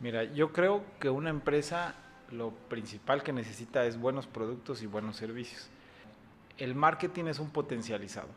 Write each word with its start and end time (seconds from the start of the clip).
Mira, 0.00 0.24
yo 0.24 0.52
creo 0.52 0.82
que 0.98 1.10
una 1.10 1.28
empresa 1.28 1.94
lo 2.30 2.50
principal 2.50 3.22
que 3.22 3.32
necesita 3.32 3.84
es 3.84 3.98
buenos 3.98 4.26
productos 4.26 4.82
y 4.82 4.86
buenos 4.86 5.16
servicios. 5.16 5.68
El 6.56 6.74
marketing 6.74 7.24
es 7.26 7.38
un 7.38 7.50
potencializador, 7.50 8.34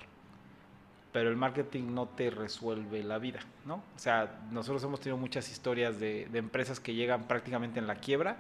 pero 1.14 1.30
el 1.30 1.38
marketing 1.38 1.94
no 1.94 2.08
te 2.08 2.30
resuelve 2.30 3.02
la 3.04 3.18
vida, 3.18 3.40
¿no? 3.66 3.76
O 3.76 4.00
sea, 4.00 4.42
nosotros 4.52 4.84
hemos 4.84 5.00
tenido 5.00 5.18
muchas 5.18 5.50
historias 5.50 6.00
de, 6.00 6.28
de 6.32 6.40
empresas 6.40 6.80
que 6.80 6.96
llegan 6.96 7.28
prácticamente 7.28 7.80
en 7.80 7.88
la 7.88 7.96
quiebra 7.96 8.38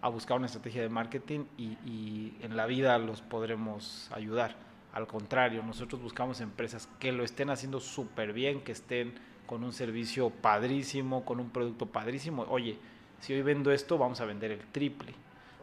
a 0.00 0.08
buscar 0.08 0.36
una 0.36 0.46
estrategia 0.46 0.82
de 0.82 0.88
marketing 0.88 1.44
y, 1.58 1.78
y 1.84 2.36
en 2.42 2.56
la 2.56 2.66
vida 2.66 2.96
los 2.98 3.20
podremos 3.22 4.10
ayudar. 4.14 4.54
Al 4.92 5.06
contrario, 5.06 5.62
nosotros 5.62 6.00
buscamos 6.00 6.40
empresas 6.40 6.88
que 7.00 7.12
lo 7.12 7.22
estén 7.22 7.50
haciendo 7.50 7.80
súper 7.80 8.32
bien, 8.32 8.62
que 8.62 8.72
estén 8.72 9.14
con 9.46 9.64
un 9.64 9.72
servicio 9.72 10.30
padrísimo, 10.30 11.24
con 11.24 11.40
un 11.40 11.50
producto 11.50 11.86
padrísimo. 11.86 12.44
Oye, 12.48 12.78
si 13.20 13.32
hoy 13.32 13.42
vendo 13.42 13.72
esto, 13.72 13.98
vamos 13.98 14.20
a 14.20 14.24
vender 14.24 14.50
el 14.52 14.60
triple, 14.66 15.14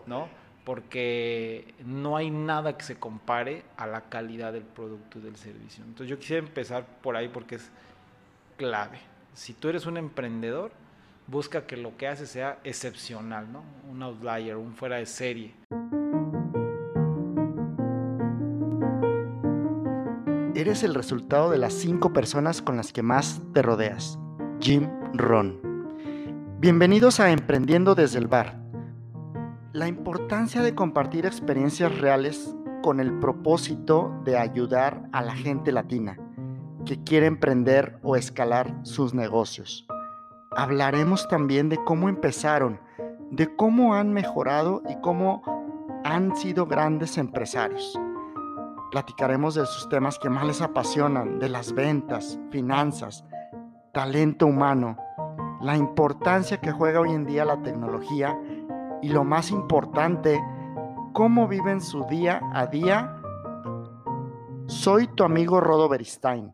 ¿no? 0.06 0.28
Porque 0.64 1.74
no 1.86 2.16
hay 2.16 2.30
nada 2.32 2.78
que 2.78 2.84
se 2.84 2.98
compare 2.98 3.64
a 3.78 3.86
la 3.86 4.02
calidad 4.02 4.54
del 4.54 4.64
producto 4.64 5.20
y 5.20 5.22
del 5.22 5.36
servicio. 5.36 5.84
Entonces 5.84 6.08
yo 6.08 6.18
quisiera 6.18 6.46
empezar 6.46 6.86
por 7.02 7.16
ahí 7.16 7.28
porque 7.28 7.56
es 7.56 7.70
clave. 8.58 9.00
Si 9.34 9.54
tú 9.54 9.70
eres 9.70 9.86
un 9.86 9.98
emprendedor, 9.98 10.72
busca 11.28 11.66
que 11.66 11.78
lo 11.78 11.98
que 11.98 12.08
haces 12.08 12.30
sea 12.30 12.60
excepcional, 12.64 13.52
¿no? 13.52 13.64
Un 13.90 14.04
outlier, 14.04 14.56
un 14.56 14.74
fuera 14.74 14.98
de 14.98 15.06
serie. 15.06 15.54
Eres 20.64 20.82
el 20.84 20.94
resultado 20.94 21.50
de 21.50 21.58
las 21.58 21.74
cinco 21.74 22.14
personas 22.14 22.62
con 22.62 22.78
las 22.78 22.94
que 22.94 23.04
más 23.04 23.42
te 23.54 23.62
rodeas. 23.62 24.18
Jim 24.62 24.88
Ron. 25.12 25.60
Bienvenidos 26.62 27.20
a 27.20 27.32
Emprendiendo 27.32 27.96
desde 27.96 28.20
el 28.20 28.28
Bar. 28.28 28.62
La 29.74 29.90
importancia 29.90 30.62
de 30.62 30.74
compartir 30.74 31.26
experiencias 31.26 32.00
reales 32.00 32.56
con 32.82 33.02
el 33.02 33.20
propósito 33.20 34.18
de 34.24 34.38
ayudar 34.38 35.04
a 35.12 35.22
la 35.22 35.36
gente 35.36 35.74
latina 35.74 36.18
que 36.86 37.04
quiere 37.04 37.26
emprender 37.26 38.00
o 38.02 38.16
escalar 38.16 38.74
sus 38.84 39.14
negocios. 39.14 39.86
Hablaremos 40.56 41.28
también 41.28 41.68
de 41.68 41.84
cómo 41.84 42.08
empezaron, 42.08 42.80
de 43.32 43.54
cómo 43.54 43.96
han 43.96 44.14
mejorado 44.14 44.82
y 44.90 44.96
cómo 45.02 45.44
han 46.06 46.38
sido 46.38 46.68
grandes 46.68 47.18
empresarios. 47.18 48.00
Platicaremos 48.94 49.56
de 49.56 49.66
sus 49.66 49.90
temas 49.90 50.20
que 50.20 50.30
más 50.30 50.46
les 50.46 50.62
apasionan, 50.62 51.40
de 51.40 51.50
las 51.50 51.74
ventas, 51.74 52.40
finanzas, 52.52 53.26
talento 53.92 54.46
humano, 54.46 54.98
la 55.62 55.76
importancia 55.76 56.62
que 56.62 56.72
juega 56.72 57.00
hoy 57.00 57.10
en 57.10 57.26
día 57.26 57.44
la 57.44 57.60
tecnología 57.64 58.40
y 59.02 59.10
lo 59.10 59.24
más 59.24 59.50
importante, 59.50 60.40
cómo 61.12 61.48
viven 61.48 61.82
su 61.82 62.06
día 62.06 62.40
a 62.54 62.68
día. 62.68 63.20
Soy 64.68 65.08
tu 65.08 65.24
amigo 65.24 65.60
Rodo 65.60 65.90
Beristain, 65.90 66.52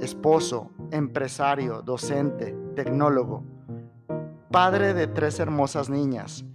esposo, 0.00 0.70
empresario, 0.90 1.82
docente, 1.82 2.56
tecnólogo, 2.74 3.44
padre 4.50 4.94
de 4.94 5.06
tres 5.06 5.38
hermosas 5.38 5.90
niñas, 5.90 6.46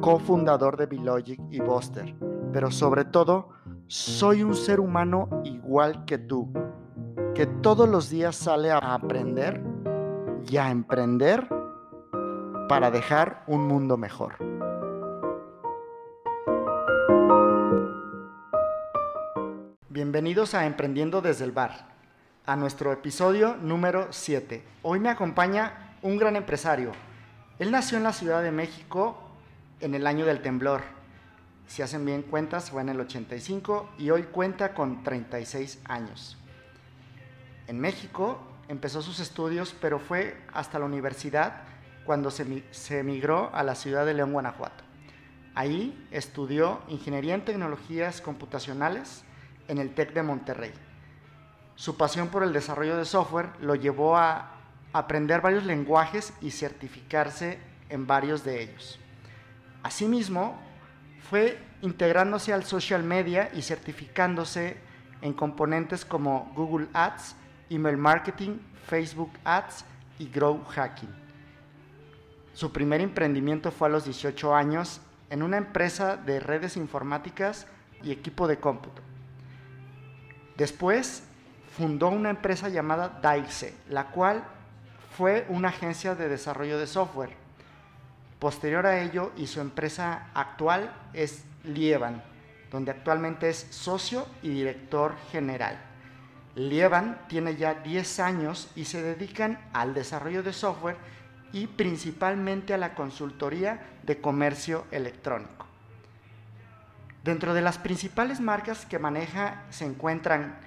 cofundador 0.00 0.76
de 0.76 0.86
Bilogic 0.86 1.40
y 1.50 1.58
Buster, 1.58 2.14
pero 2.52 2.70
sobre 2.70 3.04
todo, 3.04 3.55
soy 3.88 4.42
un 4.42 4.56
ser 4.56 4.80
humano 4.80 5.42
igual 5.44 6.04
que 6.06 6.18
tú, 6.18 6.52
que 7.34 7.46
todos 7.46 7.88
los 7.88 8.10
días 8.10 8.34
sale 8.34 8.70
a 8.72 8.78
aprender 8.78 9.62
y 10.48 10.56
a 10.56 10.70
emprender 10.70 11.48
para 12.68 12.90
dejar 12.90 13.44
un 13.46 13.66
mundo 13.68 13.96
mejor. 13.96 14.34
Bienvenidos 19.88 20.54
a 20.54 20.66
Emprendiendo 20.66 21.22
desde 21.22 21.44
el 21.44 21.52
Bar, 21.52 21.94
a 22.44 22.56
nuestro 22.56 22.92
episodio 22.92 23.56
número 23.56 24.08
7. 24.10 24.64
Hoy 24.82 24.98
me 24.98 25.10
acompaña 25.10 25.96
un 26.02 26.18
gran 26.18 26.34
empresario. 26.34 26.90
Él 27.60 27.70
nació 27.70 27.98
en 27.98 28.04
la 28.04 28.12
Ciudad 28.12 28.42
de 28.42 28.50
México 28.50 29.16
en 29.80 29.94
el 29.94 30.06
año 30.06 30.26
del 30.26 30.42
temblor 30.42 30.95
si 31.66 31.82
hacen 31.82 32.04
bien 32.04 32.22
cuentas, 32.22 32.70
fue 32.70 32.82
en 32.82 32.88
el 32.88 33.00
85 33.00 33.90
y 33.98 34.10
hoy 34.10 34.24
cuenta 34.24 34.74
con 34.74 35.02
36 35.02 35.80
años. 35.84 36.36
En 37.66 37.80
México 37.80 38.38
empezó 38.68 39.02
sus 39.02 39.20
estudios, 39.20 39.74
pero 39.80 39.98
fue 39.98 40.36
hasta 40.52 40.78
la 40.78 40.84
universidad 40.84 41.62
cuando 42.04 42.30
se, 42.30 42.98
emigró 42.98 43.50
a 43.52 43.64
la 43.64 43.74
ciudad 43.74 44.06
de 44.06 44.14
León, 44.14 44.32
Guanajuato. 44.32 44.84
Ahí 45.54 46.06
estudió 46.12 46.80
Ingeniería 46.88 47.34
en 47.34 47.44
Tecnologías 47.44 48.20
Computacionales 48.20 49.24
en 49.66 49.78
el 49.78 49.94
TEC 49.94 50.12
de 50.12 50.22
Monterrey. 50.22 50.72
Su 51.74 51.96
pasión 51.96 52.28
por 52.28 52.44
el 52.44 52.52
desarrollo 52.52 52.96
de 52.96 53.04
software 53.04 53.50
lo 53.60 53.74
llevó 53.74 54.16
a 54.16 54.52
aprender 54.92 55.40
varios 55.40 55.64
lenguajes 55.64 56.32
y 56.40 56.52
certificarse 56.52 57.58
en 57.88 58.06
varios 58.06 58.44
de 58.44 58.62
ellos. 58.62 59.00
Asimismo, 59.82 60.58
fue 61.20 61.58
integrándose 61.82 62.52
al 62.52 62.64
social 62.64 63.02
media 63.02 63.50
y 63.54 63.62
certificándose 63.62 64.76
en 65.22 65.32
componentes 65.32 66.04
como 66.04 66.52
Google 66.54 66.88
Ads, 66.92 67.36
email 67.70 67.96
marketing, 67.96 68.58
Facebook 68.86 69.32
Ads 69.44 69.84
y 70.18 70.28
Grow 70.28 70.64
Hacking. 70.64 71.14
Su 72.52 72.72
primer 72.72 73.00
emprendimiento 73.00 73.70
fue 73.70 73.88
a 73.88 73.90
los 73.90 74.04
18 74.04 74.54
años 74.54 75.00
en 75.30 75.42
una 75.42 75.58
empresa 75.58 76.16
de 76.16 76.40
redes 76.40 76.76
informáticas 76.76 77.66
y 78.02 78.12
equipo 78.12 78.46
de 78.46 78.58
cómputo. 78.58 79.02
Después 80.56 81.24
fundó 81.76 82.08
una 82.08 82.30
empresa 82.30 82.68
llamada 82.68 83.20
Dice, 83.20 83.74
la 83.90 84.06
cual 84.10 84.44
fue 85.16 85.44
una 85.48 85.68
agencia 85.68 86.14
de 86.14 86.28
desarrollo 86.28 86.78
de 86.78 86.86
software 86.86 87.45
Posterior 88.38 88.86
a 88.86 89.00
ello, 89.02 89.32
y 89.36 89.46
su 89.46 89.60
empresa 89.60 90.28
actual 90.34 90.94
es 91.12 91.44
Lievan, 91.64 92.22
donde 92.70 92.90
actualmente 92.90 93.48
es 93.48 93.66
socio 93.70 94.26
y 94.42 94.50
director 94.50 95.14
general. 95.32 95.78
Lievan 96.54 97.18
tiene 97.28 97.56
ya 97.56 97.74
10 97.74 98.20
años 98.20 98.70
y 98.76 98.86
se 98.86 99.02
dedican 99.02 99.58
al 99.72 99.94
desarrollo 99.94 100.42
de 100.42 100.52
software 100.52 100.96
y 101.52 101.66
principalmente 101.66 102.74
a 102.74 102.78
la 102.78 102.94
consultoría 102.94 103.98
de 104.02 104.20
comercio 104.20 104.86
electrónico. 104.90 105.66
Dentro 107.24 107.54
de 107.54 107.60
las 107.60 107.78
principales 107.78 108.40
marcas 108.40 108.86
que 108.86 108.98
maneja 108.98 109.64
se 109.70 109.84
encuentran 109.84 110.58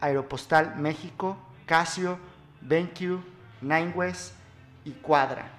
Aeropostal 0.00 0.76
México, 0.76 1.36
Casio, 1.66 2.18
BenQ, 2.60 3.20
NineWest 3.60 4.34
y 4.84 4.92
Cuadra. 4.92 5.50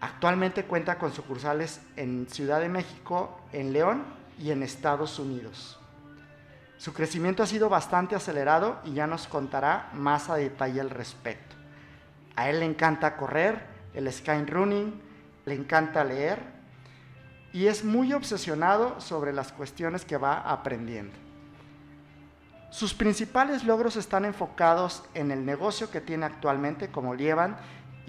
Actualmente 0.00 0.64
cuenta 0.64 0.98
con 0.98 1.12
sucursales 1.12 1.80
en 1.96 2.26
Ciudad 2.30 2.60
de 2.60 2.68
México, 2.68 3.40
en 3.52 3.72
León 3.72 4.04
y 4.38 4.50
en 4.50 4.62
Estados 4.62 5.18
Unidos. 5.18 5.78
Su 6.78 6.94
crecimiento 6.94 7.42
ha 7.42 7.46
sido 7.46 7.68
bastante 7.68 8.14
acelerado 8.14 8.80
y 8.84 8.94
ya 8.94 9.06
nos 9.06 9.26
contará 9.26 9.90
más 9.92 10.30
a 10.30 10.36
detalle 10.36 10.80
al 10.80 10.88
respecto. 10.88 11.54
A 12.36 12.48
él 12.48 12.60
le 12.60 12.64
encanta 12.64 13.18
correr, 13.18 13.66
el 13.92 14.10
sky 14.10 14.46
running, 14.46 14.98
le 15.44 15.54
encanta 15.54 16.04
leer 16.04 16.38
y 17.52 17.66
es 17.66 17.84
muy 17.84 18.14
obsesionado 18.14 18.98
sobre 19.00 19.34
las 19.34 19.52
cuestiones 19.52 20.06
que 20.06 20.16
va 20.16 20.40
aprendiendo. 20.40 21.12
Sus 22.70 22.94
principales 22.94 23.64
logros 23.64 23.96
están 23.96 24.24
enfocados 24.24 25.02
en 25.14 25.32
el 25.32 25.44
negocio 25.44 25.90
que 25.90 26.00
tiene 26.00 26.24
actualmente, 26.24 26.90
como 26.90 27.16
llevan 27.16 27.56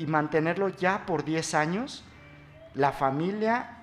y 0.02 0.08
mantenerlo 0.08 0.70
ya 0.70 1.06
por 1.06 1.24
10 1.24 1.54
años, 1.54 2.04
la 2.74 2.92
familia 2.92 3.78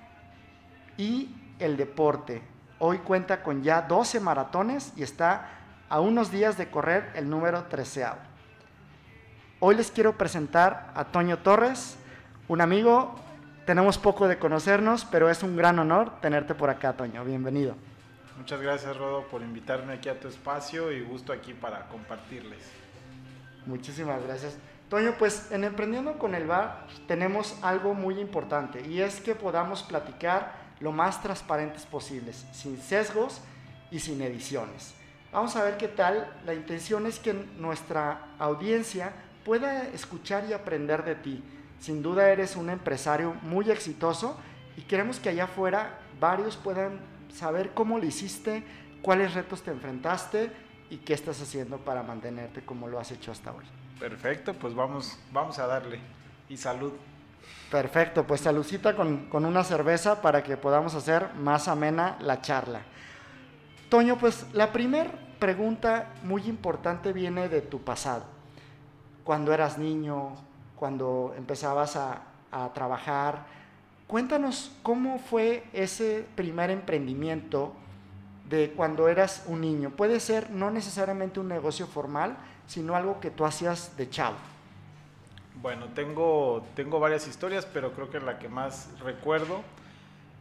y 0.97 1.33
el 1.61 1.77
deporte. 1.77 2.43
Hoy 2.81 2.99
cuenta 2.99 3.45
con 3.45 3.63
ya 3.63 3.83
12 3.83 4.19
maratones 4.19 4.93
y 4.97 5.05
está 5.05 5.49
a 5.89 6.01
unos 6.01 6.33
días 6.33 6.59
de 6.59 6.71
correr 6.71 7.13
el 7.15 7.31
número 7.31 7.63
13. 7.67 8.07
Hoy 9.61 9.77
les 9.77 9.93
quiero 9.93 10.19
presentar 10.19 10.91
a 10.97 11.05
Toño 11.05 11.39
Torres, 11.39 11.97
un 12.49 12.63
amigo. 12.63 13.15
Tenemos 13.65 13.97
poco 13.97 14.27
de 14.27 14.41
conocernos, 14.41 15.05
pero 15.05 15.31
es 15.31 15.45
un 15.45 15.57
gran 15.57 15.79
honor 15.79 16.21
tenerte 16.21 16.57
por 16.57 16.69
acá, 16.69 16.95
Toño. 16.95 17.25
Bienvenido. 17.25 17.77
Muchas 18.37 18.61
gracias, 18.61 18.97
Rodo, 18.97 19.29
por 19.29 19.43
invitarme 19.43 19.93
aquí 19.93 20.09
a 20.09 20.19
tu 20.19 20.27
espacio 20.27 20.91
y 20.91 21.01
gusto 21.01 21.33
aquí 21.33 21.55
para 21.55 21.87
compartirles. 21.87 22.65
Muchísimas 23.67 24.21
gracias. 24.25 24.59
Toño, 24.89 25.17
pues 25.19 25.53
en 25.53 25.65
Emprendiendo 25.65 26.19
con 26.19 26.35
el 26.35 26.47
Bar 26.47 26.87
tenemos 27.07 27.57
algo 27.61 27.93
muy 27.93 28.19
importante 28.19 28.81
y 28.89 29.03
es 29.03 29.21
que 29.21 29.35
podamos 29.35 29.83
platicar 29.83 30.55
lo 30.81 30.93
más 30.93 31.23
transparentes 31.23 31.85
posibles, 31.85 32.47
sin 32.53 32.81
sesgos 32.81 33.43
y 33.91 33.99
sin 33.99 34.23
ediciones. 34.23 34.95
Vamos 35.31 35.57
a 35.57 35.65
ver 35.65 35.77
qué 35.77 35.89
tal. 35.89 36.33
La 36.47 36.55
intención 36.55 37.05
es 37.05 37.19
que 37.19 37.35
nuestra 37.35 38.29
audiencia 38.39 39.13
pueda 39.45 39.87
escuchar 39.89 40.47
y 40.49 40.55
aprender 40.55 41.05
de 41.05 41.15
ti, 41.15 41.45
Sin 41.81 42.03
duda 42.03 42.31
eres 42.31 42.57
un 42.57 42.71
empresario 42.71 43.35
muy 43.43 43.71
exitoso 43.71 44.37
y 44.77 44.83
queremos 44.83 45.21
que 45.21 45.29
allá 45.29 45.45
afuera 45.45 46.01
varios 46.19 46.57
puedan 46.57 46.99
saber 47.33 47.71
cómo 47.73 47.99
lo 47.99 48.05
hiciste, 48.05 48.65
cuáles 49.01 49.35
retos 49.35 49.63
te 49.63 49.71
enfrentaste 49.71 50.51
y 50.91 50.97
qué 50.97 51.15
estás 51.15 51.41
haciendo 51.41 51.77
para 51.79 52.03
mantenerte 52.03 52.65
como 52.65 52.89
lo 52.89 52.99
has 52.99 53.13
hecho 53.13 53.31
hasta 53.31 53.53
hoy. 53.53 53.65
Perfecto, 53.99 54.55
pues 54.55 54.75
vamos, 54.75 55.19
vamos 55.33 55.59
a 55.59 55.67
darle. 55.67 55.99
Y 56.49 56.57
salud. 56.57 56.93
Perfecto, 57.71 58.27
pues 58.27 58.41
saludcita 58.41 58.97
con, 58.97 59.29
con 59.29 59.45
una 59.45 59.65
cerveza 59.65 60.23
para 60.23 60.43
que 60.43 60.57
podamos 60.57 60.95
hacer 60.95 61.35
más 61.35 61.69
amena 61.69 62.17
la 62.21 62.41
charla. 62.41 62.81
Toño, 63.91 64.19
pues 64.19 64.47
la 64.53 64.73
primera 64.73 65.11
pregunta 65.39 66.09
muy 66.23 66.43
importante 66.43 67.13
viene 67.13 67.49
de 67.49 67.61
tu 67.61 67.81
pasado. 67.81 68.25
Cuando 69.25 69.53
eras 69.53 69.77
niño, 69.79 70.35
cuando 70.77 71.35
empezabas 71.37 71.97
a, 71.97 72.23
a 72.51 72.73
trabajar, 72.73 73.45
cuéntanos 74.07 74.73
cómo 74.83 75.19
fue 75.19 75.65
ese 75.73 76.27
primer 76.35 76.71
emprendimiento 76.71 77.75
de 78.49 78.73
cuando 78.73 79.09
eras 79.09 79.45
un 79.47 79.61
niño. 79.61 79.91
Puede 79.91 80.21
ser 80.21 80.51
no 80.51 80.71
necesariamente 80.71 81.41
un 81.41 81.49
negocio 81.49 81.87
formal, 81.87 82.37
sino 82.69 82.95
algo 82.95 83.19
que 83.19 83.31
tú 83.31 83.45
hacías 83.45 83.97
de 83.97 84.09
chavo. 84.09 84.37
Bueno, 85.61 85.87
tengo, 85.87 86.65
tengo 86.77 87.01
varias 87.01 87.27
historias, 87.27 87.67
pero 87.67 87.93
creo 87.93 88.11
que 88.11 88.21
la 88.21 88.39
que 88.39 88.49
más 88.49 88.91
recuerdo 89.01 89.63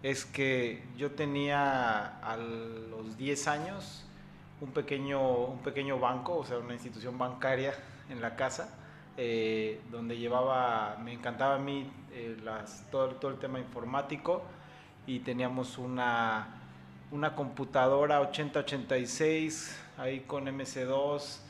es 0.04 0.26
que 0.26 0.84
yo 0.96 1.12
tenía 1.12 2.20
a 2.20 2.38
los 2.38 3.18
10 3.18 3.48
años 3.48 4.06
un 4.62 4.72
pequeño, 4.72 5.46
un 5.46 5.60
pequeño 5.60 5.98
banco, 6.00 6.38
o 6.38 6.46
sea, 6.46 6.60
una 6.60 6.74
institución 6.74 7.18
bancaria 7.18 7.74
en 8.10 8.22
la 8.22 8.36
casa, 8.36 8.76
eh, 9.16 9.82
donde 9.90 10.18
llevaba, 10.18 10.98
me 11.04 11.14
encantaba 11.14 11.56
a 11.56 11.60
mí 11.60 11.90
eh, 12.12 12.38
todo, 12.92 13.16
todo 13.16 13.32
el 13.32 13.38
tema 13.38 13.60
informático 13.60 14.44
y 15.08 15.20
teníamos 15.20 15.78
una, 15.78 16.60
una 17.10 17.34
computadora 17.36 18.22
8086 18.22 19.80
ahí 19.98 20.20
con 20.22 20.46
MC2 20.46 21.47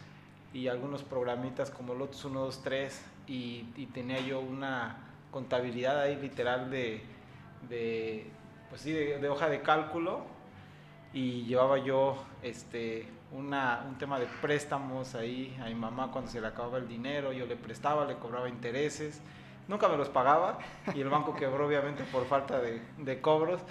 y 0.53 0.67
algunos 0.67 1.03
programitas 1.03 1.69
como 1.69 1.93
Lotus 1.93 2.21
123 2.21 3.05
y, 3.27 3.65
y 3.75 3.85
tenía 3.87 4.19
yo 4.19 4.39
una 4.39 4.97
contabilidad 5.31 5.99
ahí 5.99 6.15
literal 6.15 6.71
de, 6.71 7.01
de 7.69 8.29
pues 8.69 8.81
sí, 8.81 8.91
de, 8.91 9.29
hoja 9.29 9.49
de 9.49 9.61
cálculo 9.61 10.21
y 11.13 11.43
llevaba 11.43 11.77
yo 11.77 12.23
este, 12.41 13.07
una, 13.31 13.85
un 13.87 13.97
tema 13.97 14.19
de 14.19 14.27
préstamos 14.41 15.15
ahí 15.15 15.57
a 15.61 15.65
mi 15.65 15.75
mamá 15.75 16.11
cuando 16.11 16.31
se 16.31 16.41
le 16.41 16.47
acababa 16.47 16.77
el 16.77 16.87
dinero, 16.87 17.33
yo 17.33 17.45
le 17.45 17.55
prestaba, 17.55 18.05
le 18.05 18.15
cobraba 18.15 18.49
intereses, 18.49 19.21
nunca 19.67 19.87
me 19.87 19.97
los 19.97 20.09
pagaba 20.09 20.59
y 20.93 21.01
el 21.01 21.09
banco 21.09 21.35
quebró 21.35 21.67
obviamente 21.67 22.03
por 22.05 22.25
falta 22.25 22.59
de, 22.59 22.81
de 22.97 23.21
cobros 23.21 23.61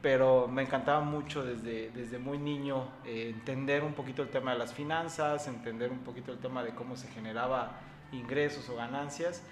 pero 0.00 0.46
me 0.46 0.62
encantaba 0.62 1.00
mucho 1.00 1.44
desde, 1.44 1.90
desde 1.90 2.18
muy 2.18 2.38
niño 2.38 2.88
eh, 3.04 3.30
entender 3.34 3.82
un 3.82 3.94
poquito 3.94 4.22
el 4.22 4.28
tema 4.28 4.52
de 4.52 4.58
las 4.58 4.72
finanzas, 4.72 5.48
entender 5.48 5.90
un 5.90 5.98
poquito 5.98 6.30
el 6.30 6.38
tema 6.38 6.62
de 6.62 6.70
cómo 6.70 6.96
se 6.96 7.08
generaba 7.08 7.80
ingresos 8.12 8.68
o 8.68 8.76
ganancias. 8.76 9.42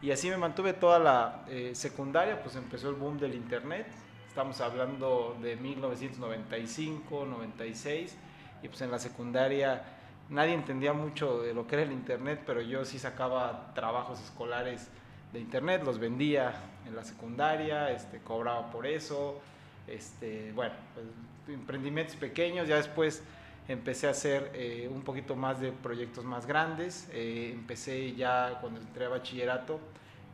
Y 0.00 0.12
así 0.12 0.30
me 0.30 0.36
mantuve 0.36 0.74
toda 0.74 0.98
la 0.98 1.44
eh, 1.48 1.72
secundaria, 1.74 2.40
pues 2.42 2.54
empezó 2.54 2.88
el 2.90 2.94
boom 2.94 3.18
del 3.18 3.34
Internet. 3.34 3.86
Estamos 4.28 4.60
hablando 4.60 5.36
de 5.42 5.56
1995, 5.56 7.26
96, 7.26 8.16
y 8.62 8.68
pues 8.68 8.80
en 8.82 8.90
la 8.90 8.98
secundaria 8.98 9.82
nadie 10.28 10.54
entendía 10.54 10.92
mucho 10.92 11.42
de 11.42 11.54
lo 11.54 11.66
que 11.66 11.76
era 11.76 11.84
el 11.84 11.92
Internet, 11.92 12.42
pero 12.46 12.60
yo 12.60 12.84
sí 12.84 12.98
sacaba 12.98 13.72
trabajos 13.74 14.20
escolares 14.20 14.88
de 15.32 15.40
Internet, 15.40 15.82
los 15.84 15.98
vendía 15.98 16.52
en 16.86 16.94
la 16.94 17.02
secundaria, 17.02 17.90
este, 17.90 18.20
cobraba 18.20 18.70
por 18.70 18.86
eso 18.86 19.40
este, 19.88 20.52
bueno, 20.52 20.74
pues, 20.94 21.06
emprendimientos 21.48 22.16
pequeños, 22.16 22.68
ya 22.68 22.76
después 22.76 23.22
empecé 23.68 24.06
a 24.06 24.10
hacer 24.10 24.50
eh, 24.54 24.88
un 24.92 25.02
poquito 25.02 25.36
más 25.36 25.60
de 25.60 25.72
proyectos 25.72 26.24
más 26.24 26.46
grandes, 26.46 27.08
eh, 27.12 27.50
empecé 27.52 28.14
ya 28.14 28.58
cuando 28.60 28.80
entré 28.80 29.06
a 29.06 29.08
bachillerato, 29.08 29.80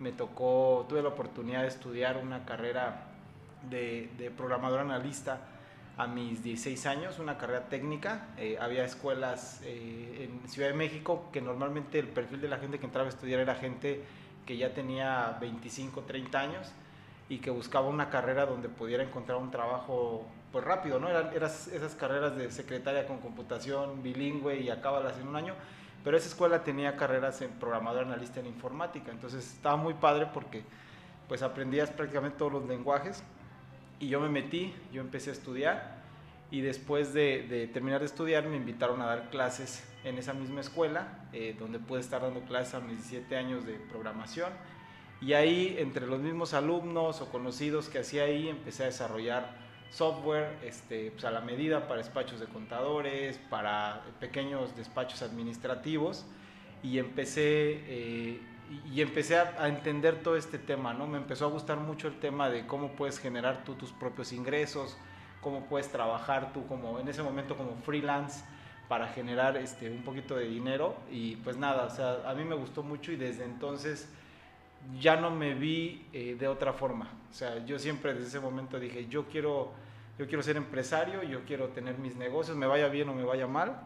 me 0.01 0.13
tocó, 0.13 0.87
tuve 0.89 1.03
la 1.03 1.09
oportunidad 1.09 1.63
de 1.63 1.69
estudiar 1.69 2.19
una 2.19 2.45
carrera 2.45 3.09
de, 3.69 4.33
programador 4.37 4.81
analista 4.81 5.41
a 5.97 6.07
mis 6.07 6.43
16 6.43 6.87
años, 6.87 7.19
una 7.19 7.39
carrera 7.39 7.69
técnica. 7.69 8.29
Eh, 8.37 8.57
había 8.61 8.85
escuelas 8.85 9.61
en 9.65 10.41
Ciudad 10.49 10.69
de 10.69 10.75
México 10.75 11.29
que 11.33 11.41
normalmente 11.41 11.99
el 11.99 12.09
perfil 12.09 12.41
de 12.41 12.49
la 12.49 12.59
gente 12.59 12.81
que 12.81 12.87
entraba 12.87 13.07
a 13.07 13.11
estudiar 13.11 13.41
era 13.41 13.55
gente 13.55 14.03
que 14.47 14.57
ya 14.57 14.75
tenía 14.75 15.37
25, 15.41 16.01
30 16.01 16.41
años 16.41 16.73
y 17.33 17.39
que 17.39 17.51
buscaba 17.51 17.89
una 17.89 18.11
carrera 18.11 18.45
donde 18.45 18.69
pudiera 18.69 19.03
encontrar 19.03 19.39
un 19.39 19.51
trabajo 19.51 20.27
pues 20.53 20.63
rápido, 20.63 21.01
¿no? 21.01 21.09
Eran, 21.09 21.31
esas 21.33 21.95
carreras 21.95 22.37
de 22.37 22.51
secretaria 22.51 23.07
con 23.07 23.21
computación 23.21 24.03
bilingüe 24.03 24.61
y 24.61 24.69
acábalas 24.69 25.19
en 25.19 25.29
un 25.29 25.37
año, 25.37 25.55
pero 26.05 26.19
esa 26.19 26.29
escuela 26.29 26.63
tenía 26.63 26.95
carreras 26.95 27.41
en 27.41 27.49
programador 27.53 28.05
analista 28.05 28.41
en 28.41 28.49
informática, 28.49 29.11
entonces 29.11 29.51
estaba 29.51 29.77
muy 29.77 29.95
padre 29.95 30.27
porque 30.35 30.63
pues 31.27 31.41
aprendías 31.43 31.89
prácticamente 31.89 32.37
todos 32.37 32.53
los 32.53 32.69
lenguajes 32.69 33.25
y 33.99 34.09
yo 34.09 34.21
me 34.21 34.29
metí, 34.29 34.75
yo 34.93 35.01
empecé 35.01 35.31
a 35.31 35.33
estudiar 35.33 36.03
y 36.51 36.61
después 36.61 37.15
de, 37.15 37.71
terminar 37.73 38.01
de 38.01 38.07
estudiar 38.07 38.45
me 38.45 38.57
invitaron 38.57 39.01
a 39.01 39.07
dar 39.07 39.31
clases 39.31 39.91
en 40.05 40.19
esa 40.19 40.35
misma 40.35 40.61
escuela, 40.61 41.25
eh, 41.33 41.57
donde 41.59 41.79
pude 41.79 42.01
estar 42.01 42.21
dando 42.21 42.41
clases 42.43 42.75
a 42.75 42.81
mis 42.81 43.09
17 43.09 43.35
años 43.39 43.65
de 43.65 43.73
programación 43.77 44.51
y 45.25 45.35
ahí, 45.35 45.77
entre 45.79 46.07
los 46.07 46.19
mismos 46.19 46.53
alumnos 46.53 47.21
o 47.21 47.31
conocidos 47.31 47.89
que 47.89 48.01
hacía 48.01 48.25
ahí, 48.25 48.49
empecé 48.49 48.83
a 48.83 48.87
desarrollar 48.87 49.55
software 49.91 50.59
este, 50.65 51.13
pues 51.13 51.25
a 51.25 51.31
la 51.31 51.41
medida 51.41 51.87
para 51.87 51.99
despachos 51.99 52.41
de 52.41 52.47
contadores, 52.47 53.39
para 53.49 54.03
pequeños 54.19 54.75
despachos 54.75 55.23
administrativos. 55.23 56.25
Y 56.83 56.99
empecé, 56.99 57.85
eh, 57.87 58.41
y 58.93 59.01
empecé 59.01 59.37
a, 59.37 59.69
entender 59.69 60.23
todo 60.25 60.35
este 60.37 60.59
tema, 60.59 60.93
¿no? 60.93 61.07
Me 61.07 61.19
empezó 61.19 61.47
a 61.47 61.49
gustar 61.51 61.79
mucho 61.79 62.09
el 62.09 62.19
tema 62.19 62.51
de 62.51 62.67
cómo 62.67 62.93
puedes 62.93 63.21
generar 63.21 63.63
tú 63.63 63.75
tus 63.75 63.93
propios 63.93 64.33
ingresos, 64.33 64.97
cómo 65.41 65.67
puedes 65.67 65.87
trabajar 65.93 66.53
tú 66.53 66.67
como, 66.67 66.99
en 66.99 67.07
ese 67.07 67.23
momento 67.23 67.57
como 67.57 67.77
freelance 67.77 68.45
para 68.89 69.07
generar 69.07 69.57
este, 69.57 69.89
un 69.89 70.03
poquito 70.03 70.35
de 70.35 70.49
dinero. 70.49 70.97
Y 71.13 71.37
pues 71.37 71.57
nada, 71.57 71.85
o 71.85 71.91
sea, 71.91 72.29
a 72.29 72.35
mí 72.35 72.43
me 72.43 72.57
gustó 72.57 72.83
mucho 72.83 73.13
y 73.13 73.17
desde 73.17 73.45
entonces 73.45 74.09
ya 75.01 75.17
no 75.17 75.31
me 75.31 75.55
vi 75.55 76.07
eh, 76.13 76.37
de 76.39 76.49
otra 76.49 76.73
forma. 76.73 77.11
O 77.31 77.35
sea, 77.35 77.65
yo 77.65 77.79
siempre 77.79 78.15
desde 78.15 78.29
ese 78.29 78.41
momento 78.41 78.79
dije, 78.79 79.07
yo 79.09 79.27
quiero, 79.27 79.73
yo 80.19 80.27
quiero 80.27 80.43
ser 80.43 80.57
empresario, 80.57 81.23
yo 81.23 81.45
quiero 81.45 81.69
tener 81.69 81.99
mis 81.99 82.17
negocios, 82.17 82.57
me 82.57 82.67
vaya 82.67 82.89
bien 82.89 83.09
o 83.09 83.15
me 83.15 83.25
vaya 83.25 83.47
mal, 83.47 83.81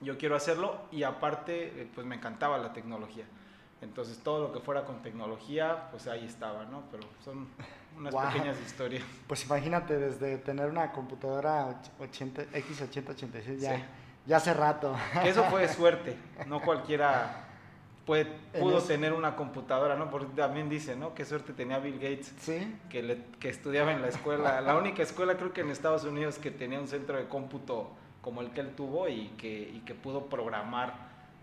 yo 0.00 0.16
quiero 0.16 0.36
hacerlo 0.36 0.82
y 0.92 1.02
aparte, 1.02 1.82
eh, 1.82 1.90
pues 1.94 2.06
me 2.06 2.16
encantaba 2.16 2.58
la 2.58 2.72
tecnología. 2.72 3.24
Entonces 3.80 4.18
todo 4.18 4.48
lo 4.48 4.52
que 4.52 4.60
fuera 4.60 4.84
con 4.84 5.02
tecnología, 5.02 5.88
pues 5.90 6.08
ahí 6.08 6.24
estaba, 6.24 6.64
¿no? 6.64 6.82
Pero 6.90 7.04
son 7.24 7.48
unas 7.96 8.14
pequeñas 8.14 8.60
historias. 8.60 9.04
Pues 9.26 9.44
imagínate, 9.44 9.98
desde 9.98 10.38
tener 10.38 10.68
una 10.68 10.90
computadora 10.92 11.80
80, 11.98 12.42
X8086 12.46 13.56
ya, 13.58 13.86
ya 14.26 14.36
hace 14.36 14.52
rato. 14.54 14.96
Que 15.22 15.28
eso 15.28 15.44
fue 15.44 15.68
suerte, 15.74 16.16
no 16.46 16.60
cualquiera 16.60 17.47
pudo 18.58 18.80
tener 18.80 19.12
una 19.12 19.36
computadora, 19.36 19.96
¿no? 19.96 20.10
Porque 20.10 20.34
también 20.34 20.68
dice, 20.68 20.96
¿no? 20.96 21.14
Qué 21.14 21.24
suerte 21.24 21.52
tenía 21.52 21.78
Bill 21.78 21.98
Gates, 21.98 22.32
que, 22.88 23.24
que 23.38 23.48
estudiaba 23.48 23.92
en 23.92 24.00
la 24.00 24.08
escuela, 24.08 24.60
la 24.60 24.76
única 24.76 25.02
escuela 25.02 25.36
creo 25.36 25.52
que 25.52 25.60
en 25.60 25.70
Estados 25.70 26.04
Unidos 26.04 26.38
que 26.38 26.50
tenía 26.50 26.80
un 26.80 26.88
centro 26.88 27.18
de 27.18 27.28
cómputo 27.28 27.90
como 28.22 28.40
el 28.40 28.50
que 28.50 28.60
él 28.60 28.74
tuvo 28.74 29.08
y 29.08 29.28
que, 29.38 29.48
y 29.48 29.80
que 29.86 29.94
pudo 29.94 30.26
programar 30.26 30.94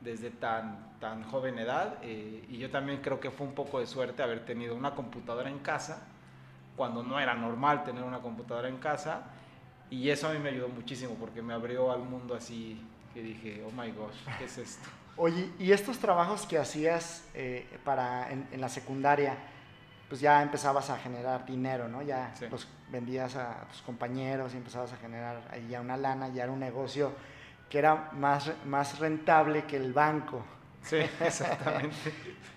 desde 0.02 0.30
tan, 0.30 1.00
tan 1.00 1.24
joven 1.24 1.58
edad. 1.60 1.98
Eh, 2.04 2.46
y 2.50 2.58
yo 2.58 2.70
también 2.70 3.02
creo 3.02 3.20
que 3.20 3.32
fue 3.32 3.48
un 3.48 3.54
poco 3.54 3.80
de 3.80 3.88
suerte 3.88 4.24
haber 4.24 4.46
tenido 4.46 4.76
una 4.76 4.94
computadora 4.96 5.50
en 5.50 5.60
casa, 5.60 6.08
cuando 6.76 7.04
no 7.04 7.20
era 7.20 7.34
normal 7.34 7.84
tener 7.84 8.04
una 8.04 8.20
computadora 8.20 8.70
en 8.70 8.78
casa. 8.78 9.24
Y 9.90 10.10
eso 10.10 10.28
a 10.28 10.34
mí 10.34 10.40
me 10.40 10.50
ayudó 10.50 10.68
muchísimo 10.68 11.16
porque 11.20 11.42
me 11.42 11.54
abrió 11.54 11.92
al 11.92 12.00
mundo 12.00 12.36
así 12.36 12.82
que 13.14 13.22
dije, 13.22 13.64
oh 13.66 13.72
my 13.72 13.92
gosh, 13.92 14.16
¿qué 14.38 14.46
es 14.46 14.58
esto? 14.58 14.90
Oye, 15.18 15.50
¿y 15.60 15.72
estos 15.72 15.98
trabajos 16.00 16.46
que 16.46 16.58
hacías 16.58 17.24
eh, 17.34 17.66
para, 17.86 18.30
en, 18.32 18.60
la 18.60 18.68
secundaria, 18.68 19.38
pues 20.10 20.20
ya 20.20 20.42
empezabas 20.42 20.90
a 20.90 20.98
generar 20.98 21.46
dinero, 21.46 21.88
¿no? 21.88 22.02
Ya 22.02 22.34
los 22.52 22.68
vendías 22.90 23.36
a 23.38 23.66
tus 23.72 23.82
compañeros 23.82 24.54
y 24.54 24.58
empezabas 24.58 24.92
a 24.92 24.98
generar 24.98 25.42
ahí 25.52 25.68
ya 25.70 25.80
una 25.80 25.96
lana, 25.96 26.28
ya 26.30 26.44
era 26.44 26.52
un 26.52 26.60
negocio 26.60 27.14
que 27.70 27.80
era 27.80 28.10
más, 28.12 28.52
más 28.66 29.00
rentable 29.00 29.64
que 29.64 29.78
el 29.78 29.94
banco. 29.94 30.44
Sí, 30.82 30.98
exactamente. 31.22 31.96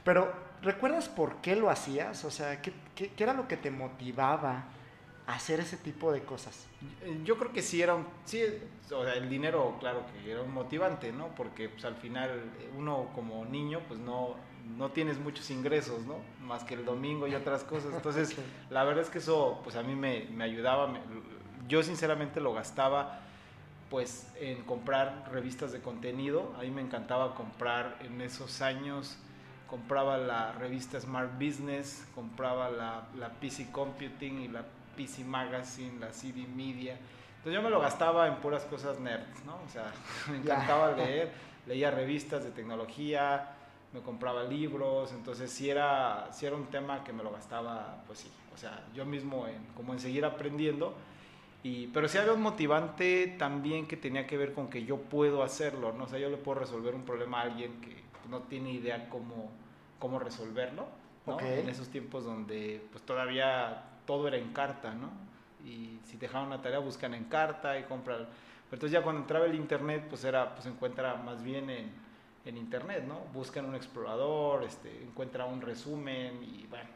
Pero, 0.02 0.32
¿recuerdas 0.60 1.08
por 1.08 1.36
qué 1.36 1.54
lo 1.54 1.70
hacías? 1.70 2.24
O 2.24 2.30
sea, 2.30 2.60
¿qué, 2.60 2.72
qué, 2.96 3.12
qué 3.12 3.22
era 3.22 3.34
lo 3.34 3.46
que 3.46 3.56
te 3.56 3.70
motivaba 3.70 4.64
hacer 5.28 5.60
ese 5.60 5.76
tipo 5.76 6.10
de 6.10 6.22
cosas? 6.22 6.66
Yo 7.24 7.36
creo 7.36 7.52
que 7.52 7.60
sí 7.60 7.82
era 7.82 7.94
un, 7.94 8.06
sí, 8.24 8.42
o 8.90 9.04
sea, 9.04 9.12
el 9.14 9.28
dinero, 9.28 9.76
claro 9.78 10.04
que 10.06 10.30
era 10.30 10.40
un 10.40 10.52
motivante, 10.52 11.12
¿no? 11.12 11.28
Porque 11.36 11.68
pues, 11.68 11.84
al 11.84 11.96
final 11.96 12.50
uno 12.76 13.10
como 13.14 13.44
niño 13.44 13.80
pues 13.86 14.00
no, 14.00 14.36
no 14.78 14.90
tienes 14.90 15.18
muchos 15.18 15.50
ingresos, 15.50 16.06
¿no? 16.06 16.16
Más 16.40 16.64
que 16.64 16.74
el 16.74 16.84
domingo 16.86 17.28
y 17.28 17.34
otras 17.34 17.62
cosas. 17.62 17.92
Entonces, 17.94 18.34
la 18.70 18.84
verdad 18.84 19.04
es 19.04 19.10
que 19.10 19.18
eso, 19.18 19.60
pues 19.62 19.76
a 19.76 19.82
mí 19.82 19.94
me, 19.94 20.24
me 20.32 20.44
ayudaba. 20.44 20.94
yo 21.68 21.82
sinceramente 21.82 22.40
lo 22.40 22.54
gastaba, 22.54 23.20
pues, 23.90 24.32
en 24.40 24.62
comprar 24.62 25.28
revistas 25.30 25.72
de 25.72 25.80
contenido. 25.82 26.54
A 26.58 26.62
mí 26.62 26.70
me 26.70 26.80
encantaba 26.80 27.34
comprar 27.34 27.98
en 28.00 28.22
esos 28.22 28.62
años, 28.62 29.18
compraba 29.68 30.16
la 30.16 30.52
revista 30.52 30.98
Smart 30.98 31.34
Business, 31.34 32.06
compraba 32.14 32.70
la, 32.70 33.08
la 33.18 33.28
PC 33.28 33.70
Computing 33.72 34.40
y 34.40 34.48
la 34.48 34.64
PC 34.98 35.24
Magazine, 35.24 36.00
la 36.00 36.12
CD 36.12 36.44
Media. 36.48 36.98
Entonces 37.36 37.54
yo 37.54 37.62
me 37.62 37.70
lo 37.70 37.80
gastaba 37.80 38.26
en 38.26 38.34
puras 38.36 38.64
cosas 38.64 38.98
nerds, 38.98 39.44
¿no? 39.46 39.54
O 39.64 39.68
sea, 39.72 39.92
me 40.30 40.38
encantaba 40.38 40.90
leer, 40.92 41.30
leía 41.66 41.92
revistas 41.92 42.42
de 42.42 42.50
tecnología, 42.50 43.54
me 43.92 44.00
compraba 44.00 44.42
libros, 44.42 45.12
entonces 45.12 45.52
si 45.52 45.70
era, 45.70 46.28
si 46.32 46.46
era 46.46 46.56
un 46.56 46.66
tema 46.66 47.04
que 47.04 47.12
me 47.12 47.22
lo 47.22 47.30
gastaba, 47.30 48.02
pues 48.08 48.18
sí, 48.18 48.30
o 48.52 48.56
sea, 48.56 48.84
yo 48.92 49.06
mismo 49.06 49.46
en, 49.46 49.64
como 49.76 49.92
en 49.92 50.00
seguir 50.00 50.24
aprendiendo, 50.24 50.94
y, 51.62 51.86
pero 51.88 52.08
sí 52.08 52.18
había 52.18 52.32
un 52.32 52.42
motivante 52.42 53.36
también 53.38 53.86
que 53.86 53.96
tenía 53.96 54.26
que 54.26 54.36
ver 54.36 54.52
con 54.52 54.68
que 54.68 54.84
yo 54.84 54.96
puedo 54.96 55.44
hacerlo, 55.44 55.92
¿no? 55.92 56.04
O 56.04 56.08
sea, 56.08 56.18
yo 56.18 56.28
le 56.28 56.36
puedo 56.38 56.58
resolver 56.58 56.94
un 56.94 57.04
problema 57.04 57.38
a 57.38 57.42
alguien 57.42 57.80
que 57.80 58.02
no 58.28 58.40
tiene 58.40 58.72
idea 58.72 59.08
cómo, 59.08 59.50
cómo 60.00 60.18
resolverlo, 60.18 60.86
¿no? 61.24 61.40
En 61.40 61.68
esos 61.68 61.88
tiempos 61.88 62.24
donde 62.24 62.82
pues 62.90 63.04
todavía 63.04 63.84
todo 64.08 64.26
era 64.26 64.38
en 64.38 64.52
carta, 64.52 64.92
¿no? 64.92 65.10
Y 65.64 66.00
si 66.04 66.16
dejaban 66.16 66.48
una 66.48 66.60
tarea 66.60 66.80
buscan 66.80 67.14
en 67.14 67.24
carta 67.24 67.78
y 67.78 67.84
compran... 67.84 68.16
Pero 68.18 68.76
entonces 68.76 68.90
ya 68.90 69.02
cuando 69.02 69.22
entraba 69.22 69.46
el 69.46 69.54
internet, 69.54 70.06
pues 70.08 70.24
era, 70.24 70.54
pues 70.54 70.66
encuentra 70.66 71.14
más 71.14 71.42
bien 71.42 71.70
en 71.70 72.08
en 72.48 72.56
internet, 72.56 73.04
¿no? 73.06 73.20
Buscan 73.34 73.66
un 73.66 73.74
explorador, 73.74 74.64
este, 74.64 75.02
encuentra 75.02 75.44
un 75.44 75.60
resumen 75.60 76.42
y 76.42 76.66
bueno. 76.66 76.88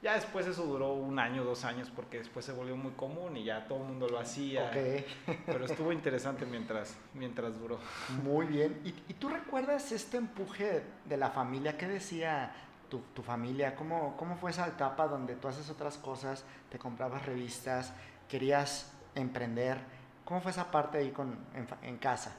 Ya 0.00 0.14
después 0.14 0.46
eso 0.48 0.64
duró 0.64 0.94
un 0.94 1.20
año, 1.20 1.44
dos 1.44 1.64
años, 1.64 1.88
porque 1.94 2.18
después 2.18 2.44
se 2.44 2.52
volvió 2.52 2.74
muy 2.74 2.90
común 2.92 3.36
y 3.36 3.44
ya 3.44 3.68
todo 3.68 3.82
el 3.82 3.84
mundo 3.84 4.08
lo 4.08 4.18
hacía. 4.18 4.68
Okay. 4.70 5.04
Pero 5.46 5.64
estuvo 5.64 5.92
interesante 5.92 6.44
mientras, 6.44 6.96
mientras 7.14 7.60
duró. 7.60 7.78
Muy 8.24 8.46
bien. 8.46 8.80
¿Y, 8.84 8.88
¿Y, 8.88 9.14
tú 9.14 9.28
recuerdas 9.28 9.92
este 9.92 10.16
empuje 10.16 10.82
de 11.04 11.16
la 11.16 11.30
familia? 11.30 11.78
¿Qué 11.78 11.86
decía 11.86 12.52
tu, 12.92 12.98
tu, 13.14 13.22
familia? 13.22 13.74
¿Cómo, 13.74 14.14
¿Cómo 14.18 14.36
fue 14.36 14.50
esa 14.50 14.68
etapa 14.68 15.08
donde 15.08 15.34
tú 15.34 15.48
haces 15.48 15.70
otras 15.70 15.96
cosas, 15.96 16.44
te 16.68 16.78
comprabas 16.78 17.24
revistas, 17.24 17.94
querías 18.28 18.92
emprender? 19.14 19.78
¿Cómo 20.26 20.42
fue 20.42 20.50
esa 20.50 20.70
parte 20.70 20.98
ahí 20.98 21.10
con, 21.10 21.38
en, 21.54 21.66
en 21.80 21.96
casa? 21.96 22.36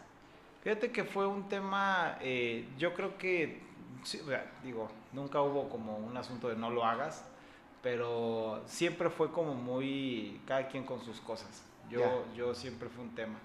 Fíjate 0.62 0.92
que 0.92 1.06
fue 1.06 1.26
un 1.26 1.50
tema, 1.50 2.20
eh, 2.22 2.70
yo 2.78 2.94
creo 2.94 3.18
que, 3.18 3.64
digo, 4.64 4.90
nunca 5.12 5.42
hubo 5.42 5.70
como 5.70 5.98
un 5.98 6.16
asunto 6.16 6.50
de 6.50 6.56
no 6.56 6.70
lo 6.70 6.86
hagas, 6.86 7.26
pero 7.82 8.62
siempre 8.68 9.10
fue 9.10 9.32
como 9.32 9.56
muy, 9.56 10.40
cada 10.46 10.68
quien 10.68 10.86
con 10.86 11.02
sus 11.02 11.20
cosas. 11.20 11.66
Yo, 11.90 12.26
yo 12.36 12.54
siempre 12.54 12.90
fue 12.90 13.04
un 13.04 13.16
tema. 13.16 13.40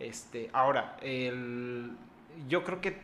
Este, 0.00 0.48
ahora, 0.54 0.96
el, 1.02 1.92
yo 2.48 2.64
creo 2.64 2.80
que 2.80 2.98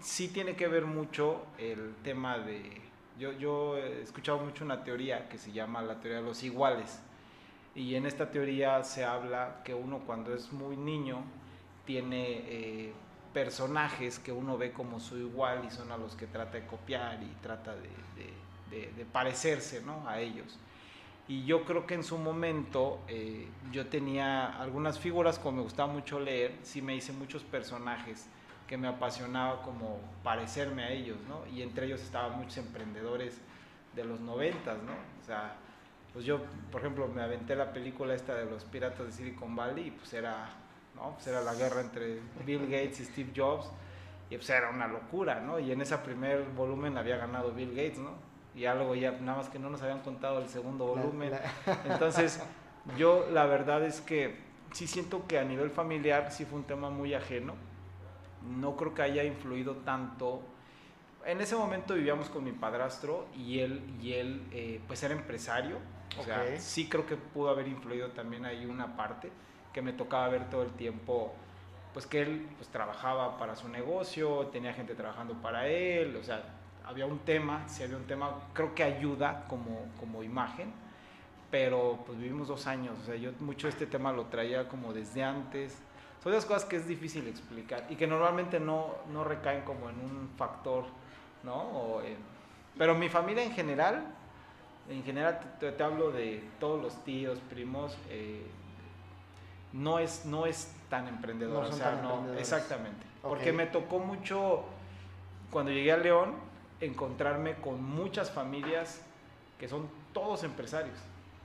sí 0.00 0.28
tiene 0.28 0.56
que 0.56 0.66
ver 0.66 0.86
mucho 0.86 1.44
el 1.58 1.94
tema 2.02 2.38
de, 2.38 2.85
yo, 3.18 3.32
yo 3.32 3.76
he 3.76 4.02
escuchado 4.02 4.38
mucho 4.38 4.64
una 4.64 4.84
teoría 4.84 5.28
que 5.28 5.38
se 5.38 5.52
llama 5.52 5.82
la 5.82 6.00
teoría 6.00 6.20
de 6.20 6.26
los 6.26 6.42
iguales. 6.42 7.00
Y 7.74 7.94
en 7.94 8.06
esta 8.06 8.30
teoría 8.30 8.82
se 8.84 9.04
habla 9.04 9.60
que 9.64 9.74
uno 9.74 10.00
cuando 10.00 10.34
es 10.34 10.52
muy 10.52 10.76
niño, 10.76 11.22
tiene 11.84 12.40
eh, 12.48 12.92
personajes 13.32 14.18
que 14.18 14.32
uno 14.32 14.56
ve 14.56 14.72
como 14.72 14.98
su 14.98 15.18
igual 15.18 15.64
y 15.66 15.70
son 15.70 15.92
a 15.92 15.96
los 15.96 16.16
que 16.16 16.26
trata 16.26 16.58
de 16.58 16.66
copiar 16.66 17.22
y 17.22 17.28
trata 17.42 17.74
de, 17.74 19.04
parecerse 19.12 19.82
¿no? 19.82 20.06
a 20.08 20.20
ellos. 20.20 20.58
Y 21.28 21.44
yo 21.44 21.64
creo 21.64 21.86
que 21.86 21.94
en 21.94 22.04
su 22.04 22.18
momento 22.18 23.00
eh, 23.08 23.48
yo 23.72 23.86
tenía 23.86 24.60
algunas 24.60 24.98
figuras, 24.98 25.38
como 25.38 25.58
me 25.58 25.62
gustaba 25.62 25.92
mucho 25.92 26.20
leer, 26.20 26.54
sí 26.62 26.82
me 26.82 26.94
hice 26.94 27.12
muchos 27.12 27.42
personajes 27.42 28.28
que 28.66 28.76
me 28.76 28.88
apasionaba 28.88 29.62
como 29.62 29.98
parecerme 30.22 30.84
a 30.84 30.90
ellos, 30.90 31.18
¿no? 31.28 31.46
Y 31.54 31.62
entre 31.62 31.86
ellos 31.86 32.00
estaban 32.00 32.38
muchos 32.38 32.58
emprendedores 32.58 33.40
de 33.94 34.04
los 34.04 34.20
noventas, 34.20 34.76
¿no? 34.82 34.92
O 34.92 35.24
sea, 35.24 35.56
pues 36.12 36.24
yo, 36.24 36.40
por 36.72 36.80
ejemplo, 36.80 37.08
me 37.08 37.22
aventé 37.22 37.54
la 37.54 37.72
película 37.72 38.14
esta 38.14 38.34
de 38.34 38.46
los 38.46 38.64
piratas 38.64 39.06
de 39.06 39.12
Silicon 39.12 39.54
Valley 39.54 39.88
y 39.88 39.90
pues 39.90 40.12
era 40.12 40.48
¿no? 40.96 41.12
Pues 41.14 41.26
era 41.28 41.42
la 41.42 41.54
guerra 41.54 41.82
entre 41.82 42.20
Bill 42.44 42.62
Gates 42.62 43.00
y 43.00 43.04
Steve 43.04 43.30
Jobs 43.36 43.70
y 44.28 44.36
pues 44.36 44.50
era 44.50 44.70
una 44.70 44.88
locura, 44.88 45.40
¿no? 45.40 45.58
Y 45.58 45.70
en 45.70 45.80
ese 45.80 45.96
primer 45.98 46.42
volumen 46.56 46.98
había 46.98 47.16
ganado 47.16 47.52
Bill 47.52 47.70
Gates, 47.70 47.98
¿no? 47.98 48.10
Y 48.54 48.64
algo 48.64 48.94
ya, 48.94 49.12
nada 49.12 49.38
más 49.38 49.48
que 49.48 49.58
no 49.58 49.70
nos 49.70 49.82
habían 49.82 50.00
contado 50.00 50.40
el 50.40 50.48
segundo 50.48 50.86
volumen. 50.86 51.32
Entonces, 51.84 52.42
yo 52.96 53.28
la 53.30 53.44
verdad 53.44 53.84
es 53.84 54.00
que 54.00 54.40
sí 54.72 54.86
siento 54.86 55.26
que 55.26 55.38
a 55.38 55.44
nivel 55.44 55.70
familiar 55.70 56.32
sí 56.32 56.44
fue 56.44 56.58
un 56.58 56.64
tema 56.64 56.90
muy 56.90 57.14
ajeno. 57.14 57.54
No 58.48 58.76
creo 58.76 58.94
que 58.94 59.02
haya 59.02 59.24
influido 59.24 59.76
tanto. 59.76 60.42
En 61.24 61.40
ese 61.40 61.56
momento 61.56 61.94
vivíamos 61.94 62.28
con 62.28 62.44
mi 62.44 62.52
padrastro 62.52 63.26
y 63.36 63.58
él, 63.58 63.82
y 64.00 64.12
él 64.12 64.42
eh, 64.52 64.80
pues 64.86 65.02
era 65.02 65.14
empresario. 65.14 65.78
O 66.18 66.22
sea, 66.22 66.58
sí 66.58 66.88
creo 66.88 67.04
que 67.04 67.16
pudo 67.16 67.50
haber 67.50 67.68
influido 67.68 68.08
también 68.10 68.44
ahí 68.46 68.64
una 68.64 68.96
parte 68.96 69.30
que 69.72 69.82
me 69.82 69.92
tocaba 69.92 70.28
ver 70.28 70.48
todo 70.48 70.62
el 70.62 70.70
tiempo, 70.70 71.34
pues 71.92 72.06
que 72.06 72.22
él 72.22 72.48
pues, 72.56 72.68
trabajaba 72.68 73.36
para 73.38 73.56
su 73.56 73.68
negocio, 73.68 74.46
tenía 74.46 74.72
gente 74.72 74.94
trabajando 74.94 75.34
para 75.34 75.66
él, 75.68 76.16
o 76.16 76.22
sea, 76.22 76.42
había 76.86 77.04
un 77.04 77.18
tema, 77.18 77.68
si 77.68 77.82
había 77.82 77.98
un 77.98 78.06
tema, 78.06 78.48
creo 78.54 78.74
que 78.74 78.82
ayuda 78.82 79.44
como, 79.48 79.86
como 80.00 80.22
imagen, 80.22 80.72
pero 81.50 82.02
pues 82.06 82.18
vivimos 82.18 82.48
dos 82.48 82.66
años, 82.66 82.98
o 83.02 83.04
sea, 83.04 83.16
yo 83.16 83.32
mucho 83.40 83.68
este 83.68 83.86
tema 83.86 84.12
lo 84.12 84.26
traía 84.26 84.68
como 84.68 84.92
desde 84.92 85.22
antes. 85.22 85.78
Son 86.26 86.34
esas 86.34 86.44
cosas 86.44 86.64
que 86.64 86.74
es 86.74 86.88
difícil 86.88 87.28
explicar 87.28 87.86
y 87.88 87.94
que 87.94 88.08
normalmente 88.08 88.58
no, 88.58 88.96
no 89.12 89.22
recaen 89.22 89.62
como 89.62 89.88
en 89.88 89.94
un 89.94 90.28
factor, 90.36 90.82
¿no? 91.44 92.00
pero 92.76 92.96
mi 92.96 93.08
familia 93.08 93.44
en 93.44 93.52
general, 93.52 94.02
en 94.88 95.04
general 95.04 95.38
te, 95.60 95.80
hablo 95.80 96.10
de 96.10 96.42
todos 96.58 96.82
los 96.82 97.04
tíos, 97.04 97.38
primos, 97.48 97.96
eh, 98.10 98.44
no 99.72 100.00
es, 100.00 100.26
no 100.26 100.46
es 100.46 100.74
tan 100.90 101.06
emprendedor. 101.06 101.66
o 101.66 101.72
sea, 101.72 102.00
no, 102.02 102.34
exactamente. 102.34 103.06
Porque 103.22 103.52
me 103.52 103.66
tocó 103.66 104.00
mucho, 104.00 104.64
cuando 105.52 105.70
llegué 105.70 105.92
a 105.92 105.96
León, 105.96 106.34
encontrarme 106.80 107.54
con 107.54 107.80
muchas 107.80 108.32
familias 108.32 109.00
que 109.60 109.68
son 109.68 109.88
todos 110.12 110.42
empresarios. 110.42 110.98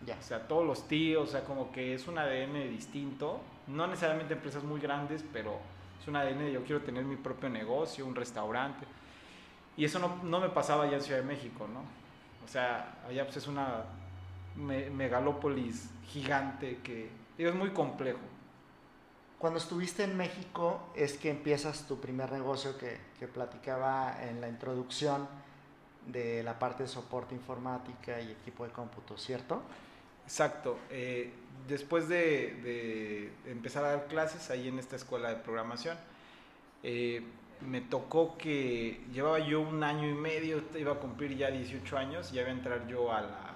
Ya. 0.07 0.17
O 0.19 0.23
sea, 0.23 0.47
todos 0.47 0.65
los 0.65 0.87
tíos, 0.87 1.29
o 1.29 1.31
sea, 1.31 1.43
como 1.43 1.71
que 1.71 1.93
es 1.93 2.07
un 2.07 2.17
ADN 2.17 2.67
distinto. 2.71 3.41
No 3.71 3.87
necesariamente 3.87 4.33
empresas 4.33 4.63
muy 4.63 4.79
grandes, 4.79 5.23
pero 5.31 5.59
es 5.99 6.07
un 6.07 6.15
ADN 6.15 6.39
de 6.39 6.51
yo 6.51 6.63
quiero 6.63 6.81
tener 6.81 7.03
mi 7.03 7.15
propio 7.15 7.49
negocio, 7.49 8.05
un 8.05 8.15
restaurante. 8.15 8.85
Y 9.77 9.85
eso 9.85 9.99
no, 9.99 10.19
no 10.23 10.39
me 10.39 10.49
pasaba 10.49 10.83
allá 10.83 10.97
en 10.97 11.01
Ciudad 11.01 11.19
de 11.19 11.25
México, 11.25 11.67
¿no? 11.71 11.81
O 12.43 12.47
sea, 12.47 13.01
allá 13.07 13.23
pues 13.23 13.37
es 13.37 13.47
una 13.47 13.83
megalópolis 14.55 15.89
gigante 16.07 16.79
que 16.83 17.09
es 17.37 17.55
muy 17.55 17.69
complejo. 17.69 18.19
Cuando 19.39 19.59
estuviste 19.59 20.03
en 20.03 20.17
México 20.17 20.91
es 20.95 21.17
que 21.17 21.29
empiezas 21.29 21.87
tu 21.87 21.99
primer 21.99 22.31
negocio 22.31 22.77
que, 22.77 22.99
que 23.17 23.27
platicaba 23.27 24.17
en 24.23 24.41
la 24.41 24.49
introducción 24.49 25.27
de 26.07 26.43
la 26.43 26.59
parte 26.59 26.83
de 26.83 26.89
soporte 26.89 27.33
informática 27.33 28.19
y 28.19 28.31
equipo 28.31 28.65
de 28.65 28.71
cómputo, 28.71 29.17
¿cierto? 29.17 29.61
Exacto. 30.25 30.77
Eh, 30.89 31.31
después 31.67 32.07
de, 32.07 33.31
empezar 33.45 33.83
a 33.85 33.89
dar 33.89 34.07
clases 34.07 34.49
ahí 34.49 34.67
en 34.67 34.79
esta 34.79 34.95
escuela 34.95 35.29
de 35.29 35.35
programación, 35.35 35.97
eh, 36.83 37.21
me 37.61 37.81
tocó 37.81 38.37
que 38.37 39.01
llevaba 39.13 39.39
yo 39.39 39.61
un 39.61 39.83
año 39.83 40.09
y 40.09 40.13
medio, 40.13 40.63
iba 40.77 40.93
a 40.93 40.95
cumplir 40.95 41.37
ya 41.37 41.51
18 41.51 41.97
años, 41.97 42.31
ya 42.31 42.41
iba 42.41 42.49
a 42.49 42.53
entrar 42.53 42.87
yo 42.87 43.13
a 43.13 43.21
la 43.21 43.51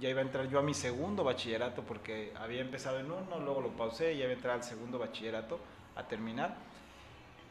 ya 0.00 0.08
iba 0.08 0.20
a 0.20 0.22
entrar 0.22 0.48
yo 0.48 0.58
a 0.58 0.62
mi 0.62 0.74
segundo 0.74 1.22
bachillerato 1.22 1.82
porque 1.82 2.32
había 2.36 2.60
empezado 2.60 2.98
en 2.98 3.06
uno, 3.06 3.38
luego 3.38 3.60
lo 3.60 3.68
pausé 3.76 4.14
y 4.14 4.18
ya 4.18 4.24
iba 4.24 4.32
a 4.32 4.36
entrar 4.36 4.54
al 4.54 4.64
segundo 4.64 4.98
bachillerato 4.98 5.60
a 5.96 6.04
terminar. 6.04 6.54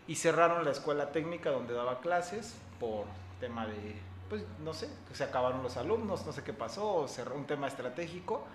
Y 0.08 0.16
cerraron 0.16 0.66
la 0.66 0.72
escuela 0.72 1.12
técnica 1.12 1.52
donde 1.52 1.74
daba 1.74 2.02
clases 2.02 2.58
por 2.80 3.06
tema 3.40 3.68
de, 3.68 3.96
pues 4.32 4.46
no 4.64 4.74
sé, 4.74 4.88
se 5.12 5.26
acabaron 5.26 5.62
los 5.62 5.76
alumnos, 5.76 6.26
no 6.26 6.32
sé 6.32 6.42
qué 6.42 6.54
pasó, 6.54 7.06
cerró 7.10 7.36
un 7.36 7.44
tema 7.44 7.68
estratégico. 7.68 8.46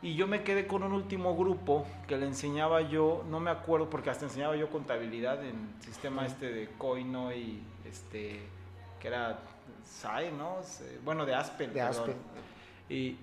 Y 0.00 0.14
yo 0.14 0.26
me 0.26 0.42
quedé 0.42 0.66
con 0.66 0.82
un 0.82 0.92
último 0.92 1.36
grupo 1.36 1.86
que 2.08 2.16
le 2.16 2.24
enseñaba 2.24 2.80
yo, 2.80 3.22
no 3.28 3.38
me 3.38 3.50
acuerdo 3.50 3.90
porque 3.90 4.08
hasta 4.08 4.24
enseñaba 4.24 4.56
yo 4.56 4.70
contabilidad 4.70 5.44
en 5.44 5.74
sistema 5.80 6.24
este 6.24 6.50
de 6.50 6.70
Coino 6.78 7.30
y 7.30 7.62
este, 7.84 8.40
que 8.98 9.08
era 9.08 9.38
SAE, 9.84 10.32
¿no? 10.32 10.60
Bueno, 11.04 11.26
de 11.26 11.34
Aspen. 11.34 11.74
De 11.74 11.82
Aspen. 11.82 12.16
Y, 12.88 13.18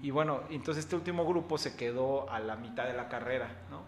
y, 0.00 0.10
bueno, 0.12 0.42
entonces 0.50 0.84
este 0.84 0.94
último 0.94 1.26
grupo 1.26 1.58
se 1.58 1.74
quedó 1.74 2.30
a 2.30 2.38
la 2.38 2.54
mitad 2.54 2.86
de 2.86 2.94
la 2.94 3.08
carrera, 3.08 3.48
¿no? 3.72 3.80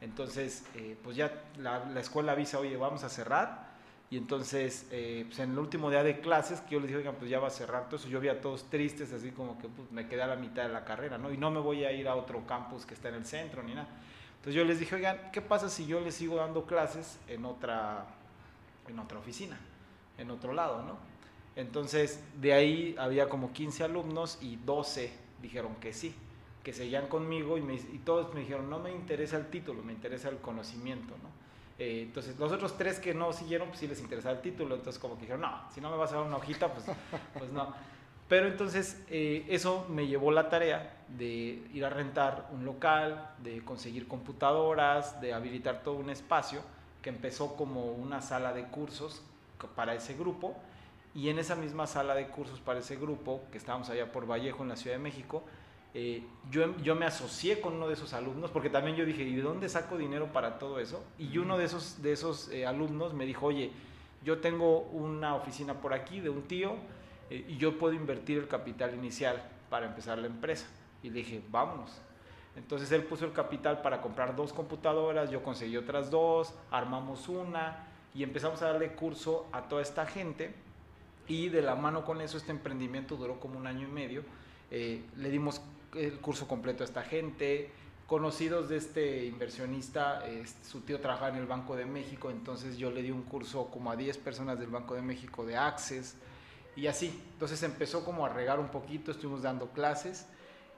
Entonces, 0.00 0.64
eh, 0.74 0.96
pues 1.00 1.16
ya 1.16 1.32
la, 1.58 1.84
la, 1.84 2.00
escuela 2.00 2.32
avisa, 2.32 2.58
oye, 2.58 2.76
vamos 2.76 3.04
a 3.04 3.08
cerrar. 3.08 3.71
Y 4.12 4.18
entonces, 4.18 4.86
eh, 4.90 5.24
pues 5.26 5.38
en 5.38 5.52
el 5.52 5.58
último 5.58 5.88
día 5.88 6.02
de 6.02 6.20
clases, 6.20 6.60
que 6.60 6.74
yo 6.74 6.80
les 6.80 6.88
dije, 6.88 6.98
oigan, 6.98 7.14
pues 7.14 7.30
ya 7.30 7.40
va 7.40 7.46
a 7.46 7.50
cerrar 7.50 7.86
todo 7.86 7.96
eso, 7.96 8.08
yo 8.08 8.20
vi 8.20 8.28
a 8.28 8.42
todos 8.42 8.68
tristes, 8.68 9.10
así 9.10 9.30
como 9.30 9.58
que 9.58 9.68
pues, 9.68 9.90
me 9.90 10.06
quedé 10.06 10.20
a 10.20 10.26
la 10.26 10.36
mitad 10.36 10.64
de 10.64 10.68
la 10.68 10.84
carrera, 10.84 11.16
¿no? 11.16 11.32
Y 11.32 11.38
no 11.38 11.50
me 11.50 11.60
voy 11.60 11.86
a 11.86 11.92
ir 11.92 12.06
a 12.06 12.14
otro 12.14 12.46
campus 12.46 12.84
que 12.84 12.92
está 12.92 13.08
en 13.08 13.14
el 13.14 13.24
centro 13.24 13.62
ni 13.62 13.72
nada. 13.72 13.88
Entonces 14.32 14.54
yo 14.54 14.64
les 14.66 14.78
dije, 14.78 14.96
oigan, 14.96 15.30
¿qué 15.32 15.40
pasa 15.40 15.70
si 15.70 15.86
yo 15.86 15.98
les 15.98 16.14
sigo 16.14 16.36
dando 16.36 16.66
clases 16.66 17.18
en 17.26 17.46
otra, 17.46 18.04
en 18.86 18.98
otra 18.98 19.18
oficina, 19.18 19.58
en 20.18 20.30
otro 20.30 20.52
lado, 20.52 20.82
¿no? 20.82 20.98
Entonces, 21.56 22.22
de 22.38 22.52
ahí 22.52 22.94
había 22.98 23.30
como 23.30 23.50
15 23.54 23.82
alumnos 23.82 24.36
y 24.42 24.56
12 24.56 25.10
dijeron 25.40 25.74
que 25.76 25.94
sí, 25.94 26.14
que 26.62 26.74
seguían 26.74 27.06
conmigo 27.06 27.56
me, 27.56 27.76
y 27.76 28.02
todos 28.04 28.34
me 28.34 28.40
dijeron, 28.40 28.68
no 28.68 28.78
me 28.78 28.92
interesa 28.92 29.38
el 29.38 29.46
título, 29.46 29.82
me 29.82 29.94
interesa 29.94 30.28
el 30.28 30.36
conocimiento, 30.36 31.14
¿no? 31.22 31.41
Eh, 31.84 32.02
entonces, 32.02 32.38
los 32.38 32.52
otros 32.52 32.78
tres 32.78 33.00
que 33.00 33.12
no 33.12 33.32
siguieron, 33.32 33.66
pues 33.66 33.80
sí 33.80 33.88
les 33.88 33.98
interesaba 33.98 34.36
el 34.36 34.40
título, 34.40 34.76
entonces 34.76 35.00
como 35.00 35.16
que 35.16 35.22
dijeron, 35.22 35.40
no, 35.40 35.62
si 35.74 35.80
no 35.80 35.90
me 35.90 35.96
vas 35.96 36.12
a 36.12 36.16
dar 36.16 36.24
una 36.24 36.36
hojita, 36.36 36.72
pues, 36.72 36.86
pues 37.36 37.50
no. 37.50 37.74
Pero 38.28 38.46
entonces 38.46 39.04
eh, 39.10 39.44
eso 39.48 39.84
me 39.88 40.06
llevó 40.06 40.30
la 40.30 40.48
tarea 40.48 41.02
de 41.08 41.60
ir 41.74 41.84
a 41.84 41.90
rentar 41.90 42.48
un 42.52 42.64
local, 42.64 43.32
de 43.38 43.64
conseguir 43.64 44.06
computadoras, 44.06 45.20
de 45.20 45.32
habilitar 45.32 45.82
todo 45.82 45.96
un 45.96 46.10
espacio 46.10 46.60
que 47.02 47.10
empezó 47.10 47.56
como 47.56 47.86
una 47.86 48.22
sala 48.22 48.52
de 48.52 48.62
cursos 48.66 49.20
para 49.74 49.92
ese 49.92 50.14
grupo 50.14 50.56
y 51.16 51.30
en 51.30 51.40
esa 51.40 51.56
misma 51.56 51.88
sala 51.88 52.14
de 52.14 52.28
cursos 52.28 52.60
para 52.60 52.78
ese 52.78 52.94
grupo, 52.94 53.42
que 53.50 53.58
estábamos 53.58 53.90
allá 53.90 54.12
por 54.12 54.30
Vallejo 54.30 54.62
en 54.62 54.68
la 54.68 54.76
Ciudad 54.76 54.96
de 54.96 55.02
México, 55.02 55.42
eh, 55.94 56.22
yo, 56.50 56.74
yo 56.78 56.94
me 56.94 57.04
asocié 57.04 57.60
con 57.60 57.74
uno 57.74 57.86
de 57.86 57.94
esos 57.94 58.14
alumnos, 58.14 58.50
porque 58.50 58.70
también 58.70 58.96
yo 58.96 59.04
dije, 59.04 59.22
¿y 59.22 59.36
de 59.36 59.42
dónde 59.42 59.68
saco 59.68 59.98
dinero 59.98 60.32
para 60.32 60.58
todo 60.58 60.78
eso? 60.78 61.04
Y 61.18 61.36
uno 61.38 61.58
de 61.58 61.66
esos, 61.66 62.02
de 62.02 62.12
esos 62.12 62.48
eh, 62.48 62.66
alumnos 62.66 63.12
me 63.12 63.26
dijo, 63.26 63.46
oye, 63.46 63.72
yo 64.24 64.38
tengo 64.38 64.80
una 64.80 65.34
oficina 65.34 65.74
por 65.74 65.92
aquí 65.92 66.20
de 66.20 66.30
un 66.30 66.42
tío 66.42 66.76
eh, 67.28 67.44
y 67.48 67.56
yo 67.56 67.78
puedo 67.78 67.92
invertir 67.92 68.38
el 68.38 68.48
capital 68.48 68.94
inicial 68.94 69.42
para 69.68 69.86
empezar 69.86 70.18
la 70.18 70.28
empresa. 70.28 70.66
Y 71.02 71.10
le 71.10 71.16
dije, 71.16 71.42
vámonos. 71.50 72.00
Entonces 72.56 72.90
él 72.92 73.04
puso 73.04 73.26
el 73.26 73.32
capital 73.32 73.82
para 73.82 74.00
comprar 74.00 74.34
dos 74.36 74.52
computadoras, 74.52 75.30
yo 75.30 75.42
conseguí 75.42 75.76
otras 75.76 76.10
dos, 76.10 76.54
armamos 76.70 77.28
una 77.28 77.86
y 78.14 78.22
empezamos 78.22 78.60
a 78.62 78.72
darle 78.72 78.92
curso 78.92 79.46
a 79.52 79.62
toda 79.62 79.82
esta 79.82 80.06
gente. 80.06 80.54
Y 81.28 81.48
de 81.48 81.62
la 81.62 81.74
mano 81.74 82.04
con 82.04 82.20
eso, 82.20 82.36
este 82.36 82.50
emprendimiento 82.50 83.16
duró 83.16 83.40
como 83.40 83.58
un 83.58 83.66
año 83.66 83.88
y 83.88 83.90
medio. 83.90 84.22
le 84.70 85.30
dimos 85.30 85.62
el 85.94 86.20
curso 86.20 86.48
completo 86.48 86.82
a 86.82 86.86
esta 86.86 87.02
gente, 87.02 87.70
conocidos 88.06 88.68
de 88.68 88.76
este 88.76 89.24
inversionista, 89.24 90.22
su 90.68 90.80
tío 90.82 91.00
trabajaba 91.00 91.30
en 91.30 91.36
el 91.36 91.46
Banco 91.46 91.76
de 91.76 91.86
México, 91.86 92.30
entonces 92.30 92.76
yo 92.76 92.90
le 92.90 93.02
di 93.02 93.10
un 93.10 93.22
curso 93.22 93.70
como 93.70 93.90
a 93.90 93.96
10 93.96 94.18
personas 94.18 94.58
del 94.58 94.68
Banco 94.68 94.94
de 94.94 95.02
México 95.02 95.46
de 95.46 95.56
Access 95.56 96.16
y 96.76 96.86
así. 96.86 97.22
Entonces 97.32 97.62
empezó 97.62 98.04
como 98.04 98.26
a 98.26 98.28
regar 98.28 98.60
un 98.60 98.68
poquito, 98.68 99.10
estuvimos 99.10 99.42
dando 99.42 99.68
clases 99.68 100.26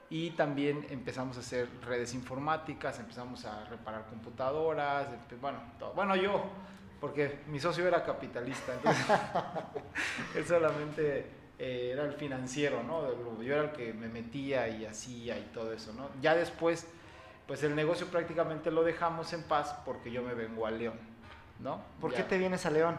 y 0.09 0.31
también 0.31 0.85
empezamos 0.89 1.37
a 1.37 1.39
hacer 1.39 1.67
redes 1.81 2.13
informáticas, 2.13 2.99
empezamos 2.99 3.45
a 3.45 3.65
reparar 3.65 4.05
computadoras, 4.05 5.07
bueno, 5.41 5.59
bueno 5.95 6.15
yo, 6.15 6.43
porque 7.01 7.39
mi 7.47 7.59
socio 7.59 7.87
era 7.87 8.03
capitalista, 8.03 8.75
entonces 8.75 9.05
él 10.35 10.45
solamente 10.45 11.44
eh, 11.59 11.91
era 11.93 12.03
el 12.03 12.13
financiero, 12.13 12.83
¿no? 12.83 13.41
Yo 13.41 13.53
era 13.53 13.63
el 13.63 13.71
que 13.71 13.93
me 13.93 14.07
metía 14.07 14.67
y 14.67 14.85
hacía 14.85 15.37
y 15.37 15.43
todo 15.53 15.71
eso, 15.73 15.93
¿no? 15.93 16.09
Ya 16.21 16.35
después, 16.35 16.87
pues 17.47 17.63
el 17.63 17.75
negocio 17.75 18.07
prácticamente 18.07 18.71
lo 18.71 18.83
dejamos 18.83 19.31
en 19.33 19.43
paz 19.43 19.75
porque 19.85 20.11
yo 20.11 20.21
me 20.21 20.33
vengo 20.33 20.65
a 20.65 20.71
León, 20.71 20.99
¿no? 21.59 21.81
¿Por 22.01 22.13
qué 22.13 22.23
te 22.23 22.37
vienes 22.37 22.65
a 22.65 22.71
León? 22.71 22.97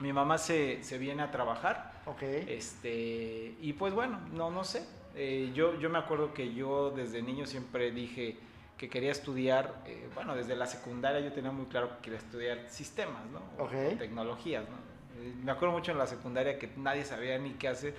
Mi 0.00 0.12
mamá 0.12 0.38
se, 0.38 0.82
se 0.84 0.96
viene 0.96 1.22
a 1.22 1.30
trabajar. 1.30 1.92
Ok. 2.06 2.22
Este, 2.22 3.56
y 3.60 3.72
pues 3.72 3.92
bueno, 3.92 4.20
no, 4.32 4.50
no 4.50 4.64
sé. 4.64 4.84
Eh, 5.14 5.50
yo, 5.54 5.78
yo 5.80 5.90
me 5.90 5.98
acuerdo 5.98 6.32
que 6.32 6.54
yo 6.54 6.90
desde 6.90 7.20
niño 7.22 7.44
siempre 7.46 7.90
dije 7.90 8.38
que 8.78 8.88
quería 8.88 9.10
estudiar, 9.10 9.82
eh, 9.86 10.08
bueno, 10.14 10.36
desde 10.36 10.54
la 10.54 10.66
secundaria 10.66 11.20
yo 11.20 11.32
tenía 11.32 11.50
muy 11.50 11.66
claro 11.66 11.96
que 11.96 12.02
quería 12.02 12.18
estudiar 12.20 12.70
sistemas, 12.70 13.26
¿no? 13.26 13.40
O 13.62 13.68
tecnologías, 13.98 14.64
¿no? 14.68 14.87
Eh, 15.20 15.34
me 15.42 15.52
acuerdo 15.52 15.74
mucho 15.74 15.92
en 15.92 15.98
la 15.98 16.06
secundaria 16.06 16.58
que 16.58 16.70
nadie 16.76 17.04
sabía 17.04 17.38
ni 17.38 17.50
qué 17.52 17.68
hacer. 17.68 17.94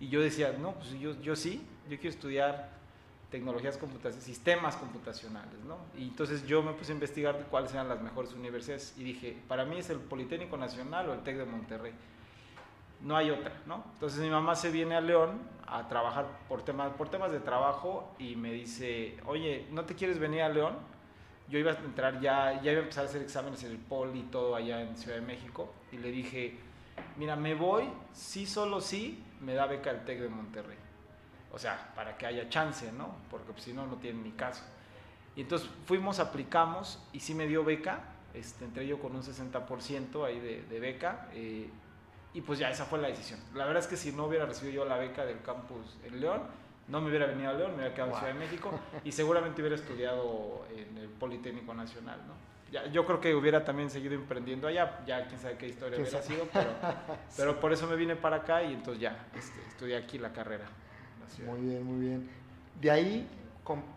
Y 0.00 0.08
yo 0.08 0.20
decía, 0.20 0.54
no, 0.58 0.72
pues 0.74 0.90
yo, 0.92 1.20
yo 1.20 1.34
sí, 1.34 1.66
yo 1.88 1.96
quiero 1.96 2.10
estudiar 2.10 2.78
tecnologías 3.30 3.76
computacionales, 3.76 4.24
sistemas 4.24 4.76
computacionales, 4.76 5.58
¿no? 5.66 5.76
Y 5.96 6.04
entonces 6.04 6.46
yo 6.46 6.62
me 6.62 6.72
puse 6.72 6.92
a 6.92 6.94
investigar 6.94 7.46
cuáles 7.50 7.72
eran 7.72 7.88
las 7.88 8.00
mejores 8.00 8.32
universidades 8.32 8.94
y 8.96 9.04
dije, 9.04 9.36
para 9.48 9.64
mí 9.64 9.78
es 9.78 9.90
el 9.90 9.98
Politécnico 9.98 10.56
Nacional 10.56 11.10
o 11.10 11.14
el 11.14 11.20
TEC 11.20 11.36
de 11.36 11.44
Monterrey. 11.44 11.92
No 13.02 13.16
hay 13.16 13.30
otra, 13.30 13.52
¿no? 13.66 13.84
Entonces 13.94 14.20
mi 14.20 14.30
mamá 14.30 14.56
se 14.56 14.70
viene 14.70 14.94
a 14.94 15.00
León 15.00 15.38
a 15.66 15.88
trabajar 15.88 16.26
por 16.48 16.62
temas, 16.62 16.90
por 16.94 17.10
temas 17.10 17.30
de 17.30 17.40
trabajo 17.40 18.14
y 18.18 18.34
me 18.34 18.52
dice, 18.52 19.16
oye, 19.26 19.66
¿no 19.70 19.84
te 19.84 19.94
quieres 19.94 20.18
venir 20.18 20.42
a 20.42 20.48
León? 20.48 20.74
Yo 21.48 21.58
iba 21.58 21.72
a 21.72 21.76
entrar 21.76 22.20
ya, 22.20 22.60
ya 22.62 22.72
iba 22.72 22.80
a 22.80 22.82
empezar 22.84 23.04
a 23.04 23.08
hacer 23.08 23.22
exámenes 23.22 23.64
en 23.64 23.70
el 23.72 23.78
Poli 23.78 24.20
y 24.20 24.22
todo 24.24 24.54
allá 24.54 24.82
en 24.82 24.96
Ciudad 24.96 25.16
de 25.16 25.22
México 25.22 25.72
y 25.92 25.96
le 25.96 26.10
dije, 26.10 26.58
mira, 27.16 27.36
me 27.36 27.54
voy, 27.54 27.84
sí, 28.12 28.46
solo 28.46 28.80
sí, 28.80 29.24
me 29.40 29.54
da 29.54 29.66
beca 29.66 29.90
el 29.90 30.04
TEC 30.04 30.20
de 30.20 30.28
Monterrey. 30.28 30.76
O 31.52 31.58
sea, 31.58 31.92
para 31.94 32.16
que 32.16 32.26
haya 32.26 32.48
chance, 32.48 32.92
¿no? 32.92 33.16
Porque 33.30 33.52
pues, 33.52 33.64
si 33.64 33.72
no, 33.72 33.86
no 33.86 33.96
tiene 33.96 34.22
ni 34.22 34.32
caso. 34.32 34.62
Y 35.34 35.42
entonces 35.42 35.68
fuimos, 35.86 36.18
aplicamos 36.18 37.02
y 37.12 37.20
sí 37.20 37.34
me 37.34 37.46
dio 37.46 37.64
beca, 37.64 38.00
este, 38.34 38.64
entré 38.64 38.86
yo 38.86 38.98
con 39.00 39.14
un 39.14 39.22
60% 39.22 40.26
ahí 40.26 40.40
de, 40.40 40.80
beca. 40.80 41.28
Eh, 41.32 41.70
y 42.34 42.40
pues 42.42 42.58
ya 42.58 42.70
esa 42.70 42.84
fue 42.84 42.98
la 42.98 43.08
decisión. 43.08 43.40
La 43.54 43.64
verdad 43.64 43.82
es 43.82 43.88
que 43.88 43.96
si 43.96 44.12
no 44.12 44.26
hubiera 44.26 44.46
recibido 44.46 44.84
yo 44.84 44.88
la 44.88 44.98
beca 44.98 45.24
del 45.24 45.40
campus 45.42 45.96
en 46.04 46.20
León, 46.20 46.42
no 46.88 47.00
me 47.00 47.08
hubiera 47.08 47.26
venido 47.26 47.50
a 47.50 47.54
León, 47.54 47.72
me 47.72 47.78
hubiera 47.78 47.94
quedado 47.94 48.12
en 48.12 48.18
Ciudad 48.18 48.32
de 48.32 48.38
México 48.38 48.70
y 49.04 49.12
seguramente 49.12 49.60
hubiera 49.60 49.76
estudiado 49.76 50.64
en 50.74 50.96
el 50.98 51.08
Politécnico 51.08 51.74
Nacional, 51.74 52.20
¿no? 52.26 52.34
Ya, 52.70 52.86
yo 52.86 53.06
creo 53.06 53.18
que 53.20 53.34
hubiera 53.34 53.64
también 53.64 53.88
seguido 53.88 54.14
emprendiendo 54.14 54.68
allá, 54.68 55.00
ya 55.06 55.26
quién 55.26 55.40
sabe 55.40 55.56
qué 55.56 55.68
historia 55.68 55.98
hubiera 55.98 56.20
sido, 56.20 56.46
pero, 56.52 56.70
pero 57.36 57.60
por 57.60 57.72
eso 57.72 57.86
me 57.86 57.96
vine 57.96 58.14
para 58.14 58.36
acá 58.36 58.62
y 58.62 58.74
entonces 58.74 59.00
ya 59.00 59.26
este, 59.34 59.60
estudié 59.68 59.96
aquí 59.96 60.18
la 60.18 60.32
carrera. 60.32 60.66
muy 61.46 61.60
bien, 61.60 61.82
muy 61.82 62.06
bien. 62.06 62.30
De 62.78 62.90
ahí 62.90 63.26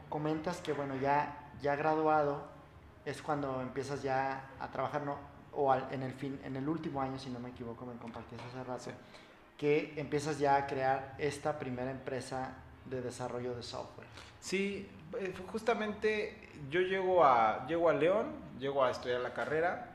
comentas 0.10 0.62
que 0.62 0.72
bueno, 0.72 0.96
ya, 1.02 1.50
ya 1.62 1.76
graduado 1.76 2.48
es 3.04 3.22
cuando 3.22 3.62
empiezas 3.62 4.04
ya 4.04 4.50
a 4.60 4.72
trabajar, 4.72 5.04
¿no? 5.04 5.32
o 5.54 5.74
en, 5.76 6.04
el 6.04 6.14
fin, 6.14 6.40
en 6.44 6.56
el 6.56 6.68
último 6.68 7.02
año, 7.02 7.20
si 7.20 7.30
no 7.30 7.40
me 7.40 7.50
equivoco, 7.50 7.86
me 7.86 7.96
compartías 7.96 8.42
hace 8.42 8.64
rato, 8.64 8.92
que 9.58 9.94
empiezas 9.98 10.40
ya 10.40 10.56
a 10.56 10.66
crear 10.66 11.16
esta 11.18 11.60
primera 11.60 11.92
empresa 11.92 12.54
de 12.86 13.02
desarrollo 13.02 13.56
de 13.56 13.64
software. 13.64 14.08
Sí, 14.40 14.88
eh, 15.20 15.34
justamente 15.52 16.50
yo 16.70 16.82
llego 16.82 17.24
a, 17.24 17.66
llego 17.68 17.90
a 17.90 17.94
León, 17.94 18.28
llego 18.60 18.84
a 18.84 18.92
estudiar 18.92 19.22
la 19.22 19.34
carrera 19.34 19.90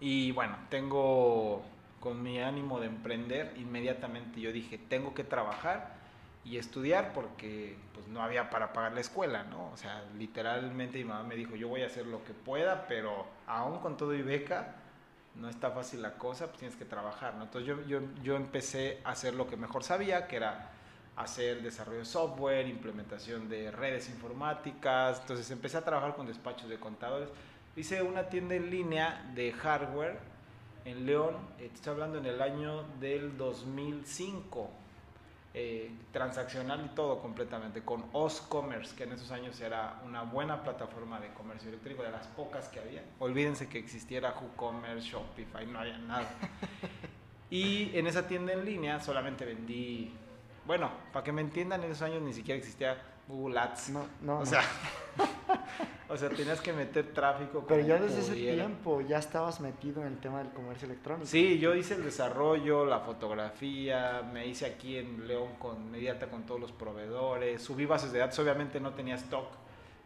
y 0.00 0.32
bueno, 0.32 0.56
tengo 0.68 1.62
con 2.00 2.22
mi 2.22 2.40
ánimo 2.40 2.80
de 2.80 2.86
emprender, 2.86 3.54
inmediatamente 3.56 4.40
yo 4.40 4.52
dije, 4.52 4.76
tengo 4.76 5.14
que 5.14 5.22
trabajar 5.22 5.94
y 6.44 6.58
estudiar 6.58 7.12
porque 7.12 7.76
pues 7.94 8.08
no 8.08 8.20
había 8.20 8.50
para 8.50 8.72
pagar 8.72 8.92
la 8.92 9.00
escuela, 9.00 9.44
¿no? 9.44 9.70
O 9.70 9.76
sea, 9.76 10.04
literalmente 10.18 10.98
mi 10.98 11.04
mamá 11.04 11.22
me 11.22 11.36
dijo, 11.36 11.54
yo 11.54 11.68
voy 11.68 11.82
a 11.82 11.86
hacer 11.86 12.06
lo 12.06 12.24
que 12.24 12.32
pueda, 12.32 12.88
pero 12.88 13.26
aún 13.46 13.78
con 13.78 13.96
todo 13.96 14.14
y 14.14 14.22
beca, 14.22 14.74
no 15.36 15.48
está 15.48 15.70
fácil 15.70 16.02
la 16.02 16.14
cosa, 16.14 16.46
pues 16.46 16.58
tienes 16.58 16.76
que 16.76 16.84
trabajar, 16.84 17.34
¿no? 17.34 17.44
Entonces 17.44 17.68
yo, 17.68 17.86
yo, 17.86 18.00
yo 18.22 18.34
empecé 18.34 19.00
a 19.04 19.10
hacer 19.10 19.34
lo 19.34 19.46
que 19.46 19.56
mejor 19.56 19.84
sabía, 19.84 20.26
que 20.26 20.36
era 20.36 20.71
hacer 21.16 21.62
desarrollo 21.62 22.00
de 22.00 22.04
software, 22.04 22.66
implementación 22.66 23.48
de 23.48 23.70
redes 23.70 24.08
informáticas, 24.08 25.20
entonces 25.20 25.50
empecé 25.50 25.76
a 25.76 25.84
trabajar 25.84 26.14
con 26.14 26.26
despachos 26.26 26.68
de 26.68 26.78
contadores. 26.78 27.28
Hice 27.76 28.02
una 28.02 28.28
tienda 28.28 28.54
en 28.54 28.70
línea 28.70 29.30
de 29.34 29.52
hardware 29.52 30.18
en 30.84 31.06
León, 31.06 31.36
eh, 31.58 31.70
estoy 31.72 31.92
hablando 31.92 32.18
en 32.18 32.26
el 32.26 32.42
año 32.42 32.82
del 32.98 33.36
2005 33.36 34.70
eh, 35.54 35.90
transaccional 36.12 36.82
y 36.84 36.94
todo 36.94 37.20
completamente, 37.20 37.82
con 37.82 38.04
Oscommerce, 38.12 38.96
que 38.96 39.04
en 39.04 39.12
esos 39.12 39.30
años 39.30 39.60
era 39.60 40.00
una 40.04 40.22
buena 40.22 40.62
plataforma 40.62 41.20
de 41.20 41.28
comercio 41.34 41.68
electrónico, 41.68 42.02
de 42.02 42.10
las 42.10 42.26
pocas 42.28 42.68
que 42.68 42.80
había. 42.80 43.04
Olvídense 43.18 43.68
que 43.68 43.78
existiera 43.78 44.34
WooCommerce, 44.40 45.08
Shopify, 45.08 45.66
no 45.66 45.80
había 45.80 45.98
nada. 45.98 46.28
Y 47.52 47.94
en 47.98 48.06
esa 48.06 48.26
tienda 48.26 48.54
en 48.54 48.64
línea 48.64 48.98
solamente 48.98 49.44
vendí, 49.44 50.10
bueno, 50.66 50.90
para 51.12 51.24
que 51.24 51.32
me 51.32 51.40
entiendan, 51.40 51.82
en 51.82 51.90
esos 51.90 52.02
años 52.02 52.22
ni 52.22 52.32
siquiera 52.32 52.58
existía 52.58 53.02
Google 53.28 53.58
Ads. 53.58 53.90
No, 53.90 54.06
no. 54.20 54.40
O 54.40 54.46
sea, 54.46 54.62
o 56.08 56.16
sea, 56.16 56.28
tenías 56.28 56.60
que 56.60 56.72
meter 56.72 57.12
tráfico. 57.12 57.64
Pero 57.66 57.84
ya 57.86 57.98
desde 57.98 58.20
ese 58.20 58.34
tiempo 58.34 59.00
ya 59.00 59.18
estabas 59.18 59.60
metido 59.60 60.02
en 60.02 60.08
el 60.08 60.18
tema 60.18 60.38
del 60.38 60.52
comercio 60.52 60.86
electrónico. 60.86 61.26
Sí, 61.26 61.58
yo 61.58 61.74
hice 61.74 61.94
el 61.94 62.04
desarrollo, 62.04 62.84
la 62.84 63.00
fotografía, 63.00 64.22
me 64.32 64.46
hice 64.46 64.66
aquí 64.66 64.98
en 64.98 65.26
León 65.26 65.54
con 65.58 65.90
Mediata 65.90 66.28
con 66.28 66.44
todos 66.44 66.60
los 66.60 66.72
proveedores, 66.72 67.62
subí 67.62 67.86
bases 67.86 68.12
de 68.12 68.20
datos, 68.20 68.38
obviamente 68.38 68.80
no 68.80 68.92
tenía 68.92 69.16
stock. 69.16 69.48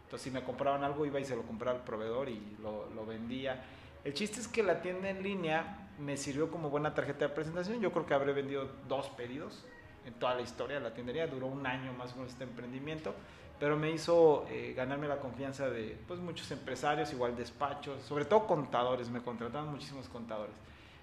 Entonces, 0.03 0.23
si 0.23 0.31
me 0.31 0.43
compraban 0.43 0.83
algo, 0.83 1.05
iba 1.05 1.19
y 1.19 1.25
se 1.25 1.35
lo 1.35 1.43
compraba 1.43 1.77
al 1.77 1.83
proveedor 1.83 2.29
y 2.29 2.57
lo, 2.61 2.89
lo 2.95 3.05
vendía. 3.05 3.65
El 4.05 4.13
chiste 4.13 4.39
es 4.39 4.47
que 4.47 4.63
la 4.63 4.81
tienda 4.81 5.09
en 5.09 5.21
línea 5.21 5.89
me 5.99 6.15
sirvió 6.15 6.49
como 6.49 6.69
buena 6.69 6.93
tarjeta 6.93 7.27
de 7.27 7.33
presentación. 7.33 7.81
Yo 7.81 7.91
creo 7.91 8.05
que 8.05 8.13
habré 8.13 8.31
vendido 8.31 8.69
dos 8.87 9.09
pedidos 9.09 9.65
en 10.07 10.13
toda 10.15 10.33
la 10.33 10.41
historia 10.41 10.77
de 10.77 10.83
la 10.83 10.93
tiendería. 10.93 11.27
Duró 11.27 11.47
un 11.47 11.65
año 11.67 11.93
más 11.93 12.13
o 12.13 12.15
menos 12.15 12.31
este 12.31 12.45
emprendimiento, 12.45 13.13
pero 13.59 13.77
me 13.77 13.91
hizo 13.91 14.45
eh, 14.49 14.73
ganarme 14.75 15.07
la 15.07 15.19
confianza 15.19 15.69
de 15.69 15.97
pues, 16.07 16.19
muchos 16.19 16.49
empresarios, 16.51 17.11
igual 17.13 17.35
despachos, 17.35 18.01
sobre 18.03 18.25
todo 18.25 18.47
contadores. 18.47 19.09
Me 19.09 19.21
contrataban 19.21 19.69
muchísimos 19.69 20.07
contadores. 20.07 20.55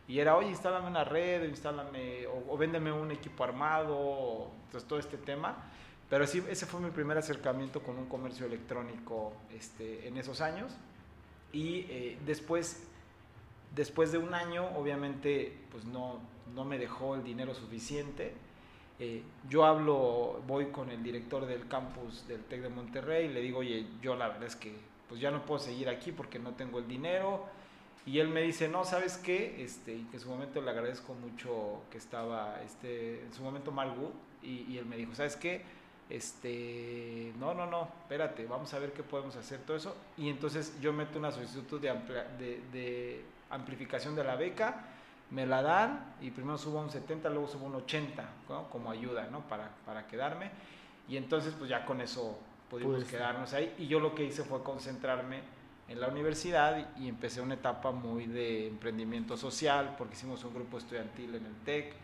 Y 0.07 0.19
era, 0.19 0.37
oye, 0.37 0.49
instálame 0.49 0.89
una 0.89 1.05
red, 1.05 1.49
instálame, 1.49 2.27
o, 2.27 2.53
o 2.53 2.59
véndeme 2.59 2.93
un 2.93 3.11
equipo 3.11 3.45
armado, 3.45 4.51
entonces 4.67 4.89
todo 4.89 4.99
este 4.99 5.17
tema. 5.17 5.57
Pero 6.11 6.27
sí, 6.27 6.45
ese 6.49 6.67
fue 6.67 6.81
mi 6.81 6.91
primer 6.91 7.17
acercamiento 7.17 7.83
con 7.83 7.97
un 7.97 8.07
comercio 8.07 8.47
electrónico 8.47 9.33
este, 9.53 10.07
en 10.07 10.17
esos 10.19 10.41
años. 10.41 10.73
Y 11.53 11.87
eh, 11.89 12.19
después, 12.27 12.85
después 13.75 14.13
de 14.13 14.19
un 14.19 14.35
año, 14.35 14.67
obviamente, 14.77 15.57
pues 15.71 15.85
no, 15.85 16.21
no 16.55 16.65
me 16.65 16.79
dejó 16.79 17.15
el 17.15 17.25
dinero 17.25 17.55
suficiente. 17.55 18.35
Eh, 18.99 19.23
yo 19.49 19.65
hablo, 19.65 20.41
voy 20.47 20.67
con 20.67 20.91
el 20.91 21.03
director 21.03 21.47
del 21.47 21.67
campus 21.67 22.27
del 22.29 22.45
TEC 22.45 22.63
de 22.63 22.69
Monterrey 22.69 23.27
y 23.27 23.29
le 23.29 23.41
digo, 23.41 23.59
oye, 23.59 23.87
yo 24.01 24.15
la 24.15 24.29
verdad 24.29 24.45
es 24.45 24.57
que 24.57 24.73
pues 25.09 25.21
ya 25.21 25.31
no 25.31 25.45
puedo 25.45 25.61
seguir 25.61 25.89
aquí 25.89 26.13
porque 26.13 26.39
no 26.39 26.53
tengo 26.53 26.79
el 26.79 26.87
dinero 26.87 27.45
y 28.07 28.19
él 28.19 28.29
me 28.29 28.43
dice, 28.43 28.69
no, 28.69 28.85
¿sabes 28.85 29.17
qué? 29.17 29.63
Este, 29.63 29.95
y 29.95 30.05
que 30.05 30.17
en 30.17 30.23
su 30.23 30.29
momento 30.29 30.61
le 30.61 30.71
agradezco 30.71 31.15
mucho 31.15 31.83
que 31.91 31.97
estaba, 31.97 32.61
este, 32.63 33.23
en 33.23 33.33
su 33.33 33.43
momento 33.43 33.73
Margut, 33.73 34.13
y, 34.43 34.67
y 34.69 34.79
él 34.79 34.85
me 34.85 34.97
dijo, 34.97 35.15
¿sabes 35.15 35.37
qué? 35.37 35.63
Este, 36.11 37.33
no, 37.39 37.55
no, 37.55 37.67
no, 37.67 37.89
espérate, 38.03 38.45
vamos 38.45 38.75
a 38.75 38.79
ver 38.79 38.93
qué 38.93 39.03
podemos 39.03 39.37
hacer, 39.37 39.61
todo 39.61 39.79
eso. 39.79 39.97
Y 40.19 40.29
entonces 40.29 40.79
yo 40.83 40.93
meto 40.93 41.19
una 41.19 41.33
solicitud 41.33 41.81
de, 41.81 41.89
de, 42.39 42.61
de 42.73 43.25
amplificación 43.49 44.15
de 44.15 44.25
la 44.25 44.37
beca, 44.37 44.85
me 45.31 45.47
la 45.47 45.63
dan 45.63 46.15
y 46.21 46.31
primero 46.31 46.59
subo 46.59 46.81
a 46.81 46.83
un 46.83 46.91
70, 46.91 47.29
luego 47.31 47.49
subo 47.49 47.67
a 47.67 47.69
un 47.69 47.75
80, 47.77 48.29
¿no? 48.49 48.71
como 48.71 48.91
ayuda, 48.91 49.29
¿no? 49.31 49.41
Para, 49.49 49.71
para 49.85 50.07
quedarme. 50.07 50.51
Y 51.09 51.17
entonces 51.17 51.55
pues 51.59 51.69
ya 51.71 51.85
con 51.85 52.01
eso 52.01 52.39
pudimos 52.71 52.97
pues, 52.97 53.09
quedarnos 53.09 53.53
ahí. 53.53 53.75
Y 53.79 53.87
yo 53.87 54.01
lo 54.01 54.15
que 54.15 54.25
hice 54.25 54.43
fue 54.45 54.63
concentrarme 54.63 55.41
en 55.89 56.01
la 56.01 56.09
universidad 56.09 56.97
y 56.99 57.09
empecé 57.09 57.41
una 57.41 57.55
etapa 57.55 57.91
muy 57.91 58.27
de 58.27 58.69
emprendimiento 58.69 59.37
social 59.37 59.95
porque 59.99 60.15
hicimos 60.15 60.43
un 60.45 60.55
grupo 60.55 60.79
estudiantil 60.79 61.35
en 61.35 61.47
el 61.47 61.57
TEC 61.65 61.95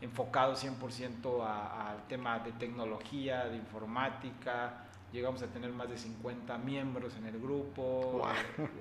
enfocado 0.00 0.54
100% 0.54 1.44
al 1.44 2.06
tema 2.08 2.38
de 2.38 2.52
tecnología, 2.52 3.46
de 3.46 3.56
informática. 3.56 4.84
Llegamos 5.12 5.42
a 5.42 5.46
tener 5.46 5.72
más 5.72 5.88
de 5.88 5.96
50 5.98 6.58
miembros 6.58 7.16
en 7.16 7.26
el 7.26 7.40
grupo, 7.40 8.22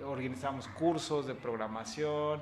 organizamos 0.05 0.67
cursos 0.67 1.25
de 1.25 1.35
programación. 1.35 2.41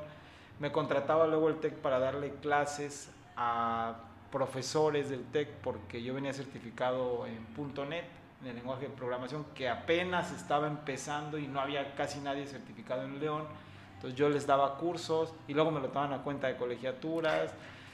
Me 0.59 0.71
contrataba 0.71 1.27
luego 1.27 1.49
el 1.49 1.55
TEC 1.59 1.75
para 1.75 1.99
darle 1.99 2.31
clases 2.41 3.09
a 3.35 3.95
profesores 4.31 5.09
del 5.09 5.23
TEC 5.25 5.49
porque 5.61 6.01
yo 6.01 6.13
venía 6.13 6.33
certificado 6.33 7.25
en 7.25 7.45
.NET 7.89 8.05
en 8.41 8.47
el 8.47 8.55
lenguaje 8.55 8.87
de 8.87 8.93
programación 8.93 9.45
que 9.55 9.69
apenas 9.69 10.31
estaba 10.31 10.67
empezando 10.67 11.37
y 11.37 11.47
no 11.47 11.59
había 11.59 11.95
casi 11.95 12.19
nadie 12.19 12.45
certificado 12.45 13.03
en 13.03 13.19
León. 13.19 13.43
Entonces 13.95 14.17
yo 14.17 14.29
les 14.29 14.45
daba 14.45 14.77
cursos 14.77 15.33
y 15.47 15.53
luego 15.53 15.71
me 15.71 15.79
lo 15.79 15.87
tomaban 15.87 16.13
a 16.13 16.23
cuenta 16.23 16.47
de 16.47 16.57
colegiaturas. 16.57 17.51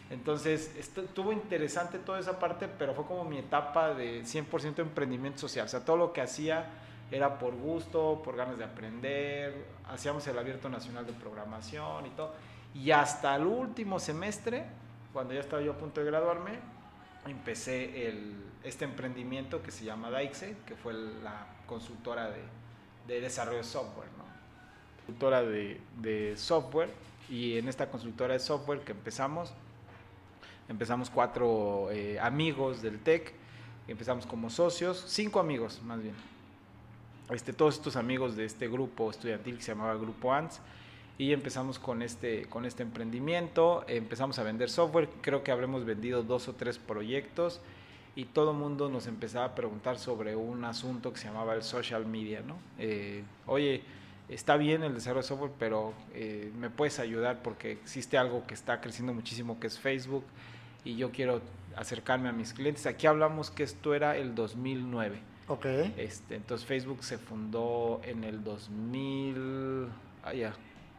Entonces 0.10 0.76
estuvo 0.76 1.32
interesante 1.32 1.98
toda 2.00 2.20
esa 2.20 2.38
parte, 2.38 2.68
pero 2.68 2.94
fue 2.94 3.06
como 3.06 3.24
mi 3.24 3.38
etapa 3.38 3.94
de 3.94 4.24
100% 4.24 4.80
emprendimiento 4.80 5.40
social. 5.40 5.66
O 5.66 5.70
sea, 5.70 5.86
todo 5.86 5.96
lo 5.96 6.12
que 6.12 6.22
hacía 6.22 6.70
era 7.12 7.40
por 7.40 7.56
gusto, 7.56 8.22
por 8.24 8.36
ganas 8.36 8.58
de 8.58 8.66
aprender. 8.66 9.68
Hacíamos 9.88 10.26
el 10.28 10.38
abierto 10.38 10.70
nacional 10.70 11.06
de 11.06 11.14
programación 11.14 12.08
y 12.08 12.10
todo. 12.10 12.34
Y 12.74 12.92
hasta 12.92 13.36
el 13.36 13.46
último 13.46 14.00
semestre, 14.00 14.66
cuando 15.14 15.34
ya 15.34 15.42
estaba 15.42 15.62
yo 15.62 15.74
a 15.74 15.78
punto 15.78 16.00
de 16.02 16.08
graduarme, 16.08 16.60
empecé 17.26 18.08
el, 18.08 18.36
este 18.64 18.86
emprendimiento 18.86 19.62
que 19.62 19.72
se 19.72 19.86
llama 19.86 20.10
Daixe, 20.10 20.56
que 20.66 20.76
fue 20.76 20.94
la 20.94 21.48
consultora 21.66 22.30
de, 22.30 22.42
de 23.08 23.22
desarrollo 23.22 23.58
de 23.58 23.64
software. 23.64 24.10
¿no? 24.18 24.26
Consultora 25.06 25.42
de, 25.44 25.80
de, 26.00 26.38
software 26.38 26.90
y 27.30 27.58
en 27.58 27.68
esta 27.68 27.90
consultora 27.90 28.34
de 28.34 28.40
software 28.40 28.82
que 28.82 28.92
empezamos, 28.94 29.54
empezamos 30.70 31.10
cuatro 31.10 31.90
eh, 31.92 32.20
amigos 32.20 32.82
del 32.82 33.00
TEC, 33.00 33.34
empezamos 33.88 34.26
como 34.26 34.50
socios, 34.50 35.04
cinco 35.08 35.40
amigos 35.40 35.82
más 35.84 36.02
bien. 36.02 36.16
Este, 37.30 37.54
todos 37.54 37.76
estos 37.76 37.96
amigos 37.96 38.36
de 38.36 38.46
este 38.46 38.68
grupo 38.68 39.10
estudiantil 39.10 39.56
que 39.58 39.64
se 39.64 39.72
llamaba 39.72 39.96
Grupo 39.96 40.34
ANS, 40.34 40.60
y 41.22 41.34
empezamos 41.34 41.78
con 41.78 42.02
este, 42.02 42.46
con 42.46 42.66
este 42.66 42.82
emprendimiento, 42.82 43.86
empezamos 43.88 44.40
a 44.40 44.44
vender 44.44 44.72
software, 44.72 45.08
creo 45.22 45.44
que 45.44 45.52
habremos 45.52 45.86
vendido 45.86 46.24
dos 46.24 46.48
o 46.48 46.54
tres 46.54 46.80
proyectos 46.80 47.62
y 48.16 48.26
todo 48.26 48.54
el 48.54 48.58
mundo 48.58 48.90
nos 48.90 49.06
empezaba 49.06 49.46
a 49.46 49.54
preguntar 49.54 50.00
sobre 50.00 50.36
un 50.36 50.66
asunto 50.66 51.14
que 51.14 51.20
se 51.20 51.28
llamaba 51.28 51.54
el 51.54 51.62
social 51.62 52.08
media, 52.08 52.42
¿no? 52.42 52.56
Eh, 52.80 53.24
oye, 53.46 53.84
está 54.30 54.58
bien 54.58 54.82
el 54.82 54.96
desarrollo 54.96 55.22
de 55.22 55.28
software, 55.28 55.52
pero 55.60 55.94
eh, 56.16 56.52
me 56.58 56.72
puedes 56.72 56.98
ayudar 56.98 57.44
porque 57.44 57.74
existe 57.74 58.18
algo 58.18 58.48
que 58.48 58.56
está 58.56 58.82
creciendo 58.82 59.14
muchísimo 59.14 59.60
que 59.60 59.68
es 59.68 59.78
Facebook 59.78 60.24
y 60.84 60.96
yo 60.96 61.12
quiero 61.12 61.40
acercarme 61.76 62.30
a 62.30 62.32
mis 62.32 62.52
clientes. 62.52 62.88
Aquí 62.88 63.06
hablamos 63.06 63.52
que 63.52 63.62
esto 63.62 63.94
era 63.94 64.18
el 64.18 64.34
2009. 64.34 65.20
Ok. 65.50 65.68
Este, 65.98 66.38
entonces 66.38 66.66
Facebook 66.66 67.04
se 67.04 67.20
fundó 67.20 68.02
en 68.06 68.24
el 68.24 68.44
2000, 68.44 69.88
ah, 70.24 70.34
ya, 70.34 70.56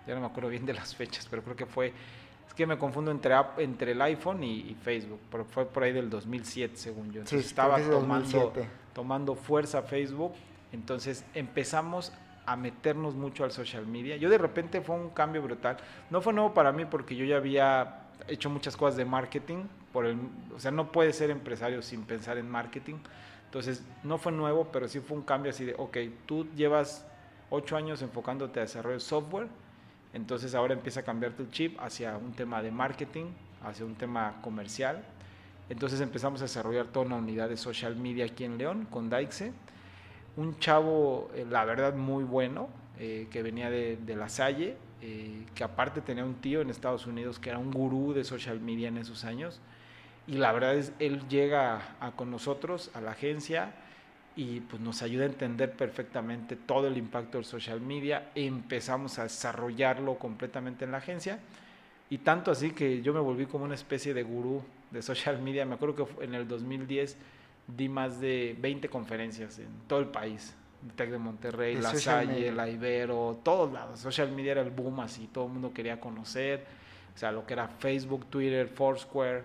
ya 0.07 0.15
no 0.15 0.21
me 0.21 0.27
acuerdo 0.27 0.51
bien 0.51 0.67
de 0.67 0.75
las 0.75 0.95
fechas, 0.95 1.27
pero 1.31 1.43
creo 1.43 1.57
que 1.57 1.67
fue 1.67 1.93
es 2.53 2.55
que 2.57 2.67
me 2.67 2.77
confundo 2.77 3.11
entre, 3.11 3.35
entre 3.57 3.93
el 3.93 4.03
iPhone 4.03 4.45
y, 4.45 4.77
Facebook, 4.83 5.21
pero 5.31 5.43
fue 5.47 5.65
por 5.65 5.85
ahí 5.85 5.93
del 5.93 6.11
2007, 6.11 6.77
según 6.77 7.11
yo. 7.11 7.23
Entonces 7.23 7.47
estaba 7.47 7.81
tomando, 7.81 8.53
tomando 8.93 9.35
fuerza 9.35 9.81
Facebook. 9.81 10.35
Entonces 10.71 11.25
empezamos 11.33 12.13
a 12.45 12.57
meternos 12.57 13.15
mucho 13.15 13.45
al 13.45 13.53
social 13.53 13.87
media. 13.87 14.17
Yo 14.17 14.29
de 14.29 14.37
repente 14.37 14.83
fue 14.83 14.97
un 14.97 15.09
cambio 15.09 15.41
brutal. 15.41 15.79
No 16.11 16.21
fue 16.21 16.35
nuevo 16.35 16.53
para 16.53 16.73
mí 16.73 16.85
porque 16.85 17.17
yo 17.17 17.25
ya 17.25 17.39
había 17.39 18.03
hecho 18.29 18.51
muchas 18.51 18.77
cosas 18.77 18.99
de 18.99 19.07
marketing. 19.07 19.65
Por 19.91 20.05
el, 20.05 20.19
o 20.55 20.61
sea, 20.61 20.71
no 20.73 20.93
puedes 20.93 21.17
ser 21.17 21.31
empresario 21.31 21.81
sin 21.81 22.03
pensar 22.03 22.37
en 22.37 22.51
marketing. 22.51 22.97
Entonces, 23.47 23.83
no 24.03 24.19
fue 24.19 24.31
nuevo, 24.31 24.69
pero 24.71 24.89
sí 24.89 25.01
fue 25.01 25.17
un 25.17 25.23
cambio 25.23 25.53
así 25.53 25.65
de, 25.65 25.75
ok, 25.79 25.97
tú 26.27 26.47
llevas 26.55 27.07
ocho 27.49 27.79
años 27.79 28.03
enfocándote 28.03 28.61
a 28.61 28.63
desarrollo 28.65 28.97
de 28.97 29.01
software 29.01 29.49
entonces 30.15 30.55
ahora 30.55 30.75
empieza 30.75 31.01
a 31.01 31.03
cambiar 31.03 31.33
tu 31.33 31.47
chip 31.47 31.79
hacia 31.81 32.17
un 32.17 32.33
tema 32.33 32.63
de 32.63 32.71
marketing, 32.71 33.27
hacia 33.65 33.85
un 33.85 33.95
tema 33.95 34.41
comercial. 34.43 35.03
Entonces 35.69 36.01
empezamos 36.01 36.41
a 36.43 36.45
desarrollar 36.45 36.89
toda 36.89 37.07
una 37.07 37.17
unidad 37.17 37.49
de 37.49 37.57
social 37.57 37.97
media 37.97 38.27
aquí 38.27 38.45
en 38.45 38.59
León 38.59 38.87
con 38.91 39.09
Daixe. 39.09 39.53
Un 40.37 40.59
chavo, 40.59 41.31
eh, 41.35 41.47
la 41.49 41.65
verdad, 41.65 41.95
muy 41.95 42.25
bueno, 42.25 42.69
eh, 42.99 43.29
que 43.31 43.43
venía 43.43 43.71
de, 43.71 43.99
La 44.17 44.29
Salle, 44.29 44.77
eh, 45.01 45.47
que 45.55 45.65
aparte 45.65 46.01
tenía 46.03 46.25
un 46.25 46.35
tío 46.35 46.61
en 46.61 46.71
Estados 46.71 47.07
Unidos 47.07 47.39
que 47.39 47.51
era 47.51 47.59
un 47.59 47.71
gurú 47.71 48.13
de 48.13 48.25
social 48.25 48.61
media 48.61 48.89
en 48.89 48.99
esos 48.99 49.25
años. 49.25 49.61
Y 50.27 50.35
la 50.35 50.53
verdad 50.53 50.75
es, 50.75 50.93
él 50.99 51.27
llega 51.29 51.97
con 52.17 52.31
nosotros 52.31 52.91
a 52.95 53.01
la 53.01 53.13
agencia 53.13 53.75
y 54.35 54.61
pues 54.61 54.81
nos 54.81 55.03
ayuda 55.03 55.25
a 55.25 55.27
entender 55.27 55.73
perfectamente 55.73 56.57
todo 56.57 56.87
el 56.87 56.97
impacto 56.97 57.39
del 57.39 57.45
social 57.45 57.81
media. 57.81 58.31
Empezamos 58.35 59.19
a 59.19 59.25
desarrollarlo 59.25 60.19
completamente 60.19 60.85
en 60.85 60.93
la 60.93 60.99
agencia 60.99 61.39
y 62.09 62.19
tanto 62.19 62.51
así 62.51 62.71
que 62.71 63.03
yo 63.03 63.13
me 63.13 63.21
volví 63.21 63.47
como 63.47 63.65
una 63.65 63.75
especie 63.75 64.15
de 64.15 64.23
gurú 64.23 64.63
de 64.91 65.03
social 65.03 65.41
media. 65.41 65.65
Me 65.67 65.75
acuerdo 65.75 66.07
que 66.07 66.25
en 66.25 66.35
el 66.35 66.49
2010 66.49 67.17
di 67.67 67.89
más 67.89 68.21
de 68.21 68.57
20 68.61 68.89
conferencias 68.89 69.59
en 69.59 69.69
todo 69.87 70.01
el 70.01 70.07
país. 70.07 70.55
Tec 70.97 71.11
de 71.11 71.19
Monterrey, 71.19 71.77
La 71.77 71.95
Salle, 71.95 72.51
La 72.51 72.69
Ibero, 72.69 73.39
todos 73.45 73.73
lados. 73.73 74.01
Social 74.01 74.33
media 74.33 74.53
era 74.53 74.63
el 74.63 74.71
boom 74.71 75.01
así, 75.01 75.29
todo 75.33 75.47
el 75.47 75.53
mundo 75.53 75.73
quería 75.73 76.01
conocer. 76.01 76.65
O 77.15 77.19
sea, 77.19 77.31
lo 77.31 77.47
que 77.47 77.53
era 77.53 77.69
Facebook, 77.69 78.27
Twitter, 78.27 78.67
Foursquare, 78.69 79.45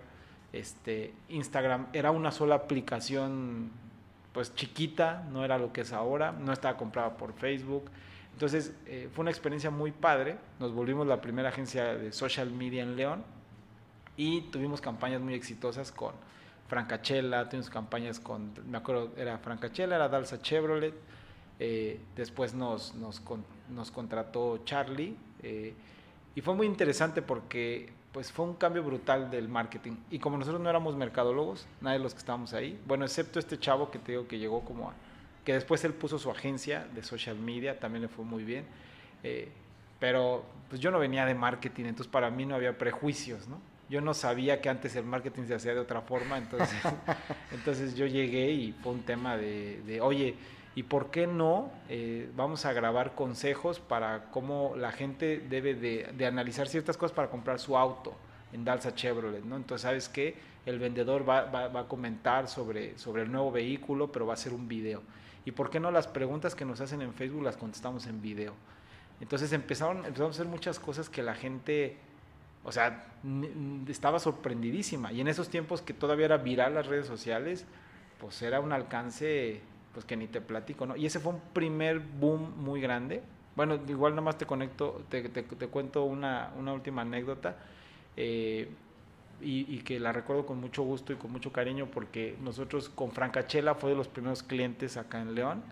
este, 0.52 1.12
Instagram, 1.28 1.86
era 1.92 2.10
una 2.10 2.32
sola 2.32 2.56
aplicación 2.56 3.70
pues 4.38 4.54
chiquita, 4.54 5.26
no 5.32 5.44
era 5.44 5.58
lo 5.58 5.72
que 5.72 5.80
es 5.80 5.92
ahora, 5.92 6.30
no 6.30 6.52
estaba 6.52 6.76
comprada 6.76 7.16
por 7.16 7.32
Facebook. 7.32 7.90
Entonces 8.34 8.72
eh, 8.86 9.08
fue 9.12 9.22
una 9.22 9.32
experiencia 9.32 9.68
muy 9.68 9.90
padre, 9.90 10.38
nos 10.60 10.72
volvimos 10.72 11.08
la 11.08 11.20
primera 11.20 11.48
agencia 11.48 11.96
de 11.96 12.12
social 12.12 12.48
media 12.52 12.84
en 12.84 12.94
León 12.94 13.24
y 14.16 14.42
tuvimos 14.42 14.80
campañas 14.80 15.20
muy 15.20 15.34
exitosas 15.34 15.90
con 15.90 16.12
Francachela, 16.68 17.48
tuvimos 17.48 17.68
campañas 17.68 18.20
con, 18.20 18.52
me 18.64 18.78
acuerdo, 18.78 19.10
era 19.16 19.38
Francachela, 19.38 19.96
era 19.96 20.08
Dalsa 20.08 20.40
Chevrolet, 20.40 20.94
eh, 21.58 22.00
después 22.14 22.54
nos, 22.54 22.94
nos, 22.94 23.90
contrató 23.90 24.58
Charlie 24.64 25.16
eh, 25.42 25.74
y 26.36 26.40
fue 26.42 26.54
muy 26.54 26.68
interesante 26.68 27.22
porque 27.22 27.92
pues 28.12 28.32
fue 28.32 28.46
un 28.46 28.54
cambio 28.54 28.82
brutal 28.82 29.30
del 29.30 29.48
marketing. 29.48 29.96
Y 30.10 30.18
como 30.18 30.38
nosotros 30.38 30.60
no 30.60 30.68
éramos 30.70 30.96
mercadólogos, 30.96 31.66
nadie 31.80 31.98
de 31.98 32.02
los 32.04 32.14
que 32.14 32.18
estábamos 32.18 32.54
ahí, 32.54 32.80
bueno, 32.86 33.04
excepto 33.04 33.38
este 33.38 33.58
chavo 33.58 33.90
que 33.90 33.98
te 33.98 34.12
digo 34.12 34.26
que 34.26 34.38
llegó 34.38 34.64
como 34.64 34.90
a, 34.90 34.94
que 35.44 35.52
después 35.54 35.84
él 35.84 35.94
puso 35.94 36.18
su 36.18 36.30
agencia 36.30 36.86
de 36.94 37.02
social 37.02 37.38
media, 37.38 37.78
también 37.78 38.02
le 38.02 38.08
fue 38.08 38.24
muy 38.24 38.44
bien. 38.44 38.64
Eh, 39.22 39.48
Pero 40.00 40.44
pues 40.68 40.80
yo 40.80 40.90
no 40.90 40.98
venía 40.98 41.24
de 41.26 41.34
marketing, 41.34 41.86
entonces 41.86 42.10
para 42.10 42.30
mí 42.30 42.46
no 42.46 42.54
había 42.54 42.76
prejuicios, 42.78 43.48
¿no? 43.48 43.60
Yo 43.88 44.00
no 44.02 44.12
sabía 44.14 44.60
que 44.60 44.68
antes 44.68 44.94
el 44.96 45.04
marketing 45.04 45.44
se 45.46 45.54
hacía 45.54 45.74
de 45.74 45.80
otra 45.80 46.02
forma, 46.02 46.36
entonces, 46.38 46.78
entonces 47.52 47.94
yo 47.96 48.06
llegué 48.06 48.50
y 48.52 48.72
fue 48.72 48.92
un 48.92 49.02
tema 49.02 49.36
de, 49.36 49.80
de 49.86 50.00
oye, 50.00 50.34
¿y 50.78 50.84
por 50.84 51.10
qué 51.10 51.26
no 51.26 51.72
eh, 51.88 52.30
vamos 52.36 52.64
a 52.64 52.72
grabar 52.72 53.16
consejos 53.16 53.80
para 53.80 54.30
cómo 54.30 54.74
la 54.76 54.92
gente 54.92 55.40
debe 55.40 55.74
de, 55.74 56.24
analizar 56.24 56.68
ciertas 56.68 56.96
cosas 56.96 57.16
para 57.16 57.30
comprar 57.30 57.58
su 57.58 57.76
auto 57.76 58.14
en 58.52 58.64
Dalsa 58.64 58.94
Chevrolet, 58.94 59.42
¿no? 59.42 59.56
Entonces, 59.56 59.82
¿sabes 59.82 60.08
qué? 60.08 60.36
El 60.64 60.78
vendedor 60.78 61.28
va, 61.28 61.46
va, 61.46 61.66
va 61.66 61.80
a 61.80 61.88
comentar 61.88 62.46
sobre, 62.46 62.96
sobre 62.96 63.22
el 63.22 63.32
nuevo 63.32 63.50
vehículo, 63.50 64.12
pero 64.12 64.24
va 64.24 64.34
a 64.34 64.36
hacer 64.36 64.52
un 64.52 64.68
video. 64.68 65.02
¿Y 65.44 65.50
por 65.50 65.68
qué 65.68 65.80
no 65.80 65.90
las 65.90 66.06
preguntas 66.06 66.54
que 66.54 66.64
nos 66.64 66.80
hacen 66.80 67.02
en 67.02 67.12
Facebook 67.12 67.42
las 67.42 67.56
contestamos 67.56 68.06
en 68.06 68.22
video? 68.22 68.54
Entonces 69.20 69.52
empezaron, 69.52 70.04
empezamos 70.04 70.36
a 70.38 70.42
hacer 70.42 70.46
muchas 70.46 70.78
cosas 70.78 71.10
que 71.10 71.24
la 71.24 71.34
gente, 71.34 71.96
o 72.62 72.70
sea, 72.70 73.04
estaba 73.88 74.20
sorprendidísima. 74.20 75.10
Y 75.10 75.22
en 75.22 75.26
esos 75.26 75.48
tiempos 75.48 75.82
que 75.82 75.92
todavía 75.92 76.26
era 76.26 76.36
viral 76.36 76.74
las 76.74 76.86
redes 76.86 77.06
sociales, 77.06 77.64
pues 78.20 78.40
era 78.42 78.60
un 78.60 78.72
alcance, 78.72 79.60
pues 79.92 80.04
que 80.04 80.16
ni 80.16 80.26
te 80.26 80.40
platico, 80.40 80.86
¿no? 80.86 80.96
Y 80.96 81.06
ese 81.06 81.20
fue 81.20 81.32
un 81.32 81.40
primer 81.52 81.98
boom 81.98 82.54
muy 82.62 82.80
grande. 82.80 83.22
Bueno, 83.56 83.78
igual 83.88 84.12
nada 84.12 84.22
más 84.22 84.38
te 84.38 84.46
conecto, 84.46 85.02
te, 85.08 85.28
te, 85.28 85.42
te 85.42 85.66
cuento 85.68 86.04
una, 86.04 86.52
una, 86.58 86.72
última 86.72 87.02
anécdota. 87.02 87.56
Eh, 88.16 88.68
y, 89.40 89.72
y, 89.72 89.78
que 89.82 90.00
la 90.00 90.12
recuerdo 90.12 90.44
con 90.44 90.60
mucho 90.60 90.82
gusto 90.82 91.12
y 91.12 91.16
con 91.16 91.30
mucho 91.30 91.52
cariño 91.52 91.86
porque 91.86 92.36
nosotros 92.42 92.88
con 92.88 93.12
Francachela 93.12 93.76
fue 93.76 93.90
de 93.90 93.96
los 93.96 94.08
primeros 94.08 94.42
clientes 94.42 94.96
acá 94.96 95.22
en 95.22 95.36
León 95.36 95.62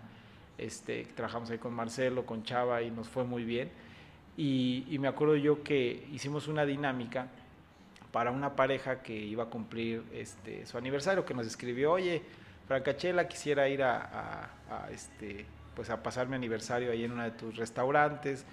este, 0.57 1.05
trabajamos 1.15 1.49
ahí 1.49 1.57
con 1.57 1.73
Marcelo, 1.73 2.25
con 2.25 2.43
Chava 2.43 2.81
y 2.81 2.91
nos 2.91 3.07
fue 3.07 3.23
muy 3.23 3.43
bien. 3.43 3.69
Y, 4.35 4.85
y, 4.89 4.99
me 4.99 5.07
acuerdo 5.07 5.35
yo 5.35 5.63
que 5.63 6.07
hicimos 6.11 6.47
una 6.47 6.65
dinámica 6.65 7.27
para 8.11 8.31
una 8.31 8.55
pareja 8.55 9.01
que 9.01 9.15
iba 9.15 9.43
a 9.43 9.47
cumplir 9.47 10.03
este, 10.13 10.65
su 10.65 10.77
aniversario, 10.77 11.25
que 11.25 11.33
nos 11.33 11.47
escribió, 11.47 11.91
oye, 11.93 12.21
Francachela, 12.67 13.27
quisiera 13.27 13.67
ir 13.69 13.83
a, 13.83 13.97
a, 13.97 14.85
a, 14.85 14.91
este, 14.91 15.45
pues 15.75 15.89
a 15.89 16.03
pasar 16.03 16.27
mi 16.27 16.35
aniversario 16.35 16.91
ahí 16.91 17.03
en 17.03 17.11
uno 17.11 17.23
de 17.23 17.31
tus 17.31 17.55
restaurantes, 17.55 18.45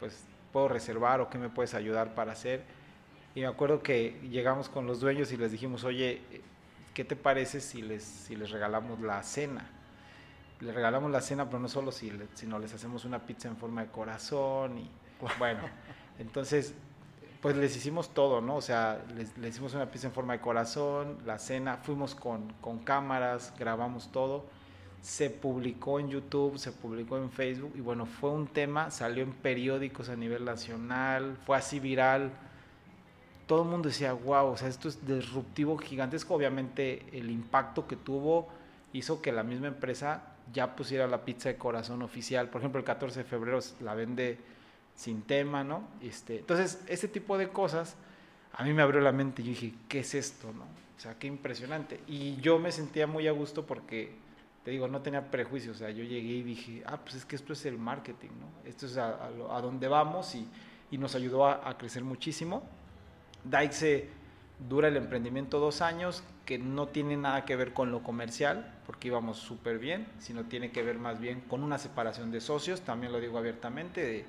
pues 0.00 0.24
puedo 0.52 0.68
reservar 0.68 1.20
o 1.20 1.30
qué 1.30 1.38
me 1.38 1.48
puedes 1.48 1.74
ayudar 1.74 2.14
para 2.14 2.32
hacer. 2.32 2.62
Y 3.34 3.40
me 3.40 3.46
acuerdo 3.46 3.82
que 3.82 4.18
llegamos 4.30 4.68
con 4.68 4.86
los 4.86 5.00
dueños 5.00 5.32
y 5.32 5.36
les 5.36 5.52
dijimos, 5.52 5.84
oye, 5.84 6.20
¿qué 6.92 7.04
te 7.04 7.16
parece 7.16 7.60
si 7.60 7.82
les, 7.82 8.02
si 8.02 8.36
les 8.36 8.50
regalamos 8.50 9.00
la 9.00 9.22
cena? 9.22 9.70
le 10.62 10.72
regalamos 10.72 11.10
la 11.10 11.20
cena, 11.20 11.46
pero 11.46 11.58
no 11.58 11.68
solo 11.68 11.90
si, 11.90 12.12
sino 12.34 12.58
les 12.58 12.72
hacemos 12.72 13.04
una 13.04 13.18
pizza 13.18 13.48
en 13.48 13.56
forma 13.56 13.82
de 13.82 13.90
corazón 13.90 14.78
y 14.78 14.88
bueno, 15.38 15.60
entonces 16.18 16.74
pues 17.42 17.56
les 17.56 17.76
hicimos 17.76 18.14
todo, 18.14 18.40
¿no? 18.40 18.54
O 18.54 18.62
sea, 18.62 19.04
les, 19.16 19.36
hicimos 19.36 19.74
una 19.74 19.90
pizza 19.90 20.06
en 20.06 20.12
forma 20.12 20.34
de 20.34 20.40
corazón, 20.40 21.18
la 21.26 21.40
cena, 21.40 21.78
fuimos 21.78 22.14
con, 22.14 22.52
con 22.60 22.78
cámaras, 22.78 23.52
grabamos 23.58 24.12
todo, 24.12 24.44
se 25.00 25.28
publicó 25.28 25.98
en 25.98 26.08
YouTube, 26.08 26.56
se 26.56 26.70
publicó 26.70 27.18
en 27.18 27.32
Facebook 27.32 27.72
y 27.74 27.80
bueno, 27.80 28.06
fue 28.06 28.30
un 28.30 28.46
tema, 28.46 28.92
salió 28.92 29.24
en 29.24 29.32
periódicos 29.32 30.08
a 30.08 30.14
nivel 30.14 30.44
nacional, 30.44 31.36
fue 31.44 31.56
así 31.56 31.80
viral. 31.80 32.30
Todo 33.48 33.64
el 33.64 33.68
mundo 33.68 33.88
decía, 33.88 34.12
wow, 34.12 34.52
o 34.52 34.56
sea, 34.56 34.68
esto 34.68 34.88
es 34.88 35.04
disruptivo, 35.04 35.76
gigantesco. 35.76 36.34
Obviamente 36.34 37.04
el 37.10 37.28
impacto 37.28 37.88
que 37.88 37.96
tuvo 37.96 38.48
hizo 38.92 39.20
que 39.20 39.32
la 39.32 39.42
misma 39.42 39.66
empresa 39.66 40.22
ya 40.52 40.76
pusiera 40.76 41.08
la 41.08 41.24
pizza 41.24 41.48
de 41.48 41.58
corazón 41.58 42.02
oficial. 42.02 42.48
Por 42.50 42.60
ejemplo, 42.60 42.78
el 42.78 42.84
14 42.84 43.18
de 43.18 43.24
febrero 43.24 43.58
la 43.80 43.94
vende 43.94 44.38
sin 45.02 45.22
tema, 45.22 45.64
¿no? 45.64 45.82
Este, 46.00 46.38
entonces, 46.38 46.80
ese 46.86 47.08
tipo 47.08 47.36
de 47.36 47.48
cosas 47.48 47.96
a 48.52 48.62
mí 48.62 48.72
me 48.72 48.82
abrió 48.82 49.00
la 49.00 49.10
mente 49.10 49.42
yo 49.42 49.48
dije, 49.48 49.74
¿qué 49.88 50.00
es 50.00 50.14
esto, 50.14 50.52
no? 50.52 50.62
O 50.64 51.00
sea, 51.00 51.18
qué 51.18 51.26
impresionante. 51.26 52.00
Y 52.06 52.36
yo 52.36 52.60
me 52.60 52.70
sentía 52.70 53.08
muy 53.08 53.26
a 53.26 53.32
gusto 53.32 53.66
porque, 53.66 54.14
te 54.64 54.70
digo, 54.70 54.86
no 54.86 55.00
tenía 55.00 55.30
prejuicios. 55.30 55.76
O 55.76 55.78
sea, 55.80 55.90
yo 55.90 56.04
llegué 56.04 56.34
y 56.34 56.42
dije, 56.42 56.82
ah, 56.86 56.98
pues 56.98 57.16
es 57.16 57.24
que 57.24 57.34
esto 57.34 57.52
es 57.52 57.66
el 57.66 57.78
marketing, 57.78 58.28
¿no? 58.28 58.68
Esto 58.68 58.86
es 58.86 58.96
a, 58.96 59.08
a, 59.08 59.56
a 59.56 59.60
donde 59.60 59.88
vamos 59.88 60.34
y, 60.36 60.46
y 60.92 60.98
nos 60.98 61.16
ayudó 61.16 61.46
a, 61.46 61.68
a, 61.68 61.76
crecer 61.76 62.04
muchísimo. 62.04 62.62
Daixe 63.42 64.08
dura 64.68 64.86
el 64.86 64.96
emprendimiento 64.96 65.58
dos 65.58 65.80
años, 65.80 66.22
que 66.44 66.58
no 66.58 66.86
tiene 66.86 67.16
nada 67.16 67.44
que 67.44 67.56
ver 67.56 67.72
con 67.72 67.90
lo 67.90 68.04
comercial, 68.04 68.72
porque 68.86 69.08
íbamos 69.08 69.38
súper 69.38 69.80
bien, 69.80 70.06
sino 70.20 70.44
tiene 70.44 70.70
que 70.70 70.82
ver 70.84 70.98
más 70.98 71.18
bien 71.18 71.40
con 71.40 71.64
una 71.64 71.78
separación 71.78 72.30
de 72.30 72.40
socios, 72.40 72.82
también 72.82 73.12
lo 73.12 73.18
digo 73.18 73.38
abiertamente, 73.38 74.02
de, 74.04 74.24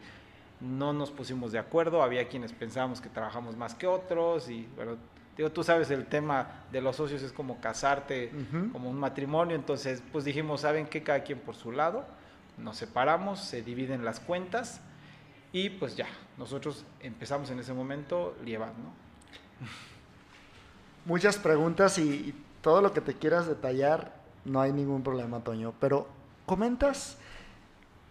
no 0.64 0.94
nos 0.94 1.12
pusimos 1.12 1.52
de 1.52 1.60
acuerdo, 1.60 2.02
había 2.02 2.30
quienes 2.30 2.54
pensábamos 2.54 3.02
que 3.02 3.10
trabajamos 3.10 3.58
más 3.58 3.76
que 3.76 3.86
otros, 3.86 4.50
y 4.50 4.68
bueno, 4.78 4.96
digo, 5.36 5.52
tú 5.52 5.64
sabes, 5.64 5.92
el 5.92 6.06
tema 6.06 6.64
de 6.72 6.80
los 6.80 6.96
socios 6.96 7.22
es 7.22 7.34
como 7.34 7.60
casarte, 7.60 8.32
uh 8.34 8.56
-huh. 8.56 8.72
como 8.72 8.90
un 8.90 8.98
matrimonio, 8.98 9.56
entonces 9.56 10.02
pues 10.12 10.24
dijimos, 10.24 10.62
¿saben 10.62 10.88
qué? 10.88 11.04
Cada 11.04 11.24
quien 11.24 11.40
por 11.40 11.56
su 11.56 11.74
lado, 11.74 12.06
nos 12.58 12.78
separamos, 12.78 13.42
se 13.42 13.62
dividen 13.62 14.06
las 14.06 14.22
cuentas, 14.22 14.80
y 15.52 15.70
pues 15.70 15.98
ya, 15.98 16.08
nosotros 16.38 16.86
empezamos 17.02 17.50
en 17.52 17.60
ese 17.60 17.74
momento 17.74 18.36
Lieban, 18.44 18.70
¿no? 18.70 19.68
muchas 21.06 21.38
preguntas 21.38 21.98
y, 21.98 22.10
y, 22.10 22.44
todo 22.62 22.82
lo 22.82 22.94
que 22.94 23.02
te 23.02 23.14
quieras 23.14 23.46
detallar, 23.46 24.14
no 24.46 24.62
hay 24.62 24.72
ningún 24.72 25.04
problema, 25.04 25.42
Toño. 25.42 25.74
Pero 25.82 26.08
comentas, 26.46 27.18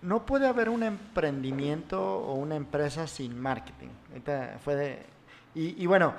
no 0.02 0.26
puede 0.26 0.46
haber 0.46 0.68
un 0.68 0.82
emprendimiento 0.82 2.02
o 2.02 2.34
una 2.34 2.56
empresa 2.56 3.06
sin 3.06 3.38
marketing. 3.38 3.88
Fue 4.62 4.74
de, 4.74 5.06
y, 5.54 5.82
y, 5.82 5.86
bueno, 5.86 6.14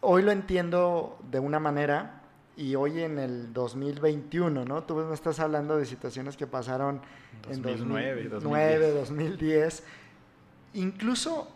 hoy 0.00 0.22
lo 0.22 0.30
entiendo 0.30 1.18
de 1.30 1.38
una 1.40 1.58
manera 1.58 2.22
y 2.56 2.74
hoy 2.74 3.02
en 3.02 3.18
el 3.18 3.52
2021, 3.52 4.64
¿no? 4.64 4.84
Tú 4.84 4.94
me 4.94 5.14
estás 5.14 5.40
hablando 5.40 5.76
de 5.76 5.84
situaciones 5.84 6.36
que 6.36 6.46
pasaron 6.46 7.00
2009, 7.48 8.22
en 8.22 8.30
2009, 8.30 8.90
2010. 8.92 8.94
2010. 8.94 9.82
Incluso 10.74 11.48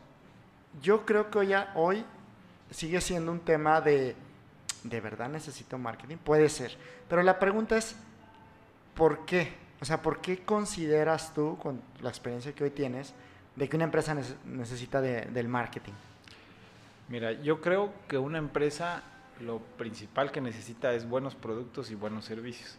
yo 0.82 1.06
creo 1.06 1.30
que 1.30 1.38
hoy, 1.38 1.54
hoy 1.74 2.04
sigue 2.70 3.00
siendo 3.00 3.32
un 3.32 3.40
tema 3.40 3.80
de, 3.80 4.14
¿de 4.84 5.00
verdad 5.00 5.28
necesito 5.28 5.78
marketing? 5.78 6.16
Puede 6.16 6.48
ser. 6.48 6.76
Pero 7.08 7.22
la 7.22 7.38
pregunta 7.38 7.76
es, 7.76 7.96
¿por 8.94 9.24
qué? 9.24 9.59
O 9.80 9.84
sea, 9.84 10.02
¿por 10.02 10.20
qué 10.20 10.38
consideras 10.38 11.32
tú, 11.34 11.56
con 11.58 11.80
la 12.02 12.10
experiencia 12.10 12.52
que 12.52 12.64
hoy 12.64 12.70
tienes, 12.70 13.14
de 13.56 13.68
que 13.68 13.76
una 13.76 13.84
empresa 13.84 14.16
necesita 14.44 15.00
de, 15.00 15.22
del 15.26 15.48
marketing? 15.48 15.92
Mira, 17.08 17.32
yo 17.32 17.60
creo 17.60 17.92
que 18.06 18.18
una 18.18 18.38
empresa 18.38 19.02
lo 19.40 19.58
principal 19.58 20.30
que 20.30 20.40
necesita 20.40 20.92
es 20.92 21.08
buenos 21.08 21.34
productos 21.34 21.90
y 21.90 21.94
buenos 21.94 22.26
servicios. 22.26 22.76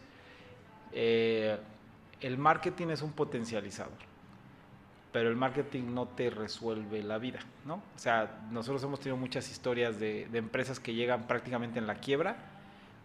Eh, 0.92 1.58
el 2.20 2.38
marketing 2.38 2.88
es 2.88 3.02
un 3.02 3.12
potencializador 3.12 4.12
pero 5.12 5.28
el 5.28 5.36
marketing 5.36 5.92
no 5.92 6.08
te 6.08 6.30
resuelve 6.30 7.02
la 7.02 7.18
vida, 7.18 7.40
¿no? 7.66 7.74
O 7.74 7.98
sea, 7.98 8.40
nosotros 8.50 8.82
hemos 8.82 8.98
tenido 8.98 9.18
muchas 9.18 9.50
historias 9.50 10.00
de, 10.00 10.26
de 10.32 10.38
empresas 10.38 10.80
que 10.80 10.94
llegan 10.94 11.26
prácticamente 11.26 11.78
en 11.78 11.86
la 11.86 11.96
quiebra 11.96 12.51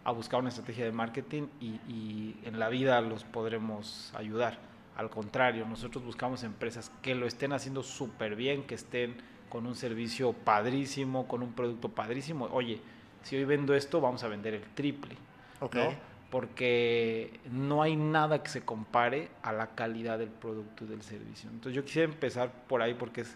a 0.08 0.12
buscar 0.12 0.40
una 0.40 0.48
estrategia 0.48 0.84
de 0.84 0.92
marketing 0.92 1.48
y, 1.60 1.66
y, 1.88 2.40
en 2.44 2.58
la 2.58 2.68
vida 2.68 3.00
los 3.00 3.24
podremos 3.24 4.12
ayudar. 4.16 4.58
Al 4.96 5.10
contrario, 5.10 5.66
nosotros 5.66 6.04
buscamos 6.04 6.42
empresas 6.42 6.90
que 7.02 7.14
lo 7.14 7.26
estén 7.26 7.52
haciendo 7.52 7.82
súper 7.82 8.34
bien, 8.34 8.64
que 8.64 8.74
estén 8.74 9.16
con 9.48 9.66
un 9.66 9.74
servicio 9.74 10.32
padrísimo, 10.32 11.28
con 11.28 11.42
un 11.42 11.52
producto 11.52 11.88
padrísimo. 11.88 12.48
Oye, 12.52 12.80
si 13.22 13.36
hoy 13.36 13.44
vendo 13.44 13.74
esto, 13.74 14.00
vamos 14.00 14.24
a 14.24 14.28
vender 14.28 14.54
el 14.54 14.62
triple. 14.74 15.16
Okay. 15.60 15.84
¿no? 15.84 16.18
porque 16.30 17.40
no 17.50 17.82
hay 17.82 17.96
nada 17.96 18.42
que 18.42 18.50
se 18.50 18.62
compare 18.62 19.30
a 19.42 19.52
la 19.52 19.68
calidad 19.68 20.18
del 20.18 20.28
producto 20.28 20.84
y 20.84 20.88
del 20.88 21.02
servicio. 21.02 21.48
Entonces 21.48 21.74
yo 21.74 21.84
quisiera 21.84 22.10
empezar 22.10 22.52
por 22.68 22.82
ahí 22.82 22.94
porque 22.94 23.22
es 23.22 23.34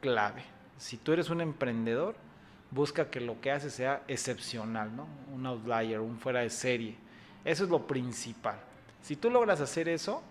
clave. 0.00 0.42
Si 0.78 0.98
tú 0.98 1.12
eres 1.12 1.30
un 1.30 1.40
emprendedor, 1.40 2.14
busca 2.70 3.10
que 3.10 3.20
lo 3.20 3.40
que 3.40 3.50
haces 3.50 3.74
sea 3.74 4.02
excepcional, 4.08 4.94
¿no? 4.94 5.06
Un 5.34 5.46
outlier, 5.46 6.00
un 6.00 6.18
fuera 6.18 6.40
de 6.40 6.50
serie. 6.50 6.96
Eso 7.44 7.64
es 7.64 7.70
lo 7.70 7.86
principal. 7.86 8.58
Si 9.02 9.16
tú 9.16 9.30
logras 9.30 9.60
hacer 9.60 9.88
eso, 9.88 10.22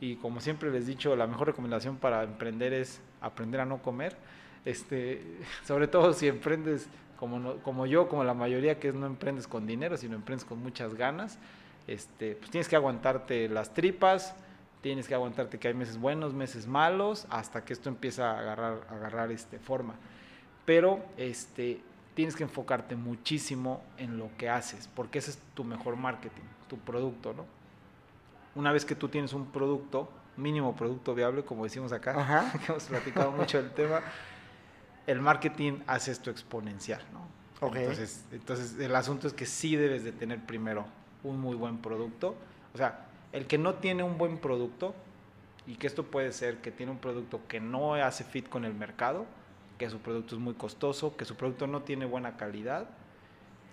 y 0.00 0.16
como 0.16 0.40
siempre 0.40 0.70
les 0.70 0.84
he 0.84 0.86
dicho, 0.86 1.14
la 1.16 1.26
mejor 1.26 1.48
recomendación 1.48 1.96
para 1.96 2.22
emprender 2.22 2.72
es 2.72 3.00
aprender 3.20 3.60
a 3.60 3.64
no 3.64 3.82
comer, 3.82 4.16
este, 4.64 5.22
sobre 5.66 5.88
todo 5.88 6.12
si 6.12 6.28
emprendes 6.28 6.88
como, 7.18 7.56
como 7.56 7.86
yo, 7.86 8.08
como 8.08 8.24
la 8.24 8.34
mayoría 8.34 8.78
que 8.78 8.92
no 8.92 9.06
emprendes 9.06 9.46
con 9.46 9.66
dinero, 9.66 9.96
sino 9.96 10.14
emprendes 10.14 10.44
con 10.44 10.62
muchas 10.62 10.94
ganas, 10.94 11.38
este, 11.86 12.36
pues 12.36 12.50
tienes 12.50 12.68
que 12.68 12.76
aguantarte 12.76 13.48
las 13.48 13.74
tripas, 13.74 14.34
tienes 14.80 15.08
que 15.08 15.14
aguantarte 15.14 15.58
que 15.58 15.68
hay 15.68 15.74
meses 15.74 15.98
buenos, 15.98 16.32
meses 16.32 16.66
malos, 16.66 17.26
hasta 17.30 17.64
que 17.64 17.72
esto 17.72 17.88
empieza 17.88 18.30
a 18.30 18.38
agarrar, 18.38 18.86
a 18.88 18.94
agarrar 18.94 19.32
este, 19.32 19.58
forma. 19.58 19.94
Pero 20.68 21.02
este, 21.16 21.80
tienes 22.12 22.36
que 22.36 22.42
enfocarte 22.42 22.94
muchísimo 22.94 23.82
en 23.96 24.18
lo 24.18 24.28
que 24.36 24.50
haces, 24.50 24.86
porque 24.94 25.18
ese 25.18 25.30
es 25.30 25.38
tu 25.54 25.64
mejor 25.64 25.96
marketing, 25.96 26.42
tu 26.68 26.76
producto, 26.76 27.32
¿no? 27.32 27.46
Una 28.54 28.70
vez 28.70 28.84
que 28.84 28.94
tú 28.94 29.08
tienes 29.08 29.32
un 29.32 29.46
producto 29.46 30.10
mínimo 30.36 30.76
producto 30.76 31.14
viable, 31.14 31.42
como 31.42 31.64
decimos 31.64 31.90
acá, 31.90 32.20
Ajá. 32.20 32.52
que 32.66 32.70
hemos 32.70 32.84
platicado 32.84 33.32
mucho 33.32 33.62
del 33.62 33.70
tema, 33.70 34.02
el 35.06 35.22
marketing 35.22 35.78
hace 35.86 36.12
esto 36.12 36.30
exponencial, 36.30 37.00
¿no? 37.14 37.66
Ok. 37.66 37.76
Entonces, 37.76 38.26
entonces, 38.30 38.78
el 38.78 38.94
asunto 38.94 39.26
es 39.26 39.32
que 39.32 39.46
sí 39.46 39.74
debes 39.74 40.04
de 40.04 40.12
tener 40.12 40.38
primero 40.44 40.84
un 41.24 41.40
muy 41.40 41.56
buen 41.56 41.78
producto. 41.78 42.36
O 42.74 42.76
sea, 42.76 43.06
el 43.32 43.46
que 43.46 43.56
no 43.56 43.76
tiene 43.76 44.02
un 44.02 44.18
buen 44.18 44.36
producto, 44.36 44.94
y 45.66 45.76
que 45.76 45.86
esto 45.86 46.04
puede 46.04 46.30
ser 46.32 46.58
que 46.58 46.70
tiene 46.70 46.92
un 46.92 46.98
producto 46.98 47.40
que 47.48 47.58
no 47.58 47.94
hace 47.94 48.22
fit 48.22 48.50
con 48.50 48.66
el 48.66 48.74
mercado, 48.74 49.24
que 49.78 49.88
su 49.88 49.98
producto 50.00 50.34
es 50.34 50.40
muy 50.40 50.54
costoso, 50.54 51.16
que 51.16 51.24
su 51.24 51.36
producto 51.36 51.66
no 51.66 51.82
tiene 51.82 52.04
buena 52.04 52.36
calidad, 52.36 52.88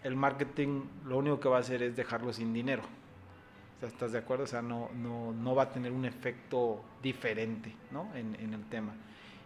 el 0.03 0.15
marketing 0.15 0.83
lo 1.05 1.17
único 1.17 1.39
que 1.39 1.49
va 1.49 1.57
a 1.57 1.59
hacer 1.61 1.81
es 1.81 1.95
dejarlo 1.95 2.31
sin 2.31 2.53
dinero. 2.53 2.83
O 2.83 3.79
sea, 3.79 3.89
¿estás 3.89 4.11
de 4.11 4.19
acuerdo? 4.19 4.43
O 4.43 4.47
sea, 4.47 4.61
no, 4.61 4.89
no, 4.93 5.33
no 5.33 5.55
va 5.55 5.63
a 5.63 5.69
tener 5.71 5.91
un 5.91 6.05
efecto 6.05 6.83
diferente 7.01 7.75
¿no? 7.91 8.09
en, 8.15 8.35
en 8.35 8.53
el 8.53 8.63
tema. 8.65 8.93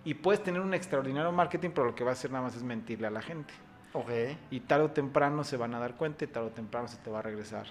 Y 0.03 0.13
puedes 0.13 0.43
tener 0.43 0.61
un 0.61 0.73
extraordinario 0.73 1.31
marketing, 1.31 1.69
pero 1.73 1.87
lo 1.87 1.95
que 1.95 2.03
va 2.03 2.11
a 2.11 2.13
hacer 2.13 2.29
nada 2.31 2.43
más 2.43 2.55
es 2.55 2.63
mentirle 2.63 3.07
a 3.07 3.09
la 3.09 3.21
gente. 3.21 3.53
Ok. 3.93 4.11
Y 4.51 4.59
tarde 4.61 4.85
o 4.85 4.91
temprano 4.91 5.43
se 5.43 5.57
van 5.57 5.73
a 5.73 5.79
dar 5.79 5.95
cuenta 5.95 6.25
y 6.25 6.27
tarde 6.27 6.49
o 6.49 6.51
temprano 6.51 6.87
se 6.87 6.97
te 6.97 7.09
va 7.09 7.19
a 7.19 7.21
regresar 7.21 7.67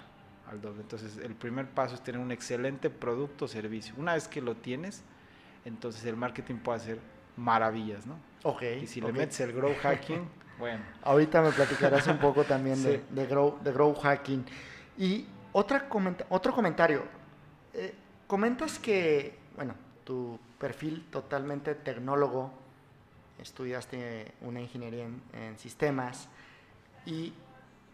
al 0.49 0.59
doble. 0.59 0.81
Entonces, 0.81 1.17
el 1.17 1.35
primer 1.35 1.69
paso 1.69 1.95
es 1.95 2.01
tener 2.01 2.19
un 2.19 2.31
excelente 2.31 2.89
producto 2.89 3.45
o 3.45 3.47
servicio. 3.47 3.93
Una 3.97 4.15
vez 4.15 4.27
que 4.27 4.41
lo 4.41 4.55
tienes, 4.55 5.03
entonces 5.63 6.03
el 6.05 6.15
marketing 6.15 6.55
puede 6.55 6.77
hacer 6.77 6.99
maravillas, 7.39 8.05
¿no? 8.05 8.15
Ok. 8.43 8.61
Y 8.81 8.87
si 8.87 9.01
le 9.01 9.07
metes 9.11 9.39
el 9.39 9.53
grow 9.53 9.73
hacking, 9.81 10.27
bueno. 10.59 10.83
Ahorita 11.03 11.41
me 11.41 11.51
platicarás 11.51 12.05
un 12.07 12.17
poco 12.19 12.43
también 12.43 12.81
de, 12.83 13.25
grow, 13.25 13.57
de 13.63 13.71
grow 13.71 13.93
hacking. 13.95 14.45
Y 14.97 15.25
otra 15.53 15.87
comenta- 15.89 16.25
otro 16.29 16.53
comentario. 16.53 17.03
Eh, 17.73 17.93
comentas 18.27 18.77
que, 18.79 19.37
bueno, 19.55 19.73
tu 20.03 20.39
perfil 20.59 21.05
totalmente 21.11 21.75
tecnólogo, 21.75 22.51
estudiaste 23.39 24.33
una 24.41 24.59
ingeniería 24.59 25.05
en, 25.05 25.21
en 25.33 25.57
sistemas 25.57 26.27
y 27.05 27.31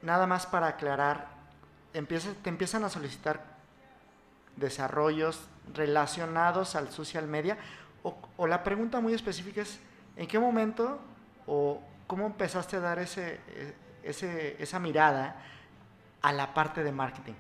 nada 0.02 0.26
más 0.26 0.48
para 0.48 0.68
aclarar, 0.68 1.28
empieza- 1.94 2.34
te 2.42 2.50
empiezan 2.50 2.84
a 2.84 2.90
solicitar 2.90 3.42
desarrollos 4.56 5.42
relacionados 5.74 6.76
al 6.76 6.92
social 6.92 7.28
media 7.28 7.58
o, 8.06 8.16
o 8.38 8.48
la 8.48 8.64
pregunta 8.64 9.02
muy 9.02 9.14
específica 9.14 9.62
es, 9.64 9.80
¿en 10.16 10.28
qué 10.28 10.38
momento 10.38 11.00
o 11.48 11.82
cómo 12.06 12.28
empezaste 12.28 12.76
a 12.76 12.80
dar 12.80 13.00
ese, 13.00 13.40
eh, 13.50 13.74
ese, 14.04 14.62
esa 14.62 14.80
mirada 14.80 15.44
a 16.22 16.32
la 16.32 16.54
parte 16.54 16.84
de 16.84 16.92
marketing? 16.92 17.34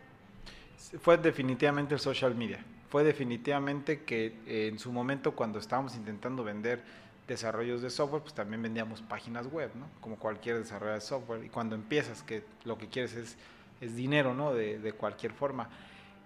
Fue 1.01 1.17
definitivamente 1.17 1.93
el 1.93 1.99
social 1.99 2.34
media. 2.34 2.65
Fue 2.89 3.04
definitivamente 3.04 4.04
que 4.04 4.39
eh, 4.47 4.69
en 4.71 4.80
su 4.80 4.91
momento 4.91 5.36
cuando 5.36 5.60
estábamos 5.60 5.95
intentando 5.95 6.43
vender 6.43 6.82
desarrollos 7.28 7.84
de 7.84 7.91
software, 7.91 8.23
pues 8.23 8.34
también 8.34 8.62
vendíamos 8.63 9.04
páginas 9.04 9.45
web, 9.47 9.69
¿no? 9.75 9.88
Como 10.01 10.15
cualquier 10.17 10.58
desarrollo 10.58 10.93
de 10.93 11.01
software. 11.01 11.43
Y 11.43 11.49
cuando 11.49 11.75
empiezas, 11.75 12.23
que 12.23 12.43
lo 12.63 12.78
que 12.78 12.88
quieres 12.88 13.13
es, 13.13 13.38
es 13.82 13.95
dinero, 13.95 14.34
¿no? 14.34 14.54
De, 14.54 14.80
de 14.80 14.93
cualquier 14.93 15.32
forma. 15.32 15.69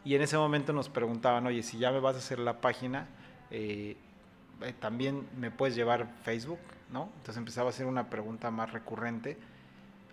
Y 0.06 0.16
en 0.16 0.22
ese 0.22 0.38
momento 0.38 0.72
nos 0.72 0.88
preguntaban, 0.88 1.46
oye, 1.46 1.62
si 1.62 1.78
ya 1.78 1.92
me 1.92 2.00
vas 2.00 2.16
a 2.16 2.20
hacer 2.20 2.40
la 2.40 2.62
página, 2.62 3.08
eh, 3.52 3.98
eh, 4.62 4.74
también 4.80 5.28
me 5.38 5.52
puedes 5.52 5.76
llevar 5.76 6.08
Facebook, 6.24 6.60
¿no? 6.92 7.10
Entonces 7.18 7.38
empezaba 7.38 7.70
a 7.70 7.74
ser 7.74 7.86
una 7.86 8.10
pregunta 8.10 8.52
más 8.52 8.72
recurrente 8.72 9.38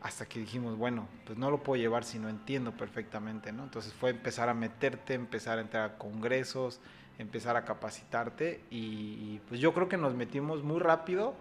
hasta 0.03 0.27
que 0.27 0.39
dijimos, 0.39 0.77
bueno, 0.77 1.09
pues 1.25 1.39
no 1.39 1.51
lo 1.51 1.63
puedo 1.63 1.81
llevar 1.81 2.05
si 2.05 2.19
no 2.19 2.29
entiendo 2.29 2.73
perfectamente, 2.73 3.53
¿no? 3.53 3.65
Entonces 3.65 3.93
fue 3.93 4.11
empezar 4.11 4.49
a 4.49 4.55
meterte, 4.55 5.15
empezar 5.15 5.59
a 5.59 5.63
entrar 5.63 5.91
a 5.91 5.99
congresos, 5.99 6.81
empezar 7.19 7.57
a 7.57 7.65
capacitarte 7.65 8.61
y, 8.71 8.77
y, 8.77 9.41
pues 9.49 9.61
yo 9.61 9.73
creo 9.73 9.89
que 9.89 9.97
nos 9.97 10.15
metimos 10.15 10.63
muy 10.63 10.79
rápido 10.81 11.35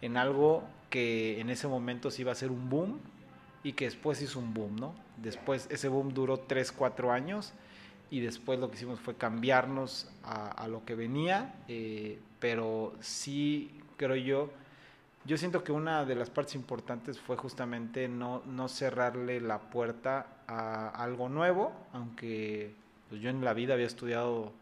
en 0.00 0.16
algo 0.16 0.64
que 0.90 1.40
en 1.40 1.50
ese 1.50 1.66
momento 1.66 2.10
sí 2.10 2.22
iba 2.22 2.32
a 2.32 2.36
ser 2.36 2.50
un 2.50 2.70
boom 2.70 3.00
y 3.62 3.72
que 3.72 3.86
después 3.86 4.22
hizo 4.22 4.38
un 4.38 4.54
boom, 4.54 4.76
¿no? 4.76 4.94
Después 5.16 5.66
ese 5.70 5.88
boom 5.88 6.14
duró 6.14 6.38
3, 6.38 6.72
4 6.72 7.12
años 7.12 7.52
y 8.10 8.20
después 8.20 8.58
lo 8.58 8.70
que 8.70 8.76
hicimos 8.76 9.00
fue 9.00 9.16
cambiarnos 9.16 10.10
a, 10.22 10.48
a 10.50 10.68
lo 10.68 10.84
que 10.84 10.94
venía, 10.94 11.54
eh, 11.68 12.18
pero 12.38 12.94
sí 13.00 13.80
creo 13.96 14.16
yo, 14.16 14.50
yo 15.24 15.36
siento 15.36 15.62
que 15.62 15.72
una 15.72 16.04
de 16.06 16.14
las 16.14 16.30
partes 16.30 16.54
importantes 16.54 17.20
fue 17.20 17.36
justamente 17.36 18.08
no, 18.08 18.42
no 18.46 18.68
cerrarle 18.68 19.40
la 19.40 19.58
puerta 19.58 20.26
a 20.46 20.88
algo 20.88 21.28
nuevo, 21.28 21.72
aunque 21.92 22.74
pues 23.10 23.20
yo 23.20 23.28
en 23.28 23.44
la 23.44 23.52
vida 23.52 23.74
había 23.74 23.86
estudiado, 23.86 24.52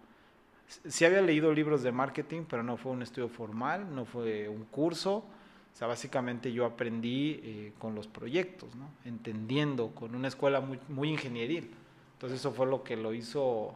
sí 0.67 1.05
había 1.05 1.21
leído 1.21 1.53
libros 1.53 1.83
de 1.83 1.93
marketing, 1.93 2.43
pero 2.49 2.65
no 2.65 2.77
fue 2.77 2.93
un 2.93 3.03
estudio 3.03 3.29
formal, 3.29 3.95
no 3.95 4.05
fue 4.05 4.49
un 4.49 4.65
curso, 4.65 5.19
o 5.19 5.79
sea, 5.79 5.87
básicamente 5.87 6.53
yo 6.53 6.65
aprendí 6.65 7.41
eh, 7.43 7.73
con 7.79 7.95
los 7.95 8.09
proyectos, 8.09 8.75
¿no? 8.75 8.89
entendiendo, 9.05 9.91
con 9.95 10.15
una 10.15 10.29
escuela 10.29 10.61
muy, 10.61 10.81
muy 10.89 11.11
ingenieril. 11.11 11.71
Entonces 12.17 12.41
eso 12.41 12.53
fue 12.53 12.67
lo 12.67 12.83
que 12.83 12.97
lo 12.97 13.13
hizo, 13.13 13.75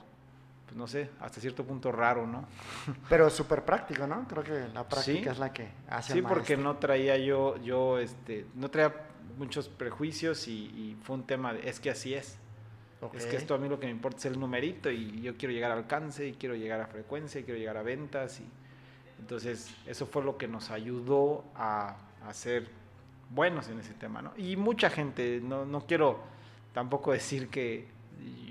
pues 0.66 0.76
no 0.76 0.86
sé, 0.86 1.10
hasta 1.20 1.40
cierto 1.40 1.64
punto 1.64 1.92
raro, 1.92 2.26
¿no? 2.26 2.46
Pero 3.08 3.28
súper 3.30 3.64
práctico, 3.64 4.06
¿no? 4.06 4.26
Creo 4.28 4.42
que 4.42 4.68
la 4.72 4.88
práctica 4.88 5.22
Sí. 5.24 5.28
es 5.28 5.38
la 5.38 5.52
que 5.52 5.68
hace 5.88 6.14
Sí, 6.14 6.18
al 6.20 6.24
porque 6.24 6.56
no 6.56 6.76
traía 6.76 7.16
yo, 7.18 7.56
yo, 7.58 7.98
este, 7.98 8.46
no 8.54 8.70
traía 8.70 8.94
muchos 9.38 9.68
prejuicios 9.68 10.48
y, 10.48 10.52
y 10.66 10.96
fue 11.02 11.16
un 11.16 11.24
tema 11.24 11.52
de, 11.54 11.68
es 11.68 11.80
que 11.80 11.90
así 11.90 12.14
es. 12.14 12.38
Es 13.14 13.24
que 13.24 13.36
esto 13.36 13.54
a 13.54 13.58
mí 13.58 13.66
lo 13.66 13.80
que 13.80 13.86
me 13.86 13.92
importa 13.92 14.18
es 14.18 14.26
el 14.26 14.38
numerito 14.38 14.90
y 14.90 15.22
yo 15.22 15.34
quiero 15.38 15.54
llegar 15.54 15.70
a 15.70 15.74
alcance 15.74 16.26
y 16.28 16.32
quiero 16.34 16.54
llegar 16.54 16.82
a 16.82 16.86
frecuencia 16.86 17.40
y 17.40 17.44
quiero 17.44 17.58
llegar 17.58 17.78
a 17.78 17.82
ventas 17.82 18.40
y 18.40 18.44
entonces 19.18 19.74
eso 19.86 20.04
fue 20.06 20.22
lo 20.22 20.36
que 20.36 20.46
nos 20.48 20.70
ayudó 20.70 21.42
a, 21.54 21.96
a 22.26 22.34
ser 22.34 22.68
buenos 23.30 23.68
en 23.68 23.78
ese 23.80 23.94
tema, 23.94 24.20
¿no? 24.20 24.32
Y 24.36 24.56
mucha 24.56 24.90
gente, 24.90 25.40
no, 25.42 25.64
no 25.64 25.86
quiero 25.86 26.20
tampoco 26.74 27.12
decir 27.12 27.48
que 27.48 27.88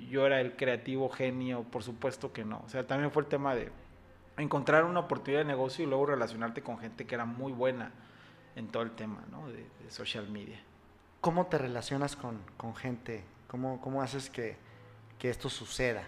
yo 0.09 0.25
era 0.25 0.41
el 0.41 0.55
creativo 0.55 1.09
genio, 1.09 1.63
por 1.63 1.83
supuesto 1.83 2.33
que 2.33 2.45
no. 2.45 2.61
O 2.65 2.69
sea, 2.69 2.85
también 2.85 3.11
fue 3.11 3.23
el 3.23 3.29
tema 3.29 3.55
de 3.55 3.71
encontrar 4.37 4.85
una 4.85 5.01
oportunidad 5.01 5.41
de 5.41 5.45
negocio 5.45 5.83
y 5.83 5.87
luego 5.87 6.07
relacionarte 6.07 6.61
con 6.61 6.77
gente 6.79 7.05
que 7.05 7.15
era 7.15 7.25
muy 7.25 7.51
buena 7.51 7.91
en 8.55 8.67
todo 8.67 8.83
el 8.83 8.91
tema, 8.91 9.23
¿no? 9.31 9.47
De, 9.49 9.65
de 9.83 9.91
social 9.91 10.29
media. 10.29 10.59
¿Cómo 11.21 11.47
te 11.47 11.57
relacionas 11.57 12.15
con, 12.15 12.39
con 12.57 12.75
gente? 12.75 13.23
¿Cómo, 13.47 13.81
cómo 13.81 14.01
haces 14.01 14.29
que, 14.29 14.55
que 15.17 15.29
esto 15.29 15.49
suceda? 15.49 16.03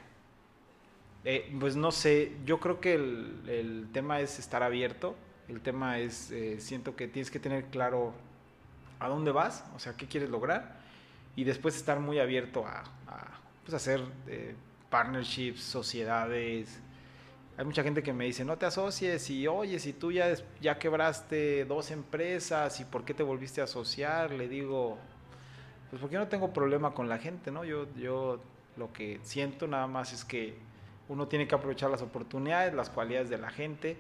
Eh, 1.24 1.56
pues 1.60 1.76
no 1.76 1.92
sé, 1.92 2.38
yo 2.46 2.60
creo 2.60 2.80
que 2.80 2.96
el, 2.96 3.44
el 3.48 3.90
tema 3.92 4.22
es 4.22 4.40
estar 4.40 4.64
abierto, 4.64 5.16
el 5.48 5.62
tema 5.62 6.00
es, 6.00 6.32
eh, 6.32 6.60
siento 6.60 6.96
que 6.96 7.08
tienes 7.08 7.30
que 7.30 7.40
tener 7.40 7.66
claro 7.66 8.14
a 9.00 9.08
dónde 9.08 9.32
vas, 9.32 9.66
o 9.76 9.80
sea, 9.80 9.96
qué 9.96 10.08
quieres 10.08 10.30
lograr, 10.30 10.80
y 11.36 11.44
después 11.44 11.76
estar 11.76 12.00
muy 12.00 12.20
abierto 12.20 12.66
a, 12.66 12.84
a, 13.08 13.40
pues, 13.64 13.74
hacer 13.74 14.02
eh, 14.28 14.56
partnerships, 14.90 15.62
sociedades. 15.62 16.80
Hay 17.58 17.66
mucha 17.66 17.84
gente 17.84 18.02
que 18.02 18.14
me 18.14 18.26
dice, 18.26 18.46
no 18.46 18.58
te 18.58 18.66
asocies, 18.66 19.30
y 19.30 19.48
oye, 19.48 19.80
si 19.80 19.94
tú 19.94 20.12
ya, 20.12 20.34
ya 20.62 20.80
quebraste 20.80 21.66
dos 21.66 21.92
empresas, 21.92 22.80
¿y 22.80 22.86
por 22.86 23.04
qué 23.04 23.14
te 23.14 23.24
volviste 23.24 23.62
a 23.62 23.66
asociar? 23.66 24.32
Le 24.32 24.48
digo, 24.48 24.98
pues 25.90 26.00
porque 26.00 26.14
yo 26.14 26.20
no 26.20 26.28
tengo 26.28 26.54
problema 26.54 26.94
con 26.94 27.10
la 27.10 27.18
gente, 27.18 27.52
¿no? 27.52 27.66
Yo, 27.66 27.88
yo 27.96 28.40
lo 28.78 28.94
que 28.94 29.20
siento 29.24 29.68
nada 29.68 29.88
más 29.88 30.14
es 30.14 30.24
que 30.24 30.56
uno 31.10 31.28
tiene 31.28 31.48
que 31.48 31.54
aprovechar 31.56 31.92
las 31.92 32.02
oportunidades, 32.02 32.74
las 32.74 32.90
cualidades 32.90 33.30
de 33.30 33.38
la 33.38 33.50
gente. 33.50 33.98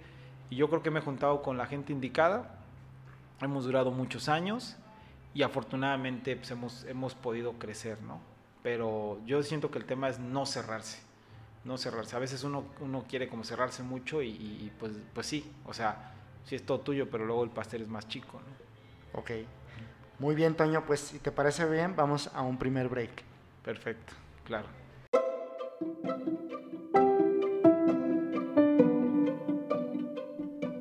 Y 0.49 0.55
yo 0.55 0.69
creo 0.69 0.81
que 0.81 0.89
me 0.89 0.99
he 0.99 1.03
juntado 1.03 1.41
con 1.41 1.57
la 1.57 1.65
gente 1.65 1.91
indicada. 1.91 2.59
Hemos 3.41 3.65
durado 3.65 3.91
muchos 3.91 4.29
años 4.29 4.77
y 5.33 5.43
afortunadamente 5.43 6.35
pues, 6.37 6.51
hemos, 6.51 6.85
hemos 6.85 7.13
podido 7.15 7.53
crecer, 7.53 8.01
¿no? 8.01 8.30
Pero 8.63 9.19
yo 9.25 9.41
siento 9.43 9.71
que 9.71 9.79
el 9.79 9.85
tema 9.85 10.09
es 10.09 10.19
no 10.19 10.45
cerrarse. 10.45 10.99
No 11.63 11.77
cerrarse. 11.77 12.15
A 12.15 12.19
veces 12.19 12.43
uno, 12.43 12.63
uno 12.79 13.05
quiere 13.07 13.27
como 13.27 13.43
cerrarse 13.43 13.83
mucho 13.83 14.21
y, 14.21 14.71
pues, 14.79 14.93
pues 15.13 15.27
sí, 15.27 15.51
o 15.65 15.73
sea, 15.73 16.13
sí 16.45 16.55
es 16.55 16.65
todo 16.65 16.79
tuyo, 16.79 17.09
pero 17.09 17.25
luego 17.25 17.43
el 17.43 17.49
pastel 17.49 17.83
es 17.83 17.87
más 17.87 18.07
chico, 18.07 18.39
¿no? 18.39 19.19
Ok. 19.19 19.31
Muy 20.19 20.35
bien, 20.35 20.55
Toño. 20.55 20.85
Pues 20.85 20.99
si 20.99 21.19
te 21.19 21.31
parece 21.31 21.65
bien, 21.65 21.95
vamos 21.95 22.29
a 22.33 22.41
un 22.41 22.57
primer 22.57 22.87
break. 22.89 23.23
Perfecto, 23.63 24.13
claro. 24.43 24.67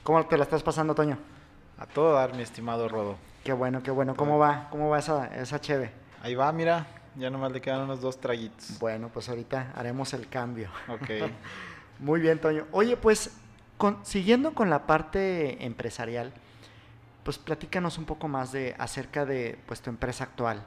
¿Cómo 0.07 0.25
te 0.25 0.37
la 0.39 0.45
estás 0.45 0.63
pasando, 0.63 0.95
Toño? 0.95 1.19
A 1.81 1.85
todo 1.85 2.13
dar, 2.13 2.33
mi 2.33 2.43
estimado 2.43 2.89
Rodo. 2.89 3.17
Qué 3.43 3.53
bueno, 3.53 3.83
qué 3.83 3.91
bueno. 3.91 4.15
¿Cómo 4.15 4.39
va? 4.39 4.69
¿Cómo 4.71 4.89
va 4.89 5.01
esa, 5.01 5.27
esa 5.35 5.61
cheve? 5.61 5.91
Ahí 6.23 6.37
va, 6.37 6.53
mira. 6.53 6.87
Ya 7.17 7.29
nomás 7.29 7.51
le 7.51 7.61
quedan 7.61 7.81
unos 7.81 8.01
dos 8.01 8.21
traguitos. 8.21 8.79
Bueno, 8.79 9.11
pues 9.13 9.29
ahorita 9.29 9.73
haremos 9.75 10.15
el 10.15 10.29
cambio. 10.29 10.71
Ok. 10.87 11.29
Muy 11.99 12.21
bien, 12.21 12.41
Toño. 12.41 12.69
Oye, 12.71 12.97
pues, 12.97 13.37
siguiendo 14.05 14.55
con 14.55 14.71
la 14.71 14.87
parte 14.87 15.67
empresarial, 15.67 16.33
pues 17.25 17.39
platícanos 17.39 17.99
un 17.99 18.05
poco 18.05 18.29
más 18.29 18.53
de 18.53 18.77
acerca 18.79 19.27
de 19.27 19.59
pues, 19.67 19.81
tu 19.81 19.91
empresa 19.91 20.23
actual. 20.23 20.63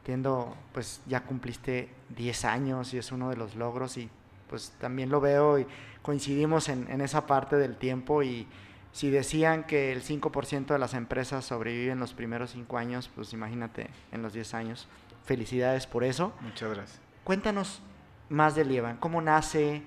Entiendo, 0.00 0.54
pues 0.74 1.00
ya 1.06 1.22
cumpliste 1.22 1.88
10 2.10 2.44
años 2.44 2.92
y 2.92 2.98
es 2.98 3.10
uno 3.10 3.30
de 3.30 3.36
los 3.36 3.54
logros 3.54 3.96
y 3.96 4.10
pues 4.50 4.74
también 4.78 5.08
lo 5.08 5.22
veo 5.22 5.58
y 5.58 5.66
coincidimos 6.02 6.68
en, 6.68 6.90
en 6.90 7.00
esa 7.00 7.26
parte 7.26 7.56
del 7.56 7.76
tiempo 7.76 8.22
y 8.22 8.46
si 8.92 9.10
decían 9.10 9.64
que 9.64 9.90
el 9.92 10.02
5% 10.02 10.66
de 10.66 10.78
las 10.78 10.94
empresas 10.94 11.44
sobreviven 11.44 11.98
los 11.98 12.12
primeros 12.12 12.50
5 12.50 12.76
años, 12.76 13.10
pues 13.14 13.32
imagínate 13.32 13.88
en 14.12 14.22
los 14.22 14.34
10 14.34 14.54
años. 14.54 14.88
Felicidades 15.24 15.86
por 15.86 16.04
eso. 16.04 16.32
Muchas 16.40 16.70
gracias. 16.74 17.00
Cuéntanos 17.24 17.80
más 18.28 18.54
de 18.54 18.64
Lieban, 18.64 18.98
cómo 18.98 19.22
nace, 19.22 19.82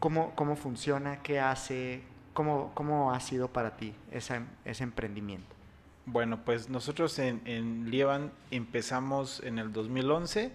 cómo, 0.00 0.34
cómo 0.34 0.56
funciona, 0.56 1.22
qué 1.22 1.38
hace, 1.38 2.02
cómo, 2.32 2.72
cómo 2.74 3.12
ha 3.12 3.20
sido 3.20 3.48
para 3.48 3.76
ti 3.76 3.94
ese, 4.10 4.40
ese 4.64 4.82
emprendimiento. 4.82 5.54
Bueno, 6.06 6.44
pues 6.44 6.68
nosotros 6.68 7.18
en, 7.18 7.42
en 7.44 7.90
Lieban 7.90 8.32
empezamos 8.50 9.40
en 9.44 9.58
el 9.58 9.72
2011, 9.72 10.50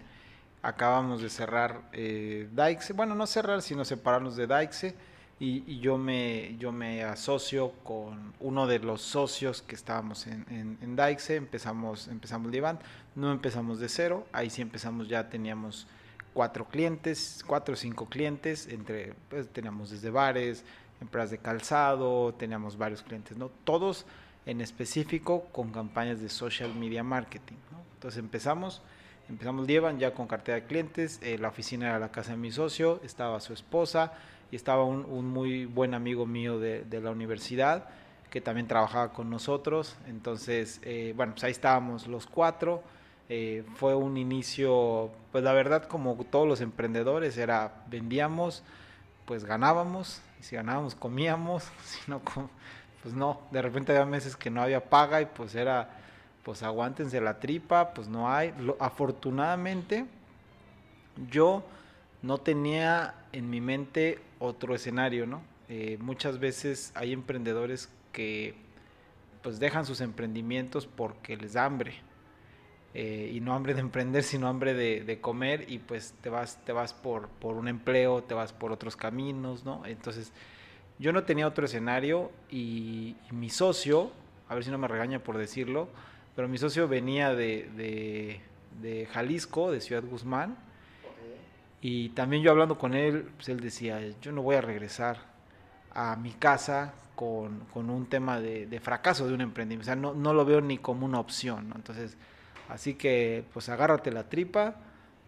acabamos 0.63 1.21
de 1.21 1.29
cerrar 1.29 1.81
eh, 1.93 2.49
Daixe, 2.51 2.93
bueno, 2.93 3.15
no 3.15 3.27
cerrar, 3.27 3.61
sino 3.61 3.85
separarnos 3.85 4.35
de 4.35 4.47
Daixe 4.47 4.95
y, 5.37 5.79
yo, 5.79 5.97
me, 5.97 6.55
yo 6.57 6.71
me 6.71 7.03
asocio 7.03 7.71
con 7.83 8.33
uno 8.39 8.67
de 8.67 8.79
los 8.79 9.01
socios 9.01 9.61
que 9.61 9.75
estábamos 9.75 10.27
en, 10.27 10.45
en, 10.49 10.77
en 10.81 10.95
Daixe, 10.95 11.35
empezamos, 11.35 12.07
empezamos 12.07 12.51
Lieban, 12.51 12.79
no 13.15 13.31
empezamos 13.31 13.79
de 13.79 13.89
cero, 13.89 14.25
ahí 14.31 14.49
sí 14.49 14.61
empezamos 14.61 15.09
ya 15.09 15.29
teníamos 15.29 15.87
cuatro 16.33 16.65
clientes, 16.65 17.43
cuatro 17.45 17.73
o 17.73 17.77
cinco 17.77 18.07
clientes, 18.07 18.67
entre, 18.67 19.13
pues 19.29 19.49
teníamos 19.49 19.89
desde 19.89 20.09
bares, 20.09 20.63
empresas 21.01 21.31
de 21.31 21.37
calzado, 21.39 22.33
teníamos 22.35 22.77
varios 22.77 23.03
clientes, 23.03 23.37
¿no? 23.37 23.49
Todos 23.65 24.05
en 24.45 24.61
específico 24.61 25.45
con 25.51 25.71
campañas 25.71 26.21
de 26.21 26.29
social 26.29 26.73
media 26.73 27.03
marketing. 27.03 27.55
Entonces 27.95 28.19
empezamos, 28.19 28.81
empezamos 29.27 29.67
Lieban 29.67 29.99
ya 29.99 30.13
con 30.13 30.27
cartera 30.27 30.61
de 30.61 30.65
clientes, 30.65 31.19
eh, 31.23 31.37
la 31.37 31.49
oficina 31.49 31.89
era 31.89 31.99
la 31.99 32.11
casa 32.11 32.31
de 32.31 32.37
mi 32.37 32.51
socio, 32.51 33.01
estaba 33.03 33.41
su 33.41 33.51
esposa 33.51 34.13
estaba 34.55 34.83
un, 34.83 35.27
muy 35.27 35.65
buen 35.65 35.93
amigo 35.93 36.25
mío 36.25 36.59
de, 36.59 36.85
la 37.01 37.11
universidad 37.11 37.89
que 38.29 38.41
también 38.41 38.67
trabajaba 38.67 39.13
con 39.13 39.29
nosotros, 39.29 39.95
entonces, 40.07 40.81
eh, 40.83 41.13
bueno, 41.15 41.33
pues 41.33 41.45
ahí 41.45 41.51
estábamos 41.51 42.07
los 42.07 42.27
cuatro, 42.27 42.83
eh, 43.29 43.63
fue 43.75 43.95
un 43.95 44.17
inicio, 44.17 45.09
pues 45.31 45.43
la 45.43 45.53
verdad 45.53 45.87
como 45.87 46.15
todos 46.25 46.47
los 46.47 46.59
emprendedores 46.59 47.37
era 47.37 47.85
vendíamos, 47.87 48.63
pues 49.25 49.45
ganábamos, 49.45 50.21
si 50.41 50.55
ganábamos 50.55 50.95
comíamos, 50.95 51.63
si 51.83 51.99
no, 52.11 52.21
pues 53.01 53.13
no, 53.15 53.41
de 53.51 53.61
repente 53.61 53.91
había 53.91 54.05
meses 54.05 54.35
que 54.35 54.49
no 54.49 54.61
había 54.61 54.83
paga 54.83 55.21
y 55.21 55.25
pues 55.25 55.55
era, 55.55 55.89
pues 56.43 56.61
aguántense 56.61 57.21
la 57.21 57.39
tripa, 57.39 57.93
pues 57.93 58.07
no 58.07 58.31
hay. 58.31 58.53
Lo, 58.59 58.77
afortunadamente 58.79 60.05
yo 61.29 61.63
no 62.25 62.39
tenía 62.39 63.13
en 63.33 63.51
mi 63.51 63.61
mente 63.61 64.19
otro 64.39 64.73
escenario, 64.73 65.27
¿no? 65.27 65.43
Eh, 65.69 65.97
muchas 66.01 66.39
veces 66.39 66.91
hay 66.95 67.13
emprendedores 67.13 67.87
que 68.11 68.55
pues 69.43 69.59
dejan 69.59 69.85
sus 69.85 70.01
emprendimientos 70.01 70.87
porque 70.87 71.37
les 71.37 71.53
da 71.53 71.65
hambre, 71.65 71.93
eh, 72.95 73.31
y 73.31 73.41
no 73.41 73.53
hambre 73.53 73.75
de 73.75 73.81
emprender, 73.81 74.23
sino 74.23 74.47
hambre 74.47 74.73
de, 74.73 75.21
comer 75.21 75.65
y 75.69 75.77
pues 75.77 76.15
te 76.21 76.29
vas, 76.29 76.57
te 76.65 76.71
vas 76.71 76.93
por, 76.93 77.27
por 77.27 77.57
un 77.57 77.67
empleo, 77.67 78.23
te 78.23 78.33
vas 78.33 78.53
por 78.53 78.71
otros 78.71 78.95
caminos, 78.95 79.63
¿no? 79.63 79.85
Entonces 79.85 80.31
yo 80.97 81.13
no 81.13 81.25
tenía 81.25 81.45
otro 81.45 81.65
escenario 81.65 82.31
y, 82.49 83.17
mi 83.29 83.51
socio, 83.51 84.11
a 84.49 84.55
ver 84.55 84.63
si 84.63 84.71
no 84.71 84.79
me 84.79 84.87
regaña 84.87 85.19
por 85.19 85.37
decirlo, 85.37 85.89
pero 86.35 86.47
mi 86.47 86.57
socio 86.57 86.87
venía 86.87 87.35
de, 87.35 88.41
de 88.81 89.05
Jalisco, 89.11 89.71
de 89.71 89.79
Ciudad 89.79 90.03
Guzmán, 90.03 90.64
y 91.85 92.09
también 92.09 92.41
yo 92.41 92.51
hablando 92.51 92.77
con 92.77 92.93
él, 92.93 93.29
pues 93.35 93.49
él 93.49 93.59
decía, 93.59 93.99
yo 94.21 94.31
no 94.31 94.41
voy 94.41 94.55
a 94.55 94.61
regresar 94.61 95.17
a 95.93 96.15
mi 96.15 96.31
casa 96.31 96.93
con, 97.15 97.59
con 97.73 97.89
un 97.89 98.07
tema 98.07 98.39
de, 98.39 98.65
de, 98.65 98.79
fracaso 98.79 99.27
de 99.27 99.33
un 99.33 99.41
emprendimiento, 99.41 99.83
o 99.83 99.91
sea, 99.93 99.95
no, 99.95 100.13
no 100.13 100.33
lo 100.33 100.45
veo 100.45 100.61
ni 100.61 100.77
como 100.77 101.05
una 101.05 101.19
opción, 101.19 101.69
¿no? 101.69 101.75
Entonces, 101.75 102.17
Así 102.69 102.95
que 102.95 103.45
pues 103.53 103.69
agárrate 103.69 104.11
la 104.11 104.27
tripa 104.27 104.75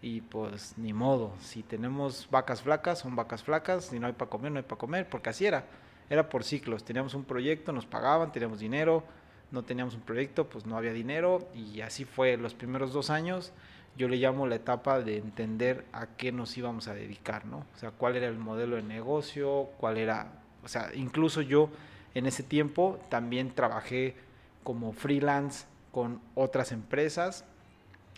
y 0.02 0.20
pues 0.22 0.74
ni 0.76 0.92
modo, 0.92 1.32
si 1.40 1.62
tenemos 1.62 2.28
vacas 2.30 2.62
flacas, 2.62 3.00
son 3.00 3.16
vacas 3.16 3.42
flacas, 3.42 3.86
si 3.86 3.98
no 3.98 4.06
hay 4.06 4.12
para 4.12 4.30
comer, 4.30 4.52
no 4.52 4.58
hay 4.58 4.64
para 4.64 4.78
comer, 4.78 5.08
porque 5.08 5.30
así 5.30 5.46
era, 5.46 5.64
era 6.10 6.28
por 6.28 6.44
ciclos, 6.44 6.84
teníamos 6.84 7.14
un 7.14 7.24
proyecto, 7.24 7.72
nos 7.72 7.86
pagaban, 7.86 8.32
teníamos 8.32 8.58
dinero, 8.58 9.04
no 9.50 9.62
teníamos 9.64 9.94
un 9.94 10.02
proyecto, 10.02 10.48
pues 10.48 10.66
no 10.66 10.76
había 10.76 10.92
dinero. 10.92 11.48
Y 11.54 11.80
así 11.80 12.04
fue 12.04 12.36
los 12.36 12.54
primeros 12.54 12.92
dos 12.92 13.10
años, 13.10 13.52
yo 13.98 14.08
le 14.08 14.16
llamo 14.16 14.46
la 14.46 14.54
etapa 14.54 15.00
de 15.00 15.18
entender 15.18 15.84
a 15.92 16.06
qué 16.06 16.30
nos 16.30 16.56
íbamos 16.56 16.86
a 16.86 16.94
dedicar, 16.94 17.44
¿no? 17.44 17.66
O 17.74 17.78
sea, 17.78 17.90
cuál 17.90 18.16
era 18.16 18.28
el 18.28 18.38
modelo 18.38 18.76
de 18.76 18.82
negocio, 18.82 19.68
cuál 19.78 19.98
era, 19.98 20.32
o 20.64 20.68
sea, 20.68 20.90
incluso 20.94 21.42
yo 21.42 21.68
en 22.14 22.26
ese 22.26 22.44
tiempo 22.44 23.00
también 23.10 23.52
trabajé 23.54 24.14
como 24.62 24.92
freelance 24.92 25.66
con 25.90 26.20
otras 26.36 26.70
empresas 26.70 27.44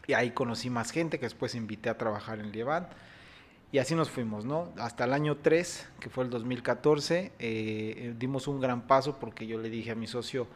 y 0.07 0.13
ahí 0.13 0.33
conocí 0.33 0.69
más 0.69 0.91
gente 0.91 1.19
que 1.19 1.27
después 1.27 1.55
invité 1.55 1.89
a 1.89 1.97
trabajar 1.97 2.41
en 2.41 2.53
Lieban 2.53 2.87
y 3.73 3.79
así 3.79 3.95
nos 3.95 4.11
fuimos, 4.11 4.45
¿no? 4.45 4.69
Hasta 4.77 5.05
el 5.05 5.13
año 5.15 5.37
3, 5.39 5.89
que 6.01 6.11
fue 6.11 6.25
el 6.25 6.31
2014, 6.31 7.33
eh, 7.39 8.15
dimos 8.19 8.49
un 8.49 8.61
gran 8.61 8.83
paso 8.83 9.17
porque 9.19 9.47
yo 9.47 9.59
le 9.59 9.71
dije 9.71 9.93
a 9.93 9.95
mi 9.95 10.07
socio, 10.07 10.47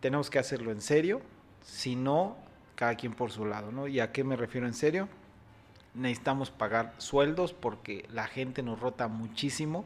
tenemos 0.00 0.28
que 0.28 0.38
hacerlo 0.38 0.70
en 0.70 0.82
serio, 0.82 1.22
si 1.62 1.96
no, 1.96 2.36
cada 2.76 2.94
quien 2.94 3.12
por 3.14 3.32
su 3.32 3.44
lado, 3.44 3.72
¿no? 3.72 3.88
¿Y 3.88 3.98
a 3.98 4.12
qué 4.12 4.22
me 4.22 4.36
refiero 4.36 4.68
en 4.68 4.74
serio? 4.74 5.08
Necesitamos 5.94 6.50
pagar 6.50 6.94
sueldos 6.98 7.52
porque 7.52 8.06
la 8.12 8.28
gente 8.28 8.62
nos 8.62 8.78
rota 8.78 9.08
muchísimo, 9.08 9.84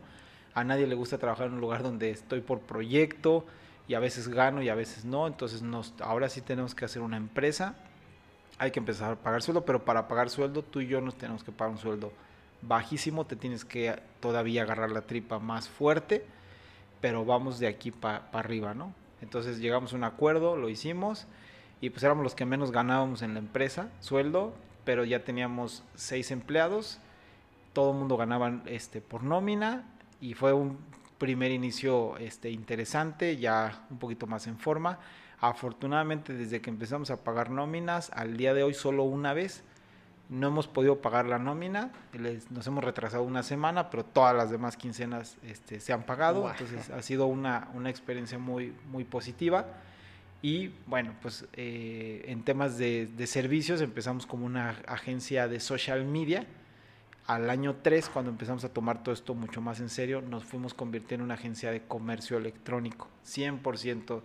a 0.53 0.65
nadie 0.65 0.87
le 0.87 0.97
gusta 0.97 1.17
trabajar 1.17 1.47
en 1.47 1.55
un 1.55 1.61
lugar 1.61 1.83
donde 1.83 2.11
estoy 2.11 2.43
por 2.43 2.61
proyecto, 2.61 3.47
y 3.91 3.95
a 3.95 3.99
veces 3.99 4.29
gano 4.29 4.63
y 4.63 4.69
a 4.69 4.77
veces 4.77 5.05
no, 5.05 5.27
entonces 5.27 5.63
nos, 5.63 5.95
ahora 6.01 6.29
sí 6.29 6.41
tenemos 6.43 6.77
que 6.77 6.85
hacer 6.85 7.03
una 7.03 7.17
empresa, 7.17 7.75
hay 8.57 8.71
que 8.71 8.79
empezar 8.79 9.11
a 9.11 9.17
pagar 9.17 9.43
sueldo, 9.43 9.65
pero 9.65 9.85
para 9.85 10.07
pagar 10.07 10.31
sueldo 10.31 10.63
tú 10.63 10.81
y 10.81 10.87
yo 10.87 11.01
nos 11.01 11.17
tenemos 11.17 11.43
que 11.43 11.51
pagar 11.51 11.73
un 11.73 11.79
sueldo 11.79 12.13
bajísimo, 12.63 13.27
te 13.27 13.35
tienes 13.35 13.65
que 13.65 14.01
todavía 14.21 14.63
agarrar 14.63 14.93
la 14.93 15.03
tripa 15.03 15.41
más 15.41 15.69
fuerte, 15.69 16.25
pero 17.01 17.25
vamos 17.25 17.59
de 17.59 17.67
aquí 17.67 17.91
para 17.91 18.31
pa 18.31 18.39
arriba, 18.39 18.75
¿no? 18.75 18.95
Entonces 19.23 19.59
llegamos 19.59 19.93
a 19.93 19.97
un 19.97 20.05
acuerdo, 20.05 20.55
lo 20.55 20.69
hicimos 20.69 21.27
y 21.81 21.91
pues 21.91 22.03
éramos 22.03 22.23
los 22.23 22.35
que 22.35 22.45
menos 22.45 22.73
ganábamos 22.73 23.23
en 23.23 23.35
la 23.35 23.41
empresa, 23.41 23.89
sueldo, 24.01 24.55
pero 24.85 25.05
ya 25.05 25.25
teníamos 25.25 25.83
seis 25.95 26.31
empleados, 26.31 26.99
todo 27.73 27.93
el 27.93 27.99
mundo 27.99 28.17
ganaba 28.17 28.61
este, 28.67 29.01
por 29.01 29.23
nómina 29.23 29.85
y 30.21 30.35
fue 30.35 30.53
un 30.53 30.79
primer 31.19 31.51
inicio 31.53 32.17
este, 32.19 32.51
interesante, 32.51 33.37
ya 33.37 33.85
un 33.91 33.99
poquito 33.99 34.27
más 34.27 34.47
en 34.47 34.59
forma. 34.59 34.99
Afortunadamente, 35.41 36.35
desde 36.35 36.61
que 36.61 36.71
empezamos 36.71 37.11
a 37.11 37.23
pagar 37.23 37.51
nóminas, 37.51 38.11
al 38.15 38.37
día 38.37 38.53
de 38.53 38.63
hoy 38.63 38.75
solo 38.75 39.05
una 39.05 39.33
vez 39.33 39.63
no 40.29 40.47
hemos 40.47 40.69
podido 40.69 41.01
pagar 41.01 41.27
la 41.27 41.39
nómina, 41.39 41.91
les, 42.13 42.51
nos 42.51 42.67
hemos 42.67 42.85
retrasado 42.85 43.23
una 43.25 43.43
semana, 43.43 43.91
pero 43.91 44.05
todas 44.05 44.35
las 44.35 44.51
demás 44.51 44.77
quincenas 44.77 45.37
este, 45.43 45.81
se 45.81 45.93
han 45.93 46.05
pagado, 46.05 46.43
wow. 46.43 46.51
entonces 46.51 46.91
ha 46.91 47.03
sido 47.03 47.27
una, 47.27 47.69
una 47.75 47.91
experiencia 47.91 48.39
muy, 48.39 48.75
muy 48.91 49.05
positiva. 49.05 49.67
Y 50.43 50.71
bueno, 50.87 51.15
pues 51.21 51.47
eh, 51.53 52.25
en 52.27 52.43
temas 52.43 52.79
de, 52.79 53.09
servicios 53.27 53.81
empezamos 53.81 54.27
como 54.27 54.47
una 54.47 54.71
agencia 54.87 55.49
de 55.49 55.61
social 55.61 56.05
media, 56.05 56.47
al 57.27 57.49
año 57.49 57.77
3, 57.83 58.09
cuando 58.09 58.31
empezamos 58.31 58.65
a 58.65 58.71
tomar 58.71 59.05
todo 59.05 59.15
esto 59.15 59.35
mucho 59.35 59.61
más 59.61 59.79
en 59.79 59.89
serio, 59.89 60.21
nos 60.21 60.43
fuimos 60.45 60.75
convirtiendo 60.75 61.23
en 61.23 61.27
una 61.27 61.35
agencia 61.35 61.71
de 61.71 61.83
comercio 61.83 62.39
electrónico, 62.39 63.09
100%, 63.25 64.23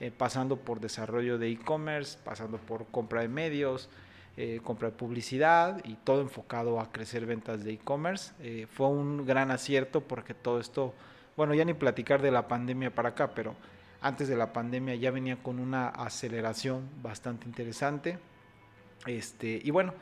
eh, 0.00 0.10
pasando 0.10 0.56
por 0.56 0.80
desarrollo 0.80 1.38
de 1.38 1.50
e-commerce, 1.50 2.18
pasando 2.24 2.58
por 2.58 2.86
compra 2.86 3.20
de 3.20 3.28
medios, 3.28 3.88
eh, 4.36 4.60
compra 4.62 4.90
de 4.90 4.96
publicidad 4.96 5.84
y 5.84 5.94
todo 5.94 6.20
enfocado 6.20 6.78
a 6.78 6.92
crecer 6.92 7.26
ventas 7.26 7.64
de 7.64 7.72
e-commerce. 7.72 8.32
Eh, 8.40 8.68
fue 8.70 8.86
un 8.86 9.26
gran 9.26 9.50
acierto 9.50 10.00
porque 10.00 10.34
todo 10.34 10.60
esto, 10.60 10.94
bueno, 11.36 11.54
ya 11.54 11.64
ni 11.64 11.74
platicar 11.74 12.22
de 12.22 12.30
la 12.30 12.46
pandemia 12.46 12.94
para 12.94 13.08
acá, 13.08 13.34
pero 13.34 13.56
antes 14.00 14.28
de 14.28 14.36
la 14.36 14.52
pandemia 14.52 14.94
ya 14.94 15.10
venía 15.10 15.42
con 15.42 15.58
una 15.58 15.88
aceleración 15.88 16.88
bastante 17.02 17.46
interesante. 17.46 18.18
Este, 19.06 19.60
y 19.62 19.70
bueno, 19.70 19.94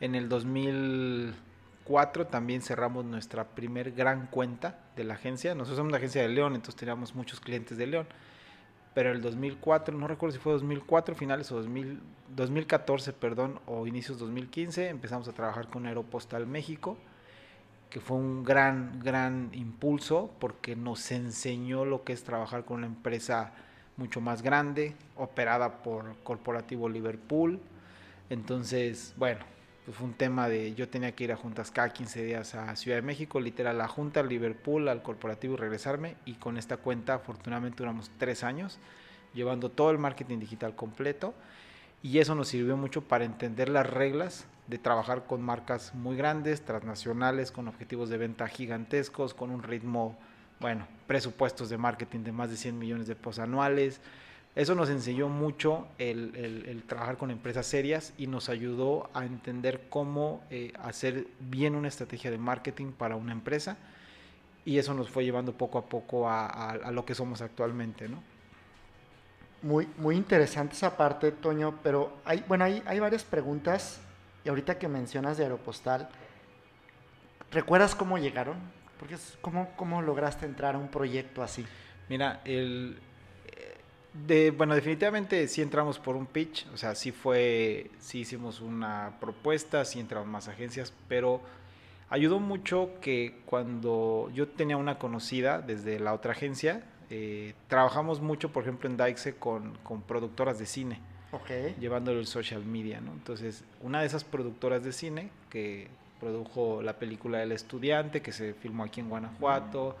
en 0.00 0.14
el 0.14 0.28
2004 0.28 2.26
también 2.26 2.62
cerramos 2.62 3.04
nuestra 3.04 3.44
primer 3.44 3.92
gran 3.92 4.26
cuenta 4.26 4.80
de 4.96 5.04
la 5.04 5.14
agencia. 5.14 5.54
Nosotros 5.54 5.76
somos 5.76 5.90
una 5.90 5.98
agencia 5.98 6.22
de 6.22 6.28
León, 6.28 6.54
entonces 6.54 6.76
teníamos 6.76 7.14
muchos 7.14 7.40
clientes 7.40 7.78
de 7.78 7.86
León. 7.86 8.06
Pero 8.94 9.10
el 9.10 9.20
2004, 9.22 9.96
no 9.96 10.06
recuerdo 10.06 10.34
si 10.36 10.40
fue 10.40 10.52
2004, 10.52 11.14
finales 11.16 11.50
o 11.50 11.56
2000, 11.56 12.00
2014, 12.36 13.12
perdón, 13.12 13.60
o 13.66 13.86
inicios 13.88 14.18
2015, 14.18 14.88
empezamos 14.88 15.26
a 15.26 15.32
trabajar 15.32 15.66
con 15.68 15.86
Aeropostal 15.86 16.46
México 16.46 16.96
que 17.94 18.00
fue 18.00 18.16
un 18.16 18.42
gran, 18.42 18.98
gran 19.04 19.50
impulso 19.52 20.28
porque 20.40 20.74
nos 20.74 21.12
enseñó 21.12 21.84
lo 21.84 22.02
que 22.02 22.12
es 22.12 22.24
trabajar 22.24 22.64
con 22.64 22.78
una 22.78 22.88
empresa 22.88 23.52
mucho 23.96 24.20
más 24.20 24.42
grande, 24.42 24.96
operada 25.14 25.80
por 25.84 26.16
Corporativo 26.24 26.88
Liverpool. 26.88 27.60
Entonces, 28.30 29.14
bueno, 29.16 29.44
pues 29.84 29.96
fue 29.96 30.08
un 30.08 30.14
tema 30.14 30.48
de 30.48 30.74
yo 30.74 30.88
tenía 30.88 31.12
que 31.12 31.22
ir 31.22 31.30
a 31.30 31.36
juntas 31.36 31.70
cada 31.70 31.92
15 31.92 32.24
días 32.24 32.56
a 32.56 32.74
Ciudad 32.74 32.96
de 32.96 33.02
México, 33.02 33.38
literal, 33.38 33.80
a 33.80 33.86
junta, 33.86 34.24
Liverpool, 34.24 34.88
al 34.88 35.00
corporativo 35.04 35.54
y 35.54 35.58
regresarme. 35.58 36.16
Y 36.24 36.34
con 36.34 36.58
esta 36.58 36.78
cuenta, 36.78 37.14
afortunadamente, 37.14 37.76
duramos 37.78 38.10
tres 38.18 38.42
años 38.42 38.80
llevando 39.34 39.70
todo 39.70 39.92
el 39.92 39.98
marketing 39.98 40.40
digital 40.40 40.74
completo. 40.74 41.32
Y 42.04 42.18
eso 42.18 42.34
nos 42.34 42.48
sirvió 42.48 42.76
mucho 42.76 43.00
para 43.00 43.24
entender 43.24 43.70
las 43.70 43.88
reglas 43.88 44.44
de 44.66 44.76
trabajar 44.76 45.24
con 45.26 45.40
marcas 45.40 45.94
muy 45.94 46.18
grandes, 46.18 46.62
transnacionales, 46.62 47.50
con 47.50 47.66
objetivos 47.66 48.10
de 48.10 48.18
venta 48.18 48.46
gigantescos, 48.46 49.32
con 49.32 49.50
un 49.50 49.62
ritmo, 49.62 50.14
bueno, 50.60 50.86
presupuestos 51.06 51.70
de 51.70 51.78
marketing 51.78 52.20
de 52.20 52.32
más 52.32 52.50
de 52.50 52.58
100 52.58 52.78
millones 52.78 53.06
de 53.06 53.16
pesos 53.16 53.38
anuales. 53.38 54.02
Eso 54.54 54.74
nos 54.74 54.90
enseñó 54.90 55.30
mucho 55.30 55.88
el, 55.96 56.84
trabajar 56.86 57.16
con 57.16 57.30
empresas 57.30 57.64
serias 57.66 58.12
y 58.18 58.26
nos 58.26 58.50
ayudó 58.50 59.08
a 59.14 59.24
entender 59.24 59.86
cómo 59.88 60.44
eh, 60.50 60.74
hacer 60.82 61.26
bien 61.40 61.74
una 61.74 61.88
estrategia 61.88 62.30
de 62.30 62.36
marketing 62.36 62.92
para 62.92 63.16
una 63.16 63.32
empresa 63.32 63.78
y 64.66 64.76
eso 64.76 64.92
nos 64.92 65.08
fue 65.08 65.24
llevando 65.24 65.54
poco 65.54 65.78
a 65.78 65.86
poco 65.86 66.28
a, 66.28 66.48
a 66.48 66.90
lo 66.90 67.06
que 67.06 67.14
somos 67.14 67.40
actualmente, 67.40 68.10
¿no? 68.10 68.33
Muy, 69.64 69.88
muy 69.96 70.14
interesante 70.16 70.74
esa 70.74 70.94
parte, 70.94 71.32
Toño, 71.32 71.78
pero 71.82 72.12
hay, 72.26 72.44
bueno, 72.46 72.64
hay, 72.64 72.82
hay 72.84 73.00
varias 73.00 73.24
preguntas 73.24 73.98
y 74.44 74.50
ahorita 74.50 74.78
que 74.78 74.88
mencionas 74.88 75.38
de 75.38 75.44
Aeropostal, 75.44 76.06
¿recuerdas 77.50 77.94
cómo 77.94 78.18
llegaron? 78.18 78.58
Porque 78.98 79.16
¿cómo, 79.40 79.70
¿Cómo 79.76 80.02
lograste 80.02 80.44
entrar 80.44 80.74
a 80.74 80.78
un 80.78 80.88
proyecto 80.88 81.42
así? 81.42 81.64
Mira, 82.10 82.42
el, 82.44 82.98
eh, 83.46 83.78
de, 84.12 84.50
bueno, 84.50 84.74
definitivamente 84.74 85.48
sí 85.48 85.62
entramos 85.62 85.98
por 85.98 86.14
un 86.14 86.26
pitch, 86.26 86.66
o 86.74 86.76
sea, 86.76 86.94
sí 86.94 87.10
fue, 87.10 87.90
sí 88.00 88.18
hicimos 88.20 88.60
una 88.60 89.14
propuesta, 89.18 89.86
sí 89.86 89.98
entraron 89.98 90.28
más 90.28 90.46
agencias, 90.46 90.92
pero 91.08 91.40
ayudó 92.10 92.38
mucho 92.38 92.90
que 93.00 93.40
cuando 93.46 94.30
yo 94.34 94.46
tenía 94.46 94.76
una 94.76 94.98
conocida 94.98 95.62
desde 95.62 95.98
la 96.00 96.12
otra 96.12 96.32
agencia, 96.32 96.84
eh, 97.16 97.54
trabajamos 97.68 98.20
mucho, 98.20 98.50
por 98.50 98.64
ejemplo, 98.64 98.90
en 98.90 98.96
Daixe 98.96 99.36
con, 99.36 99.78
con 99.84 100.02
productoras 100.02 100.58
de 100.58 100.66
cine 100.66 100.98
llevándolo 101.80 102.18
el 102.18 102.26
social 102.26 102.64
media, 102.64 103.00
¿no? 103.00 103.12
Entonces, 103.12 103.64
una 103.82 104.00
de 104.00 104.06
esas 104.06 104.24
productoras 104.24 104.82
de 104.82 104.92
cine 104.92 105.30
que 105.48 105.88
produjo 106.20 106.82
la 106.82 106.98
película 106.98 107.42
El 107.42 107.52
Estudiante, 107.52 108.20
que 108.20 108.32
se 108.32 108.54
filmó 108.54 108.84
aquí 108.84 109.00
en 109.00 109.08
Guanajuato, 109.08 109.96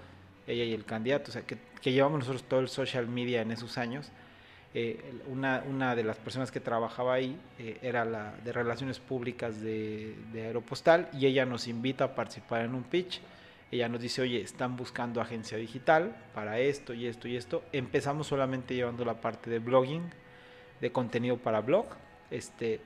ella 0.46 0.64
y 0.64 0.72
el 0.72 0.84
candidato, 0.84 1.30
o 1.30 1.32
sea, 1.32 1.42
que, 1.42 1.58
llevamos 1.82 2.20
nosotros 2.20 2.44
todo 2.44 2.60
el 2.60 2.68
social 2.68 3.06
media 3.06 3.42
en 3.42 3.52
esos 3.52 3.78
años. 3.78 4.10
Eh, 4.76 5.20
una, 5.28 5.62
una, 5.68 5.94
de 5.94 6.02
las 6.02 6.16
personas 6.16 6.50
que 6.50 6.58
trabajaba 6.58 7.14
ahí 7.14 7.38
eh, 7.60 7.78
era 7.80 8.04
la 8.04 8.34
de 8.44 8.52
relaciones 8.52 8.98
públicas 8.98 9.60
de, 9.60 10.16
de, 10.32 10.46
Aeropostal 10.46 11.08
y 11.12 11.26
ella 11.26 11.46
nos 11.46 11.68
invita 11.68 12.04
a 12.06 12.14
participar 12.16 12.62
en 12.62 12.74
un 12.74 12.82
pitch. 12.82 13.20
Ella 13.74 13.88
nos 13.88 14.00
dice, 14.00 14.22
oye, 14.22 14.40
están 14.40 14.76
buscando 14.76 15.20
agencia 15.20 15.58
digital 15.58 16.14
para 16.32 16.60
esto 16.60 16.94
y 16.94 17.08
esto 17.08 17.26
y 17.26 17.36
esto. 17.36 17.64
Empezamos 17.72 18.28
solamente 18.28 18.72
llevando 18.72 19.04
la 19.04 19.20
parte 19.20 19.50
de 19.50 19.58
blogging, 19.58 20.10
de 20.80 20.92
contenido 20.92 21.38
para 21.38 21.60
blog. 21.60 21.86
Este, 22.30 22.80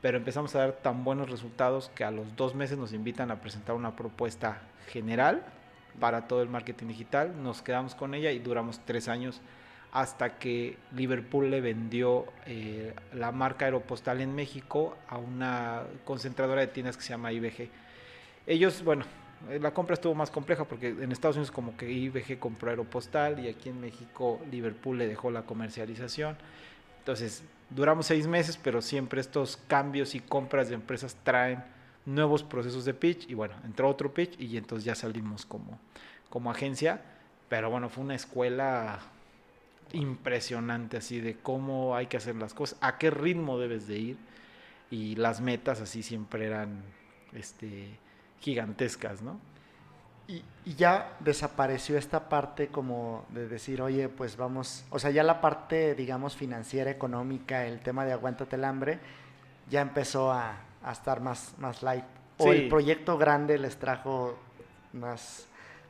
pero 0.00 0.16
empezamos 0.16 0.54
a 0.54 0.60
dar 0.60 0.72
tan 0.74 1.02
buenos 1.02 1.28
resultados 1.28 1.90
que 1.92 2.04
a 2.04 2.12
los 2.12 2.36
dos 2.36 2.54
meses 2.54 2.78
nos 2.78 2.92
invitan 2.92 3.32
a 3.32 3.40
presentar 3.40 3.74
una 3.74 3.96
propuesta 3.96 4.62
general 4.86 5.44
para 5.98 6.28
todo 6.28 6.40
el 6.40 6.48
marketing 6.48 6.86
digital. 6.86 7.42
Nos 7.42 7.60
quedamos 7.60 7.96
con 7.96 8.14
ella 8.14 8.30
y 8.30 8.38
duramos 8.38 8.78
tres 8.84 9.08
años 9.08 9.40
hasta 9.90 10.38
que 10.38 10.78
Liverpool 10.94 11.50
le 11.50 11.60
vendió 11.60 12.26
eh, 12.46 12.94
la 13.12 13.32
marca 13.32 13.64
Aeropostal 13.64 14.20
en 14.20 14.36
México 14.36 14.96
a 15.08 15.18
una 15.18 15.82
concentradora 16.04 16.60
de 16.60 16.68
tiendas 16.68 16.96
que 16.96 17.02
se 17.02 17.08
llama 17.08 17.32
IBG. 17.32 17.70
Ellos, 18.46 18.84
bueno, 18.84 19.04
la 19.60 19.72
compra 19.72 19.94
estuvo 19.94 20.14
más 20.14 20.30
compleja 20.30 20.64
porque 20.64 20.88
en 20.88 21.12
Estados 21.12 21.36
Unidos 21.36 21.50
como 21.50 21.76
que 21.76 21.90
IBG 21.90 22.38
compró 22.38 22.70
Aeropostal 22.70 23.38
y 23.38 23.48
aquí 23.48 23.68
en 23.68 23.80
México 23.80 24.40
Liverpool 24.50 24.98
le 24.98 25.06
dejó 25.06 25.30
la 25.30 25.42
comercialización. 25.42 26.36
Entonces, 26.98 27.42
duramos 27.70 28.06
seis 28.06 28.26
meses, 28.26 28.58
pero 28.62 28.82
siempre 28.82 29.20
estos 29.20 29.56
cambios 29.56 30.14
y 30.14 30.20
compras 30.20 30.68
de 30.68 30.74
empresas 30.74 31.16
traen 31.22 31.64
nuevos 32.04 32.42
procesos 32.42 32.84
de 32.84 32.94
pitch 32.94 33.28
y 33.28 33.34
bueno, 33.34 33.54
entró 33.64 33.88
otro 33.88 34.12
pitch 34.12 34.40
y 34.40 34.56
entonces 34.56 34.84
ya 34.84 34.94
salimos 34.94 35.46
como, 35.46 35.78
como 36.30 36.50
agencia, 36.50 37.00
pero 37.48 37.70
bueno, 37.70 37.88
fue 37.88 38.04
una 38.04 38.14
escuela 38.14 38.98
impresionante 39.92 40.98
así 40.98 41.20
de 41.20 41.36
cómo 41.36 41.96
hay 41.96 42.06
que 42.06 42.16
hacer 42.16 42.36
las 42.36 42.54
cosas, 42.54 42.78
a 42.80 42.98
qué 42.98 43.10
ritmo 43.10 43.58
debes 43.58 43.86
de 43.86 43.98
ir 43.98 44.16
y 44.90 45.16
las 45.16 45.40
metas 45.40 45.80
así 45.80 46.02
siempre 46.02 46.46
eran 46.46 46.82
este, 47.32 47.88
gigantescas, 48.40 49.22
¿no? 49.22 49.38
Y, 50.26 50.42
ya 50.76 51.16
desapareció 51.20 51.96
esta 51.96 52.28
parte 52.28 52.68
como 52.68 53.24
de 53.30 53.48
decir, 53.48 53.80
oye, 53.80 54.10
pues 54.10 54.36
vamos, 54.36 54.84
o 54.90 54.98
sea, 54.98 55.10
ya 55.10 55.22
la 55.22 55.40
parte, 55.40 55.94
digamos, 55.94 56.36
financiera, 56.36 56.90
económica, 56.90 57.64
el 57.64 57.80
tema 57.80 58.04
de 58.04 58.12
aguántate 58.12 58.56
el 58.56 58.64
hambre, 58.64 58.98
ya 59.70 59.80
empezó 59.80 60.30
a, 60.30 60.58
a 60.82 60.92
estar 60.92 61.22
más, 61.22 61.54
más 61.58 61.82
light. 61.82 62.04
O 62.36 62.52
el 62.52 62.68
proyecto 62.68 63.16
grande 63.16 63.56
les 63.56 63.76
trajo 63.76 64.38
más, 64.92 65.48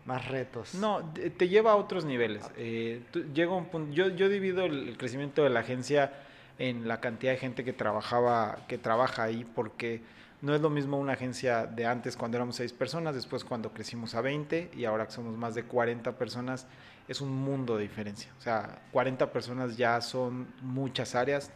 más 0.08 0.26
retos. 0.26 0.74
No, 0.74 1.12
te 1.12 1.48
lleva 1.48 1.72
a 1.72 1.76
otros 1.76 2.04
niveles. 2.04 2.42
Eh, 2.56 3.02
llega 3.34 3.52
un 3.54 3.66
punto, 3.66 3.92
yo, 3.92 4.08
yo 4.08 4.28
divido 4.28 4.64
el, 4.64 4.96
crecimiento 4.96 5.42
de 5.42 5.50
la 5.50 5.60
agencia 5.60 6.12
en 6.58 6.88
la 6.88 7.00
cantidad 7.00 7.32
de 7.32 7.38
gente 7.38 7.62
que 7.64 7.72
trabajaba, 7.72 8.60
que 8.66 8.78
trabaja 8.78 9.24
ahí, 9.24 9.44
porque 9.54 10.00
no 10.40 10.54
es 10.54 10.60
lo 10.60 10.70
mismo 10.70 10.98
una 10.98 11.14
agencia 11.14 11.66
de 11.66 11.86
antes 11.86 12.16
cuando 12.16 12.36
éramos 12.36 12.56
seis 12.56 12.72
personas, 12.72 13.14
después 13.14 13.44
cuando 13.44 13.72
crecimos 13.72 14.14
a 14.14 14.20
20 14.20 14.70
y 14.76 14.84
ahora 14.84 15.06
que 15.06 15.12
somos 15.12 15.36
más 15.36 15.54
de 15.54 15.64
40 15.64 16.16
personas, 16.16 16.66
es 17.08 17.20
un 17.20 17.34
mundo 17.34 17.76
de 17.76 17.82
diferencia. 17.82 18.30
O 18.38 18.40
sea, 18.40 18.82
40 18.92 19.32
personas 19.32 19.76
ya 19.76 20.00
son 20.00 20.46
muchas 20.62 21.14
áreas, 21.14 21.50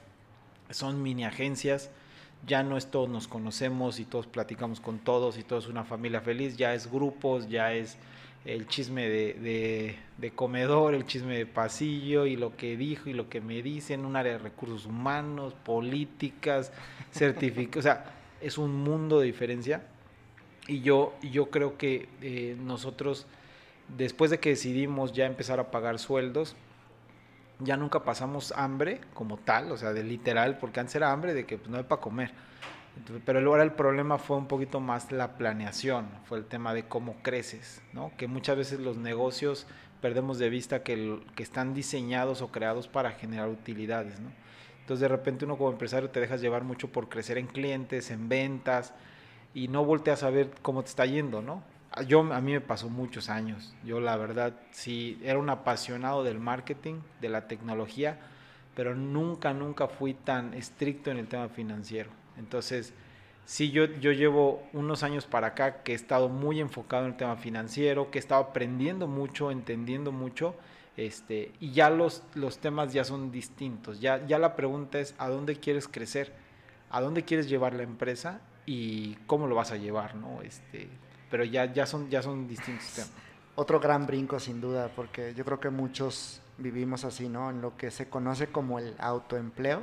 son 0.70 1.02
mini 1.02 1.24
agencias, 1.24 1.90
ya 2.46 2.64
no 2.64 2.76
es 2.76 2.90
todos 2.90 3.08
nos 3.08 3.28
conocemos 3.28 4.00
y 4.00 4.04
todos 4.04 4.26
platicamos 4.26 4.80
con 4.80 4.98
todos 4.98 5.38
y 5.38 5.44
todos 5.44 5.68
una 5.68 5.84
familia 5.84 6.20
feliz, 6.20 6.56
ya 6.56 6.74
es 6.74 6.90
grupos, 6.90 7.48
ya 7.48 7.72
es 7.72 7.96
el 8.44 8.66
chisme 8.66 9.08
de, 9.08 9.96
de, 10.18 10.30
comedor, 10.32 10.94
el 10.94 11.06
chisme 11.06 11.38
de 11.38 11.46
pasillo 11.46 12.26
y 12.26 12.34
lo 12.34 12.56
que 12.56 12.76
dijo 12.76 13.08
y 13.08 13.12
lo 13.12 13.28
que 13.28 13.40
me 13.40 13.62
dicen, 13.62 14.04
un 14.04 14.16
área 14.16 14.32
de 14.32 14.38
recursos 14.38 14.86
humanos, 14.86 15.54
políticas, 15.54 16.72
certificados, 17.12 17.76
o 17.76 17.82
sea, 17.82 18.21
es 18.42 18.58
un 18.58 18.74
mundo 18.74 19.20
de 19.20 19.26
diferencia. 19.26 19.82
Y 20.68 20.80
yo, 20.80 21.14
yo 21.22 21.50
creo 21.50 21.76
que 21.76 22.08
eh, 22.20 22.56
nosotros, 22.60 23.26
después 23.96 24.30
de 24.30 24.38
que 24.38 24.50
decidimos 24.50 25.12
ya 25.12 25.26
empezar 25.26 25.58
a 25.60 25.70
pagar 25.70 25.98
sueldos, 25.98 26.54
ya 27.58 27.76
nunca 27.76 28.04
pasamos 28.04 28.52
hambre 28.52 29.00
como 29.14 29.38
tal, 29.38 29.72
o 29.72 29.76
sea, 29.76 29.92
de 29.92 30.04
literal, 30.04 30.58
porque 30.58 30.80
antes 30.80 30.94
era 30.94 31.12
hambre 31.12 31.34
de 31.34 31.46
que 31.46 31.58
pues, 31.58 31.70
no 31.70 31.78
hay 31.78 31.84
para 31.84 32.00
comer. 32.00 32.32
pero 33.24 33.38
ahora 33.40 33.62
el 33.62 33.72
problema 33.72 34.18
fue 34.18 34.36
un 34.36 34.46
poquito 34.46 34.80
más 34.80 35.12
la 35.12 35.36
planeación, 35.36 36.08
fue 36.24 36.38
el 36.38 36.44
tema 36.44 36.74
de 36.74 36.84
cómo 36.84 37.16
creces, 37.22 37.82
¿no? 37.92 38.12
Que 38.16 38.26
muchas 38.26 38.56
veces 38.56 38.80
los 38.80 38.96
negocios 38.96 39.66
perdemos 40.00 40.38
de 40.38 40.50
vista 40.50 40.82
que, 40.82 41.20
que 41.36 41.42
están 41.42 41.74
diseñados 41.74 42.42
o 42.42 42.48
creados 42.48 42.88
para 42.88 43.12
generar 43.12 43.48
utilidades, 43.48 44.18
¿no? 44.20 44.30
Entonces 44.82 45.00
de 45.00 45.08
repente 45.08 45.44
uno 45.44 45.56
como 45.56 45.70
empresario 45.70 46.10
te 46.10 46.20
dejas 46.20 46.40
llevar 46.40 46.64
mucho 46.64 46.88
por 46.88 47.08
crecer 47.08 47.38
en 47.38 47.46
clientes, 47.46 48.10
en 48.10 48.28
ventas 48.28 48.92
y 49.54 49.68
no 49.68 49.84
volteas 49.84 50.24
a 50.24 50.30
ver 50.30 50.50
cómo 50.60 50.82
te 50.82 50.88
está 50.88 51.06
yendo, 51.06 51.40
¿no? 51.40 51.62
Yo, 52.08 52.20
a 52.32 52.40
mí 52.40 52.52
me 52.52 52.60
pasó 52.60 52.88
muchos 52.88 53.28
años. 53.28 53.74
Yo 53.84 54.00
la 54.00 54.16
verdad 54.16 54.54
sí 54.72 55.20
era 55.22 55.38
un 55.38 55.50
apasionado 55.50 56.24
del 56.24 56.40
marketing, 56.40 56.96
de 57.20 57.28
la 57.28 57.46
tecnología, 57.46 58.18
pero 58.74 58.96
nunca, 58.96 59.52
nunca 59.52 59.86
fui 59.86 60.14
tan 60.14 60.52
estricto 60.54 61.10
en 61.12 61.18
el 61.18 61.28
tema 61.28 61.48
financiero. 61.48 62.10
Entonces, 62.36 62.92
sí, 63.44 63.70
yo, 63.70 63.84
yo 63.84 64.10
llevo 64.10 64.64
unos 64.72 65.04
años 65.04 65.26
para 65.26 65.48
acá 65.48 65.82
que 65.84 65.92
he 65.92 65.94
estado 65.94 66.28
muy 66.28 66.60
enfocado 66.60 67.04
en 67.04 67.12
el 67.12 67.16
tema 67.16 67.36
financiero, 67.36 68.10
que 68.10 68.18
he 68.18 68.20
estado 68.20 68.42
aprendiendo 68.42 69.06
mucho, 69.06 69.52
entendiendo 69.52 70.10
mucho 70.10 70.56
Este, 70.96 71.52
y 71.58 71.72
ya 71.72 71.88
los, 71.90 72.22
los 72.34 72.58
temas 72.58 72.92
ya 72.92 73.04
son 73.04 73.30
distintos. 73.30 74.00
Ya, 74.00 74.24
ya 74.26 74.38
la 74.38 74.56
pregunta 74.56 74.98
es 74.98 75.14
a 75.18 75.28
dónde 75.28 75.56
quieres 75.56 75.88
crecer, 75.88 76.32
a 76.90 77.00
dónde 77.00 77.24
quieres 77.24 77.48
llevar 77.48 77.74
la 77.74 77.82
empresa 77.82 78.40
y 78.66 79.14
cómo 79.26 79.46
lo 79.46 79.54
vas 79.54 79.72
a 79.72 79.76
llevar, 79.76 80.14
¿no? 80.14 80.42
Este, 80.42 80.88
pero 81.30 81.44
ya, 81.44 81.72
ya, 81.72 81.86
son, 81.86 82.10
ya 82.10 82.22
son 82.22 82.46
distintos 82.46 82.86
temas. 82.92 83.12
Otro 83.54 83.80
gran 83.80 84.06
brinco 84.06 84.38
sin 84.38 84.60
duda, 84.60 84.90
porque 84.94 85.34
yo 85.34 85.44
creo 85.44 85.60
que 85.60 85.70
muchos 85.70 86.40
vivimos 86.58 87.04
así, 87.04 87.28
¿no? 87.28 87.50
En 87.50 87.60
lo 87.60 87.76
que 87.76 87.90
se 87.90 88.08
conoce 88.08 88.46
como 88.46 88.78
el 88.78 88.94
autoempleo, 88.98 89.82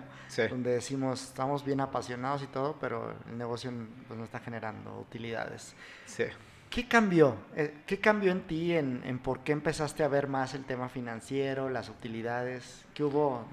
donde 0.49 0.71
decimos, 0.71 1.23
estamos 1.23 1.65
bien 1.65 1.81
apasionados 1.81 2.43
y 2.43 2.47
todo, 2.47 2.77
pero 2.79 3.13
el 3.29 3.37
negocio 3.37 3.71
pues, 4.07 4.17
no 4.17 4.23
está 4.23 4.39
generando 4.39 4.99
utilidades. 4.99 5.75
Sí. 6.05 6.25
¿Qué 6.69 6.87
cambió? 6.87 7.35
Eh, 7.55 7.73
¿Qué 7.87 7.99
cambió 7.99 8.31
en 8.31 8.41
ti, 8.41 8.75
en, 8.75 9.19
por 9.23 9.39
qué 9.39 9.53
empezaste 9.53 10.03
a 10.03 10.07
ver 10.07 10.27
más 10.27 10.53
el 10.53 10.65
tema 10.65 10.87
financiero, 10.87 11.67
las 11.69 11.89
utilidades? 11.89 12.85
¿Qué 12.93 13.03
hubo 13.03 13.43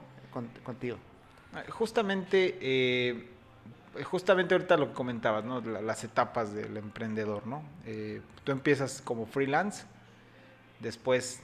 contigo? 0.63 0.99
Ah, 1.55 1.65
justamente, 1.71 2.59
eh, 2.61 3.31
justamente 4.05 4.55
ahorita 4.55 4.77
lo 4.77 4.89
que 4.89 4.95
comentabas, 4.95 5.45
¿no? 5.45 5.63
las 5.63 6.05
etapas 6.05 6.53
del 6.53 6.77
emprendedor, 6.77 7.47
¿no? 7.47 7.63
Eh, 7.87 8.21
tú 8.45 8.53
empiezas 8.53 9.01
como 9.01 9.25
freelance, 9.25 9.87
después 10.81 11.41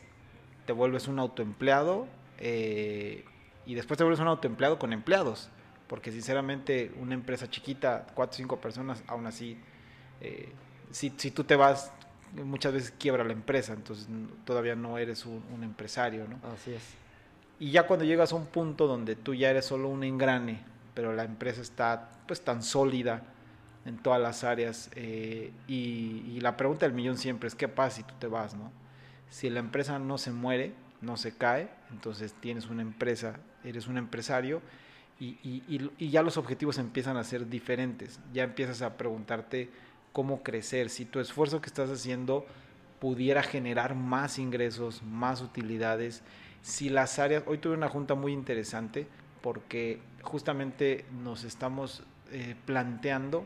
te 0.67 0.75
vuelves 0.75 1.09
un 1.09 1.19
autoempleado 1.19 2.07
y 2.39 3.75
después 3.75 3.97
te 3.97 4.05
vuelves 4.05 4.21
un 4.21 4.27
autoempleado 4.29 4.79
con 4.79 4.93
empleados, 4.93 5.49
porque 5.87 6.13
sinceramente 6.13 6.93
una 7.01 7.15
empresa 7.15 7.49
chiquita, 7.49 8.07
cuatro 8.15 8.35
o 8.35 8.37
cinco 8.37 8.61
personas, 8.61 9.03
aún 9.07 9.27
así 9.27 9.59
si, 10.93 11.13
si 11.17 11.31
tú 11.31 11.45
te 11.45 11.57
vas, 11.57 11.91
muchas 12.35 12.73
veces 12.73 12.95
quiebra 12.99 13.25
la 13.25 13.33
empresa, 13.33 13.73
entonces 13.73 14.07
todavía 14.45 14.75
no 14.75 14.99
eres 14.99 15.27
un, 15.27 15.63
empresario, 15.63 16.27
¿no? 16.29 16.39
Así 16.53 16.73
es. 16.73 16.83
Y 17.59 17.71
ya 17.71 17.87
cuando 17.87 18.05
llegas 18.05 18.33
a 18.33 18.37
un 18.37 18.47
punto 18.47 18.87
donde 18.87 19.17
tú 19.17 19.35
ya 19.35 19.51
eres 19.51 19.67
solo 19.67 19.89
un 19.89 20.05
engrane, 20.05 20.61
pero 20.95 21.13
la 21.13 21.25
empresa 21.25 21.61
está 21.61 22.11
pues 22.27 22.43
tan 22.43 22.63
sólida 22.63 23.23
en 23.85 23.99
todas 23.99 24.21
las 24.21 24.45
áreas, 24.45 24.91
eh, 24.95 25.53
y, 25.67 26.39
la 26.41 26.57
pregunta 26.57 26.87
del 26.87 26.95
millón 26.95 27.19
siempre 27.19 27.49
es, 27.49 27.55
¿qué 27.55 27.69
pasa 27.69 27.97
si 27.97 28.03
tú 28.05 28.15
te 28.19 28.27
vas, 28.27 28.55
no? 28.55 28.71
Si 29.29 29.49
la 29.49 29.61
empresa 29.61 29.99
no 29.99 30.19
se 30.19 30.31
muere, 30.31 30.73
no 31.01 31.17
se 31.17 31.37
cae, 31.37 31.69
entonces 31.91 32.35
tienes 32.41 32.67
una 32.67 32.83
empresa, 32.83 33.37
eres 33.65 33.87
un 33.87 33.97
empresario, 33.97 34.61
y, 35.19 35.39
y, 35.45 35.91
y 35.99 36.11
ya 36.11 36.23
los 36.23 36.37
objetivos 36.37 36.79
empiezan 36.79 37.17
a 37.17 37.23
ser 37.23 37.49
diferentes, 37.49 38.19
ya 38.33 38.43
empiezas 38.43 38.83
a 38.83 38.97
preguntarte, 38.97 39.71
cómo 40.13 40.43
crecer, 40.43 40.91
si 40.91 41.05
tu 41.05 41.21
esfuerzo 41.21 41.61
que 41.61 41.67
estás 41.67 41.91
haciendo 41.91 42.47
pudiera 43.01 43.43
generar 43.43 43.95
más 43.95 44.39
ingresos, 44.39 45.03
más 45.03 45.41
utilidades, 45.41 46.23
si 46.63 46.89
las 46.89 47.19
áreas, 47.19 47.43
hoy 47.47 47.59
tuve 47.59 47.75
una 47.75 47.89
junta 47.89 48.15
muy 48.15 48.33
interesante 48.33 49.07
porque 49.41 49.99
justamente 50.23 51.05
nos 51.23 51.45
estamos 51.45 52.03
eh, 52.31 52.55
planteando 52.65 53.45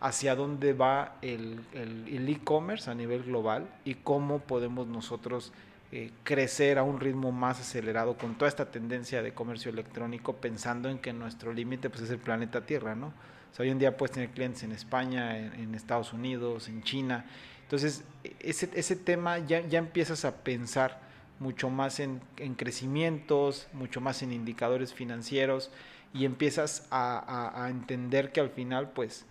hacia 0.00 0.34
dónde 0.34 0.72
va 0.72 1.16
el 1.22 2.28
e-commerce 2.28 2.90
a 2.90 2.94
nivel 2.94 3.22
global 3.22 3.68
y 3.84 3.94
cómo 3.94 4.40
podemos 4.40 4.86
nosotros 4.86 5.52
eh, 5.92 6.12
crecer 6.22 6.78
a 6.78 6.84
un 6.84 7.00
ritmo 7.00 7.32
más 7.32 7.58
acelerado 7.58 8.16
con 8.16 8.36
toda 8.36 8.48
esta 8.48 8.70
tendencia 8.70 9.22
de 9.22 9.34
comercio 9.34 9.72
electrónico 9.72 10.36
pensando 10.36 10.88
en 10.88 11.00
que 11.00 11.12
nuestro 11.12 11.52
límite 11.52 11.90
pues, 11.90 12.02
es 12.02 12.10
el 12.10 12.18
planeta 12.18 12.64
Tierra, 12.64 12.94
¿no? 12.94 13.12
Hoy 13.58 13.70
en 13.70 13.78
día 13.78 13.96
puedes 13.96 14.14
tener 14.14 14.30
clientes 14.30 14.62
en 14.62 14.72
España, 14.72 15.36
en, 15.36 15.74
Estados 15.74 16.12
Unidos, 16.12 16.68
en 16.68 16.82
China. 16.82 17.26
Entonces, 17.62 18.04
ese, 18.40 18.70
ese 18.74 18.96
tema 18.96 19.38
ya, 19.38 19.60
ya 19.66 19.78
empiezas 19.78 20.24
a 20.24 20.36
pensar 20.36 21.00
mucho 21.38 21.70
más 21.70 22.00
en, 22.00 22.20
en, 22.36 22.54
crecimientos, 22.54 23.66
mucho 23.72 24.00
más 24.00 24.22
en 24.22 24.32
indicadores 24.32 24.92
financieros 24.92 25.70
y 26.12 26.24
empiezas 26.24 26.86
a, 26.90 27.64
a, 27.64 27.70
entender 27.70 28.32
que 28.32 28.40
al 28.40 28.50
final, 28.50 28.90
pues, 28.90 29.24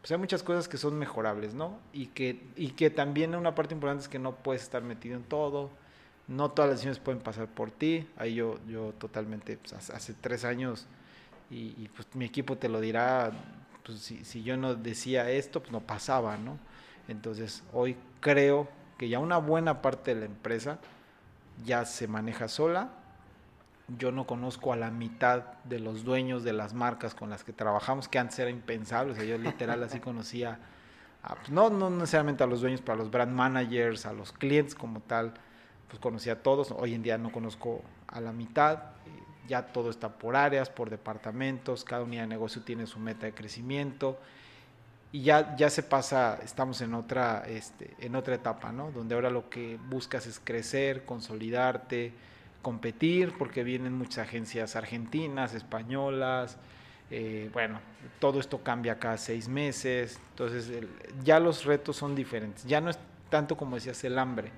pues 0.00 0.12
hay 0.12 0.18
muchas 0.18 0.42
cosas 0.42 0.68
que 0.68 0.76
son 0.78 0.98
mejorables, 0.98 1.54
¿no? 1.54 1.78
Y 1.92 2.06
que, 2.06 2.40
y 2.56 2.70
que 2.70 2.90
también 2.90 3.34
una 3.34 3.54
parte 3.54 3.74
importante 3.74 4.02
es 4.02 4.08
que 4.08 4.18
no 4.18 4.36
puedes 4.36 4.62
estar 4.62 4.82
metido 4.82 5.16
en 5.16 5.24
todo, 5.24 5.70
no 6.28 6.50
todas 6.50 6.70
las 6.70 6.78
decisiones 6.78 6.98
pueden 6.98 7.20
pasar 7.20 7.48
por 7.48 7.70
ti. 7.70 8.06
Ahí 8.16 8.34
yo, 8.34 8.58
yo 8.68 8.92
totalmente, 8.98 9.56
pues, 9.56 9.72
hace, 9.72 10.14
tres 10.14 10.44
años, 10.44 10.86
y, 11.50 11.74
y, 11.78 11.90
pues 11.94 12.08
mi 12.14 12.24
equipo 12.24 12.56
te 12.56 12.68
lo 12.68 12.80
dirá, 12.80 13.32
pues 13.86 14.00
si, 14.00 14.42
yo 14.42 14.56
no 14.56 14.74
decía 14.74 15.30
esto, 15.30 15.60
pues 15.60 15.70
no 15.70 15.80
pasaba, 15.80 16.36
¿no? 16.36 16.58
Entonces 17.06 17.62
hoy 17.72 17.96
creo 18.20 18.68
que 18.98 19.08
ya 19.08 19.20
una 19.20 19.38
buena 19.38 19.80
parte 19.80 20.12
de 20.12 20.20
la 20.20 20.26
empresa 20.26 20.78
ya 21.64 21.84
se 21.84 22.08
maneja 22.08 22.48
sola. 22.48 22.90
Yo 23.96 24.10
no 24.10 24.26
conozco 24.26 24.72
a 24.72 24.76
la 24.76 24.90
mitad 24.90 25.44
de 25.62 25.78
los 25.78 26.02
dueños 26.02 26.42
de 26.42 26.52
las 26.52 26.74
marcas 26.74 27.14
con 27.14 27.30
las 27.30 27.44
que 27.44 27.52
trabajamos, 27.52 28.08
que 28.08 28.18
antes 28.18 28.36
era 28.40 28.50
impensable. 28.50 29.12
O 29.12 29.14
sea, 29.14 29.24
yo 29.24 29.38
literal 29.38 29.80
así 29.84 30.00
conocía, 30.00 30.58
pues 31.22 31.50
no, 31.50 31.70
no 31.70 31.88
necesariamente 31.88 32.42
a 32.42 32.48
los 32.48 32.62
dueños, 32.62 32.80
pero 32.80 32.94
a 32.94 32.96
los 32.96 33.12
brand 33.12 33.32
managers, 33.32 34.04
a 34.04 34.12
los 34.12 34.32
clientes 34.32 34.74
como 34.74 34.98
tal, 34.98 35.34
pues 35.86 36.00
conocía 36.00 36.32
a 36.32 36.42
todos. 36.42 36.72
Hoy 36.72 36.94
en 36.94 37.04
día 37.04 37.18
no 37.18 37.30
conozco 37.30 37.82
a 38.08 38.20
la 38.20 38.32
mitad 38.32 38.80
ya 39.46 39.66
todo 39.66 39.90
está 39.90 40.08
por 40.08 40.36
áreas, 40.36 40.70
por 40.70 40.90
departamentos, 40.90 41.84
cada 41.84 42.02
unidad 42.02 42.22
de 42.22 42.28
negocio 42.28 42.62
tiene 42.62 42.86
su 42.86 42.98
meta 42.98 43.26
de 43.26 43.32
crecimiento 43.32 44.18
y 45.12 45.22
ya, 45.22 45.56
ya 45.56 45.70
se 45.70 45.82
pasa, 45.82 46.38
estamos 46.44 46.80
en 46.80 46.92
otra, 46.94 47.44
este, 47.48 47.94
en 48.00 48.16
otra 48.16 48.34
etapa, 48.34 48.72
¿no? 48.72 48.90
Donde 48.90 49.14
ahora 49.14 49.30
lo 49.30 49.48
que 49.48 49.78
buscas 49.88 50.26
es 50.26 50.40
crecer, 50.42 51.04
consolidarte, 51.04 52.12
competir, 52.60 53.32
porque 53.38 53.62
vienen 53.62 53.92
muchas 53.92 54.26
agencias 54.26 54.76
argentinas, 54.76 55.54
españolas, 55.54 56.58
eh, 57.10 57.48
bueno, 57.52 57.78
todo 58.18 58.40
esto 58.40 58.62
cambia 58.62 58.98
cada 58.98 59.16
seis 59.16 59.48
meses, 59.48 60.18
entonces 60.30 60.70
ya 61.22 61.38
los 61.38 61.64
retos 61.64 61.96
son 61.96 62.16
diferentes, 62.16 62.64
ya 62.64 62.80
no 62.80 62.90
es 62.90 62.98
tanto 63.30 63.56
como 63.56 63.76
decías 63.76 64.02
el 64.04 64.18
hambre, 64.18 64.50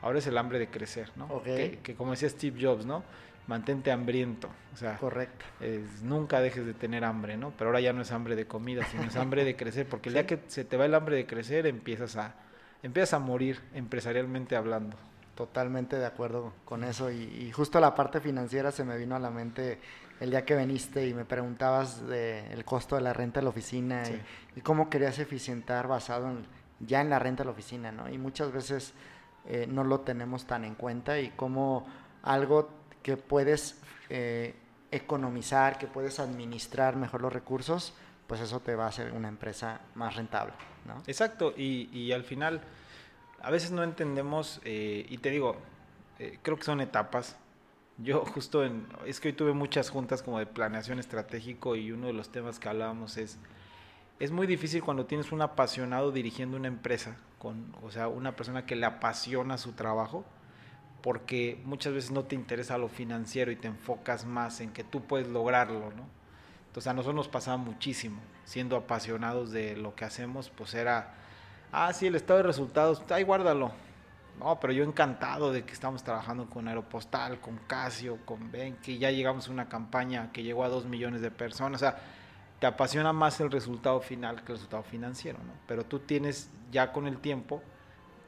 ahora 0.00 0.20
es 0.20 0.26
el 0.28 0.38
hambre 0.38 0.60
de 0.60 0.68
crecer, 0.68 1.10
¿no? 1.16 1.42
Que, 1.42 1.80
que, 1.82 1.94
como 1.96 2.12
decía 2.12 2.28
Steve 2.28 2.64
Jobs, 2.64 2.86
¿no? 2.86 3.02
Mantente 3.46 3.92
hambriento. 3.92 4.48
O 4.74 4.76
sea, 4.76 4.96
correcto. 4.98 5.44
nunca 6.02 6.40
dejes 6.40 6.66
de 6.66 6.74
tener 6.74 7.04
hambre, 7.04 7.36
¿no? 7.36 7.52
Pero 7.56 7.70
ahora 7.70 7.80
ya 7.80 7.92
no 7.92 8.02
es 8.02 8.12
hambre 8.12 8.36
de 8.36 8.46
comida, 8.46 8.84
sino 8.86 9.04
es 9.04 9.16
hambre 9.16 9.44
de 9.44 9.56
crecer, 9.56 9.88
porque 9.88 10.08
el 10.08 10.14
día 10.14 10.26
que 10.26 10.40
se 10.48 10.64
te 10.64 10.76
va 10.76 10.84
el 10.84 10.94
hambre 10.94 11.16
de 11.16 11.26
crecer, 11.26 11.66
empiezas 11.66 12.16
a, 12.16 12.34
empiezas 12.82 13.14
a 13.14 13.18
morir 13.18 13.60
empresarialmente 13.74 14.56
hablando. 14.56 14.96
Totalmente 15.34 15.96
de 15.96 16.06
acuerdo 16.06 16.52
con 16.64 16.82
eso. 16.82 17.10
Y, 17.10 17.50
justo 17.52 17.78
la 17.80 17.94
parte 17.94 18.20
financiera 18.20 18.72
se 18.72 18.84
me 18.84 18.96
vino 18.96 19.16
a 19.16 19.18
la 19.18 19.30
mente 19.30 19.78
el 20.18 20.30
día 20.30 20.46
que 20.46 20.56
viniste 20.56 21.06
y 21.06 21.12
me 21.12 21.26
preguntabas 21.26 22.06
del 22.06 22.50
el 22.50 22.64
costo 22.64 22.96
de 22.96 23.02
la 23.02 23.12
renta 23.12 23.40
de 23.40 23.44
la 23.44 23.50
oficina 23.50 24.02
y, 24.54 24.60
cómo 24.62 24.88
querías 24.88 25.18
eficientar 25.18 25.88
basado 25.88 26.30
en, 26.30 26.46
ya 26.80 27.02
en 27.02 27.10
la 27.10 27.18
renta 27.18 27.42
de 27.42 27.46
la 27.46 27.52
oficina, 27.52 27.92
¿no? 27.92 28.08
Y 28.08 28.16
muchas 28.16 28.50
veces 28.50 28.94
eh, 29.46 29.66
no 29.68 29.84
lo 29.84 30.00
tenemos 30.00 30.46
tan 30.46 30.64
en 30.64 30.74
cuenta 30.74 31.20
y 31.20 31.30
cómo 31.30 31.86
algo 32.22 32.70
que 33.06 33.16
puedes 33.16 33.76
eh, 34.10 34.52
economizar, 34.90 35.78
que 35.78 35.86
puedes 35.86 36.18
administrar 36.18 36.96
mejor 36.96 37.22
los 37.22 37.32
recursos, 37.32 37.94
pues 38.26 38.40
eso 38.40 38.58
te 38.58 38.74
va 38.74 38.86
a 38.86 38.88
hacer 38.88 39.12
una 39.12 39.28
empresa 39.28 39.80
más 39.94 40.16
rentable. 40.16 40.54
¿no? 40.84 41.04
Exacto, 41.06 41.54
y, 41.56 41.88
y 41.96 42.10
al 42.10 42.24
final 42.24 42.62
a 43.40 43.52
veces 43.52 43.70
no 43.70 43.84
entendemos, 43.84 44.60
eh, 44.64 45.06
y 45.08 45.18
te 45.18 45.30
digo, 45.30 45.54
eh, 46.18 46.40
creo 46.42 46.56
que 46.56 46.64
son 46.64 46.80
etapas. 46.80 47.36
Yo 47.98 48.24
justo 48.24 48.64
en, 48.64 48.88
es 49.06 49.20
que 49.20 49.28
hoy 49.28 49.34
tuve 49.34 49.52
muchas 49.52 49.88
juntas 49.88 50.20
como 50.20 50.40
de 50.40 50.46
planeación 50.46 50.98
estratégico 50.98 51.76
y 51.76 51.92
uno 51.92 52.08
de 52.08 52.12
los 52.12 52.30
temas 52.30 52.58
que 52.58 52.68
hablábamos 52.68 53.18
es, 53.18 53.38
es 54.18 54.32
muy 54.32 54.48
difícil 54.48 54.82
cuando 54.82 55.06
tienes 55.06 55.30
un 55.30 55.42
apasionado 55.42 56.10
dirigiendo 56.10 56.56
una 56.56 56.66
empresa, 56.66 57.18
con, 57.38 57.72
o 57.84 57.92
sea, 57.92 58.08
una 58.08 58.34
persona 58.34 58.66
que 58.66 58.74
le 58.74 58.84
apasiona 58.84 59.58
su 59.58 59.74
trabajo, 59.74 60.24
porque 61.06 61.62
muchas 61.64 61.92
veces 61.92 62.10
no 62.10 62.24
te 62.24 62.34
interesa 62.34 62.76
lo 62.78 62.88
financiero 62.88 63.52
y 63.52 63.56
te 63.56 63.68
enfocas 63.68 64.24
más 64.26 64.60
en 64.60 64.72
que 64.72 64.82
tú 64.82 65.02
puedes 65.02 65.28
lograrlo, 65.28 65.92
¿no? 65.92 66.04
Entonces 66.66 66.88
a 66.88 66.94
nosotros 66.94 67.14
nos 67.14 67.28
pasaba 67.28 67.58
muchísimo, 67.58 68.18
siendo 68.44 68.74
apasionados 68.74 69.52
de 69.52 69.76
lo 69.76 69.94
que 69.94 70.04
hacemos, 70.04 70.50
pues 70.50 70.74
era, 70.74 71.14
ah, 71.70 71.92
sí, 71.92 72.08
el 72.08 72.16
estado 72.16 72.38
de 72.38 72.42
resultados, 72.42 73.04
ahí 73.10 73.22
guárdalo. 73.22 73.70
No, 74.40 74.58
pero 74.58 74.72
yo 74.72 74.82
encantado 74.82 75.52
de 75.52 75.64
que 75.64 75.74
estamos 75.74 76.02
trabajando 76.02 76.50
con 76.50 76.66
Aeropostal, 76.66 77.38
con 77.38 77.56
Casio, 77.68 78.18
con 78.24 78.50
Ben, 78.50 78.74
que 78.78 78.98
ya 78.98 79.12
llegamos 79.12 79.46
a 79.46 79.52
una 79.52 79.68
campaña 79.68 80.32
que 80.32 80.42
llegó 80.42 80.64
a 80.64 80.68
dos 80.68 80.86
millones 80.86 81.20
de 81.20 81.30
personas. 81.30 81.82
O 81.82 81.84
sea, 81.84 81.98
te 82.58 82.66
apasiona 82.66 83.12
más 83.12 83.38
el 83.38 83.52
resultado 83.52 84.00
final 84.00 84.42
que 84.42 84.50
el 84.50 84.58
resultado 84.58 84.82
financiero, 84.82 85.38
¿no? 85.38 85.52
Pero 85.68 85.84
tú 85.84 86.00
tienes, 86.00 86.50
ya 86.72 86.90
con 86.90 87.06
el 87.06 87.18
tiempo, 87.18 87.62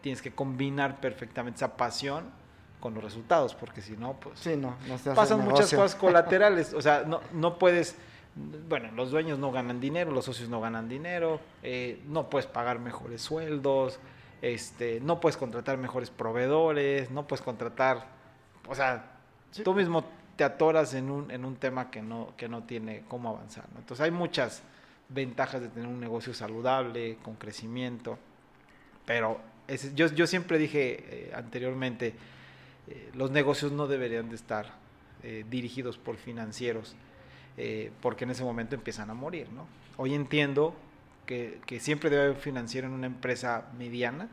tienes 0.00 0.22
que 0.22 0.32
combinar 0.32 1.00
perfectamente 1.00 1.56
esa 1.56 1.76
pasión 1.76 2.37
con 2.80 2.94
los 2.94 3.02
resultados, 3.02 3.54
porque 3.54 3.80
si 3.80 3.96
no, 3.96 4.14
pues 4.14 4.38
sí, 4.38 4.56
no, 4.56 4.76
pasan 5.14 5.44
muchas 5.44 5.72
cosas 5.72 5.94
colaterales, 5.94 6.72
o 6.74 6.80
sea, 6.80 7.04
no, 7.06 7.20
no 7.32 7.58
puedes, 7.58 7.96
bueno, 8.68 8.90
los 8.92 9.10
dueños 9.10 9.38
no 9.38 9.50
ganan 9.50 9.80
dinero, 9.80 10.10
los 10.12 10.24
socios 10.24 10.48
no 10.48 10.60
ganan 10.60 10.88
dinero, 10.88 11.40
eh, 11.62 12.02
no 12.06 12.30
puedes 12.30 12.46
pagar 12.46 12.78
mejores 12.78 13.22
sueldos, 13.22 13.98
este, 14.42 15.00
no 15.00 15.20
puedes 15.20 15.36
contratar 15.36 15.78
mejores 15.78 16.10
proveedores, 16.10 17.10
no 17.10 17.26
puedes 17.26 17.42
contratar 17.42 18.18
o 18.68 18.74
sea, 18.74 19.04
tú 19.64 19.74
mismo 19.74 20.04
te 20.36 20.44
atoras 20.44 20.94
en 20.94 21.10
un, 21.10 21.30
en 21.30 21.44
un 21.44 21.56
tema 21.56 21.90
que 21.90 22.02
no, 22.02 22.34
que 22.36 22.48
no 22.48 22.62
tiene 22.64 23.02
cómo 23.08 23.30
avanzar. 23.30 23.64
Entonces 23.76 24.04
hay 24.04 24.10
muchas 24.10 24.62
ventajas 25.08 25.62
de 25.62 25.68
tener 25.68 25.88
un 25.88 25.98
negocio 25.98 26.34
saludable, 26.34 27.16
con 27.22 27.34
crecimiento, 27.36 28.18
pero 29.06 29.40
yo, 29.94 30.06
yo 30.08 30.26
siempre 30.26 30.58
dije 30.58 31.04
eh, 31.08 31.32
anteriormente, 31.34 32.14
eh, 32.90 33.10
los 33.14 33.30
negocios 33.30 33.72
no 33.72 33.86
deberían 33.86 34.28
de 34.28 34.36
estar 34.36 34.72
eh, 35.22 35.44
dirigidos 35.48 35.98
por 35.98 36.16
financieros, 36.16 36.94
porque 38.00 38.22
en 38.22 38.30
ese 38.30 38.44
momento 38.44 38.76
empiezan 38.76 39.10
a 39.10 39.14
morir. 39.14 39.48
¿no? 39.50 39.66
Hoy 39.96 40.14
entiendo 40.14 40.76
que, 41.26 41.60
que 41.66 41.80
siempre 41.80 42.08
debe 42.08 42.26
haber 42.26 42.36
financiero 42.36 42.86
en 42.86 42.92
una 42.92 43.08
empresa 43.08 43.66
mediana, 43.76 44.28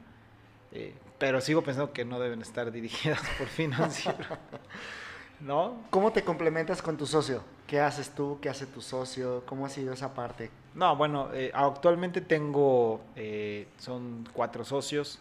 pero 1.18 1.42
sigo 1.42 1.64
pensando 1.64 1.92
que 1.92 2.06
no 2.06 2.20
deben 2.20 2.44
estar 2.44 2.72
dirigidas 2.72 3.20
por 3.40 3.48
financieros. 3.48 4.28
¿No? 5.40 5.84
¿Cómo 5.90 6.12
te 6.12 6.24
complementas 6.24 6.82
con 6.82 6.98
tu 6.98 7.06
socio? 7.06 7.44
¿Qué 7.68 7.80
haces 7.80 8.12
tú? 8.12 8.38
¿Qué 8.42 8.50
hace 8.50 8.66
tu 8.66 8.82
socio? 8.82 9.44
¿Cómo 9.46 9.66
ha 9.66 9.70
sido 9.70 9.94
esa 9.94 10.14
parte? 10.14 10.50
No, 10.76 10.96
bueno, 10.96 11.30
eh, 11.34 11.52
actualmente 11.54 12.22
tengo, 12.22 13.02
eh, 13.16 13.68
son 13.78 14.28
cuatro 14.34 14.64
socios, 14.64 15.20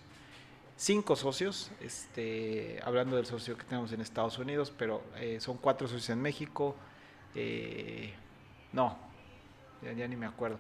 cinco 0.77 1.17
socios, 1.17 1.71
este, 1.81 2.81
hablando 2.85 3.17
del 3.17 3.27
socio 3.27 3.57
que 3.57 3.65
tenemos 3.65 3.93
en 3.93 4.01
Estados 4.01 4.39
Unidos, 4.39 4.73
pero 4.77 5.03
eh, 5.17 5.39
son 5.41 5.57
cuatro 5.59 5.87
socios 5.87 6.11
en 6.11 6.21
México, 6.21 6.77
no, 8.73 8.97
ya, 9.83 10.09
ni 10.09 10.17
me 10.17 10.27
acuerdo. 10.27 10.59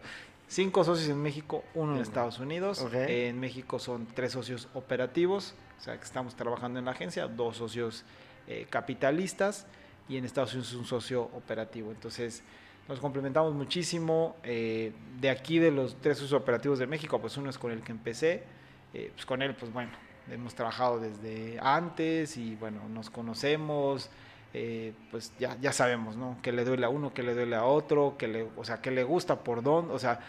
Cinco 0.49 0.85
socios 0.85 1.09
en 1.09 1.23
México, 1.23 1.65
uno 1.75 1.95
en 1.97 2.03
Estados 2.03 2.39
Unidos. 2.39 2.85
En 2.93 3.39
México 3.39 3.79
son 3.79 4.07
tres 4.07 4.33
socios 4.33 4.69
operativos, 4.75 5.55
o 5.79 5.83
sea 5.83 5.97
que 5.97 6.05
estamos 6.05 6.35
trabajando 6.35 6.79
en 6.79 6.85
la 6.85 6.91
agencia, 6.91 7.29
dos 7.29 7.57
socios 7.57 8.05
capitalistas 8.71 9.67
y 10.09 10.17
en 10.17 10.25
Estados 10.25 10.53
Unidos 10.53 10.71
es 10.73 10.77
un 10.77 10.85
socio 10.85 11.23
operativo. 11.23 11.91
Entonces, 11.91 12.43
nos 12.89 13.01
complementamos 13.01 13.55
muchísimo. 13.55 14.37
Eh, 14.43 14.93
de 15.21 15.31
aquí, 15.31 15.59
de 15.59 15.71
los 15.71 15.97
tres 16.01 16.19
socios 16.19 16.41
operativos 16.41 16.79
de 16.79 16.87
México, 16.87 17.21
pues 17.21 17.37
uno 17.37 17.51
es 17.51 17.59
con 17.59 17.73
el 17.73 17.83
que 17.83 17.93
empecé. 17.93 18.43
Eh, 18.95 19.11
pues 19.13 19.27
con 19.27 19.43
él, 19.43 19.55
pues 19.55 19.73
bueno, 19.73 19.91
hemos 20.31 20.55
trabajado 20.55 21.01
desde 21.01 21.59
antes 21.61 22.37
y 22.37 22.57
bueno, 22.57 22.89
nos 22.89 23.11
conocemos. 23.11 24.09
Eh, 24.57 24.93
pues 25.11 25.33
ya, 25.39 25.59
ya 25.61 25.73
sabemos, 25.73 26.17
¿no? 26.17 26.39
Que 26.41 26.53
le 26.53 26.65
duele 26.65 26.87
a 26.87 26.89
uno, 26.89 27.13
que 27.13 27.25
le 27.25 27.35
duele 27.35 27.57
a 27.57 27.65
otro, 27.65 28.15
que 28.17 28.29
le, 28.29 28.49
o 28.57 28.65
sea, 28.65 28.81
que 28.81 28.93
le 28.93 29.03
gusta 29.03 29.41
por 29.41 29.63
dónde, 29.63 29.93
o 29.93 29.99
sea, 29.99 30.21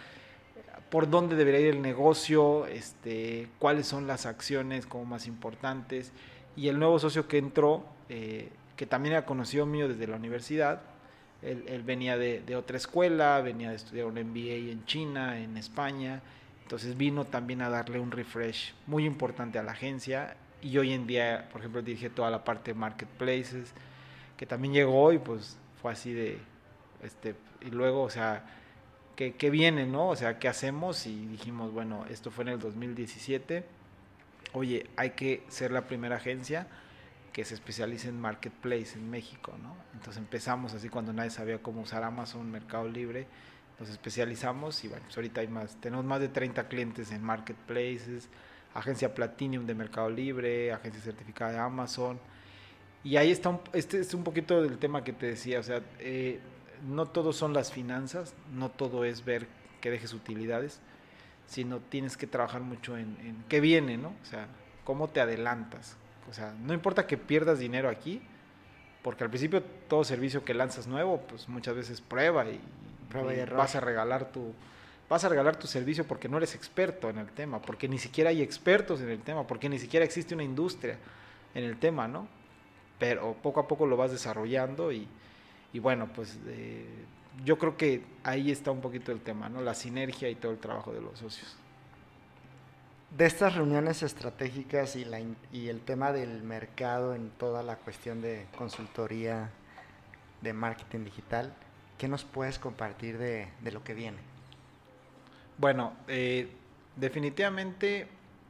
por 0.89 1.09
dónde 1.09 1.35
debería 1.35 1.59
ir 1.59 1.75
el 1.75 1.81
negocio, 1.81 2.65
este, 2.65 3.47
cuáles 3.59 3.85
son 3.85 4.07
las 4.07 4.25
acciones 4.25 4.87
como 4.87 5.05
más 5.05 5.27
importantes. 5.27 6.11
Y 6.55 6.69
el 6.69 6.79
nuevo 6.79 6.97
socio 6.97 7.27
que 7.27 7.37
entró, 7.37 7.85
que 8.07 8.85
también 8.87 9.13
era 9.13 9.25
conocido 9.25 9.65
mío 9.65 9.87
desde 9.87 10.07
la 10.07 10.15
universidad. 10.15 10.81
Él, 11.41 11.83
venía 11.85 12.17
de, 12.17 12.55
otra 12.55 12.77
escuela, 12.77 13.39
venía 13.41 13.69
de 13.69 13.75
estudiar 13.75 14.05
un 14.05 14.15
MBA 14.15 14.71
en 14.71 14.85
China, 14.85 15.39
en 15.39 15.57
España. 15.57 16.21
Entonces 16.65 16.97
vino 16.97 17.25
también 17.25 17.61
a 17.61 17.69
darle 17.69 17.99
un 17.99 18.09
refresh 18.09 18.73
muy 18.87 19.05
importante 19.05 19.59
a 19.59 19.63
la 19.63 19.73
agencia. 19.73 20.35
Y 20.63 20.75
hoy 20.79 20.93
en 20.93 21.05
día, 21.05 21.47
por 21.51 21.61
ejemplo, 21.61 21.83
dirige 21.83 22.09
toda 22.09 22.31
la 22.31 22.43
parte 22.43 22.73
de 22.73 22.79
marketplaces, 22.79 23.71
que 24.35 24.47
también 24.47 24.73
llegó 24.73 25.13
y 25.13 25.19
pues 25.19 25.59
fue 25.79 25.91
así 25.91 26.11
de, 26.11 26.39
este, 27.03 27.35
y 27.61 27.69
luego, 27.69 28.01
o 28.01 28.09
sea, 28.09 28.43
¿qué, 29.15 29.35
qué 29.35 29.51
viene, 29.51 29.85
no? 29.85 30.09
O 30.09 30.15
sea, 30.15 30.39
¿qué 30.39 30.47
hacemos? 30.47 31.05
Y 31.05 31.27
dijimos, 31.27 31.71
bueno, 31.71 32.03
esto 32.09 32.31
fue 32.31 32.45
en 32.45 32.49
el 32.49 32.59
2017. 32.59 33.63
Oye, 34.53 34.89
hay 34.95 35.11
que 35.11 35.43
ser 35.49 35.69
la 35.69 35.85
primera 35.85 36.15
agencia 36.15 36.65
que 37.31 37.45
se 37.45 37.53
especialice 37.53 38.09
en 38.09 38.19
marketplace 38.19 38.93
en 38.95 39.07
México, 39.11 39.53
¿no? 39.61 39.75
Entonces 39.93 40.17
empezamos 40.17 40.73
así 40.73 40.89
cuando 40.89 41.13
nadie 41.13 41.29
sabía 41.29 41.59
cómo 41.59 41.81
usar 41.81 42.03
Amazon, 42.03 42.49
Mercado 42.49 42.87
Libre, 42.87 43.27
nos 43.79 43.89
especializamos 43.89 44.83
y 44.83 44.87
bueno, 44.87 45.03
pues 45.05 45.17
ahorita 45.17 45.41
hay 45.41 45.47
más, 45.47 45.75
tenemos 45.81 46.05
más 46.05 46.19
de 46.19 46.29
30 46.29 46.67
clientes 46.67 47.11
en 47.11 47.23
marketplaces, 47.23 48.29
agencia 48.73 49.13
Platinum 49.13 49.65
de 49.65 49.75
Mercado 49.75 50.09
Libre, 50.09 50.71
agencia 50.71 51.01
certificada 51.01 51.51
de 51.51 51.59
Amazon. 51.59 52.19
Y 53.03 53.17
ahí 53.17 53.31
está, 53.31 53.49
un, 53.49 53.59
este 53.73 53.99
es 53.99 54.13
un 54.13 54.23
poquito 54.23 54.61
del 54.61 54.77
tema 54.77 55.03
que 55.03 55.13
te 55.13 55.27
decía, 55.27 55.59
o 55.59 55.63
sea, 55.63 55.81
eh, 55.99 56.39
no 56.87 57.05
todo 57.05 57.33
son 57.33 57.53
las 57.53 57.71
finanzas, 57.71 58.33
no 58.53 58.69
todo 58.69 59.05
es 59.05 59.23
ver 59.23 59.47
que 59.81 59.91
dejes 59.91 60.13
utilidades, 60.13 60.79
sino 61.47 61.79
tienes 61.79 62.17
que 62.17 62.27
trabajar 62.27 62.61
mucho 62.61 62.97
en, 62.97 63.17
en 63.21 63.43
qué 63.47 63.59
viene, 63.59 63.97
¿no? 63.97 64.09
O 64.23 64.25
sea, 64.25 64.47
cómo 64.83 65.09
te 65.09 65.21
adelantas, 65.21 65.97
o 66.29 66.33
sea, 66.33 66.53
no 66.63 66.73
importa 66.73 67.05
que 67.05 67.17
pierdas 67.17 67.59
dinero 67.59 67.89
aquí, 67.89 68.21
porque 69.03 69.23
al 69.23 69.29
principio 69.29 69.61
todo 69.87 70.03
servicio 70.03 70.43
que 70.43 70.53
lanzas 70.53 70.87
nuevo, 70.87 71.21
pues 71.27 71.47
muchas 71.47 71.75
veces 71.75 72.01
prueba 72.01 72.45
y, 72.45 72.59
vas 73.55 73.75
a 73.75 73.79
regalar 73.79 74.31
tu 74.31 74.53
vas 75.07 75.23
a 75.23 75.29
regalar 75.29 75.55
tu 75.55 75.67
servicio 75.67 76.05
porque 76.05 76.27
no 76.27 76.37
eres 76.37 76.55
experto 76.55 77.09
en 77.09 77.19
el 77.19 77.27
tema, 77.27 77.61
porque 77.61 77.87
ni 77.87 77.99
siquiera 77.99 78.31
hay 78.31 78.41
expertos 78.41 79.01
en 79.01 79.09
el 79.09 79.21
tema, 79.21 79.45
porque 79.45 79.69
ni 79.69 79.77
siquiera 79.77 80.03
existe 80.03 80.33
una 80.33 80.43
industria 80.43 80.97
en 81.53 81.63
el 81.63 81.77
tema, 81.77 82.07
¿no? 82.07 82.27
Pero 82.97 83.35
poco 83.41 83.59
a 83.59 83.67
poco 83.67 83.85
lo 83.85 83.97
vas 83.97 84.11
desarrollando 84.11 84.91
y, 84.91 85.07
y 85.73 85.79
bueno, 85.79 86.09
pues 86.13 86.39
eh, 86.47 86.87
yo 87.43 87.59
creo 87.59 87.77
que 87.77 88.03
ahí 88.23 88.51
está 88.51 88.71
un 88.71 88.81
poquito 88.81 89.11
el 89.11 89.21
tema, 89.21 89.47
¿no? 89.47 89.61
La 89.61 89.75
sinergia 89.75 90.27
y 90.29 90.35
todo 90.35 90.51
el 90.51 90.57
trabajo 90.57 90.91
de 90.91 91.01
los 91.01 91.19
socios 91.19 91.55
de 93.17 93.25
estas 93.25 93.55
reuniones 93.55 94.03
estratégicas 94.03 94.95
y, 94.97 95.05
la, 95.05 95.21
y 95.51 95.69
el 95.69 95.79
tema 95.79 96.11
del 96.11 96.43
mercado 96.43 97.15
en 97.15 97.29
toda 97.29 97.63
la 97.63 97.77
cuestión 97.77 98.21
de 98.21 98.45
consultoría 98.57 99.51
de 100.41 100.51
marketing 100.51 101.05
digital, 101.05 101.53
¿qué 101.97 102.07
nos 102.07 102.23
puedes 102.23 102.59
compartir 102.59 103.17
de, 103.17 103.47
lo 103.71 103.83
que 103.83 103.93
viene? 103.93 104.17
Bueno, 105.57 105.93
eh, 106.07 106.49
definitivamente 106.95 108.07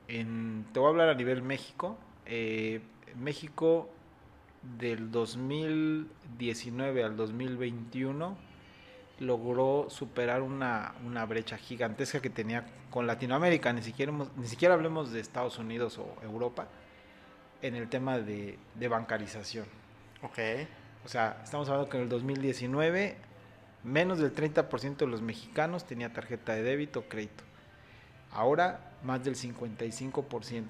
en, 0.08 0.66
te 0.74 0.80
voy 0.80 0.88
a 0.88 0.90
hablar 0.92 1.10
a 1.10 1.16
nivel 1.16 1.42
México. 1.42 1.98
Eh, 2.26 2.82
México 3.16 3.90
del 4.78 5.12
2019 5.12 7.04
al 7.04 7.16
2021 7.16 8.38
logró 9.20 9.88
superar 9.90 10.42
una, 10.42 10.94
una, 11.06 11.26
brecha 11.26 11.58
gigantesca 11.58 12.20
que 12.20 12.30
tenía 12.30 12.66
con 12.90 13.08
Latinoamérica, 13.08 13.72
ni 13.72 13.82
siquiera, 13.82 14.12
ni 14.36 14.48
siquiera 14.48 14.74
hablemos 14.74 15.12
de 15.12 15.22
Estados 15.22 15.58
Unidos 15.58 15.98
o 15.98 16.16
Europa, 16.22 16.68
en 17.62 17.76
el 17.76 17.88
tema 17.88 18.20
de, 18.20 18.58
de 18.74 18.88
bancarización. 18.88 19.66
Ok. 20.22 20.40
O 21.06 21.08
sea, 21.08 21.40
estamos 21.44 21.70
hablando 21.70 21.90
que 21.90 21.98
en 21.98 22.04
el 22.04 22.10
2019 22.10 23.16
menos 23.86 24.20
del 24.20 24.34
30% 24.34 24.98
de 24.98 25.08
los 25.08 25.22
mexicanos 25.22 25.86
tenía 25.86 26.12
tarjeta 26.12 26.54
de 26.54 26.64
débito 26.64 27.02
o 27.02 27.04
crédito. 27.04 27.44
Ahora 28.32 28.92
más 29.04 29.24
del 29.24 29.36
55% 29.36 30.64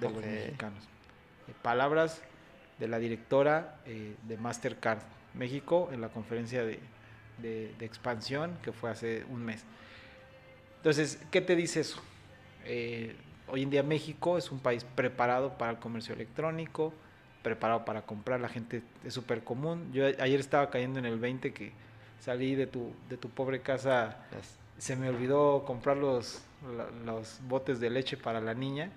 de 0.00 0.10
los 0.10 0.24
mexicanos. 0.24 0.84
Eh, 1.48 1.52
palabras 1.62 2.22
de 2.78 2.88
la 2.88 2.98
directora 2.98 3.76
eh, 3.84 4.14
de 4.22 4.36
Mastercard 4.36 5.00
México 5.34 5.90
en 5.92 6.00
la 6.00 6.08
conferencia 6.08 6.64
de, 6.64 6.80
de, 7.38 7.84
expansión 7.84 8.56
que 8.62 8.72
fue 8.72 8.90
hace 8.90 9.24
un 9.28 9.44
mes. 9.44 9.64
Entonces, 10.76 11.20
¿qué 11.30 11.40
te 11.40 11.56
dice 11.56 11.80
eso? 11.80 12.00
Eh, 12.64 13.16
hoy 13.48 13.62
en 13.62 13.70
día 13.70 13.82
México 13.82 14.38
es 14.38 14.50
un 14.50 14.60
país 14.60 14.84
preparado 14.84 15.58
para 15.58 15.72
el 15.72 15.78
comercio 15.78 16.14
electrónico, 16.14 16.94
preparado 17.42 17.84
para 17.84 18.02
comprar, 18.02 18.40
la 18.40 18.48
gente 18.48 18.82
es 19.04 19.12
súper 19.12 19.44
común. 19.44 19.90
Yo 19.92 20.06
ayer 20.06 20.40
estaba 20.40 20.70
cayendo 20.70 20.98
en 20.98 21.06
el 21.06 21.18
20 21.18 21.52
que 21.52 21.72
salí 22.20 22.54
de 22.54 22.66
tu, 22.66 22.92
de 23.08 23.16
tu 23.16 23.28
pobre 23.30 23.60
casa, 23.60 24.18
se 24.78 24.96
me 24.96 25.08
olvidó 25.08 25.64
comprar 25.64 25.96
los, 25.96 26.42
los 27.04 27.40
botes 27.48 27.80
de 27.80 27.90
leche 27.90 28.16
para 28.16 28.40
la 28.40 28.54
niña. 28.54 28.90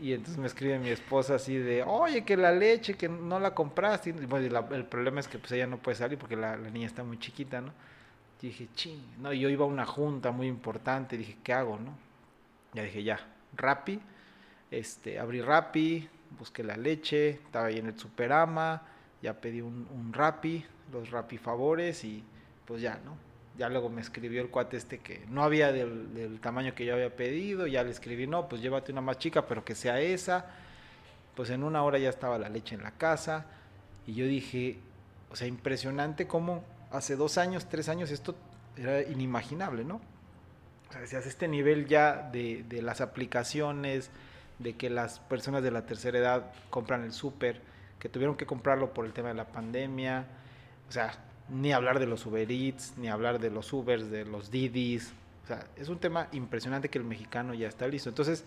Y 0.00 0.12
entonces 0.14 0.38
me 0.38 0.46
escribe 0.46 0.78
mi 0.78 0.88
esposa 0.88 1.36
así 1.36 1.56
de, 1.56 1.82
oye, 1.82 2.24
que 2.24 2.36
la 2.36 2.52
leche, 2.52 2.94
que 2.94 3.08
no 3.08 3.38
la 3.38 3.54
compraste. 3.54 4.10
Y 4.10 4.12
bueno, 4.26 4.66
el 4.72 4.84
problema 4.84 5.20
es 5.20 5.28
que 5.28 5.38
pues 5.38 5.52
ella 5.52 5.66
no 5.66 5.78
puede 5.78 5.96
salir 5.96 6.18
porque 6.18 6.36
la, 6.36 6.56
niña 6.56 6.86
está 6.86 7.04
muy 7.04 7.18
chiquita, 7.18 7.60
¿no? 7.60 7.72
Y 8.40 8.48
dije, 8.48 8.68
ching, 8.74 9.00
no, 9.20 9.32
yo 9.32 9.48
iba 9.48 9.64
a 9.64 9.68
una 9.68 9.86
junta 9.86 10.32
muy 10.32 10.48
importante, 10.48 11.16
dije, 11.16 11.36
¿qué 11.44 11.52
hago, 11.52 11.78
no? 11.78 11.96
Ya 12.74 12.82
dije, 12.82 13.04
ya, 13.04 13.20
Rappi, 13.56 14.00
este, 14.68 15.20
abrí 15.20 15.40
Rappi, 15.40 16.08
busqué 16.36 16.64
la 16.64 16.76
leche, 16.76 17.28
estaba 17.28 17.66
ahí 17.66 17.78
en 17.78 17.86
el 17.86 17.96
Superama, 17.96 18.82
ya 19.22 19.34
pedí 19.34 19.60
un, 19.60 19.86
un 19.94 20.12
Rappi, 20.12 20.64
los 20.92 21.10
Rappi 21.10 21.38
favores 21.38 22.04
y 22.04 22.22
pues 22.66 22.82
ya, 22.82 23.00
¿no? 23.04 23.16
ya 23.58 23.68
luego 23.68 23.88
me 23.90 24.00
escribió 24.00 24.40
el 24.40 24.48
cuate 24.48 24.76
este 24.76 24.98
que 24.98 25.24
no 25.28 25.42
había 25.42 25.72
del, 25.72 26.38
tamaño 26.40 26.74
que 26.74 26.84
yo 26.84 26.94
había 26.94 27.14
pedido, 27.14 27.66
ya 27.66 27.82
le 27.82 27.90
escribí, 27.90 28.26
no, 28.26 28.48
pues 28.48 28.62
llévate 28.62 28.92
una 28.92 29.00
más 29.00 29.18
chica, 29.18 29.46
pero 29.46 29.64
que 29.64 29.74
sea 29.74 30.00
esa. 30.00 30.46
Pues 31.34 31.50
en 31.50 31.62
una 31.62 31.82
hora 31.82 31.98
ya 31.98 32.10
estaba 32.10 32.38
la 32.38 32.48
leche 32.48 32.74
en 32.74 32.82
la 32.82 32.92
casa 32.92 33.46
y 34.06 34.14
yo 34.14 34.26
dije, 34.26 34.78
o 35.30 35.36
sea, 35.36 35.46
impresionante 35.46 36.26
cómo 36.26 36.64
hace 36.90 37.16
dos 37.16 37.38
años, 37.38 37.68
tres 37.68 37.88
años 37.88 38.10
esto 38.10 38.34
era 38.76 39.02
inimaginable, 39.02 39.84
¿no? 39.84 40.00
O 40.88 40.92
sea, 40.92 41.00
decías, 41.00 41.26
este 41.26 41.48
nivel 41.48 41.86
ya 41.86 42.30
de, 42.30 42.64
las 42.82 43.00
aplicaciones, 43.00 44.10
de 44.58 44.76
que 44.76 44.90
las 44.90 45.20
personas 45.20 45.62
de 45.62 45.70
la 45.70 45.86
tercera 45.86 46.18
edad 46.18 46.52
compran 46.68 47.02
el 47.02 47.12
súper, 47.12 47.60
que 47.98 48.08
tuvieron 48.08 48.36
que 48.36 48.44
comprarlo 48.44 48.92
por 48.92 49.06
el 49.06 49.12
tema 49.12 49.28
de 49.28 49.34
la 49.34 49.46
pandemia. 49.46 50.26
O 50.88 50.92
sea, 50.92 51.12
ni 51.48 51.72
hablar 51.72 51.98
de 51.98 52.06
los 52.06 52.24
Uber 52.26 52.50
Eats, 52.50 52.94
ni 52.96 53.08
hablar 53.08 53.38
de 53.38 53.50
los 53.50 53.72
Ubers, 53.72 54.10
de 54.10 54.24
los 54.24 54.50
Didis. 54.50 55.12
O 55.44 55.46
sea, 55.46 55.66
es 55.76 55.88
un 55.88 55.98
tema 55.98 56.28
impresionante 56.32 56.88
que 56.88 56.98
el 56.98 57.04
mexicano 57.04 57.54
ya 57.54 57.68
está 57.68 57.86
listo. 57.88 58.08
Entonces, 58.08 58.44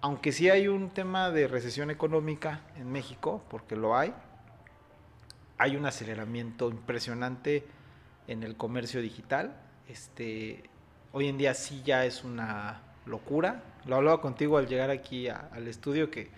aunque 0.00 0.32
sí 0.32 0.48
hay 0.50 0.68
un 0.68 0.90
tema 0.90 1.30
de 1.30 1.48
recesión 1.48 1.90
económica 1.90 2.60
en 2.76 2.90
México, 2.92 3.42
porque 3.50 3.76
lo 3.76 3.96
hay, 3.96 4.14
hay 5.56 5.76
un 5.76 5.86
aceleramiento 5.86 6.70
impresionante 6.70 7.64
en 8.28 8.42
el 8.42 8.56
comercio 8.56 9.02
digital. 9.02 9.56
Este, 9.88 10.64
hoy 11.12 11.28
en 11.28 11.38
día 11.38 11.54
sí 11.54 11.82
ya 11.84 12.04
es 12.04 12.22
una 12.22 12.82
locura. 13.06 13.62
Lo 13.86 13.96
hablaba 13.96 14.20
contigo 14.20 14.58
al 14.58 14.68
llegar 14.68 14.90
aquí 14.90 15.28
al 15.28 15.66
estudio 15.66 16.10
que, 16.10 16.30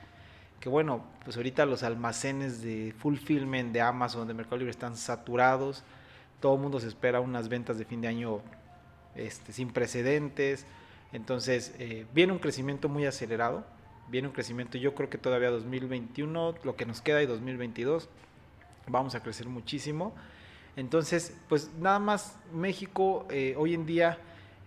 que, 0.61 0.69
bueno, 0.69 1.03
pues 1.25 1.37
ahorita 1.37 1.65
los 1.65 1.83
almacenes 1.83 2.63
de 2.63 2.95
fulfillment 2.99 3.73
de 3.73 3.81
Amazon, 3.81 4.29
de 4.29 4.35
Mercado 4.35 4.59
Libre 4.59 4.71
están 4.71 4.95
saturados. 4.95 5.83
Todo 6.39 6.55
el 6.55 6.61
mundo 6.61 6.79
se 6.81 6.89
espera 6.89 7.21
unas 7.21 7.49
ventas 7.49 7.79
de 7.79 7.87
fin 7.87 8.03
de 8.03 8.09
año 8.09 8.41
este, 9.15 9.53
sin 9.53 9.71
precedentes. 9.71 10.67
Entonces, 11.13 11.75
eh, 11.79 12.07
viene 12.15 12.35
un 12.35 12.39
crecimiento 12.39 12.91
muy 12.91 13.07
acelerado. 13.07 13.65
Viene 14.09 14.29
un 14.29 14.35
crecimiento, 14.35 14.77
yo 14.77 14.95
creo 14.95 15.09
que 15.09 15.19
todavía 15.19 15.51
2021, 15.51 16.57
lo 16.63 16.77
que 16.77 16.85
nos 16.85 17.01
queda 17.01 17.23
y 17.23 17.27
2022, 17.27 18.09
vamos 18.89 19.15
a 19.15 19.23
crecer 19.23 19.49
muchísimo. 19.49 20.15
Entonces, 20.77 21.37
pues 21.49 21.71
nada 21.79 22.01
más 22.01 22.37
México 22.53 23.27
eh, 23.31 23.55
hoy 23.57 23.75
en 23.75 23.87
día 23.87 24.19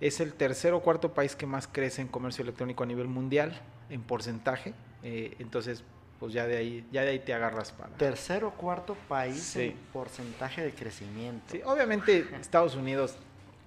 es 0.02 0.20
el 0.20 0.34
tercer 0.34 0.74
o 0.74 0.82
cuarto 0.82 1.14
país 1.14 1.36
que 1.36 1.46
más 1.46 1.68
crece 1.68 2.02
en 2.02 2.08
comercio 2.08 2.42
electrónico 2.42 2.84
a 2.84 2.86
nivel 2.88 3.08
mundial 3.08 3.62
en 3.90 4.02
porcentaje. 4.02 4.74
Eh, 5.04 5.36
entonces, 5.40 5.84
pues 6.20 6.34
ya 6.34 6.48
de 6.48 6.58
ahí, 6.58 6.88
ya 6.92 7.02
de 7.02 7.10
ahí 7.10 7.20
te 7.20 7.34
agarras 7.34 7.72
para. 7.72 7.96
Tercer 7.96 8.44
o 8.46 8.52
cuarto 8.52 8.96
país 9.08 9.56
en 9.58 9.74
porcentaje 9.92 10.64
de 10.64 10.74
crecimiento. 10.74 11.52
Sí, 11.52 11.62
obviamente 11.66 12.28
Estados 12.40 12.76
Unidos 12.76 13.18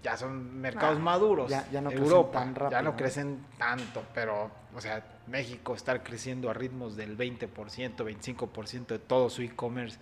ya 0.02 0.16
son 0.16 0.60
mercados 0.60 1.00
maduros. 1.00 1.50
Ya, 1.50 1.80
no 1.80 1.90
Europa 1.90 2.38
tan 2.38 2.54
rápido, 2.54 2.70
ya 2.70 2.82
no 2.82 2.96
crecen 2.96 3.44
tanto, 3.58 4.04
pero, 4.14 4.50
o 4.74 4.80
sea, 4.80 5.04
México 5.26 5.74
estar 5.74 6.02
creciendo 6.02 6.48
a 6.48 6.54
ritmos 6.54 6.96
del 6.96 7.18
20%, 7.18 7.48
25% 7.48 8.86
de 8.86 8.98
todo 9.00 9.28
su 9.28 9.42
e-commerce 9.42 9.98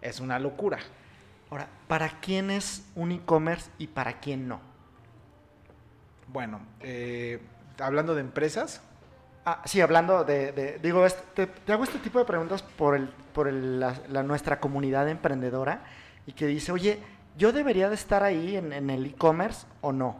es 0.00 0.20
una 0.20 0.38
locura. 0.38 0.78
Ahora, 1.50 1.68
¿para 1.86 2.20
quién 2.20 2.50
es 2.50 2.84
un 2.96 3.12
e-commerce 3.12 3.70
y 3.78 3.86
para 3.86 4.20
quién 4.20 4.48
no? 4.48 4.60
Bueno, 6.26 6.60
eh, 6.80 7.40
hablando 7.78 8.14
de 8.14 8.22
empresas. 8.22 8.82
Ah, 9.44 9.60
sí, 9.64 9.80
hablando 9.80 10.22
de, 10.22 10.78
digo, 10.80 11.04
te, 11.34 11.48
hago 11.72 11.82
este 11.82 11.98
tipo 11.98 12.20
de 12.20 12.24
preguntas 12.24 12.62
por, 12.62 12.94
el, 12.94 13.08
por 13.08 13.52
la, 13.52 14.22
nuestra 14.22 14.60
comunidad 14.60 15.08
emprendedora 15.08 15.82
y 16.26 16.32
que 16.32 16.46
dice, 16.46 16.70
oye, 16.70 17.00
¿yo 17.36 17.52
debería 17.52 17.88
de 17.88 17.96
estar 17.96 18.22
ahí 18.22 18.56
en, 18.56 18.88
el 18.88 19.04
e-commerce 19.04 19.66
o 19.80 19.90
no? 19.90 20.16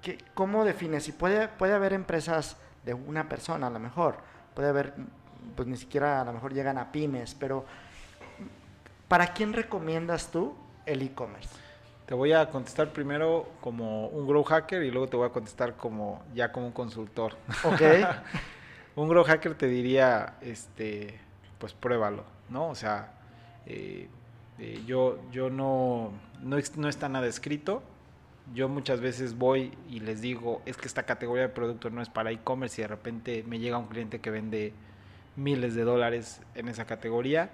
¿Qué, 0.00 0.16
¿Cómo 0.32 0.64
defines? 0.64 1.04
Si 1.04 1.12
puede, 1.12 1.48
puede 1.48 1.74
haber 1.74 1.92
empresas 1.92 2.56
de 2.86 2.94
una 2.94 3.28
persona 3.28 3.66
a 3.66 3.70
lo 3.70 3.80
mejor, 3.80 4.16
puede 4.54 4.70
haber, 4.70 4.94
pues 5.54 5.68
ni 5.68 5.76
siquiera 5.76 6.22
a 6.22 6.24
lo 6.24 6.32
mejor 6.32 6.54
llegan 6.54 6.78
a 6.78 6.90
pymes, 6.90 7.34
pero 7.34 7.66
¿para 9.08 9.34
quién 9.34 9.52
recomiendas 9.52 10.28
tú 10.30 10.54
el 10.86 11.02
e-commerce? 11.02 11.67
Te 12.08 12.14
voy 12.14 12.32
a 12.32 12.48
contestar 12.48 12.90
primero 12.90 13.46
como 13.60 14.06
un 14.06 14.26
grow 14.26 14.42
hacker 14.42 14.82
y 14.82 14.90
luego 14.90 15.08
te 15.08 15.18
voy 15.18 15.26
a 15.26 15.28
contestar 15.28 15.76
como 15.76 16.24
ya 16.34 16.50
como 16.50 16.64
un 16.64 16.72
consultor. 16.72 17.36
Ok. 17.64 17.82
un 18.96 19.10
grow 19.10 19.24
hacker 19.24 19.54
te 19.54 19.66
diría, 19.66 20.36
este, 20.40 21.20
pues 21.58 21.74
pruébalo, 21.74 22.24
¿no? 22.48 22.70
O 22.70 22.74
sea, 22.74 23.12
eh, 23.66 24.08
eh, 24.58 24.82
yo, 24.86 25.18
yo 25.30 25.50
no, 25.50 26.12
no, 26.40 26.56
no 26.76 26.88
está 26.88 27.10
nada 27.10 27.26
escrito. 27.26 27.82
Yo 28.54 28.70
muchas 28.70 29.02
veces 29.02 29.36
voy 29.36 29.76
y 29.90 30.00
les 30.00 30.22
digo, 30.22 30.62
es 30.64 30.78
que 30.78 30.88
esta 30.88 31.02
categoría 31.02 31.42
de 31.42 31.48
producto 31.50 31.90
no 31.90 32.00
es 32.00 32.08
para 32.08 32.30
e-commerce 32.30 32.80
y 32.80 32.84
de 32.84 32.88
repente 32.88 33.44
me 33.46 33.58
llega 33.58 33.76
un 33.76 33.88
cliente 33.88 34.18
que 34.18 34.30
vende 34.30 34.72
miles 35.36 35.74
de 35.74 35.84
dólares 35.84 36.40
en 36.54 36.68
esa 36.68 36.86
categoría. 36.86 37.50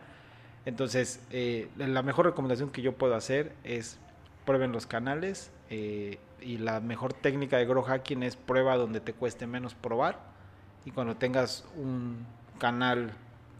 Entonces, 0.64 1.18
eh, 1.32 1.68
la 1.76 2.02
mejor 2.02 2.26
recomendación 2.26 2.70
que 2.70 2.82
yo 2.82 2.92
puedo 2.92 3.16
hacer 3.16 3.52
es 3.64 3.98
prueben 4.44 4.72
los 4.72 4.86
canales 4.86 5.50
eh, 5.70 6.18
y 6.40 6.58
la 6.58 6.80
mejor 6.80 7.12
técnica 7.12 7.56
de 7.56 7.66
grow 7.66 7.82
hacking 7.82 8.22
es 8.22 8.36
prueba 8.36 8.76
donde 8.76 9.00
te 9.00 9.12
cueste 9.12 9.46
menos 9.46 9.74
probar 9.74 10.18
y 10.84 10.90
cuando 10.90 11.16
tengas 11.16 11.64
un 11.76 12.26
canal 12.58 13.12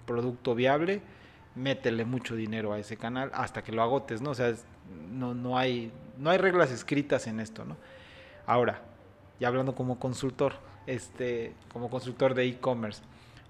producto 0.07 0.55
viable 0.55 1.03
métele 1.55 2.05
mucho 2.05 2.35
dinero 2.37 2.72
a 2.72 2.78
ese 2.78 2.97
canal 2.97 3.30
hasta 3.35 3.62
que 3.62 3.72
lo 3.72 3.82
agotes 3.82 4.20
no 4.20 4.30
o 4.30 4.35
sea 4.35 4.53
no, 5.11 5.35
no 5.35 5.57
hay 5.57 5.93
no 6.18 6.30
hay 6.30 6.39
reglas 6.39 6.70
escritas 6.70 7.26
en 7.26 7.41
esto 7.41 7.64
no 7.64 7.76
ahora 8.47 8.82
ya 9.41 9.49
hablando 9.49 9.74
como 9.74 9.99
consultor 9.99 10.55
este 10.87 11.55
como 11.72 11.89
consultor 11.89 12.35
de 12.35 12.45
e-commerce 12.45 13.03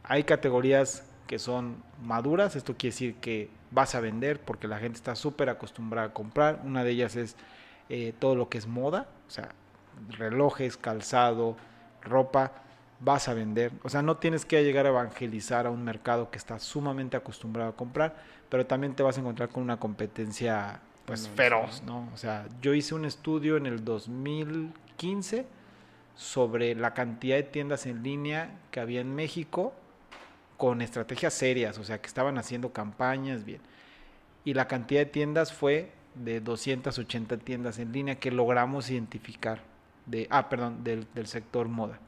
hay 0.05 0.25
categorías 0.25 1.05
que 1.27 1.39
son 1.39 1.83
maduras 2.03 2.57
esto 2.57 2.75
quiere 2.77 2.93
decir 2.93 3.15
que 3.17 3.51
vas 3.71 3.95
a 3.95 4.01
vender 4.01 4.41
porque 4.41 4.69
la 4.69 4.79
gente 4.79 4.97
está 4.97 5.17
súper 5.17 5.51
acostumbrada 5.51 6.09
a 6.09 6.13
comprar. 6.13 6.61
Una 6.65 6.85
de 6.85 6.91
ellas 6.91 7.17
es 7.17 7.37
eh, 7.89 8.15
todo 8.19 8.37
lo 8.37 8.49
que 8.49 8.59
es 8.59 8.67
moda, 8.67 9.09
o 9.27 9.31
sea, 9.31 9.51
relojes, 10.11 10.77
calzado, 10.77 11.57
ropa, 12.03 12.53
vas 13.01 13.29
a 13.29 13.35
vender. 13.35 13.73
O 13.83 13.89
sea, 13.89 14.03
no 14.03 14.17
tienes 14.17 14.45
que 14.45 14.63
llegar 14.63 14.87
a 14.87 14.91
evangelizar 14.91 15.67
a 15.67 15.71
un 15.71 15.85
mercado 15.85 16.31
que 16.31 16.39
está 16.39 16.59
sumamente 16.59 17.17
acostumbrado 17.17 17.71
a 17.71 17.77
comprar, 17.77 18.17
pero 18.49 18.67
también 18.67 18.95
te 18.95 19.03
vas 19.03 19.17
a 19.17 19.21
encontrar 19.21 19.49
con 19.49 19.63
una 19.63 19.79
competencia 19.79 20.81
pues 21.05 21.29
feroz, 21.29 21.83
¿no? 21.85 22.09
O 22.15 22.17
sea, 22.17 22.47
yo 22.63 22.73
hice 22.73 22.95
un 22.95 23.05
estudio 23.05 23.57
en 23.57 23.67
el 23.67 23.85
2015 23.85 25.47
sobre 26.15 26.75
la 26.75 26.95
cantidad 26.95 27.37
de 27.37 27.43
tiendas 27.43 27.85
en 27.87 28.03
línea 28.03 28.57
que 28.71 28.81
había 28.81 29.01
en 29.01 29.15
México 29.15 29.75
con 30.57 30.83
estrategias 30.83 31.35
serias, 31.35 31.79
o 31.79 31.85
sea, 31.85 32.01
que 32.01 32.07
estaban 32.07 32.39
haciendo 32.39 32.73
campañas 32.73 33.45
bien. 33.45 33.61
Y 34.45 34.55
la 34.55 34.69
cantidad 34.69 35.01
de 35.01 35.07
tiendas 35.07 35.53
fue 35.53 35.91
de 36.15 36.41
280 36.41 37.39
tiendas 37.39 37.79
en 37.79 37.93
línea 37.93 38.17
que 38.17 38.31
logramos 38.31 38.91
identificar, 38.91 39.61
de, 40.07 40.27
ah, 40.31 40.49
perdón, 40.49 40.85
del, 40.85 41.07
sector 41.27 41.69
moda. 41.69 41.99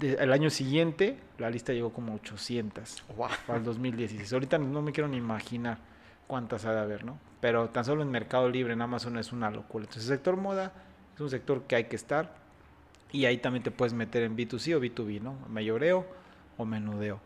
el 0.00 0.32
año 0.32 0.50
siguiente, 0.50 1.18
la 1.38 1.50
lista 1.50 1.72
llegó 1.72 1.92
como 1.92 2.14
800 2.14 3.04
wow. 3.16 3.28
para 3.46 3.58
el 3.58 3.64
2016. 3.64 4.32
Ahorita 4.32 4.58
no 4.58 4.82
me 4.82 4.92
quiero 4.92 5.08
ni 5.08 5.16
imaginar 5.16 5.78
cuántas 6.26 6.64
ha 6.64 6.72
de 6.72 6.80
haber, 6.80 7.04
¿no? 7.04 7.18
Pero 7.40 7.68
tan 7.70 7.84
solo 7.84 8.02
en 8.02 8.10
Mercado 8.10 8.48
Libre, 8.48 8.72
en 8.72 8.82
Amazon 8.82 9.16
es 9.18 9.32
una 9.32 9.50
locura. 9.50 9.84
Entonces, 9.84 10.10
el 10.10 10.16
sector 10.16 10.36
moda 10.36 10.72
es 11.14 11.20
un 11.20 11.30
sector 11.30 11.62
que 11.62 11.76
hay 11.76 11.84
que 11.84 11.96
estar 11.96 12.34
y 13.12 13.24
ahí 13.24 13.38
también 13.38 13.62
te 13.62 13.70
puedes 13.70 13.94
meter 13.94 14.22
en 14.22 14.36
B2C 14.36 14.76
o 14.76 14.80
B2B, 14.80 15.20
¿no? 15.20 15.34
Mayoreo 15.48 16.06
o 16.58 16.66
menudeo. 16.66 17.20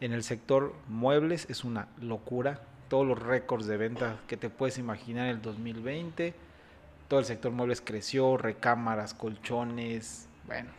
En 0.00 0.12
el 0.12 0.24
sector 0.24 0.74
muebles 0.88 1.48
es 1.48 1.62
una 1.62 1.88
locura. 2.00 2.60
Todos 2.88 3.06
los 3.06 3.18
récords 3.18 3.66
de 3.66 3.76
venta 3.76 4.16
que 4.26 4.36
te 4.36 4.50
puedes 4.50 4.78
imaginar 4.78 5.26
en 5.26 5.36
el 5.36 5.42
2020. 5.42 6.34
Todo 7.06 7.20
el 7.20 7.26
sector 7.26 7.52
muebles 7.52 7.80
creció, 7.80 8.36
recámaras, 8.36 9.14
colchones. 9.14 10.28
Bueno, 10.46 10.70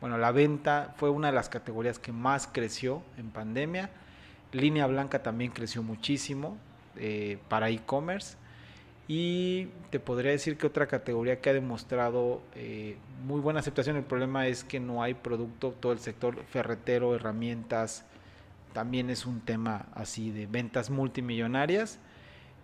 bueno, 0.00 0.16
la 0.16 0.32
venta 0.32 0.94
fue 0.96 1.10
una 1.10 1.28
de 1.28 1.34
las 1.34 1.48
categorías 1.48 1.98
que 1.98 2.12
más 2.12 2.46
creció 2.46 3.02
en 3.18 3.30
pandemia. 3.30 3.90
Línea 4.52 4.86
blanca 4.86 5.22
también 5.22 5.52
creció 5.52 5.82
muchísimo 5.82 6.56
eh, 6.96 7.38
para 7.48 7.68
e-commerce. 7.68 8.36
Y 9.12 9.66
te 9.90 9.98
podría 9.98 10.30
decir 10.30 10.56
que 10.56 10.68
otra 10.68 10.86
categoría 10.86 11.40
que 11.40 11.50
ha 11.50 11.52
demostrado 11.52 12.42
eh, 12.54 12.96
muy 13.24 13.40
buena 13.40 13.58
aceptación, 13.58 13.96
el 13.96 14.04
problema 14.04 14.46
es 14.46 14.62
que 14.62 14.78
no 14.78 15.02
hay 15.02 15.14
producto, 15.14 15.74
todo 15.80 15.90
el 15.90 15.98
sector 15.98 16.44
ferretero, 16.44 17.16
herramientas, 17.16 18.04
también 18.72 19.10
es 19.10 19.26
un 19.26 19.40
tema 19.40 19.86
así 19.94 20.30
de 20.30 20.46
ventas 20.46 20.90
multimillonarias. 20.90 21.98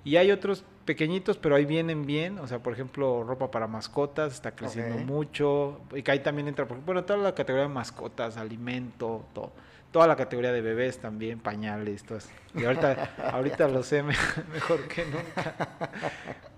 Y 0.05 0.19
hay 0.19 0.31
otros 0.31 0.63
pequeñitos, 0.85 1.37
pero 1.37 1.57
ahí 1.57 1.65
vienen 1.65 2.07
bien. 2.07 2.39
O 2.39 2.47
sea, 2.47 2.61
por 2.61 2.75
ejemplo, 2.75 3.25
ropa 3.25 3.51
para 3.51 3.67
mascotas 3.67 4.33
está 4.33 4.53
creciendo 4.53 4.99
mucho. 4.99 5.81
Y 5.97 6.05
que 6.05 6.13
ahí 6.13 6.21
también 6.21 6.47
entra, 6.47 6.65
bueno, 6.65 7.03
toda 7.03 7.19
la 7.19 7.35
categoría 7.35 7.67
de 7.67 7.75
mascotas, 7.75 8.37
alimento, 8.37 9.27
todo 9.35 9.51
toda 9.93 10.07
la 10.07 10.17
categoría 10.17 10.53
de 10.53 10.61
bebés 10.61 10.99
también, 10.99 11.39
pañales, 11.39 12.05
todas. 12.05 12.29
Y 12.55 12.65
ahorita, 12.65 13.15
ahorita 13.33 13.69
lo 13.69 13.83
sé 13.83 14.03
mejor 14.53 14.87
que 14.89 15.05
nunca. 15.05 15.55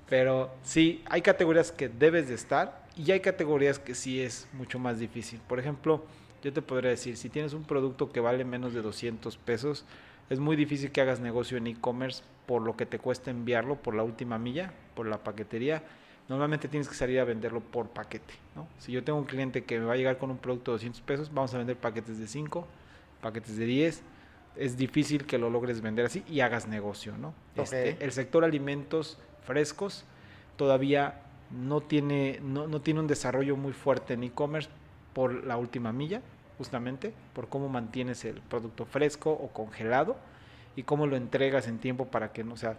Pero 0.09 0.51
sí, 0.63 1.03
hay 1.07 1.23
categorías 1.23 1.71
que 1.71 1.89
debes 1.89 2.29
de 2.29 2.35
estar 2.35 2.87
y 2.97 3.11
hay 3.13 3.21
categorías 3.21 3.79
que 3.79 3.95
sí 3.95 4.21
es 4.21 4.49
mucho 4.53 4.79
más 4.79 4.99
difícil. 4.99 5.41
Por 5.47 5.61
ejemplo, 5.61 6.05
yo 6.43 6.53
te 6.53 6.63
podría 6.63 6.91
decir, 6.91 7.17
si 7.17 7.29
tienes 7.29 7.53
un 7.53 7.65
producto 7.65 8.11
que 8.11 8.21
vale 8.21 8.45
menos 8.45 8.73
de 8.73 8.81
200 8.81 9.37
pesos, 9.39 9.85
es 10.31 10.39
muy 10.39 10.57
difícil 10.57 10.93
que 10.93 11.01
hagas 11.01 11.21
negocio 11.21 11.59
en 11.59 11.67
e-commerce 11.67 12.23
por 12.47 12.63
lo 12.63 12.77
que 12.77 12.87
te 12.87 12.99
cuesta 12.99 13.31
enviarlo 13.31 13.77
por 13.77 13.95
la 13.95 14.03
última 14.03 14.39
milla, 14.39 14.73
por 14.95 15.07
la 15.07 15.19
paquetería. 15.19 15.83
Normalmente 16.29 16.69
tienes 16.69 16.89
que 16.89 16.95
salir 16.95 17.21
a 17.21 17.25
venderlo 17.25 17.61
por 17.61 17.89
paquete. 17.89 18.35
¿no? 18.55 18.67
Si 18.79 18.93
yo 18.93 19.05
tengo 19.05 19.19
un 19.19 19.25
cliente 19.25 19.65
que 19.65 19.79
me 19.79 19.87
va 19.87 19.95
a 19.95 19.97
llegar 19.97 20.19
con 20.19 20.31
un 20.31 20.39
producto 20.39 20.73
de 20.73 20.77
200 20.77 21.03
pesos, 21.03 21.33
vamos 21.33 21.55
a 21.55 21.59
vender 21.59 21.77
paquetes 21.77 22.19
de 22.19 22.27
5 22.27 22.67
paquetes 23.21 23.57
de 23.57 23.67
10. 23.67 24.03
es 24.57 24.77
difícil 24.77 25.25
que 25.27 25.39
lo 25.39 25.51
logres 25.51 25.81
vender 25.81 26.07
así 26.07 26.25
y 26.29 26.41
hagas 26.41 26.67
negocio, 26.67 27.17
¿no? 27.17 27.35
Este, 27.57 27.97
el 28.01 28.13
sector 28.13 28.45
alimentos 28.45 29.19
frescos 29.45 30.05
todavía 30.57 31.23
no 31.51 31.81
tiene, 31.81 32.41
no, 32.43 32.67
no 32.67 32.81
tiene 32.81 33.01
un 33.01 33.07
desarrollo 33.07 33.57
muy 33.57 33.73
fuerte 33.73 34.15
en 34.15 34.25
e-commerce 34.25 34.69
por 35.15 35.45
la 35.45 35.57
última 35.57 35.93
milla, 35.93 36.23
justamente, 36.59 37.13
por 37.35 37.49
cómo 37.49 37.69
mantienes 37.69 38.25
el 38.25 38.41
producto 38.41 38.85
fresco 38.85 39.31
o 39.31 39.49
congelado 39.49 40.17
y 40.77 40.83
cómo 40.83 41.07
lo 41.07 41.17
entregas 41.17 41.69
en 41.69 41.79
tiempo 41.79 42.07
para 42.07 42.33
que 42.33 42.45
no, 42.45 42.55
o 42.55 42.57
sea, 42.57 42.77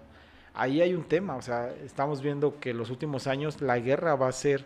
ahí 0.53 0.81
hay 0.81 0.93
un 0.93 1.03
tema, 1.03 1.35
o 1.35 1.41
sea, 1.41 1.73
estamos 1.83 2.21
viendo 2.21 2.59
que 2.59 2.73
los 2.73 2.89
últimos 2.89 3.27
años 3.27 3.61
la 3.61 3.79
guerra 3.79 4.15
va 4.15 4.27
a 4.27 4.31
ser 4.31 4.65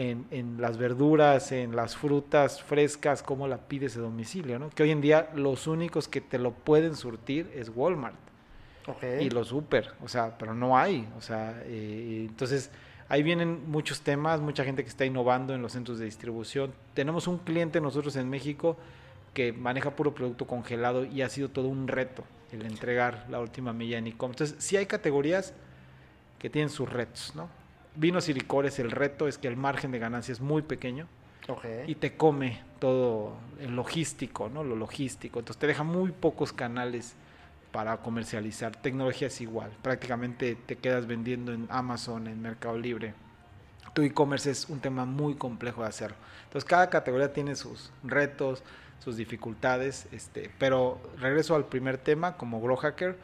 en, 0.00 0.24
en 0.30 0.62
las 0.62 0.78
verduras, 0.78 1.52
en 1.52 1.76
las 1.76 1.94
frutas 1.94 2.62
frescas, 2.62 3.22
cómo 3.22 3.46
la 3.46 3.58
pides 3.58 3.98
a 3.98 4.00
domicilio, 4.00 4.58
¿no? 4.58 4.70
Que 4.70 4.82
hoy 4.82 4.92
en 4.92 5.02
día 5.02 5.28
los 5.34 5.66
únicos 5.66 6.08
que 6.08 6.22
te 6.22 6.38
lo 6.38 6.52
pueden 6.52 6.96
surtir 6.96 7.50
es 7.54 7.70
Walmart 7.74 8.16
Ok. 8.86 9.04
y 9.20 9.28
los 9.28 9.48
super, 9.48 9.92
o 10.02 10.08
sea, 10.08 10.38
pero 10.38 10.54
no 10.54 10.78
hay, 10.78 11.06
o 11.18 11.20
sea, 11.20 11.62
eh, 11.66 12.24
entonces 12.30 12.70
ahí 13.10 13.22
vienen 13.22 13.70
muchos 13.70 14.00
temas, 14.00 14.40
mucha 14.40 14.64
gente 14.64 14.82
que 14.82 14.88
está 14.88 15.04
innovando 15.04 15.54
en 15.54 15.60
los 15.60 15.72
centros 15.72 15.98
de 15.98 16.06
distribución. 16.06 16.72
Tenemos 16.94 17.28
un 17.28 17.36
cliente 17.36 17.78
nosotros 17.78 18.16
en 18.16 18.30
México 18.30 18.78
que 19.34 19.52
maneja 19.52 19.90
puro 19.96 20.14
producto 20.14 20.46
congelado 20.46 21.04
y 21.04 21.20
ha 21.20 21.28
sido 21.28 21.50
todo 21.50 21.68
un 21.68 21.88
reto 21.88 22.24
el 22.52 22.64
entregar 22.64 23.26
la 23.28 23.38
última 23.38 23.74
milla 23.74 23.98
en 23.98 24.06
e-commerce. 24.06 24.44
Entonces, 24.44 24.64
sí 24.64 24.78
hay 24.78 24.86
categorías 24.86 25.52
que 26.38 26.48
tienen 26.48 26.70
sus 26.70 26.90
retos, 26.90 27.34
¿no? 27.36 27.59
Vinos 27.96 28.28
y 28.28 28.34
licores, 28.34 28.78
el 28.78 28.90
reto 28.90 29.28
es 29.28 29.38
que 29.38 29.48
el 29.48 29.56
margen 29.56 29.90
de 29.90 29.98
ganancia 29.98 30.32
es 30.32 30.40
muy 30.40 30.62
pequeño 30.62 31.06
y 31.86 31.96
te 31.96 32.16
come 32.16 32.62
todo 32.78 33.32
el 33.60 33.74
logístico, 33.74 34.48
¿no? 34.48 34.62
Lo 34.62 34.76
logístico. 34.76 35.40
Entonces 35.40 35.58
te 35.58 35.66
deja 35.66 35.82
muy 35.82 36.12
pocos 36.12 36.52
canales 36.52 37.14
para 37.72 37.96
comercializar. 37.98 38.76
Tecnología 38.76 39.28
es 39.28 39.40
igual. 39.40 39.70
Prácticamente 39.82 40.54
te 40.54 40.76
quedas 40.76 41.06
vendiendo 41.06 41.52
en 41.52 41.66
Amazon, 41.70 42.26
en 42.26 42.40
Mercado 42.40 42.78
Libre. 42.78 43.14
Tu 43.92 44.02
e-commerce 44.02 44.50
es 44.50 44.68
un 44.68 44.80
tema 44.80 45.04
muy 45.04 45.34
complejo 45.34 45.82
de 45.82 45.88
hacerlo. 45.88 46.16
Entonces 46.44 46.68
cada 46.68 46.90
categoría 46.90 47.32
tiene 47.32 47.56
sus 47.56 47.92
retos, 48.04 48.62
sus 49.02 49.16
dificultades. 49.16 50.06
Este, 50.12 50.50
pero 50.58 51.00
regreso 51.18 51.54
al 51.56 51.66
primer 51.66 51.98
tema, 51.98 52.36
como 52.36 52.60
Grow 52.60 52.76
Hacker, 52.76 53.16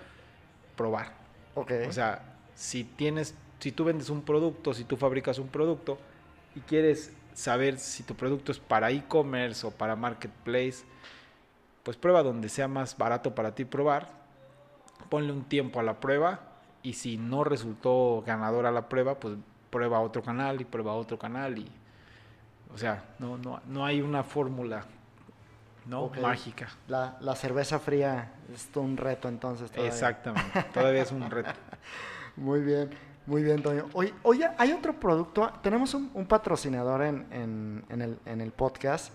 probar. 0.76 1.12
Ok. 1.54 1.72
O 1.88 1.92
sea, 1.92 2.22
si 2.54 2.84
tienes, 2.84 3.34
si 3.58 3.72
tú 3.72 3.84
vendes 3.84 4.10
un 4.10 4.22
producto, 4.22 4.74
si 4.74 4.84
tú 4.84 4.96
fabricas 4.96 5.38
un 5.38 5.48
producto 5.48 5.98
y 6.54 6.60
quieres 6.60 7.12
saber 7.34 7.78
si 7.78 8.02
tu 8.02 8.14
producto 8.14 8.52
es 8.52 8.58
para 8.58 8.90
e-commerce 8.90 9.66
o 9.66 9.70
para 9.70 9.96
marketplace, 9.96 10.84
pues 11.82 11.96
prueba 11.96 12.22
donde 12.22 12.48
sea 12.48 12.66
más 12.66 12.96
barato 12.96 13.34
para 13.34 13.54
ti 13.54 13.64
probar, 13.64 14.08
ponle 15.08 15.32
un 15.32 15.44
tiempo 15.44 15.78
a 15.80 15.82
la 15.82 16.00
prueba 16.00 16.40
y 16.82 16.94
si 16.94 17.16
no 17.16 17.44
resultó 17.44 18.22
ganadora 18.26 18.70
la 18.70 18.88
prueba, 18.88 19.18
pues 19.20 19.34
prueba 19.70 20.00
otro 20.00 20.22
canal 20.22 20.60
y 20.60 20.64
prueba 20.64 20.94
otro 20.94 21.18
canal 21.18 21.58
y, 21.58 21.70
o 22.72 22.78
sea, 22.78 23.04
no, 23.18 23.36
no, 23.36 23.60
no 23.66 23.84
hay 23.84 24.00
una 24.00 24.22
fórmula, 24.22 24.84
¿no? 25.84 26.10
Mágica. 26.20 26.68
La, 26.88 27.16
la 27.20 27.36
cerveza 27.36 27.78
fría 27.78 28.32
es 28.52 28.68
un 28.74 28.96
reto 28.96 29.28
entonces. 29.28 29.70
todavía. 29.70 29.92
Exactamente. 29.92 30.62
Todavía 30.72 31.02
es 31.02 31.12
un 31.12 31.30
reto. 31.30 31.52
Muy 32.36 32.60
bien, 32.60 32.90
muy 33.26 33.42
bien, 33.42 33.62
Toño. 33.62 33.86
Oye, 33.92 34.14
oye, 34.22 34.48
hay 34.58 34.72
otro 34.72 34.98
producto. 34.98 35.50
Tenemos 35.62 35.94
un, 35.94 36.10
un 36.14 36.26
patrocinador 36.26 37.02
en, 37.02 37.26
en- 37.30 37.84
en 37.88 38.02
el, 38.02 38.18
en 38.24 38.40
el 38.40 38.52
podcast 38.52 39.12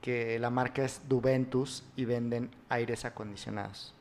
que 0.00 0.38
la 0.38 0.48
marca 0.50 0.82
es 0.84 1.02
Duventus 1.08 1.84
y 1.96 2.06
venden 2.06 2.50
aires 2.70 3.04
acondicionados. 3.04 3.94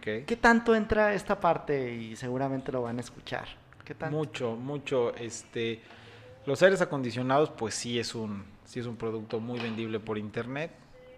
¿Qué 0.00 0.36
tanto 0.40 0.74
entra 0.74 1.12
esta 1.14 1.38
parte? 1.38 1.94
Y 1.94 2.16
seguramente 2.16 2.72
lo 2.72 2.82
van 2.82 2.96
a 2.96 3.00
escuchar. 3.00 3.46
¿Qué 3.84 3.94
tanto? 3.94 4.16
Mucho, 4.16 4.56
mucho. 4.56 5.14
Este, 5.14 5.80
los 6.46 6.62
aires 6.62 6.80
acondicionados, 6.80 7.50
pues 7.50 7.74
sí 7.74 7.98
es 7.98 8.14
un, 8.14 8.44
sí 8.64 8.80
es 8.80 8.86
un 8.86 8.96
producto 8.96 9.40
muy 9.40 9.60
vendible 9.60 10.00
por 10.00 10.16
internet. 10.18 10.70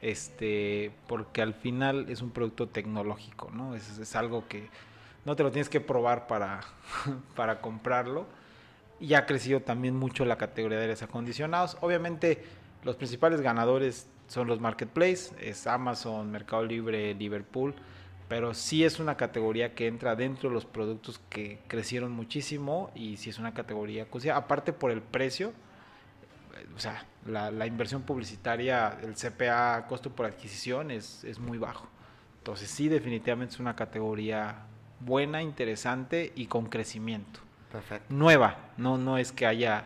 Este, 0.03 0.91
porque 1.07 1.41
al 1.43 1.55
final 1.55 2.07
es 2.11 2.21
un 2.23 2.31
producto 2.31 2.69
tecnológico, 2.69 3.51
¿no? 3.53 3.75
Es, 3.75 3.99
es 3.99 4.15
algo 4.17 4.47
que 4.49 4.69
no 5.27 5.37
te 5.37 5.43
lo 5.43 5.51
tienes 5.51 5.69
que 5.69 5.81
probar 5.83 6.27
para, 6.27 6.61
para 7.37 7.61
comprarlo. 7.61 8.27
Y 8.99 9.13
ha 9.13 9.27
crecido 9.27 9.61
también 9.61 9.95
mucho 9.95 10.25
la 10.25 10.39
categoría 10.39 10.79
de 10.79 10.85
aires 10.85 11.03
acondicionados. 11.03 11.77
Obviamente, 11.83 12.43
los 12.83 12.97
principales 12.97 13.43
ganadores 13.43 14.09
son 14.29 14.47
los 14.47 14.59
marketplaces, 14.59 15.35
es 15.39 15.67
Amazon, 15.67 16.31
Mercado 16.31 16.65
Libre, 16.65 17.13
Liverpool 17.13 17.75
pero 18.29 18.55
sí 18.55 18.85
es 18.85 18.99
una 18.99 19.17
categoría 19.17 19.75
que 19.75 19.87
entra 19.87 20.17
dentro 20.17 20.49
de 20.49 20.55
los 20.55 20.65
productos 20.65 21.21
que 21.29 21.61
crecieron 21.69 22.13
muchísimo 22.13 22.91
y 22.95 23.17
sí 23.19 23.31
es 23.31 23.39
una 23.39 23.55
categoría, 23.55 24.09
aparte 24.35 24.73
por 24.73 24.91
el 24.91 25.01
precio, 25.01 25.53
o 26.75 26.79
sea, 26.79 27.07
la, 27.25 27.51
la 27.51 27.67
inversión 27.67 28.03
publicitaria, 28.03 28.99
el 29.03 29.15
CPA, 29.15 29.87
costo 29.87 30.11
por 30.11 30.27
adquisición, 30.27 30.91
es, 30.91 31.23
es 31.25 31.39
muy 31.39 31.59
bajo. 31.59 31.87
Entonces 32.39 32.69
sí, 32.69 32.89
definitivamente 32.89 33.55
es 33.55 33.61
una 33.61 33.77
categoría 33.77 34.67
buena, 35.01 35.43
interesante 35.43 36.33
y 36.35 36.47
con 36.47 36.67
crecimiento. 36.67 37.41
Perfecto. 37.71 38.07
Nueva, 38.15 38.57
no, 38.77 38.97
no 38.99 39.19
es 39.19 39.33
que 39.33 39.47
haya 39.47 39.85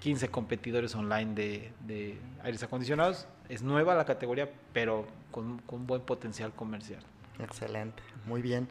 15 0.00 0.28
competidores 0.28 0.94
online 0.94 1.34
de, 1.34 1.72
de 1.80 2.18
aires 2.42 2.62
acondicionados, 2.62 3.26
es 3.48 3.62
nueva 3.62 3.94
la 3.94 4.04
categoría, 4.04 4.50
pero 4.72 5.06
con, 5.30 5.58
con 5.60 5.86
buen 5.86 6.02
potencial 6.02 6.52
comercial. 6.52 7.02
Excelente, 7.38 8.02
muy 8.24 8.40
bien, 8.42 8.68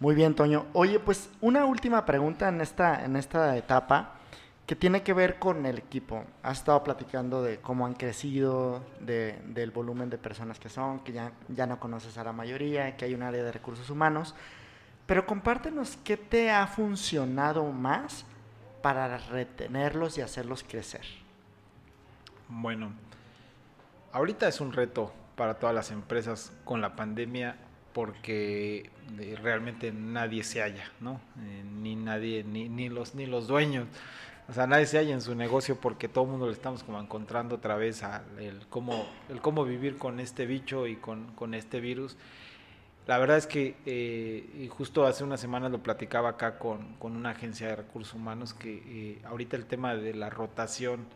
muy 0.00 0.14
bien, 0.14 0.34
Toño. 0.34 0.66
Oye, 0.72 0.98
pues 1.00 1.30
una 1.40 1.64
última 1.66 2.04
pregunta 2.06 2.48
en 2.48 2.60
esta, 2.60 3.04
en 3.04 3.16
esta 3.16 3.56
etapa 3.56 4.14
que 4.66 4.76
tiene 4.76 5.02
que 5.02 5.14
ver 5.14 5.38
con 5.38 5.64
el 5.64 5.78
equipo. 5.78 6.24
Has 6.42 6.58
estado 6.58 6.84
platicando 6.84 7.42
de 7.42 7.58
cómo 7.58 7.86
han 7.86 7.94
crecido, 7.94 8.84
de- 9.00 9.38
del 9.46 9.70
volumen 9.70 10.10
de 10.10 10.18
personas 10.18 10.58
que 10.58 10.68
son, 10.68 11.00
que 11.00 11.12
ya, 11.12 11.32
ya 11.48 11.66
no 11.66 11.80
conoces 11.80 12.18
a 12.18 12.24
la 12.24 12.32
mayoría, 12.32 12.96
que 12.96 13.06
hay 13.06 13.14
un 13.14 13.22
área 13.22 13.42
de 13.42 13.50
recursos 13.50 13.88
humanos, 13.88 14.34
pero 15.08 15.24
compártenos 15.24 15.96
qué 16.04 16.18
te 16.18 16.50
ha 16.50 16.66
funcionado 16.66 17.64
más 17.72 18.26
para 18.82 19.16
retenerlos 19.16 20.18
y 20.18 20.20
hacerlos 20.20 20.62
crecer. 20.62 21.00
Bueno, 22.46 22.92
ahorita 24.12 24.46
es 24.46 24.60
un 24.60 24.70
reto 24.70 25.10
para 25.34 25.54
todas 25.54 25.74
las 25.74 25.90
empresas 25.92 26.52
con 26.66 26.82
la 26.82 26.94
pandemia 26.94 27.56
porque 27.94 28.90
eh, 29.18 29.38
realmente 29.42 29.92
nadie 29.92 30.44
se 30.44 30.60
halla, 30.60 30.92
¿no? 31.00 31.22
Eh, 31.42 31.64
ni 31.64 31.96
nadie, 31.96 32.44
ni, 32.44 32.68
ni 32.68 32.90
los 32.90 33.14
ni 33.14 33.24
los 33.24 33.46
dueños. 33.46 33.86
O 34.46 34.52
sea, 34.52 34.66
nadie 34.66 34.84
se 34.84 34.98
halla 34.98 35.14
en 35.14 35.22
su 35.22 35.34
negocio 35.34 35.80
porque 35.80 36.08
todo 36.08 36.24
el 36.24 36.30
mundo 36.32 36.48
le 36.48 36.52
estamos 36.52 36.84
como 36.84 37.00
encontrando 37.00 37.56
otra 37.56 37.76
vez 37.76 38.02
el 38.38 38.66
cómo, 38.68 39.06
el 39.30 39.40
cómo 39.40 39.64
vivir 39.64 39.96
con 39.96 40.20
este 40.20 40.44
bicho 40.44 40.86
y 40.86 40.96
con, 40.96 41.32
con 41.32 41.54
este 41.54 41.80
virus. 41.80 42.18
La 43.08 43.16
verdad 43.16 43.38
es 43.38 43.46
que 43.46 43.74
eh, 43.86 44.68
justo 44.70 45.06
hace 45.06 45.24
una 45.24 45.38
semana 45.38 45.70
lo 45.70 45.82
platicaba 45.82 46.28
acá 46.28 46.58
con, 46.58 46.92
con 46.96 47.16
una 47.16 47.30
agencia 47.30 47.66
de 47.68 47.76
recursos 47.76 48.12
humanos 48.12 48.52
que 48.52 48.82
eh, 48.84 49.22
ahorita 49.24 49.56
el 49.56 49.64
tema 49.64 49.94
de 49.94 50.12
la 50.12 50.28
rotación 50.28 51.06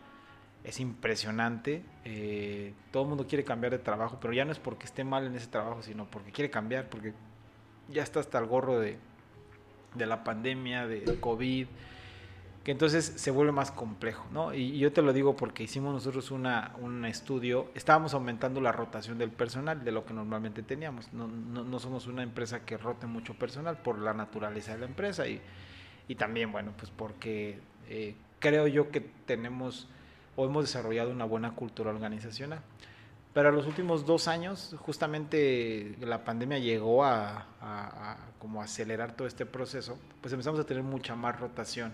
es 0.65 0.81
impresionante. 0.81 1.83
eh, 2.07 2.73
todo 2.93 3.03
el 3.03 3.11
mundo 3.11 3.27
quiere 3.27 3.45
cambiar 3.45 3.73
de 3.73 3.79
trabajo, 3.79 4.17
pero 4.23 4.33
ya 4.33 4.47
no 4.47 4.53
es 4.53 4.59
porque 4.59 4.87
esté 4.87 5.05
mal 5.05 5.27
en 5.27 5.35
ese 5.35 5.49
trabajo, 5.49 5.83
sino 5.83 6.07
porque 6.07 6.33
quiere 6.33 6.51
cambiar, 6.51 6.89
porque 6.89 7.13
ya 7.91 8.03
está 8.03 8.21
hasta 8.21 8.39
el 8.39 8.47
gorro 8.47 8.81
de, 8.81 8.97
de 9.95 10.07
la 10.07 10.25
pandemia, 10.25 10.87
de 10.87 11.21
COVID, 11.21 11.67
que 12.65 12.71
entonces 12.71 13.05
se 13.17 13.31
vuelve 13.33 13.51
más 13.51 13.73
complejo, 13.73 14.25
¿no? 14.33 14.55
Y, 14.55 14.79
yo 14.79 14.93
te 14.93 15.03
lo 15.03 15.13
digo 15.13 15.35
porque 15.37 15.65
hicimos 15.65 15.93
nosotros 15.93 16.31
una, 16.31 16.75
un 16.81 17.05
estudio, 17.05 17.71
estábamos 17.75 18.15
aumentando 18.15 18.61
la 18.61 18.71
rotación 18.71 19.19
del 19.19 19.31
personal 19.31 19.85
de 19.85 19.91
lo 19.91 20.05
que 20.07 20.15
normalmente 20.15 20.63
teníamos. 20.63 21.13
No, 21.13 21.27
no, 21.27 21.65
no 21.65 21.79
somos 21.81 22.07
una 22.07 22.23
empresa 22.23 22.65
que 22.65 22.77
rote 22.77 23.07
mucho 23.07 23.35
personal 23.35 23.79
por 23.79 23.99
la 23.99 24.15
naturaleza 24.15 24.75
de 24.75 24.79
la 24.79 24.87
empresa 24.87 25.27
y, 25.27 25.41
y 26.07 26.15
también, 26.15 26.53
bueno, 26.53 26.73
pues 26.77 26.93
porque 26.95 27.59
eh, 27.89 28.15
creo 28.39 28.69
yo 28.69 28.91
que 28.93 29.01
tenemos 29.01 29.89
o 30.37 30.47
hemos 30.47 30.65
desarrollado 30.65 31.11
una 31.11 31.25
buena 31.25 31.53
cultura 31.57 31.91
organizacional. 31.91 32.61
Pero 33.35 33.49
a 33.49 33.53
los 33.53 33.67
últimos 33.67 34.05
dos 34.07 34.29
años, 34.29 34.77
justamente 34.79 35.97
la 36.01 36.23
pandemia 36.23 36.59
llegó 36.59 37.03
a, 37.05 37.47
a- 37.61 38.13
a 38.13 38.17
como 38.39 38.63
acelerar 38.63 39.17
todo 39.17 39.27
este 39.27 39.47
proceso, 39.47 39.99
pues 40.21 40.33
empezamos 40.33 40.61
a 40.61 40.65
tener 40.65 40.83
mucha 40.83 41.17
más 41.17 41.41
rotación 41.41 41.93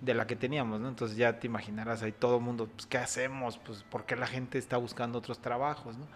de 0.00 0.14
la 0.14 0.26
que 0.26 0.36
teníamos, 0.36 0.80
¿no? 0.80 0.88
Entonces 0.88 1.16
ya 1.16 1.38
te 1.38 1.46
imaginarás 1.46 2.02
ahí 2.02 2.12
todo 2.12 2.36
el 2.36 2.42
mundo, 2.42 2.68
pues 2.74 2.86
¿qué 2.86 2.98
hacemos? 2.98 3.58
Pues 3.58 3.82
¿por 3.82 4.04
qué 4.04 4.16
la 4.16 4.26
gente 4.26 4.58
está 4.58 4.76
buscando 4.76 5.18
otros 5.18 5.40
trabajos, 5.40 5.96
¿no? 5.96 6.06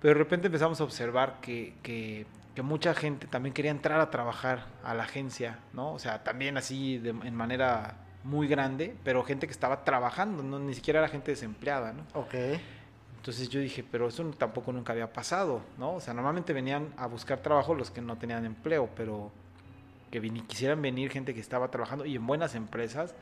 Pero 0.00 0.14
de 0.14 0.18
repente 0.18 0.48
empezamos 0.48 0.80
a 0.80 0.84
observar 0.84 1.40
que, 1.40 1.74
que, 1.82 2.26
que 2.54 2.62
mucha 2.62 2.94
gente 2.94 3.26
también 3.26 3.54
quería 3.54 3.70
entrar 3.70 4.00
a 4.00 4.10
trabajar 4.10 4.66
a 4.84 4.94
la 4.94 5.04
agencia, 5.04 5.60
¿no? 5.72 5.92
O 5.92 5.98
sea, 5.98 6.24
también 6.24 6.56
así 6.56 6.98
de, 6.98 7.10
en 7.10 7.34
manera 7.34 7.96
muy 8.24 8.46
grande, 8.46 8.94
pero 9.04 9.22
gente 9.24 9.46
que 9.46 9.52
estaba 9.52 9.84
trabajando, 9.84 10.42
¿no? 10.42 10.58
Ni 10.58 10.74
siquiera 10.74 11.00
era 11.00 11.08
gente 11.08 11.30
desempleada, 11.30 11.92
¿no? 11.92 12.02
Ok. 12.14 12.34
Entonces 13.16 13.48
yo 13.48 13.60
dije, 13.60 13.84
pero 13.88 14.08
eso 14.08 14.24
tampoco 14.36 14.72
nunca 14.72 14.92
había 14.92 15.12
pasado, 15.12 15.62
¿no? 15.78 15.94
O 15.94 16.00
sea, 16.00 16.12
normalmente 16.12 16.52
venían 16.52 16.92
a 16.96 17.06
buscar 17.06 17.38
trabajo 17.38 17.72
los 17.74 17.90
que 17.90 18.00
no 18.00 18.16
tenían 18.18 18.44
empleo, 18.44 18.90
pero 18.96 19.30
que 20.12 20.20
quisieran 20.46 20.80
venir 20.82 21.10
gente 21.10 21.34
que 21.34 21.40
estaba 21.40 21.70
trabajando 21.70 22.04
y 22.04 22.14
en 22.14 22.26
buenas 22.26 22.54
empresas. 22.54 23.14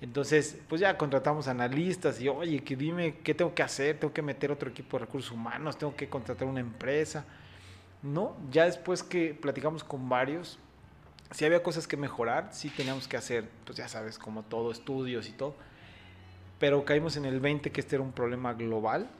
Entonces, 0.00 0.58
pues 0.68 0.80
ya 0.80 0.96
contratamos 0.96 1.48
analistas 1.48 2.20
y, 2.20 2.28
oye, 2.28 2.62
que 2.64 2.76
dime 2.76 3.16
qué 3.22 3.34
tengo 3.34 3.54
que 3.54 3.62
hacer, 3.62 3.98
tengo 3.98 4.14
que 4.14 4.22
meter 4.22 4.50
otro 4.50 4.70
equipo 4.70 4.96
de 4.96 5.04
recursos 5.04 5.30
humanos, 5.32 5.76
tengo 5.76 5.94
que 5.94 6.08
contratar 6.08 6.48
una 6.48 6.60
empresa. 6.60 7.26
No, 8.02 8.36
ya 8.50 8.64
después 8.64 9.02
que 9.02 9.34
platicamos 9.34 9.84
con 9.84 10.08
varios, 10.08 10.58
si 11.32 11.44
había 11.44 11.62
cosas 11.62 11.86
que 11.86 11.98
mejorar, 11.98 12.48
sí 12.52 12.70
teníamos 12.70 13.08
que 13.08 13.18
hacer, 13.18 13.50
pues 13.66 13.76
ya 13.76 13.88
sabes, 13.88 14.16
como 14.18 14.42
todo, 14.44 14.70
estudios 14.70 15.28
y 15.28 15.32
todo. 15.32 15.54
Pero 16.58 16.84
caímos 16.84 17.16
en 17.16 17.26
el 17.26 17.40
20 17.40 17.70
que 17.72 17.80
este 17.80 17.96
era 17.96 18.02
un 18.02 18.12
problema 18.12 18.54
global, 18.54 19.10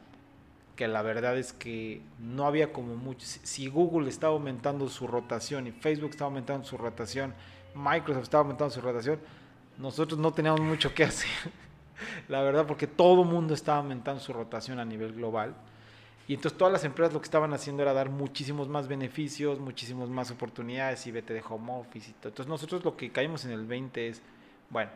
que 0.80 0.88
la 0.88 1.02
verdad 1.02 1.36
es 1.36 1.52
que 1.52 2.00
no 2.18 2.46
había 2.46 2.72
como 2.72 2.96
mucho. 2.96 3.26
Si 3.26 3.68
Google 3.68 4.08
estaba 4.08 4.32
aumentando 4.32 4.88
su 4.88 5.06
rotación 5.06 5.66
y 5.66 5.72
Facebook 5.72 6.08
estaba 6.12 6.28
aumentando 6.28 6.66
su 6.66 6.78
rotación, 6.78 7.34
Microsoft 7.74 8.22
estaba 8.22 8.44
aumentando 8.44 8.72
su 8.72 8.80
rotación, 8.80 9.20
nosotros 9.76 10.18
no 10.18 10.32
teníamos 10.32 10.62
mucho 10.62 10.94
que 10.94 11.04
hacer. 11.10 11.28
la 12.28 12.40
verdad, 12.40 12.66
porque 12.66 12.86
todo 12.86 13.24
el 13.24 13.28
mundo 13.28 13.52
estaba 13.52 13.76
aumentando 13.76 14.22
su 14.22 14.32
rotación 14.32 14.78
a 14.78 14.86
nivel 14.86 15.12
global. 15.12 15.54
Y 16.26 16.32
entonces 16.32 16.56
todas 16.56 16.72
las 16.72 16.84
empresas 16.84 17.12
lo 17.12 17.20
que 17.20 17.26
estaban 17.26 17.52
haciendo 17.52 17.82
era 17.82 17.92
dar 17.92 18.08
muchísimos 18.08 18.66
más 18.66 18.88
beneficios, 18.88 19.60
muchísimos 19.60 20.08
más 20.08 20.30
oportunidades 20.30 21.06
y 21.06 21.10
vete 21.10 21.34
de 21.34 21.42
home 21.46 21.72
office 21.74 22.08
y 22.08 22.14
todo. 22.14 22.30
Entonces 22.30 22.48
nosotros 22.48 22.82
lo 22.86 22.96
que 22.96 23.12
caímos 23.12 23.44
en 23.44 23.50
el 23.50 23.66
20 23.66 24.08
es, 24.08 24.22
bueno, 24.70 24.90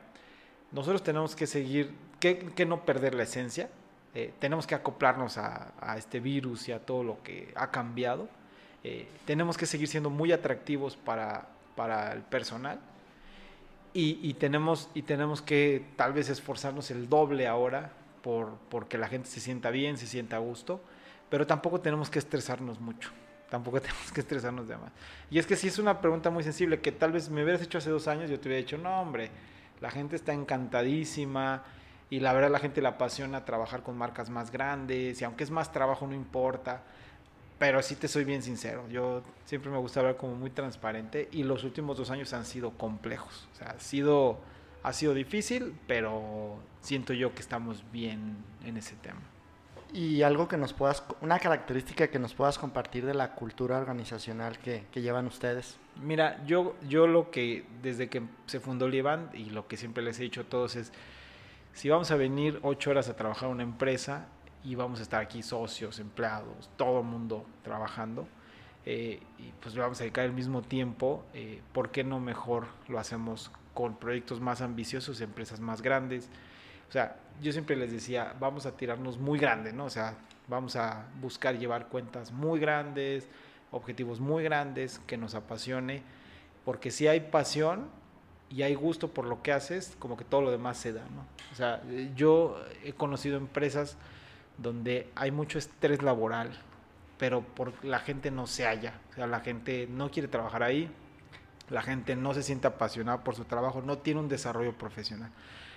nosotros 0.73 1.03
tenemos 1.03 1.37
que 1.37 1.47
seguir, 1.47 1.93
que, 2.21 2.65
no 2.65 2.87
perder 2.87 3.15
la 3.15 3.25
esencia, 3.25 3.69
eh, 4.15 4.33
tenemos 4.39 4.67
que 4.67 4.75
acoplarnos 4.75 5.39
a, 5.39 5.73
este 5.97 6.21
virus 6.21 6.69
y 6.69 6.73
a 6.73 6.81
todo 6.81 7.03
lo 7.03 7.23
que 7.23 7.53
ha 7.57 7.71
cambiado. 7.71 8.29
Eh, 8.83 9.09
tenemos 9.25 9.57
que 9.57 9.67
seguir 9.67 9.89
siendo 9.89 10.11
muy 10.11 10.33
atractivos 10.33 10.97
para, 10.97 11.49
para 11.75 12.13
el 12.13 12.23
personal 12.23 12.79
y, 13.93 14.19
y, 14.23 14.35
tenemos, 14.35 14.91
y 14.95 15.03
tenemos 15.03 15.41
que 15.41 15.85
tal 15.97 16.13
vez 16.13 16.29
esforzarnos 16.29 16.91
el 16.91 17.09
doble 17.09 17.47
ahora 17.47 17.93
por, 18.23 18.59
porque 18.69 18.99
la 18.99 19.09
gente 19.09 19.29
se 19.29 19.41
sienta 19.41 19.71
bien, 19.71 19.97
se 19.97 20.07
sienta 20.07 20.37
a 20.37 20.41
gusto 20.41 20.81
pero 21.35 21.49
tampoco 21.49 21.81
tenemos 21.81 22.11
que 22.11 22.21
estresarnos 22.21 22.81
mucho. 22.81 23.11
Tampoco 23.51 23.81
tenemos 23.83 24.13
que 24.13 24.21
estresarnos 24.21 24.69
de 24.69 24.77
más. 24.77 24.93
Y 25.33 25.41
es 25.41 25.47
que 25.47 25.57
si 25.57 25.67
es 25.67 25.81
una 25.81 26.01
pregunta 26.01 26.31
muy 26.31 26.45
sensible 26.45 26.81
que 26.81 26.93
tal 26.93 27.11
vez 27.11 27.29
me 27.29 27.43
hubieras 27.43 27.61
hecho 27.61 27.79
hace 27.79 27.91
dos 27.91 28.07
años, 28.07 28.31
yo 28.31 28.39
te 28.39 28.49
hubiera 28.49 28.63
dicho, 28.63 28.79
no, 28.79 29.01
hombre, 29.01 29.31
la 29.81 29.91
gente 29.91 30.15
está 30.15 30.33
encantadísima 30.33 31.65
y 32.15 32.21
la 32.21 32.33
verdad 32.33 32.49
la 32.49 32.61
gente 32.61 32.81
le 32.81 32.87
apasiona 32.87 33.45
trabajar 33.45 33.83
con 33.83 33.99
marcas 33.99 34.31
más 34.31 34.53
grandes 34.53 35.21
y 35.21 35.25
aunque 35.25 35.43
es 35.43 35.51
más 35.51 35.73
trabajo 35.73 36.07
no 36.07 36.15
importa. 36.15 36.85
Pero 37.59 37.83
sí 37.83 37.97
te 37.97 38.07
soy 38.07 38.25
bien 38.25 38.41
sincero, 38.41 38.85
yo 38.89 39.23
siempre 39.47 39.69
me 39.71 39.79
gusta 39.79 39.99
hablar 39.99 40.17
como 40.17 40.37
muy 40.37 40.51
transparente 40.51 41.29
y 41.33 41.43
los 41.43 41.65
últimos 41.65 41.97
dos 41.97 42.11
años 42.11 42.33
han 42.33 42.45
sido 42.45 42.71
complejos. 42.71 43.49
O 43.53 43.57
sea, 43.57 43.71
ha 43.71 43.81
sido, 43.81 44.39
ha 44.85 44.93
sido 44.93 45.13
difícil, 45.13 45.75
pero 45.89 46.57
siento 46.83 47.15
yo 47.15 47.35
que 47.35 47.41
estamos 47.41 47.85
bien 47.91 48.37
en 48.65 48.77
ese 48.77 48.95
tema 48.97 49.23
y 49.95 50.23
algo 50.23 50.49
que 50.49 50.57
nos 50.57 50.73
puedas, 50.73 51.05
una 51.21 51.39
característica 51.39 52.09
que 52.09 52.19
nos 52.19 52.35
puedas 52.35 52.59
compartir 52.59 53.07
de 53.07 53.15
la 53.15 53.37
cultura 53.37 53.79
organizacional 53.79 54.59
que, 54.59 54.85
llevan 54.93 55.27
ustedes. 55.27 55.79
Mira, 56.03 56.45
yo, 56.47 56.75
yo 56.89 57.07
lo 57.07 57.31
que 57.31 57.65
desde 57.81 58.09
que 58.09 58.23
se 58.47 58.59
fundó 58.59 58.89
Lieban 58.89 59.31
y 59.33 59.51
lo 59.51 59.69
que 59.69 59.77
siempre 59.77 60.03
les 60.03 60.19
he 60.19 60.25
dicho 60.25 60.41
a 60.41 60.45
todos 60.45 60.75
es, 60.75 60.93
si 61.75 61.89
vamos 61.89 62.11
a 62.13 62.17
venir 62.17 62.61
ocho 62.63 62.91
horas 62.91 63.09
a 63.09 63.17
trabajar 63.17 63.49
una 63.49 63.65
empresa 63.65 64.29
y 64.63 64.77
vamos 64.77 65.01
a 65.01 65.03
estar 65.03 65.21
aquí 65.21 65.43
socios, 65.43 65.99
empleados, 65.99 66.71
todo 66.77 67.01
el 67.01 67.05
mundo 67.05 67.45
trabajando, 67.63 68.27
eh, 68.87 69.21
y 69.39 69.53
pues 69.61 69.75
le 69.75 69.81
vamos 69.81 70.01
a 70.01 70.05
dedicar 70.05 70.25
el 70.25 70.33
mismo 70.33 70.63
tiempo, 70.63 71.25
eh, 71.35 71.61
¿por 71.73 71.91
qué 71.91 72.05
no 72.05 72.21
mejor 72.21 72.67
lo 72.89 72.99
hacemos 72.99 73.51
con 73.75 73.97
proyectos 73.97 74.41
más 74.41 74.61
ambiciosos, 74.61 75.21
empresas 75.21 75.59
más 75.59 75.83
grandes? 75.83 76.31
O 76.89 76.93
sea, 76.93 77.17
yo 77.43 77.51
siempre 77.51 77.75
les 77.77 77.91
decía, 77.91 78.35
vamos 78.39 78.67
a 78.67 78.77
tirarnos 78.77 79.19
muy 79.19 79.39
grande, 79.39 79.73
¿no? 79.73 79.87
O 79.87 79.91
sea, 79.91 80.17
vamos 80.47 80.77
a 80.77 81.09
buscar 81.21 81.59
llevar 81.59 81.89
cuentas 81.89 82.31
muy 82.31 82.61
grandes, 82.61 83.29
objetivos 83.73 84.21
muy 84.21 84.45
grandes, 84.45 85.01
que 85.01 85.17
nos 85.17 85.35
apasione, 85.35 86.03
porque 86.65 86.93
si 86.93 87.09
hay 87.09 87.21
pasión 87.21 87.89
y 88.51 88.63
hay 88.63 88.75
gusto 88.75 89.09
por 89.09 89.27
lo 89.27 89.43
que 89.43 89.53
haces, 89.53 89.97
como 89.99 90.17
que 90.17 90.25
todo 90.25 90.43
lo 90.43 90.51
demás 90.51 90.79
se 90.79 90.93
da, 90.93 91.03
¿no? 91.03 91.27
O 91.53 91.55
sea, 91.55 91.83
yo 92.15 92.61
he 92.85 92.93
conocido 92.93 93.37
empresas 93.37 93.97
donde 94.59 95.11
hay 95.15 95.31
mucho 95.31 95.59
estrés 95.59 96.03
laboral, 96.03 96.51
pero 97.19 97.43
por 97.43 97.85
la 97.85 97.99
gente 98.01 98.31
no 98.31 98.47
se 98.47 98.65
halla, 98.65 99.01
o 99.11 99.15
sea, 99.15 99.27
la 99.27 99.41
gente 99.41 99.89
no 99.91 100.11
quiere 100.11 100.29
trabajar 100.29 100.63
ahí, 100.63 100.91
la 101.71 101.83
gente 101.83 102.15
no 102.17 102.35
se 102.35 102.43
siente 102.43 102.67
apasionada 102.67 103.25
por 103.25 103.35
su 103.35 103.45
trabajo, 103.45 103.83
no 103.83 103.99
tiene 103.99 104.21
un 104.21 104.29
desarrollo 104.29 104.77
profesional. 104.77 105.31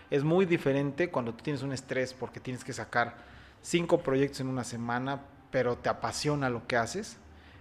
Es 0.10 0.24
muy 0.24 0.46
diferente 0.46 1.10
cuando 1.10 1.34
tú 1.34 1.44
tienes 1.44 1.64
un 1.64 1.74
estrés 1.74 2.14
porque 2.14 2.40
tienes 2.40 2.64
que 2.64 2.74
sacar 2.74 3.16
cinco 3.62 4.00
proyectos 4.00 4.42
en 4.42 4.48
una 4.48 4.64
semana, 4.64 5.22
pero 5.52 5.78
te 5.78 5.90
apasiona 5.90 6.50
lo 6.50 6.68
que 6.68 6.78
haces 6.78 7.18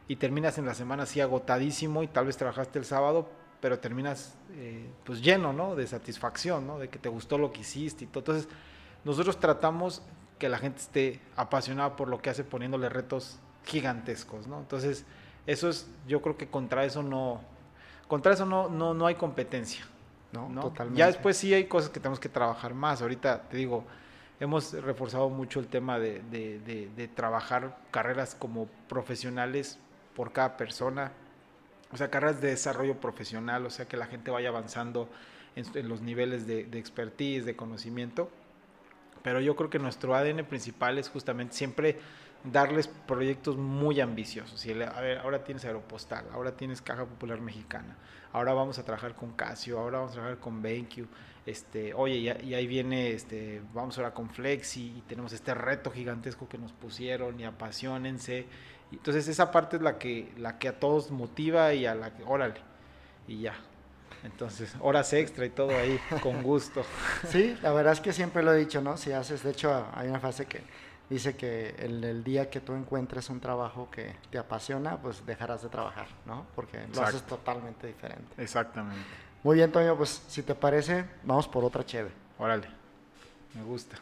y 0.09 0.17
terminas 0.17 0.59
en 0.59 0.67
la 0.67 0.75
semana 0.75 1.05
así 1.05 1.21
agotadísimo 1.21 2.03
y 2.03 2.09
tal 2.09 2.27
vez 2.27 2.37
trabajaste 2.37 2.79
el 2.79 2.85
sábado, 2.85 3.29
pero 3.67 3.81
terminas 3.81 4.33
eh, 4.53 4.89
pues 5.03 5.21
lleno, 5.21 5.53
¿no? 5.53 5.75
De 5.75 5.89
satisfacción, 5.89 6.69
¿no? 6.69 6.79
De 6.79 6.89
que 6.89 7.01
te 7.01 7.09
gustó 7.09 7.37
lo 7.37 7.53
que 7.53 7.63
hiciste 7.63 8.05
y 8.05 8.07
todo. 8.07 8.21
Entonces, 8.21 8.49
nosotros 9.03 9.41
tratamos 9.41 10.03
que 10.39 10.49
la 10.49 10.59
gente 10.59 10.81
esté 10.81 11.21
apasionada 11.35 11.97
por 11.97 12.07
lo 12.07 12.23
que 12.23 12.31
hace 12.31 12.45
poniéndole 12.45 12.89
retos 12.89 13.41
gigantescos, 13.65 14.47
¿no? 14.47 14.61
Entonces, 14.61 15.05
eso 15.49 15.69
es, 15.69 15.91
yo 16.07 16.23
creo 16.23 16.37
que 16.37 16.47
contra 16.47 16.85
eso 16.85 17.03
no, 17.03 17.41
contra 18.07 18.35
eso 18.35 18.47
no, 18.47 18.69
no, 18.69 18.95
no 18.95 19.05
hay 19.05 19.17
competencia. 19.17 19.85
¿no? 20.33 20.73
Ya 20.95 21.07
después 21.07 21.37
sí 21.37 21.53
hay 21.53 21.65
cosas 21.65 21.91
que 21.91 21.99
tenemos 21.99 22.21
que 22.21 22.29
trabajar 22.29 22.73
más. 22.73 23.03
Ahorita 23.03 23.43
te 23.49 23.57
digo, 23.57 23.83
hemos 24.39 24.75
reforzado 24.75 25.29
mucho 25.29 25.59
el 25.59 25.67
tema 25.67 25.99
de, 25.99 26.23
de, 26.31 27.09
trabajar 27.09 27.77
carreras 27.91 28.37
como 28.37 28.69
profesionales 28.89 29.81
por 30.15 30.31
cada 30.31 30.57
persona, 30.57 31.11
o 31.93 31.97
sea, 31.97 32.11
carreras 32.11 32.41
de 32.41 32.49
desarrollo 32.49 33.01
profesional, 33.01 33.65
o 33.67 33.71
sea, 33.71 33.87
que 33.87 33.97
la 33.97 34.07
gente 34.07 34.31
vaya 34.31 34.49
avanzando 34.49 35.09
en, 35.55 35.89
los 35.89 36.01
niveles 36.01 36.47
de, 36.47 36.63
expertise, 36.79 37.45
de 37.45 37.57
conocimiento. 37.57 38.31
Pero 39.23 39.41
yo 39.41 39.57
creo 39.57 39.71
que 39.71 39.79
nuestro 39.79 40.15
ADN 40.15 40.45
principal 40.45 40.99
es 40.99 41.09
justamente 41.09 41.55
siempre 41.55 41.99
darles 42.45 42.87
proyectos 42.89 43.57
muy 43.57 44.01
ambiciosos. 44.01 44.65
Y 44.67 44.73
a 44.73 45.01
ver, 45.01 45.19
ahora 45.19 45.43
tienes 45.43 45.65
Aeropostal, 45.65 46.27
ahora 46.33 46.57
tienes 46.57 46.81
Caja 46.81 47.05
Popular 47.05 47.41
Mexicana, 47.41 47.97
ahora 48.33 48.53
vamos 48.53 48.79
a 48.79 48.85
trabajar 48.85 49.15
con 49.15 49.33
Casio, 49.33 49.81
ahora 49.81 49.99
vamos 49.99 50.13
a 50.13 50.15
trabajar 50.15 50.39
con 50.39 50.63
BenQ, 50.63 51.09
este, 51.47 51.95
oye, 51.95 52.17
y, 52.17 52.55
ahí 52.55 52.67
viene, 52.67 53.11
este, 53.11 53.63
vamos 53.73 53.97
ahora 53.99 54.13
con 54.13 54.29
Flexi, 54.29 54.95
y 54.99 55.01
tenemos 55.03 55.33
este 55.33 55.55
reto 55.55 55.91
gigantesco 55.91 56.49
que 56.49 56.59
nos 56.59 56.73
pusieron, 56.73 57.39
y 57.39 57.45
apasionense. 57.45 58.47
Entonces 58.93 59.29
esa 59.29 59.51
parte 59.51 59.77
es 59.77 59.83
la 59.83 59.99
que, 59.99 60.33
la 60.39 60.59
que 60.59 60.69
a 60.69 60.79
todos 60.79 61.11
motiva 61.11 61.75
y 61.75 61.87
a 61.87 61.95
la 61.95 62.15
que, 62.15 62.23
órale, 62.25 62.61
y 63.27 63.41
ya. 63.41 63.55
Entonces, 64.23 64.75
horas 64.81 65.13
extra 65.13 65.47
y 65.47 65.51
todo 65.51 65.77
ahí, 65.77 66.01
con 66.23 66.43
gusto. 66.43 66.85
Sí, 67.29 67.57
la 67.63 67.73
verdad 67.73 67.93
es 67.93 68.01
que 68.01 68.13
siempre 68.13 68.43
lo 68.43 68.53
he 68.53 68.57
dicho, 68.57 68.81
¿no? 68.81 68.97
Si 68.97 69.13
haces, 69.13 69.43
de 69.43 69.51
hecho, 69.51 69.87
hay 69.95 70.09
una 70.09 70.21
frase 70.21 70.47
que 70.47 70.63
dice 71.09 71.37
que 71.37 71.75
el, 71.79 72.03
el, 72.03 72.25
día 72.25 72.51
que 72.51 72.61
tú 72.61 72.75
encuentres 72.75 73.31
un 73.31 73.41
trabajo 73.41 73.89
que 73.91 74.17
te 74.31 74.39
apasiona, 74.39 74.97
pues 74.97 75.25
dejarás 75.25 75.63
de 75.63 75.69
trabajar, 75.69 76.09
¿no? 76.25 76.47
Porque 76.55 76.87
lo 76.95 77.03
haces 77.03 77.23
totalmente 77.23 77.87
diferente. 77.87 78.43
Exactamente. 78.43 79.05
Muy 79.43 79.57
bien, 79.57 79.71
Toño, 79.71 79.97
pues 79.97 80.23
si 80.27 80.43
te 80.43 80.55
parece, 80.55 81.05
vamos 81.23 81.47
por 81.47 81.65
otra 81.65 81.85
cheve. 81.85 82.11
Órale, 82.39 82.69
me 83.55 83.63
gusta. 83.63 83.97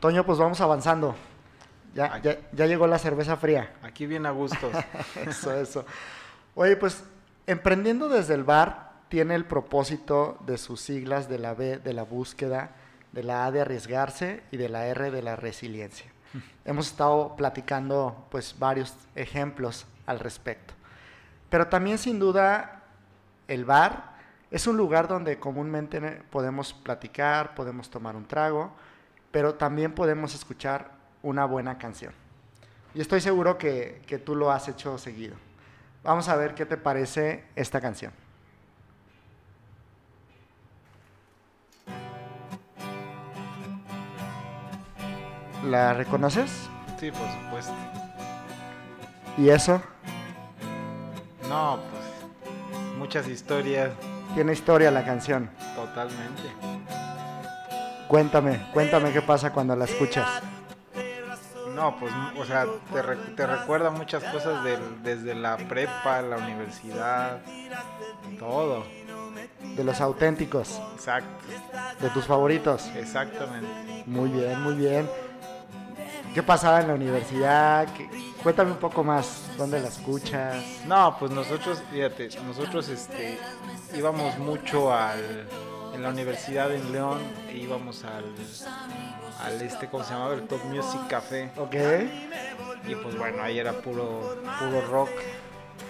Toño, 0.00 0.26
pues 0.26 0.38
vamos 0.38 0.60
avanzando. 0.60 1.14
Ya, 1.94 2.20
ya, 2.22 2.38
ya 2.52 2.66
llegó 2.66 2.86
la 2.86 2.98
cerveza 2.98 3.36
fría. 3.36 3.74
Aquí 3.82 4.06
viene 4.06 4.28
a 4.28 4.32
gustos. 4.32 4.72
eso, 5.26 5.54
eso. 5.54 5.86
Oye, 6.54 6.76
pues 6.76 7.02
emprendiendo 7.46 8.08
desde 8.08 8.34
el 8.34 8.44
bar 8.44 8.92
tiene 9.08 9.34
el 9.34 9.46
propósito 9.46 10.38
de 10.46 10.58
sus 10.58 10.80
siglas 10.80 11.28
de 11.28 11.38
la 11.38 11.54
B 11.54 11.78
de 11.78 11.92
la 11.94 12.02
búsqueda, 12.02 12.72
de 13.12 13.22
la 13.22 13.46
A 13.46 13.50
de 13.50 13.62
arriesgarse 13.62 14.42
y 14.50 14.58
de 14.58 14.68
la 14.68 14.86
R 14.86 15.10
de 15.10 15.22
la 15.22 15.36
resiliencia. 15.36 16.11
Hemos 16.64 16.88
estado 16.88 17.34
platicando 17.36 18.26
pues 18.30 18.56
varios 18.58 18.94
ejemplos 19.14 19.86
al 20.06 20.20
respecto. 20.20 20.74
Pero 21.50 21.66
también 21.68 21.98
sin 21.98 22.18
duda 22.18 22.82
el 23.48 23.64
bar 23.64 24.12
es 24.50 24.66
un 24.66 24.76
lugar 24.76 25.08
donde 25.08 25.38
comúnmente 25.38 26.00
podemos 26.30 26.72
platicar, 26.72 27.54
podemos 27.54 27.90
tomar 27.90 28.16
un 28.16 28.26
trago, 28.26 28.72
pero 29.30 29.54
también 29.54 29.94
podemos 29.94 30.34
escuchar 30.34 30.90
una 31.22 31.44
buena 31.44 31.78
canción. 31.78 32.12
Y 32.94 33.00
estoy 33.00 33.20
seguro 33.20 33.56
que, 33.56 34.02
que 34.06 34.18
tú 34.18 34.36
lo 34.36 34.50
has 34.50 34.68
hecho 34.68 34.98
seguido. 34.98 35.36
Vamos 36.02 36.28
a 36.28 36.36
ver 36.36 36.54
qué 36.54 36.66
te 36.66 36.76
parece 36.76 37.44
esta 37.56 37.80
canción. 37.80 38.12
¿La 45.64 45.94
reconoces? 45.94 46.68
Sí, 46.98 47.10
por 47.10 47.28
supuesto. 47.30 47.74
¿Y 49.38 49.48
eso? 49.48 49.80
No, 51.48 51.78
pues 51.90 52.96
muchas 52.98 53.28
historias. 53.28 53.90
Tiene 54.34 54.52
historia 54.52 54.90
la 54.90 55.04
canción. 55.04 55.50
Totalmente. 55.74 56.42
Cuéntame, 58.08 58.60
cuéntame 58.72 59.12
qué 59.12 59.22
pasa 59.22 59.52
cuando 59.52 59.74
la 59.76 59.84
escuchas. 59.84 60.42
No, 61.74 61.96
pues, 61.98 62.12
o 62.38 62.44
sea, 62.44 62.66
te, 63.36 63.46
recuerda 63.46 63.90
muchas 63.90 64.22
cosas 64.24 64.62
desde 65.02 65.34
la 65.34 65.56
prepa, 65.56 66.20
la 66.22 66.36
universidad, 66.36 67.40
todo. 68.38 68.84
De 69.76 69.82
los 69.82 70.00
auténticos. 70.00 70.80
Exacto. 70.94 71.28
De 72.00 72.10
tus 72.10 72.26
favoritos. 72.26 72.86
Exactamente. 72.96 74.04
Muy 74.06 74.28
bien, 74.28 74.62
muy 74.62 74.74
bien. 74.74 75.08
¿Qué 76.34 76.42
pasaba 76.42 76.80
en 76.80 76.88
la 76.88 76.94
universidad? 76.94 77.86
Cuéntame 78.42 78.70
un 78.70 78.78
poco 78.78 79.04
más, 79.04 79.42
¿dónde 79.58 79.80
la 79.80 79.88
escuchas? 79.88 80.64
No, 80.86 81.14
pues 81.18 81.30
nosotros, 81.30 81.82
fíjate, 81.90 82.30
nosotros 82.46 82.88
este, 82.88 83.38
íbamos 83.94 84.38
mucho 84.38 84.94
al, 84.94 85.46
en 85.94 86.02
la 86.02 86.08
universidad 86.08 86.72
en 86.74 86.90
León, 86.90 87.20
e 87.50 87.58
íbamos 87.58 88.04
al, 88.04 88.24
al 89.44 89.60
este, 89.60 89.88
¿cómo 89.88 90.04
se 90.04 90.14
llamaba? 90.14 90.34
El 90.34 90.42
Top 90.44 90.64
Music 90.64 91.00
Café. 91.06 91.50
Ok. 91.58 91.74
Y 92.88 92.94
pues 92.94 93.16
bueno, 93.18 93.42
ahí 93.42 93.58
era 93.58 93.72
puro, 93.72 94.38
puro 94.58 94.80
rock. 94.90 95.10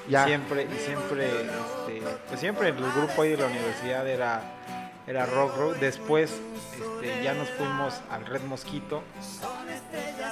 Ya. 0.09 0.25
Y 0.25 0.29
siempre, 0.29 0.65
y 0.65 0.79
siempre, 0.85 1.27
este, 1.27 2.03
pues 2.27 2.41
siempre 2.41 2.69
el 2.71 2.75
grupo 2.75 3.23
ahí 3.23 3.31
de 3.31 3.37
la 3.37 3.47
universidad 3.47 4.09
era, 4.09 4.43
era 5.07 5.27
rock, 5.27 5.57
rock. 5.57 5.77
Después 5.77 6.41
este, 6.73 7.23
ya 7.23 7.35
nos 7.35 7.49
fuimos 7.51 8.01
al 8.11 8.27
Red 8.27 8.43
Mosquito. 8.43 9.03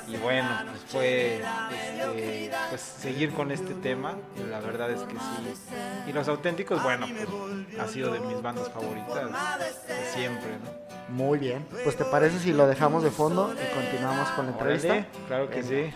Y 0.07 0.17
bueno, 0.17 0.49
pues 0.67 0.81
fue 0.89 1.37
este, 1.37 2.51
pues 2.69 2.81
seguir 2.81 3.33
con 3.33 3.51
este 3.51 3.75
tema. 3.75 4.17
La 4.49 4.61
verdad 4.61 4.91
es 4.91 5.01
que 5.03 5.15
sí. 5.15 5.71
Y 6.09 6.13
los 6.13 6.29
auténticos, 6.29 6.83
bueno, 6.83 7.07
pues 7.07 7.81
ha 7.81 7.89
sido 7.89 8.13
de 8.13 8.21
mis 8.21 8.41
bandas 8.43 8.71
favoritas 8.71 9.31
de 9.87 10.11
siempre, 10.13 10.59
¿no? 10.65 10.91
Muy 11.15 11.39
bien. 11.39 11.67
Pues 11.85 11.97
te 11.97 12.05
parece 12.05 12.39
si 12.39 12.53
lo 12.53 12.67
dejamos 12.67 13.03
de 13.03 13.11
fondo 13.11 13.53
y 13.53 13.75
continuamos 13.75 14.29
con 14.31 14.47
la 14.47 14.53
entrevista. 14.53 15.07
claro 15.27 15.51
que 15.51 15.63
sí. 15.63 15.93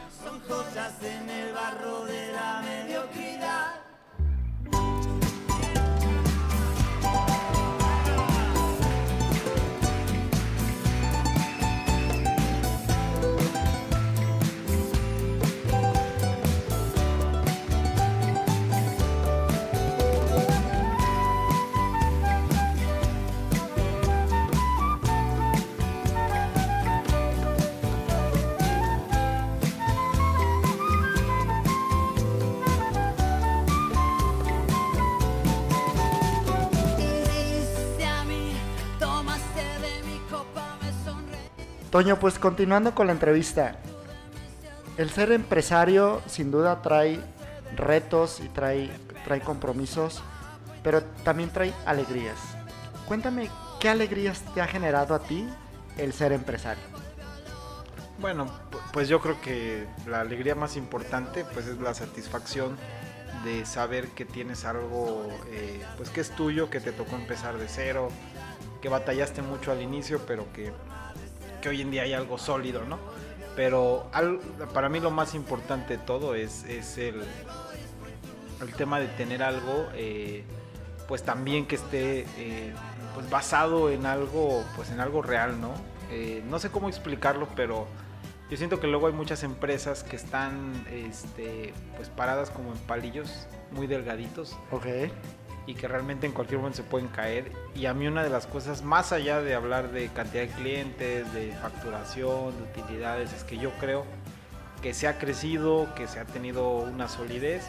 Toño, 41.95 42.19
pues 42.19 42.41
continuando 42.41 42.93
con 42.93 43.07
la 43.07 43.13
entrevista, 43.13 43.77
el 44.97 45.11
ser 45.11 45.31
empresario 45.31 46.21
sin 46.27 46.51
duda 46.51 46.83
trae 46.83 47.21
retos 47.77 48.41
y 48.41 48.49
trae, 48.49 48.91
trae 49.25 49.41
compromisos, 49.41 50.21
pero 50.83 51.05
también 51.23 51.51
trae 51.51 51.73
alegrías. 51.87 52.35
Cuéntame, 53.07 53.49
¿qué 53.79 53.91
alegrías 53.91 54.43
te 54.55 54.61
ha 54.61 54.67
generado 54.67 55.15
a 55.15 55.21
ti 55.21 55.49
el 55.97 56.13
ser 56.13 56.33
empresario? 56.33 56.83
Bueno, 58.19 58.49
pues 58.93 59.09
yo 59.09 59.21
creo 59.21 59.41
que 59.41 59.87
la 60.09 60.23
alegría 60.23 60.57
más 60.57 60.77
importante 60.77 61.45
pues 61.45 61.69
es 61.69 61.79
la 61.79 61.95
satisfacción 61.95 62.77
de 63.45 63.65
saber 63.65 64.09
que 64.09 64.25
tienes 64.25 64.65
algo 64.65 65.29
eh, 65.47 65.81
pues 65.97 66.11
que 66.11 66.23
es 66.23 66.31
tuyo, 66.31 66.71
que 66.71 66.81
te 66.81 66.91
tocó 66.91 67.15
empezar 67.15 67.57
de 67.57 67.69
cero, 67.69 68.09
que 68.83 68.89
batallaste 68.89 69.43
mucho 69.43 69.71
al 69.71 69.81
inicio, 69.81 70.23
pero 70.27 70.53
que 70.53 70.73
que 71.65 71.71
hoy 71.71 71.81
en 71.81 71.91
día 71.91 72.03
hay 72.03 72.13
algo 72.13 72.37
sólido, 72.37 72.85
¿no? 72.85 72.99
Pero 73.57 74.11
para 74.75 74.91
mí 74.91 75.01
lo 75.01 75.11
más 75.11 75.35
importante 75.35 75.97
de 75.97 76.05
todo 76.05 76.35
es, 76.35 76.63
el, 76.99 77.23
el 78.61 78.75
tema 78.75 79.01
de 79.01 79.07
tener 79.09 79.43
algo, 79.43 79.89
eh, 79.95 80.45
pues 81.09 81.23
también 81.23 81.65
que 81.65 81.77
esté 81.77 82.27
eh, 82.37 82.75
pues 83.15 83.31
basado 83.31 83.89
en 83.91 84.05
algo, 84.05 84.63
pues 84.77 84.91
en 84.91 85.01
algo 85.01 85.23
real, 85.23 85.59
¿no? 85.59 85.73
Eh, 86.11 86.43
no 86.51 86.59
sé 86.59 86.69
cómo 86.69 86.91
explicarlo, 86.91 87.49
pero 87.57 87.87
yo 88.51 88.59
siento 88.59 88.79
que 88.79 88.87
luego 88.87 89.07
hay 89.07 89.15
muchas 89.15 89.43
empresas 89.43 90.05
que 90.05 90.17
están, 90.17 90.87
este, 90.91 91.73
pues 91.97 92.11
paradas 92.11 92.51
como 92.51 92.73
en 92.73 92.79
palillos 92.81 93.47
muy 93.73 93.87
delgaditos. 93.87 94.55
Ok 94.71 94.87
y 95.67 95.75
que 95.75 95.89
realmente 95.89 96.27
en 96.27 96.33
cualquier 96.33 96.59
momento 96.59 96.79
se 96.79 96.83
pueden 96.83 97.09
caer. 97.09 97.53
Y 97.75 97.87
a 97.87 97.95
mí 97.95 98.07
una 98.07 98.23
de 98.23 98.31
las 98.31 98.47
cosas, 98.47 98.83
más 98.83 99.13
allá 99.13 99.41
de 99.41 99.55
hablar 99.55 99.91
de 99.93 100.09
cantidad 100.09 100.43
de 100.43 100.49
clientes, 100.49 101.33
de 101.33 101.53
facturación, 101.53 102.55
de 102.57 102.81
utilidades, 102.81 103.33
es 103.33 103.45
que 103.45 103.57
yo 103.57 103.71
creo 103.81 104.05
que 104.83 104.93
se 104.93 105.09
ha 105.09 105.19
crecido, 105.19 105.89
que 105.95 106.07
se 106.07 106.21
ha 106.21 106.25
tenido 106.25 106.69
una 106.77 107.09
solidez 107.09 107.65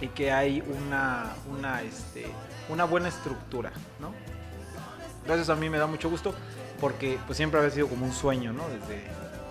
y 0.00 0.08
que 0.08 0.30
hay 0.32 0.62
una, 0.84 1.34
una, 1.50 1.82
este, 1.82 2.26
una 2.68 2.84
buena 2.84 3.08
estructura, 3.08 3.72
¿no? 3.98 4.12
Entonces 5.22 5.48
a 5.48 5.56
mí 5.56 5.68
me 5.68 5.78
da 5.78 5.86
mucho 5.86 6.08
gusto 6.08 6.34
porque 6.80 7.18
pues 7.26 7.36
siempre 7.36 7.58
había 7.58 7.70
sido 7.70 7.88
como 7.88 8.06
un 8.06 8.12
sueño, 8.12 8.52
¿no? 8.52 8.64
Desde, 8.68 9.04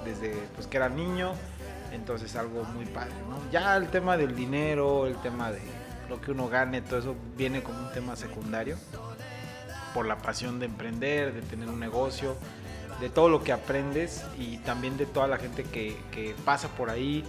desde 0.05 0.39
pues 0.55 0.67
que 0.67 0.77
era 0.77 0.89
niño, 0.89 1.33
entonces 1.91 2.35
algo 2.35 2.63
muy 2.63 2.85
padre, 2.85 3.13
¿no? 3.29 3.39
Ya 3.51 3.75
el 3.75 3.89
tema 3.89 4.17
del 4.17 4.35
dinero, 4.35 5.07
el 5.07 5.15
tema 5.17 5.51
de 5.51 5.61
lo 6.09 6.21
que 6.21 6.31
uno 6.31 6.47
gane, 6.47 6.81
todo 6.81 6.99
eso 6.99 7.15
viene 7.35 7.63
como 7.63 7.79
un 7.79 7.91
tema 7.91 8.15
secundario, 8.15 8.77
por 9.93 10.05
la 10.05 10.17
pasión 10.17 10.59
de 10.59 10.65
emprender, 10.65 11.33
de 11.33 11.41
tener 11.41 11.69
un 11.69 11.79
negocio, 11.79 12.35
de 12.99 13.09
todo 13.09 13.29
lo 13.29 13.43
que 13.43 13.51
aprendes 13.51 14.25
y 14.37 14.57
también 14.59 14.97
de 14.97 15.05
toda 15.05 15.27
la 15.27 15.37
gente 15.37 15.63
que, 15.63 15.97
que 16.11 16.35
pasa 16.45 16.67
por 16.69 16.89
ahí, 16.89 17.23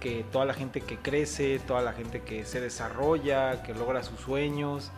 que 0.00 0.24
toda 0.30 0.44
la 0.44 0.54
gente 0.54 0.80
que 0.80 0.98
crece, 0.98 1.58
toda 1.58 1.82
la 1.82 1.92
gente 1.92 2.22
que 2.22 2.44
se 2.44 2.60
desarrolla, 2.60 3.62
que 3.62 3.74
logra 3.74 4.02
sus 4.02 4.20
sueños. 4.20 4.90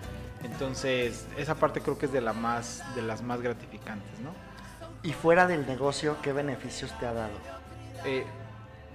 Entonces, 0.43 1.27
esa 1.37 1.55
parte 1.55 1.81
creo 1.81 1.99
que 1.99 2.07
es 2.07 2.13
de, 2.13 2.21
la 2.21 2.33
más, 2.33 2.83
de 2.95 3.03
las 3.03 3.23
más 3.23 3.41
gratificantes, 3.41 4.21
¿no? 4.21 4.31
Y 5.03 5.13
fuera 5.13 5.47
del 5.47 5.67
negocio, 5.67 6.17
¿qué 6.23 6.33
beneficios 6.33 6.97
te 6.99 7.07
ha 7.07 7.13
dado? 7.13 7.33
Eh, 8.05 8.25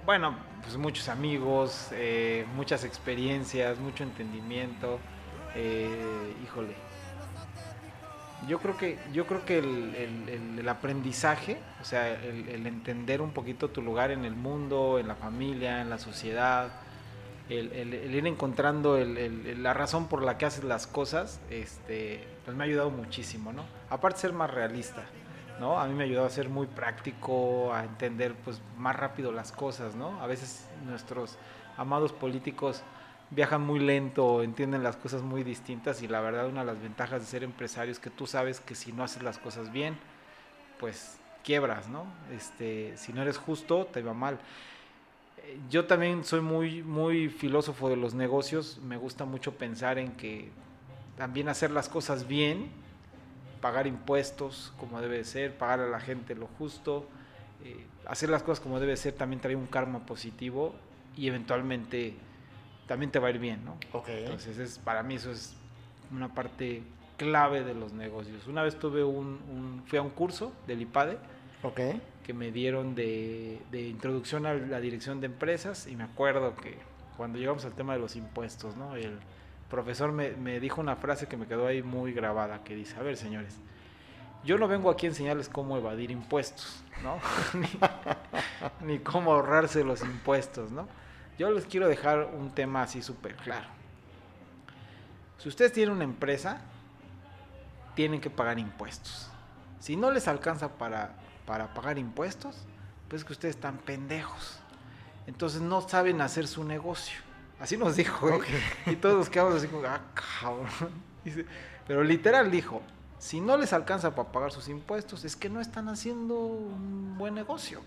bueno, 0.04 0.36
pues 0.64 0.76
muchos 0.78 1.08
amigos, 1.08 1.88
eh, 1.92 2.46
muchas 2.56 2.84
experiencias, 2.84 3.78
mucho 3.78 4.02
entendimiento. 4.02 4.98
Eh, 5.54 6.34
híjole. 6.42 6.74
Yo 8.48 8.58
creo 8.58 8.76
que, 8.76 8.98
yo 9.12 9.26
creo 9.26 9.44
que 9.46 9.58
el, 9.58 10.68
aprendizaje, 10.68 11.58
o 11.80 11.84
sea, 11.84 12.10
el, 12.10 12.66
entender 12.66 13.22
un 13.22 13.30
poquito 13.30 13.70
tu 13.70 13.80
lugar 13.80 14.10
en 14.10 14.24
el 14.24 14.34
mundo, 14.34 14.98
en 14.98 15.08
la 15.08 15.14
familia, 15.14 15.80
en 15.80 15.88
la 15.88 15.98
sociedad, 15.98 16.70
el, 17.48 17.94
ir 18.12 18.26
encontrando 18.26 18.98
la 18.98 19.72
razón 19.72 20.08
por 20.08 20.22
la 20.22 20.36
que 20.36 20.46
haces 20.46 20.64
las 20.64 20.86
cosas, 20.86 21.40
este, 21.48 22.24
pues 22.44 22.54
me 22.56 22.64
ha 22.64 22.66
ayudado 22.66 22.90
muchísimo, 22.90 23.52
¿no? 23.52 23.64
Aparte 23.88 24.20
ser 24.20 24.32
más 24.34 24.50
realista, 24.50 25.04
¿no? 25.60 25.78
A 25.78 25.86
mí 25.86 25.94
me 25.94 26.04
ayudó 26.04 26.24
a 26.24 26.30
ser 26.30 26.48
muy 26.48 26.66
práctico, 26.66 27.72
a 27.72 27.84
entender 27.84 28.34
pues 28.34 28.60
más 28.76 28.96
rápido 28.96 29.32
las 29.32 29.52
cosas, 29.52 29.94
¿no? 29.94 30.20
A 30.20 30.26
veces 30.26 30.68
nuestros 30.84 31.36
amados 31.76 32.12
políticos 32.12 32.82
viajan 33.30 33.62
muy 33.62 33.80
lento, 33.80 34.42
entienden 34.42 34.82
las 34.82 34.96
cosas 34.96 35.22
muy 35.22 35.42
distintas 35.42 36.02
y 36.02 36.08
la 36.08 36.20
verdad 36.20 36.48
una 36.48 36.60
de 36.60 36.66
las 36.66 36.80
ventajas 36.82 37.20
de 37.20 37.26
ser 37.26 37.42
empresario 37.42 37.92
es 37.92 37.98
que 37.98 38.10
tú 38.10 38.26
sabes 38.26 38.60
que 38.60 38.74
si 38.74 38.92
no 38.92 39.02
haces 39.02 39.22
las 39.22 39.38
cosas 39.38 39.72
bien, 39.72 39.98
pues 40.78 41.18
quiebras, 41.42 41.88
¿no? 41.88 42.06
Este, 42.32 42.96
si 42.96 43.12
no 43.12 43.22
eres 43.22 43.38
justo, 43.38 43.86
te 43.86 44.02
va 44.02 44.14
mal. 44.14 44.38
Yo 45.68 45.86
también 45.86 46.24
soy 46.24 46.40
muy, 46.40 46.82
muy 46.82 47.28
filósofo 47.28 47.88
de 47.88 47.96
los 47.96 48.14
negocios, 48.14 48.78
me 48.82 48.96
gusta 48.96 49.24
mucho 49.24 49.52
pensar 49.52 49.98
en 49.98 50.12
que 50.12 50.50
también 51.16 51.48
hacer 51.48 51.70
las 51.70 51.88
cosas 51.88 52.26
bien, 52.26 52.70
pagar 53.64 53.86
impuestos 53.86 54.74
como 54.78 55.00
debe 55.00 55.24
ser, 55.24 55.56
pagar 55.56 55.80
a 55.80 55.86
la 55.86 55.98
gente 55.98 56.34
lo 56.34 56.48
justo, 56.58 57.06
eh, 57.64 57.86
hacer 58.06 58.28
las 58.28 58.42
cosas 58.42 58.62
como 58.62 58.78
debe 58.78 58.94
ser 58.94 59.14
también 59.14 59.40
trae 59.40 59.56
un 59.56 59.64
karma 59.64 60.04
positivo 60.04 60.74
y 61.16 61.28
eventualmente 61.28 62.12
también 62.86 63.10
te 63.10 63.18
va 63.18 63.28
a 63.28 63.30
ir 63.30 63.38
bien, 63.38 63.64
¿no? 63.64 63.78
Entonces, 64.06 64.58
es, 64.58 64.78
para 64.78 65.02
mí 65.02 65.14
eso 65.14 65.30
es 65.30 65.54
una 66.12 66.34
parte 66.34 66.82
clave 67.16 67.64
de 67.64 67.72
los 67.72 67.94
negocios. 67.94 68.46
Una 68.48 68.62
vez 68.62 68.78
tuve 68.78 69.02
un, 69.02 69.82
fui 69.86 69.98
a 69.98 70.02
un 70.02 70.10
curso 70.10 70.52
del 70.66 70.82
IPADE 70.82 71.16
que 72.22 72.34
me 72.34 72.52
dieron 72.52 72.94
de, 72.94 73.62
introducción 73.72 74.44
a 74.44 74.52
la 74.52 74.78
dirección 74.78 75.22
de 75.22 75.26
empresas 75.28 75.86
y 75.86 75.96
me 75.96 76.04
acuerdo 76.04 76.54
que 76.54 76.76
cuando 77.16 77.38
llegamos 77.38 77.64
al 77.64 77.72
tema 77.72 77.94
de 77.94 78.00
los 78.00 78.14
impuestos, 78.14 78.76
¿no? 78.76 78.94
El 78.94 79.18
profesor 79.68 80.12
me, 80.12 80.30
me 80.32 80.60
dijo 80.60 80.80
una 80.80 80.96
frase 80.96 81.26
que 81.26 81.36
me 81.36 81.46
quedó 81.46 81.66
ahí 81.66 81.82
muy 81.82 82.12
grabada, 82.12 82.62
que 82.64 82.74
dice, 82.74 82.96
a 82.96 83.02
ver 83.02 83.16
señores, 83.16 83.58
yo 84.44 84.58
no 84.58 84.68
vengo 84.68 84.90
aquí 84.90 85.06
a 85.06 85.08
enseñarles 85.08 85.48
cómo 85.48 85.76
evadir 85.76 86.10
impuestos, 86.10 86.82
¿no? 87.02 87.18
ni, 88.86 88.98
cómo 88.98 89.32
ahorrarse 89.32 89.82
los 89.84 90.02
impuestos, 90.02 90.70
¿no? 90.70 90.86
Yo 91.38 91.50
les 91.50 91.64
quiero 91.64 91.88
dejar 91.88 92.30
un 92.34 92.50
tema 92.50 92.82
así 92.82 93.02
súper 93.02 93.36
claro. 93.36 93.66
Si 95.38 95.48
ustedes 95.48 95.72
tienen 95.72 95.94
una 95.94 96.04
empresa, 96.04 96.60
tienen 97.94 98.20
que 98.20 98.30
pagar 98.30 98.58
impuestos. 98.58 99.30
Si 99.80 99.96
no 99.96 100.10
les 100.10 100.28
alcanza 100.28 100.76
para, 100.76 101.14
para 101.46 101.72
pagar 101.72 101.98
impuestos, 101.98 102.66
pues 103.08 103.24
que 103.24 103.32
ustedes 103.32 103.56
están 103.56 103.78
pendejos. 103.78 104.60
Entonces 105.26 105.62
no 105.62 105.80
saben 105.80 106.20
hacer 106.20 106.46
su 106.46 106.64
negocio. 106.64 107.18
Así 107.64 107.78
nos 107.78 107.96
dijo, 107.96 108.28
¿eh? 108.28 108.40
Y 108.92 108.96
todos 108.96 109.30
quedamos 109.30 109.54
así 109.54 109.68
como, 109.68 109.86
ah, 109.86 110.02
cabrón. 110.38 110.68
pero 111.88 112.04
literal 112.04 112.50
dijo, 112.50 112.82
si 113.18 113.40
no 113.40 113.56
les 113.56 113.72
alcanza 113.72 114.14
para 114.14 114.30
pagar 114.30 114.52
sus 114.52 114.68
impuestos, 114.68 115.24
es 115.24 115.34
que 115.34 115.48
no 115.48 115.62
están 115.62 115.88
haciendo 115.88 116.34
un 116.34 117.16
buen 117.16 117.34
negocio. 117.34 117.80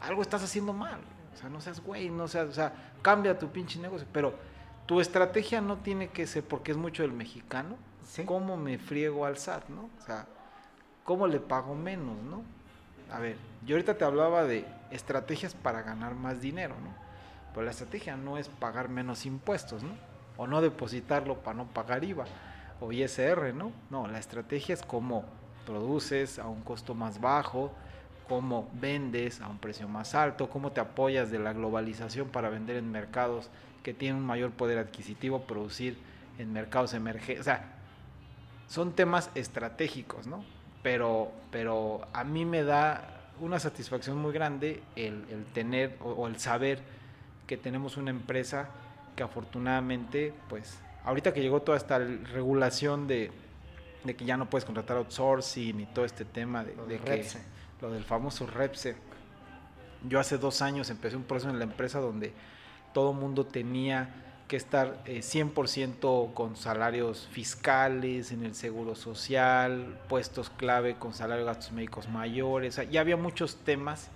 Algo 0.00 0.22
estás 0.22 0.44
haciendo 0.44 0.72
mal. 0.72 1.00
O 1.34 1.36
sea, 1.36 1.48
no 1.48 1.60
seas 1.60 1.80
güey, 1.80 2.08
no 2.08 2.28
seas, 2.28 2.50
o 2.50 2.52
sea, 2.52 2.92
cambia 3.02 3.36
tu 3.36 3.48
pinche 3.48 3.80
negocio. 3.80 4.06
Pero 4.12 4.34
tu 4.86 5.00
estrategia 5.00 5.60
no 5.60 5.78
tiene 5.78 6.10
que 6.10 6.28
ser, 6.28 6.44
porque 6.44 6.70
es 6.70 6.76
mucho 6.76 7.02
del 7.02 7.10
mexicano, 7.10 7.76
cómo 8.26 8.56
me 8.56 8.78
friego 8.78 9.26
al 9.26 9.38
SAT, 9.38 9.70
¿no? 9.70 9.90
O 10.00 10.06
sea, 10.06 10.24
cómo 11.02 11.26
le 11.26 11.40
pago 11.40 11.74
menos, 11.74 12.16
¿no? 12.22 12.44
A 13.12 13.18
ver, 13.18 13.38
yo 13.66 13.74
ahorita 13.74 13.98
te 13.98 14.04
hablaba 14.04 14.44
de 14.44 14.64
estrategias 14.92 15.54
para 15.54 15.82
ganar 15.82 16.14
más 16.14 16.40
dinero, 16.40 16.76
¿no? 16.80 17.07
Pero 17.58 17.64
la 17.64 17.72
estrategia 17.72 18.16
no 18.16 18.38
es 18.38 18.48
pagar 18.48 18.88
menos 18.88 19.26
impuestos, 19.26 19.82
¿no? 19.82 19.90
O 20.36 20.46
no 20.46 20.60
depositarlo 20.60 21.38
para 21.38 21.56
no 21.56 21.66
pagar 21.66 22.04
IVA 22.04 22.24
o 22.80 22.92
ISR, 22.92 23.52
¿no? 23.52 23.72
No, 23.90 24.06
la 24.06 24.20
estrategia 24.20 24.74
es 24.74 24.82
cómo 24.82 25.24
produces 25.66 26.38
a 26.38 26.46
un 26.46 26.62
costo 26.62 26.94
más 26.94 27.20
bajo, 27.20 27.72
cómo 28.28 28.70
vendes 28.74 29.40
a 29.40 29.48
un 29.48 29.58
precio 29.58 29.88
más 29.88 30.14
alto, 30.14 30.48
cómo 30.48 30.70
te 30.70 30.80
apoyas 30.80 31.32
de 31.32 31.40
la 31.40 31.52
globalización 31.52 32.28
para 32.28 32.48
vender 32.48 32.76
en 32.76 32.92
mercados 32.92 33.50
que 33.82 33.92
tienen 33.92 34.18
un 34.18 34.26
mayor 34.26 34.52
poder 34.52 34.78
adquisitivo, 34.78 35.40
producir 35.40 35.98
en 36.38 36.52
mercados 36.52 36.94
emergentes. 36.94 37.40
O 37.40 37.44
sea, 37.44 37.72
son 38.68 38.92
temas 38.92 39.30
estratégicos, 39.34 40.28
¿no? 40.28 40.44
Pero, 40.84 41.32
pero 41.50 42.06
a 42.12 42.22
mí 42.22 42.44
me 42.44 42.62
da 42.62 43.32
una 43.40 43.58
satisfacción 43.58 44.16
muy 44.16 44.32
grande 44.32 44.80
el, 44.94 45.24
tener 45.54 45.96
o, 46.00 46.28
el 46.28 46.38
saber 46.38 46.97
que 47.48 47.56
tenemos 47.56 47.96
una 47.96 48.10
empresa 48.10 48.68
que 49.16 49.24
afortunadamente, 49.24 50.32
pues, 50.48 50.78
ahorita 51.04 51.32
que 51.32 51.40
llegó 51.40 51.62
toda 51.62 51.76
esta 51.76 51.98
regulación 51.98 53.08
de, 53.08 53.32
que 54.06 54.24
ya 54.24 54.36
no 54.36 54.48
puedes 54.48 54.64
contratar 54.64 54.98
outsourcing 54.98 55.80
y 55.80 55.86
todo 55.86 56.04
este 56.04 56.24
tema 56.24 56.62
de, 56.62 56.76
de 56.86 56.98
que 57.00 57.26
lo 57.80 57.90
del 57.90 58.04
famoso 58.04 58.46
Repse. 58.46 58.94
Yo 60.08 60.20
hace 60.20 60.38
dos 60.38 60.62
años 60.62 60.90
empecé 60.90 61.16
un 61.16 61.24
proceso 61.24 61.50
en 61.50 61.58
la 61.58 61.64
empresa 61.64 61.98
donde 61.98 62.32
todo 62.92 63.12
mundo 63.12 63.44
tenía 63.46 64.24
que 64.46 64.56
estar 64.56 65.02
100% 65.04 66.28
eh, 66.28 66.34
con 66.34 66.56
salarios 66.56 67.28
fiscales, 67.32 68.30
en 68.30 68.44
el 68.44 68.54
seguro 68.54 68.94
social, 68.94 69.98
puestos 70.08 70.50
clave 70.50 70.96
con 70.96 71.12
salario 71.12 71.44
de 71.44 71.52
gastos 71.52 71.72
médicos 71.72 72.08
mayores. 72.08 72.80
ya 72.90 73.00
había 73.00 73.16
muchos 73.16 73.56
temas 73.56 74.10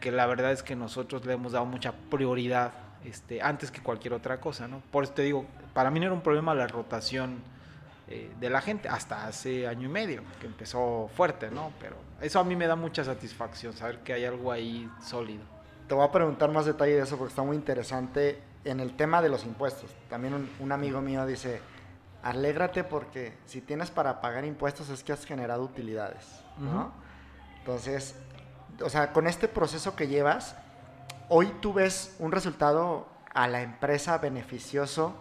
que 0.00 0.10
la 0.10 0.26
verdad 0.26 0.52
es 0.52 0.62
que 0.62 0.74
nosotros 0.74 1.24
le 1.26 1.34
hemos 1.34 1.52
dado 1.52 1.66
mucha 1.66 1.92
prioridad 1.92 2.72
este, 3.04 3.42
antes 3.42 3.70
que 3.70 3.82
cualquier 3.82 4.14
otra 4.14 4.40
cosa. 4.40 4.66
¿no? 4.66 4.82
Por 4.90 5.04
eso 5.04 5.12
te 5.12 5.22
digo, 5.22 5.46
para 5.74 5.90
mí 5.90 6.00
no 6.00 6.06
era 6.06 6.14
un 6.14 6.22
problema 6.22 6.54
la 6.54 6.66
rotación 6.66 7.42
eh, 8.08 8.32
de 8.40 8.50
la 8.50 8.60
gente 8.60 8.88
hasta 8.88 9.26
hace 9.26 9.68
año 9.68 9.88
y 9.88 9.92
medio, 9.92 10.22
que 10.40 10.46
empezó 10.46 11.08
fuerte, 11.14 11.48
¿no? 11.48 11.72
Pero 11.78 11.94
eso 12.20 12.40
a 12.40 12.44
mí 12.44 12.56
me 12.56 12.66
da 12.66 12.74
mucha 12.74 13.04
satisfacción, 13.04 13.72
saber 13.72 14.00
que 14.00 14.12
hay 14.12 14.24
algo 14.24 14.50
ahí 14.50 14.90
sólido. 15.00 15.44
Te 15.86 15.94
voy 15.94 16.04
a 16.04 16.10
preguntar 16.10 16.50
más 16.50 16.66
detalle 16.66 16.96
de 16.96 17.02
eso 17.02 17.16
porque 17.16 17.30
está 17.30 17.42
muy 17.42 17.56
interesante 17.56 18.42
en 18.64 18.80
el 18.80 18.96
tema 18.96 19.22
de 19.22 19.28
los 19.28 19.44
impuestos. 19.44 19.90
También 20.08 20.48
un, 20.58 20.72
amigo 20.72 21.00
mío 21.00 21.24
dice, 21.24 21.60
alégrate 22.24 22.82
porque 22.82 23.34
si 23.46 23.60
tienes 23.60 23.92
para 23.92 24.20
pagar 24.20 24.44
impuestos 24.44 24.88
es 24.88 25.04
que 25.04 25.12
has 25.12 25.24
generado 25.24 25.62
utilidades, 25.62 26.42
¿no? 26.58 26.92
Entonces, 27.60 28.16
o 28.82 28.88
sea, 28.90 29.12
con 29.12 29.26
este 29.26 29.48
proceso 29.48 29.96
que 29.96 30.08
llevas, 30.08 30.56
hoy 31.28 31.52
tú 31.60 31.72
ves 31.72 32.16
un 32.18 32.32
resultado 32.32 33.06
a 33.32 33.48
la 33.48 33.62
empresa 33.62 34.18
beneficioso 34.18 35.14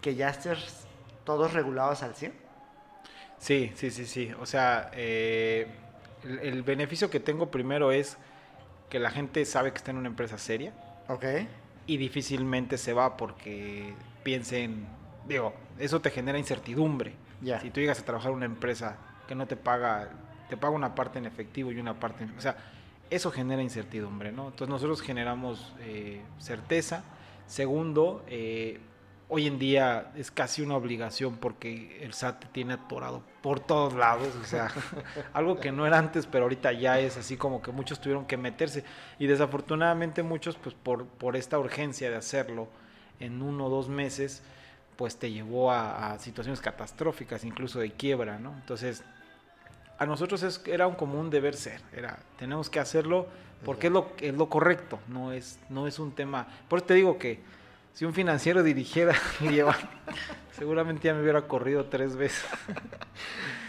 que 0.00 0.14
ya 0.14 0.28
estés 0.30 0.86
todos 1.24 1.52
regulados 1.52 2.02
al 2.02 2.14
100? 2.14 2.32
Sí, 3.38 3.72
sí, 3.74 3.90
sí, 3.90 4.06
sí. 4.06 4.32
O 4.40 4.46
sea, 4.46 4.90
eh, 4.94 5.66
el, 6.24 6.62
beneficio 6.62 7.10
que 7.10 7.20
tengo 7.20 7.50
primero 7.50 7.92
es 7.92 8.16
que 8.88 8.98
la 8.98 9.10
gente 9.10 9.44
sabe 9.44 9.72
que 9.72 9.78
está 9.78 9.90
en 9.90 9.96
una 9.96 10.08
empresa 10.08 10.38
seria. 10.38 10.72
Ok. 11.08 11.24
Y 11.86 11.96
difícilmente 11.96 12.78
se 12.78 12.92
va 12.92 13.16
porque 13.16 13.94
piensen, 14.22 14.86
digo, 15.26 15.54
eso 15.78 16.00
te 16.00 16.10
genera 16.10 16.38
incertidumbre. 16.38 17.14
Ya. 17.40 17.60
Si 17.60 17.70
tú 17.70 17.80
llegas 17.80 18.00
a 18.00 18.04
trabajar 18.04 18.30
en 18.30 18.36
una 18.36 18.46
empresa 18.46 18.96
que 19.26 19.34
no 19.34 19.46
te 19.46 19.56
paga, 19.56 20.10
te 20.48 20.56
paga 20.56 20.74
una 20.74 20.94
parte 20.94 21.18
en 21.18 21.26
efectivo 21.26 21.72
y 21.72 21.80
una 21.80 21.98
parte, 21.98 22.24
en, 22.24 22.36
o 22.36 22.40
sea, 22.40 22.56
eso 23.10 23.30
genera 23.30 23.62
incertidumbre, 23.62 24.32
¿no? 24.32 24.46
Entonces 24.48 24.68
nosotros 24.68 25.02
generamos 25.02 25.74
eh, 25.80 26.22
certeza. 26.38 27.04
Segundo, 27.46 28.24
eh, 28.28 28.80
hoy 29.28 29.46
en 29.46 29.58
día 29.58 30.12
es 30.16 30.30
casi 30.30 30.62
una 30.62 30.76
obligación 30.76 31.36
porque 31.36 32.02
el 32.02 32.14
SAT 32.14 32.46
tiene 32.52 32.74
atorado 32.74 33.22
por 33.42 33.60
todos 33.60 33.94
lados, 33.94 34.28
o 34.40 34.44
sea, 34.44 34.70
algo 35.32 35.58
que 35.58 35.72
no 35.72 35.86
era 35.86 35.98
antes, 35.98 36.26
pero 36.26 36.44
ahorita 36.44 36.72
ya 36.72 36.98
es 36.98 37.16
así 37.16 37.36
como 37.36 37.62
que 37.62 37.72
muchos 37.72 38.00
tuvieron 38.00 38.26
que 38.26 38.36
meterse 38.36 38.84
y 39.18 39.26
desafortunadamente 39.26 40.22
muchos 40.22 40.56
pues 40.56 40.74
por, 40.74 41.06
por 41.06 41.36
esta 41.36 41.58
urgencia 41.58 42.10
de 42.10 42.16
hacerlo 42.16 42.68
en 43.20 43.42
uno 43.42 43.66
o 43.66 43.70
dos 43.70 43.88
meses, 43.88 44.42
pues 44.96 45.16
te 45.16 45.30
llevó 45.30 45.70
a, 45.72 46.18
situaciones 46.18 46.60
catastróficas, 46.60 47.44
incluso 47.44 47.78
de 47.78 47.92
quiebra, 47.92 48.38
¿no? 48.38 48.52
Entonces, 48.52 49.02
a 50.00 50.06
nosotros 50.06 50.42
es, 50.42 50.62
era 50.66 50.86
un 50.86 50.94
común 50.94 51.28
deber 51.28 51.54
ser, 51.54 51.82
era, 51.94 52.18
tenemos 52.38 52.70
que 52.70 52.80
hacerlo 52.80 53.28
porque 53.64 53.88
es 53.88 53.92
lo, 53.92 54.12
es 54.18 54.34
lo 54.34 54.48
correcto, 54.48 54.98
no 55.08 55.30
es, 55.32 55.60
no 55.68 55.86
es 55.86 55.98
un 55.98 56.12
tema, 56.12 56.48
por 56.68 56.78
eso 56.78 56.86
te 56.86 56.94
digo 56.94 57.18
que 57.18 57.38
si 57.92 58.06
un 58.06 58.14
financiero 58.14 58.62
dirigiera 58.62 59.14
seguramente 60.58 61.08
ya 61.08 61.14
me 61.14 61.20
hubiera 61.20 61.42
corrido 61.42 61.84
tres 61.84 62.16
veces. 62.16 62.44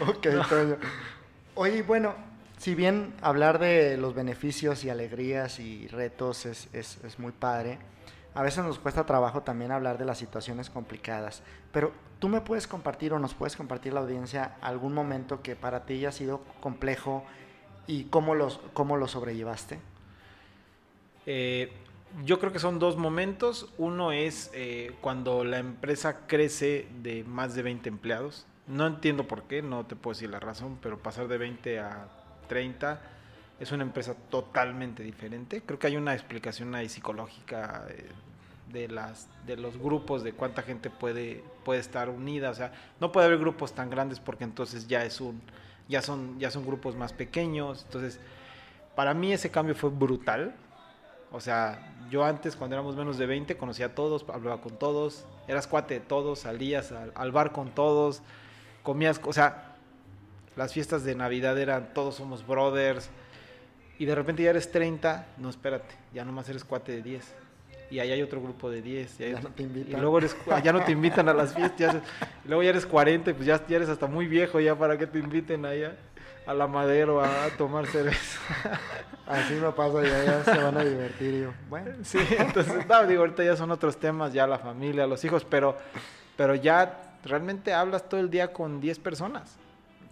ok, 0.00 0.26
Oye, 1.54 1.82
bueno, 1.82 2.14
si 2.56 2.74
bien 2.74 3.12
hablar 3.20 3.58
de 3.58 3.98
los 3.98 4.14
beneficios 4.14 4.84
y 4.84 4.90
alegrías 4.90 5.58
y 5.58 5.86
retos 5.88 6.46
es, 6.46 6.68
es, 6.72 7.18
muy 7.18 7.32
padre, 7.32 7.78
a 8.34 8.42
veces 8.42 8.64
nos 8.64 8.78
cuesta 8.78 9.04
trabajo 9.04 9.42
también 9.42 9.70
hablar 9.70 9.98
de 9.98 10.06
las 10.06 10.16
situaciones 10.16 10.70
complicadas. 10.70 11.42
Pero 11.72 11.92
tú 12.22 12.28
me 12.28 12.40
puedes 12.40 12.68
compartir 12.68 13.12
o 13.12 13.18
nos 13.18 13.34
puedes 13.34 13.56
compartir 13.56 13.92
la 13.92 13.98
audiencia 13.98 14.54
algún 14.60 14.94
momento 14.94 15.42
que 15.42 15.56
para 15.56 15.86
ti 15.86 15.94
haya 15.94 16.12
sido 16.12 16.40
complejo 16.60 17.24
y 17.88 18.04
cómo, 18.04 18.34
cómo 18.74 18.96
lo 18.96 19.08
sobrellevaste. 19.08 19.80
Eh, 21.26 21.72
yo 22.24 22.38
creo 22.38 22.52
que 22.52 22.60
son 22.60 22.78
dos 22.78 22.96
momentos. 22.96 23.74
Uno 23.76 24.12
es 24.12 24.52
eh, 24.54 24.94
cuando 25.00 25.42
la 25.42 25.58
empresa 25.58 26.28
crece 26.28 26.86
de 27.02 27.24
más 27.24 27.56
de 27.56 27.62
20 27.64 27.88
empleados. 27.88 28.46
No 28.68 28.86
entiendo 28.86 29.26
por 29.26 29.42
qué, 29.48 29.60
no 29.60 29.84
te 29.86 29.96
puedo 29.96 30.14
decir 30.14 30.30
la 30.30 30.38
razón, 30.38 30.78
pero 30.80 31.02
pasar 31.02 31.26
de 31.26 31.38
20 31.38 31.80
a 31.80 32.06
30 32.46 33.02
es 33.58 33.72
una 33.72 33.82
empresa 33.82 34.14
totalmente 34.30 35.02
diferente. 35.02 35.60
Creo 35.66 35.80
que 35.80 35.88
hay 35.88 35.96
una 35.96 36.14
explicación 36.14 36.72
ahí 36.76 36.88
psicológica 36.88 37.84
eh, 37.90 38.06
de 38.72 38.88
las 38.88 39.28
de 39.46 39.56
los 39.56 39.76
grupos 39.76 40.22
de 40.22 40.32
cuánta 40.32 40.62
gente 40.62 40.90
puede 40.90 41.44
puede 41.64 41.80
estar 41.80 42.08
unida, 42.08 42.50
o 42.50 42.54
sea, 42.54 42.72
no 43.00 43.12
puede 43.12 43.26
haber 43.26 43.38
grupos 43.38 43.72
tan 43.72 43.90
grandes 43.90 44.20
porque 44.20 44.44
entonces 44.44 44.88
ya 44.88 45.04
es 45.04 45.20
un 45.20 45.40
ya 45.88 46.02
son 46.02 46.38
ya 46.38 46.50
son 46.50 46.64
grupos 46.64 46.96
más 46.96 47.12
pequeños, 47.12 47.82
entonces 47.84 48.18
para 48.94 49.14
mí 49.14 49.32
ese 49.32 49.50
cambio 49.50 49.74
fue 49.74 49.90
brutal. 49.90 50.54
O 51.34 51.40
sea, 51.40 51.94
yo 52.10 52.24
antes 52.24 52.56
cuando 52.56 52.76
éramos 52.76 52.94
menos 52.94 53.16
de 53.16 53.24
20 53.24 53.56
conocía 53.56 53.86
a 53.86 53.94
todos, 53.94 54.26
hablaba 54.28 54.60
con 54.60 54.78
todos, 54.78 55.24
eras 55.48 55.66
cuate 55.66 55.94
de 55.94 56.00
todos, 56.00 56.40
salías 56.40 56.92
al, 56.92 57.10
al 57.14 57.32
bar 57.32 57.52
con 57.52 57.70
todos, 57.70 58.20
comías, 58.82 59.18
o 59.24 59.32
sea, 59.32 59.76
las 60.56 60.74
fiestas 60.74 61.04
de 61.04 61.14
Navidad 61.14 61.58
eran 61.58 61.94
todos 61.94 62.16
somos 62.16 62.46
brothers 62.46 63.08
y 63.98 64.04
de 64.04 64.14
repente 64.14 64.42
ya 64.42 64.50
eres 64.50 64.70
30, 64.70 65.26
no 65.38 65.48
espérate, 65.48 65.94
ya 66.12 66.22
nomás 66.26 66.50
eres 66.50 66.64
cuate 66.64 66.92
de 66.92 67.02
10 67.02 67.41
y 67.92 68.00
ahí 68.00 68.10
hay 68.10 68.22
otro 68.22 68.40
grupo 68.40 68.70
de 68.70 68.80
10. 68.80 69.20
Y, 69.20 69.30
Ya 69.32 69.40
no 69.40 69.50
te 69.50 69.62
invitan. 69.62 69.98
y 69.98 70.00
luego 70.00 70.18
eres, 70.18 70.34
ya 70.64 70.72
no 70.72 70.82
te 70.82 70.92
invitan 70.92 71.28
a 71.28 71.34
las 71.34 71.54
fiestas. 71.54 71.96
y 72.44 72.48
luego 72.48 72.62
ya 72.62 72.70
eres 72.70 72.86
40 72.86 73.30
y 73.30 73.34
pues 73.34 73.46
ya, 73.46 73.64
ya 73.66 73.76
eres 73.76 73.90
hasta 73.90 74.06
muy 74.06 74.26
viejo 74.26 74.58
ya 74.60 74.74
para 74.74 74.96
que 74.96 75.06
te 75.06 75.18
inviten 75.18 75.66
allá 75.66 75.94
a 76.46 76.54
la 76.54 76.66
madero 76.66 77.22
a, 77.22 77.50
tomar 77.58 77.86
cerveza. 77.86 78.40
Así 79.26 79.54
me 79.54 79.70
pasa, 79.72 80.02
ya, 80.02 80.24
ya 80.24 80.44
se 80.44 80.58
van 80.58 80.78
a 80.78 80.84
divertir. 80.84 81.34
y 81.34 81.40
yo, 81.42 81.52
bueno, 81.68 81.90
sí, 82.02 82.18
entonces, 82.38 82.86
no, 82.88 83.06
digo, 83.06 83.20
ahorita 83.20 83.44
ya 83.44 83.56
son 83.56 83.70
otros 83.70 83.98
temas, 83.98 84.32
ya 84.32 84.46
la 84.46 84.58
familia, 84.58 85.06
los 85.06 85.22
hijos, 85.24 85.44
pero, 85.44 85.76
pero 86.36 86.54
ya 86.54 87.18
realmente 87.24 87.74
hablas 87.74 88.08
todo 88.08 88.20
el 88.20 88.30
día 88.30 88.54
con 88.54 88.80
10 88.80 88.98
personas. 89.00 89.58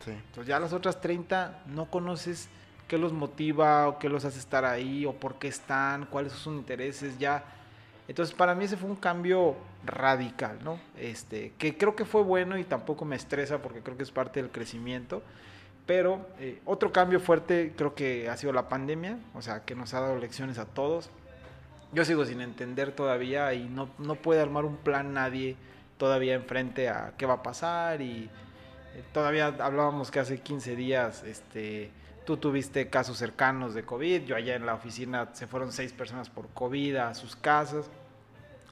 sí. 0.05 0.11
Entonces 0.11 0.47
ya 0.47 0.61
las 0.61 0.75
otras 0.75 1.01
30 1.01 1.63
no 1.67 1.87
conoces 1.87 2.51
qué 2.87 2.99
los 2.99 3.13
motiva 3.13 3.89
o 3.89 3.99
qué 3.99 4.09
los 4.09 4.25
hace 4.25 4.39
estar 4.39 4.65
ahí 4.65 5.07
o 5.07 5.13
por 5.13 5.37
qué 5.37 5.49
están, 5.49 6.07
cuáles 6.07 6.33
son 6.33 6.41
sus 6.43 6.55
intereses, 6.57 7.19
ya. 7.19 7.43
Entonces 8.11 8.35
para 8.35 8.57
mí 8.57 8.65
ese 8.65 8.77
fue 8.77 8.91
un 8.91 8.97
cambio 8.97 9.55
radical, 9.87 10.59
¿no? 10.65 10.81
Este, 10.99 11.53
que 11.59 11.79
creo 11.79 11.95
que 11.95 12.05
fue 12.05 12.25
bueno 12.25 12.59
y 12.59 12.65
tampoco 12.65 13.05
me 13.05 13.15
estresa 13.15 13.63
porque 13.63 13.83
creo 13.83 13.97
que 13.97 14.03
es 14.03 14.11
parte 14.11 14.43
del 14.43 14.51
crecimiento. 14.51 15.23
Pero 15.87 16.27
eh, 16.41 16.61
otro 16.65 16.91
cambio 16.91 17.21
fuerte 17.21 17.73
creo 17.77 17.95
que 17.95 18.29
ha 18.29 18.37
sido 18.37 18.53
la 18.53 18.69
pandemia, 18.69 19.17
o 19.33 19.43
sea, 19.43 19.65
que 19.65 19.77
nos 19.77 19.95
ha 19.95 20.01
dado 20.01 20.19
lecciones 20.19 20.59
a 20.59 20.65
todos. 20.65 21.09
Yo 21.93 22.05
sigo 22.05 22.25
sin 22.25 22.41
entender 22.41 22.91
todavía 22.91 23.55
y 23.55 23.69
no, 23.69 23.89
no 23.99 24.17
puede 24.17 24.41
armar 24.41 24.65
un 24.65 24.77
plan 24.77 25.15
nadie 25.15 25.55
todavía 25.97 26.35
enfrente 26.35 26.89
a 26.89 27.13
qué 27.17 27.27
va 27.27 27.35
a 27.35 27.43
pasar 27.45 28.03
y 28.03 28.25
eh, 28.25 29.05
todavía 29.13 29.55
hablábamos 29.61 30.11
que 30.11 30.19
hace 30.19 30.41
15 30.41 30.75
días 30.75 31.23
este, 31.23 31.93
tú 32.25 32.39
tuviste 32.39 32.91
casos 32.91 33.19
cercanos 33.19 33.73
de 33.73 33.85
COVID, 33.85 34.23
yo 34.23 34.35
allá 34.35 34.57
en 34.57 34.67
la 34.67 34.75
oficina 34.75 35.29
se 35.33 35.47
fueron 35.47 35.71
seis 35.71 35.93
personas 35.93 36.29
por 36.29 36.49
COVID 36.49 36.97
a 36.97 37.15
sus 37.15 37.37
casas, 37.37 37.89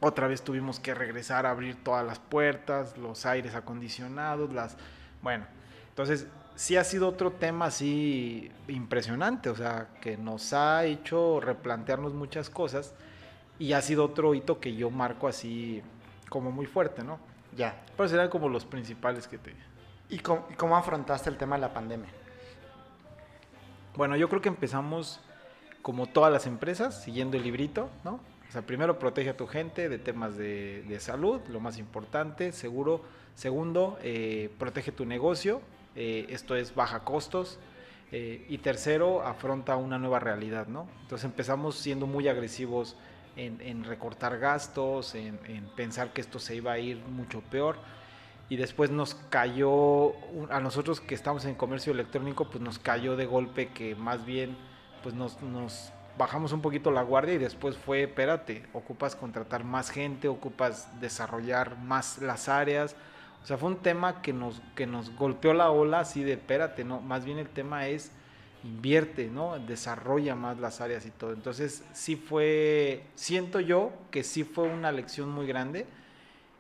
otra 0.01 0.29
vez 0.29 0.43
tuvimos 0.43 0.79
que 0.79 0.95
regresar 0.95 1.47
a 1.47 1.51
abrir 1.51 1.83
todas 1.83 2.07
las 2.07 2.19
puertas, 2.19 2.97
los 2.99 3.27
aires 3.27 3.55
acondicionados, 3.55 4.53
las... 4.53 4.77
Bueno, 5.23 5.47
entonces 5.89 6.29
sí 6.55 6.77
ha 6.77 6.85
sido 6.85 7.09
otro 7.09 7.33
tema 7.33 7.67
así 7.67 8.51
impresionante, 8.69 9.51
o 9.51 9.57
sea, 9.57 9.89
que 10.01 10.17
nos 10.17 10.53
ha 10.53 10.85
hecho 10.85 11.41
replantearnos 11.41 12.15
muchas 12.15 12.49
cosas 12.51 12.95
y 13.59 13.73
ha 13.73 13.83
sido 13.83 14.05
otro 14.05 14.35
hito 14.35 14.61
que 14.61 14.75
yo 14.75 14.91
marco 14.91 15.27
así 15.27 15.83
como 16.29 16.53
muy 16.53 16.67
fuerte, 16.67 17.03
¿no? 17.03 17.19
Ya. 17.57 17.83
Pero 17.97 18.09
serán 18.09 18.29
como 18.29 18.49
los 18.49 18.65
principales 18.65 19.27
que 19.27 19.39
te... 19.39 19.55
¿Y 20.09 20.21
cómo, 20.21 20.47
y 20.51 20.55
cómo 20.55 20.77
afrontaste 20.77 21.29
el 21.29 21.37
tema 21.37 21.57
de 21.57 21.63
la 21.63 21.75
pandemia? 21.75 22.09
Bueno, 23.97 24.17
yo 24.17 24.29
creo 24.29 24.41
que 24.41 24.49
empezamos 24.49 25.21
como 25.83 26.07
todas 26.07 26.33
las 26.33 26.47
empresas, 26.47 27.03
siguiendo 27.03 27.37
el 27.37 27.43
librito, 27.43 27.91
¿no? 28.05 28.21
O 28.49 28.53
sea, 28.53 28.63
primero 28.63 28.99
protege 28.99 29.31
a 29.31 29.37
tu 29.37 29.47
gente 29.47 29.89
de 29.89 29.99
temas 29.99 30.37
de, 30.37 30.83
de 30.89 31.01
salud, 31.01 31.41
lo 31.49 31.61
más 31.61 31.79
importante, 31.79 32.53
seguro. 32.53 33.03
Segundo, 33.35 33.99
eh, 34.03 34.51
protege 34.59 34.91
tu 34.91 35.05
negocio, 35.05 35.61
eh, 35.95 36.27
esto 36.31 36.57
es 36.57 36.75
baja 36.75 37.01
costos. 37.01 37.59
Eh, 38.11 38.47
y 38.49 38.59
tercero, 38.59 39.23
afronta 39.23 39.77
una 39.77 39.99
nueva 39.99 40.19
realidad, 40.19 40.67
¿no? 40.67 40.89
Entonces 41.03 41.27
empezamos 41.27 41.75
siendo 41.77 42.07
muy 42.07 42.27
agresivos 42.27 42.97
en, 43.37 43.61
en 43.61 43.85
recortar 43.85 44.39
gastos, 44.39 45.15
en, 45.15 45.39
en 45.47 45.69
pensar 45.77 46.15
que 46.15 46.23
esto 46.23 46.39
se 46.39 46.57
iba 46.57 46.73
a 46.73 46.79
ir 46.79 46.97
mucho 46.97 47.43
peor 47.43 47.77
y 48.49 48.57
después 48.57 48.91
nos 48.91 49.15
cayó 49.29 50.15
a 50.51 50.61
nosotros 50.61 51.01
que 51.01 51.15
estamos 51.15 51.45
en 51.45 51.55
comercio 51.55 51.93
electrónico 51.93 52.49
pues 52.49 52.63
nos 52.63 52.79
cayó 52.79 53.15
de 53.17 53.27
golpe 53.27 53.69
que 53.69 53.95
más 53.95 54.25
bien 54.25 54.57
pues 55.03 55.15
nos, 55.15 55.41
nos, 55.43 55.93
bajamos 56.19 56.53
un 56.53 56.61
poquito 56.61 56.91
la 56.91 57.03
guardia 57.03 57.35
y 57.35 57.39
después 57.39 57.77
fue 57.77 58.03
espérate 58.03 58.67
ocupas 58.73 59.17
contratar 59.17 59.65
más 59.65 59.91
gente 59.91 60.29
ocupas 60.29 61.01
desarrollar 61.01 61.79
más 61.79 62.19
las 62.19 62.49
áreas. 62.49 62.97
O 63.43 63.47
sea 63.47 63.57
fue 63.57 63.71
un 63.71 63.77
tema 63.77 64.21
que 64.21 64.33
nos 64.33 64.61
que 64.75 64.87
nos 64.87 65.15
golpeó 65.15 65.55
la 65.55 65.71
ola 65.71 66.01
así 66.01 66.25
de 66.25 66.33
espérate 66.33 66.85
no 66.85 67.01
más 67.01 67.25
bien 67.25 67.39
el 67.39 67.49
tema 67.49 67.87
es 67.87 68.11
invierte 68.65 69.29
no 69.29 69.59
desarrolla 69.61 70.35
más 70.35 70.59
las 70.59 70.81
áreas 70.81 71.07
y 71.07 71.11
todo. 71.11 71.33
Entonces 71.33 71.85
sí 71.93 72.17
fue 72.17 73.05
siento 73.15 73.61
yo 73.61 73.93
que 74.11 74.25
sí 74.25 74.45
fue 74.45 74.69
una 74.69 74.93
lección 74.93 75.31
muy 75.31 75.47
grande 75.47 75.87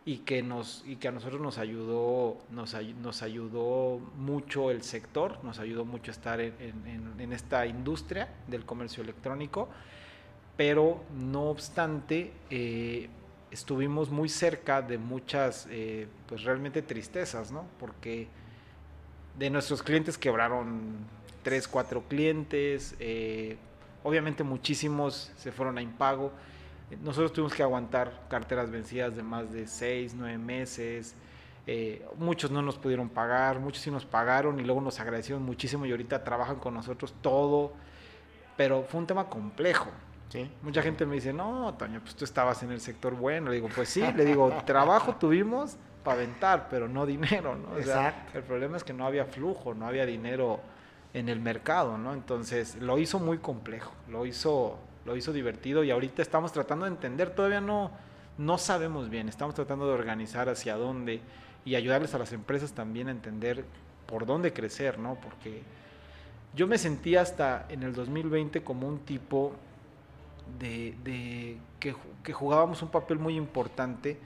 y 0.04 0.18
que 0.18 0.42
nos 0.42 0.82
y 0.86 0.96
que 0.96 1.08
a 1.08 1.12
nosotros 1.12 1.40
nos 1.40 1.58
ayudó 1.58 2.38
nos, 2.50 2.74
nos 3.02 3.22
ayudó 3.22 3.98
mucho 4.16 4.70
el 4.70 4.82
sector 4.82 5.42
nos 5.44 5.58
ayudó 5.58 5.84
mucho 5.84 6.10
estar 6.10 6.40
en, 6.40 6.54
en, 7.18 7.32
esta 7.32 7.66
industria 7.66 8.28
del 8.46 8.64
comercio 8.64 9.02
electrónico 9.02 9.68
pero 10.56 11.02
no 11.14 11.50
obstante 11.50 12.32
eh, 12.48 13.08
estuvimos 13.50 14.10
muy 14.10 14.28
cerca 14.28 14.82
de 14.82 14.98
muchas 14.98 15.66
eh, 15.70 16.06
pues 16.26 16.42
realmente 16.42 16.80
tristezas 16.82 17.52
no 17.52 17.66
porque 17.78 18.28
de 19.38 19.50
nuestros 19.50 19.82
clientes 19.82 20.16
quebraron 20.16 20.96
tres 21.42 21.68
cuatro 21.68 22.04
clientes 22.08 22.94
eh, 22.98 23.56
obviamente 24.04 24.42
muchísimos 24.42 25.32
se 25.36 25.52
fueron 25.52 25.76
a 25.76 25.82
impago 25.82 26.32
nosotros 26.96 27.32
tuvimos 27.32 27.54
que 27.54 27.62
aguantar 27.62 28.26
carteras 28.28 28.70
vencidas 28.70 29.14
de 29.14 29.22
más 29.22 29.52
de 29.52 29.66
6, 29.66 30.14
9 30.16 30.38
meses. 30.38 31.14
Eh, 31.66 32.06
muchos 32.16 32.50
no 32.50 32.62
nos 32.62 32.78
pudieron 32.78 33.10
pagar, 33.10 33.60
muchos 33.60 33.82
sí 33.82 33.90
nos 33.90 34.06
pagaron 34.06 34.58
y 34.58 34.64
luego 34.64 34.80
nos 34.80 34.98
agradecieron 35.00 35.42
muchísimo 35.42 35.84
y 35.84 35.90
ahorita 35.90 36.24
trabajan 36.24 36.56
con 36.56 36.72
nosotros 36.72 37.14
todo. 37.20 37.74
Pero 38.56 38.84
fue 38.84 39.00
un 39.00 39.06
tema 39.06 39.28
complejo. 39.28 39.90
¿sí? 40.30 40.50
Mucha 40.62 40.80
gente 40.80 41.04
me 41.04 41.16
dice, 41.16 41.32
no, 41.32 41.74
Toño, 41.74 42.00
pues 42.00 42.14
tú 42.14 42.24
estabas 42.24 42.62
en 42.62 42.72
el 42.72 42.80
sector 42.80 43.14
bueno. 43.14 43.50
Le 43.50 43.56
digo, 43.56 43.68
pues 43.74 43.90
sí, 43.90 44.02
le 44.16 44.24
digo, 44.24 44.50
trabajo 44.66 45.16
tuvimos 45.16 45.76
para 46.02 46.16
aventar, 46.16 46.68
pero 46.70 46.88
no 46.88 47.04
dinero. 47.04 47.54
¿no? 47.54 47.78
O 47.78 47.82
sea, 47.82 48.28
el 48.32 48.42
problema 48.42 48.78
es 48.78 48.84
que 48.84 48.94
no 48.94 49.06
había 49.06 49.26
flujo, 49.26 49.74
no 49.74 49.86
había 49.86 50.06
dinero 50.06 50.60
en 51.12 51.28
el 51.28 51.38
mercado. 51.38 51.98
¿no? 51.98 52.14
Entonces 52.14 52.76
lo 52.76 52.98
hizo 52.98 53.18
muy 53.18 53.38
complejo, 53.38 53.92
lo 54.08 54.24
hizo 54.24 54.78
lo 55.08 55.16
hizo 55.16 55.32
divertido 55.32 55.82
y 55.82 55.90
ahorita 55.90 56.22
estamos 56.22 56.52
tratando 56.52 56.84
de 56.84 56.92
entender, 56.92 57.30
todavía 57.30 57.60
no, 57.60 57.90
no 58.36 58.58
sabemos 58.58 59.08
bien, 59.08 59.28
estamos 59.28 59.54
tratando 59.54 59.86
de 59.86 59.94
organizar 59.94 60.48
hacia 60.48 60.76
dónde 60.76 61.20
y 61.64 61.74
ayudarles 61.74 62.14
a 62.14 62.18
las 62.18 62.32
empresas 62.32 62.72
también 62.72 63.08
a 63.08 63.10
entender 63.10 63.64
por 64.06 64.26
dónde 64.26 64.52
crecer, 64.52 64.98
¿no? 64.98 65.16
Porque 65.16 65.62
yo 66.54 66.66
me 66.66 66.78
sentí 66.78 67.16
hasta 67.16 67.66
en 67.70 67.82
el 67.82 67.94
2020 67.94 68.62
como 68.62 68.86
un 68.86 69.00
tipo 69.00 69.54
de, 70.58 71.58
que, 71.80 72.32
jugábamos 72.32 72.82
un 72.82 72.88
papel 72.88 73.18
muy 73.18 73.36
importante 73.36 74.18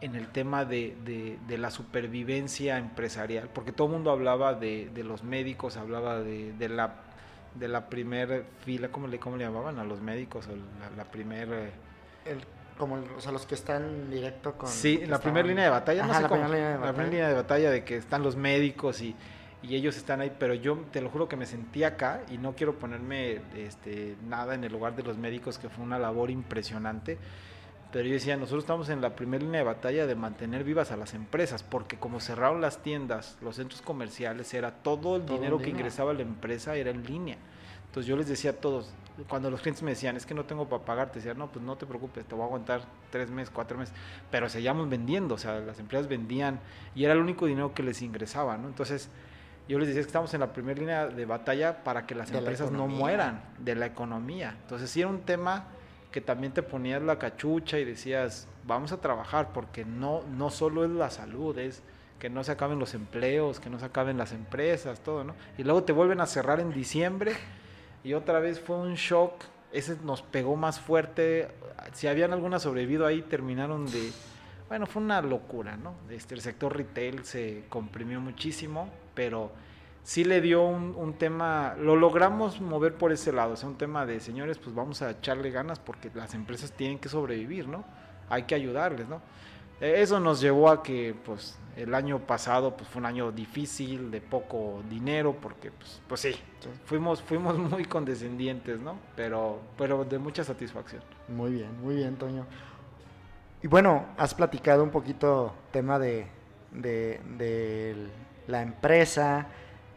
en 0.00 0.14
el 0.14 0.28
tema 0.28 0.64
de, 0.64 0.96
de, 1.04 1.38
de 1.48 1.58
la 1.58 1.70
supervivencia 1.70 2.78
empresarial, 2.78 3.48
porque 3.52 3.72
todo 3.72 3.88
el 3.88 3.94
mundo 3.94 4.10
hablaba 4.10 4.54
de, 4.54 4.90
los 5.04 5.24
médicos, 5.24 5.76
hablaba 5.76 6.20
de, 6.20 6.68
la 6.68 6.94
de 7.58 7.68
la 7.68 7.88
primera 7.88 8.42
fila, 8.64 8.88
¿cómo 8.88 9.06
le, 9.06 9.18
¿cómo 9.18 9.36
le 9.36 9.44
llamaban 9.44 9.78
a 9.78 9.84
los 9.84 10.00
médicos? 10.00 10.46
O 10.48 10.56
la, 10.56 10.90
la 10.96 11.04
primera... 11.10 11.56
El, 12.24 12.40
como, 12.78 12.96
o 13.16 13.20
sea, 13.20 13.32
los 13.32 13.44
que 13.44 13.54
están 13.54 14.10
directo 14.10 14.52
con... 14.56 14.68
Sí, 14.68 15.04
la 15.06 15.18
primera 15.18 15.46
línea 15.46 15.64
de 15.64 15.70
batalla, 15.70 16.04
Ajá, 16.04 16.08
no 16.08 16.14
sé 16.14 16.22
la 16.22 16.28
cómo, 16.28 16.42
primera 16.42 16.56
línea 16.56 16.68
de 16.68 16.74
la 16.74 16.80
batalla. 16.80 16.94
primera 16.94 17.10
línea 17.10 17.28
de 17.28 17.34
batalla 17.34 17.70
de 17.70 17.84
que 17.84 17.96
están 17.96 18.22
los 18.22 18.36
médicos 18.36 19.02
y, 19.02 19.16
y, 19.62 19.74
ellos 19.74 19.96
están 19.96 20.20
ahí, 20.20 20.32
pero 20.38 20.54
yo 20.54 20.84
te 20.92 21.00
lo 21.00 21.10
juro 21.10 21.28
que 21.28 21.36
me 21.36 21.44
sentí 21.44 21.82
acá 21.82 22.22
y 22.30 22.38
no 22.38 22.54
quiero 22.54 22.78
ponerme 22.78 23.40
este, 23.56 24.16
nada 24.28 24.54
en 24.54 24.62
el 24.62 24.72
lugar 24.72 24.94
de 24.94 25.02
los 25.02 25.18
médicos, 25.18 25.58
que 25.58 25.68
fue 25.68 25.84
una 25.84 25.98
labor 25.98 26.30
impresionante, 26.30 27.18
pero 27.92 28.06
yo 28.06 28.14
decía, 28.14 28.36
nosotros 28.36 28.64
estamos 28.64 28.88
en 28.90 29.00
la 29.00 29.16
primera 29.16 29.42
línea 29.42 29.60
de 29.60 29.64
batalla 29.64 30.06
de 30.06 30.14
mantener 30.14 30.62
vivas 30.62 30.90
a 30.92 30.96
las 30.96 31.14
empresas, 31.14 31.62
porque 31.62 31.98
como 31.98 32.20
cerraron 32.20 32.60
las 32.60 32.82
tiendas, 32.82 33.38
los 33.40 33.56
centros 33.56 33.80
comerciales, 33.80 34.52
era 34.52 34.72
todo 34.72 35.16
el 35.16 35.22
Todo 35.22 35.36
dinero 35.36 35.58
que 35.58 35.70
ingresaba 35.70 36.10
a 36.10 36.14
la 36.14 36.22
empresa 36.22 36.76
era 36.76 36.90
en 36.90 37.04
línea. 37.04 37.38
Entonces 37.86 38.06
yo 38.06 38.16
les 38.16 38.28
decía 38.28 38.50
a 38.50 38.54
todos, 38.54 38.92
cuando 39.28 39.50
los 39.50 39.62
clientes 39.62 39.82
me 39.82 39.92
decían, 39.92 40.16
es 40.16 40.26
que 40.26 40.34
no 40.34 40.44
tengo 40.44 40.68
para 40.68 40.84
pagarte, 40.84 41.20
decía, 41.20 41.32
no, 41.32 41.50
pues 41.50 41.64
no 41.64 41.76
te 41.76 41.86
preocupes, 41.86 42.26
te 42.26 42.34
voy 42.34 42.42
a 42.42 42.46
aguantar 42.46 42.82
tres 43.10 43.30
meses, 43.30 43.50
cuatro 43.50 43.78
meses, 43.78 43.94
pero 44.30 44.50
seguíamos 44.50 44.88
vendiendo, 44.90 45.36
o 45.36 45.38
sea, 45.38 45.58
las 45.60 45.78
empresas 45.78 46.08
vendían 46.08 46.60
y 46.94 47.04
era 47.04 47.14
el 47.14 47.20
único 47.20 47.46
dinero 47.46 47.72
que 47.72 47.82
les 47.82 48.02
ingresaba, 48.02 48.58
¿no? 48.58 48.68
Entonces 48.68 49.08
yo 49.66 49.78
les 49.78 49.88
decía 49.88 50.02
que 50.02 50.06
estamos 50.06 50.32
en 50.34 50.40
la 50.40 50.52
primera 50.52 50.78
línea 50.78 51.06
de 51.06 51.24
batalla 51.24 51.82
para 51.82 52.06
que 52.06 52.14
las 52.14 52.30
empresas 52.30 52.70
no 52.70 52.86
mueran 52.86 53.42
de 53.58 53.74
la 53.74 53.86
economía. 53.86 54.56
Entonces 54.62 54.90
sí 54.90 55.00
era 55.00 55.08
un 55.08 55.20
tema 55.20 55.64
que 56.10 56.20
también 56.20 56.52
te 56.52 56.62
ponías 56.62 57.02
la 57.02 57.18
cachucha 57.18 57.78
y 57.78 57.84
decías, 57.84 58.48
vamos 58.66 58.92
a 58.92 59.00
trabajar 59.00 59.52
porque 59.52 59.84
no, 59.84 60.22
no 60.36 60.50
solo 60.50 60.84
es 60.84 60.90
la 60.90 61.10
salud, 61.10 61.58
es 61.58 61.82
que 62.18 62.30
no 62.30 62.42
se 62.44 62.52
acaben 62.52 62.78
los 62.78 62.94
empleos, 62.94 63.60
que 63.60 63.70
no 63.70 63.78
se 63.78 63.86
acaben 63.86 64.18
las 64.18 64.32
empresas, 64.32 65.00
todo, 65.00 65.24
¿no? 65.24 65.34
Y 65.56 65.64
luego 65.64 65.84
te 65.84 65.92
vuelven 65.92 66.20
a 66.20 66.26
cerrar 66.26 66.60
en 66.60 66.72
diciembre 66.72 67.32
y 68.02 68.14
otra 68.14 68.40
vez 68.40 68.58
fue 68.60 68.76
un 68.76 68.94
shock, 68.94 69.44
ese 69.72 69.96
nos 70.02 70.22
pegó 70.22 70.56
más 70.56 70.80
fuerte, 70.80 71.48
si 71.92 72.06
habían 72.06 72.32
algunas 72.32 72.62
sobrevivido 72.62 73.06
ahí 73.06 73.22
terminaron 73.22 73.86
de, 73.86 74.10
bueno, 74.68 74.86
fue 74.86 75.02
una 75.02 75.20
locura, 75.20 75.76
¿no? 75.76 75.94
Este, 76.10 76.34
el 76.34 76.40
sector 76.40 76.76
retail 76.76 77.24
se 77.24 77.64
comprimió 77.68 78.20
muchísimo, 78.20 78.88
pero 79.14 79.52
sí 80.08 80.24
le 80.24 80.40
dio 80.40 80.62
un, 80.62 81.12
tema, 81.18 81.74
lo 81.78 81.94
logramos 81.94 82.62
mover 82.62 82.94
por 82.94 83.12
ese 83.12 83.30
lado, 83.30 83.52
o 83.52 83.56
sea, 83.56 83.68
un 83.68 83.76
tema 83.76 84.06
de, 84.06 84.20
señores, 84.20 84.56
pues 84.56 84.74
vamos 84.74 85.02
a 85.02 85.10
echarle 85.10 85.50
ganas 85.50 85.78
porque 85.80 86.10
las 86.14 86.32
empresas 86.32 86.72
tienen 86.72 86.98
que 86.98 87.10
sobrevivir, 87.10 87.68
¿no? 87.68 87.84
Hay 88.30 88.44
que 88.44 88.54
ayudarles, 88.54 89.06
¿no? 89.06 89.20
Eso 89.82 90.18
nos 90.18 90.40
llevó 90.40 90.70
a 90.70 90.82
que, 90.82 91.14
pues, 91.26 91.58
el 91.76 91.94
año 91.94 92.20
pasado 92.20 92.74
pues, 92.74 92.88
fue 92.88 93.00
un 93.00 93.06
año 93.06 93.32
difícil, 93.32 94.10
de 94.10 94.22
poco 94.22 94.82
dinero, 94.88 95.36
porque, 95.38 95.72
pues, 95.72 96.00
pues 96.08 96.22
sí, 96.22 96.34
fuimos, 96.86 97.20
fuimos 97.20 97.58
muy 97.58 97.84
condescendientes, 97.84 98.80
¿no? 98.80 98.98
Pero, 99.14 99.60
pero 99.76 100.06
de 100.06 100.18
mucha 100.18 100.42
satisfacción. 100.42 101.02
Muy 101.28 101.52
bien, 101.52 101.82
muy 101.82 101.96
bien, 101.96 102.16
Toño. 102.16 102.46
Y 103.62 103.66
bueno, 103.66 104.06
has 104.16 104.32
platicado 104.32 104.82
un 104.82 104.90
poquito 104.90 105.52
tema 105.70 105.98
de, 105.98 106.28
de 106.72 108.06
la 108.46 108.62
empresa, 108.62 109.48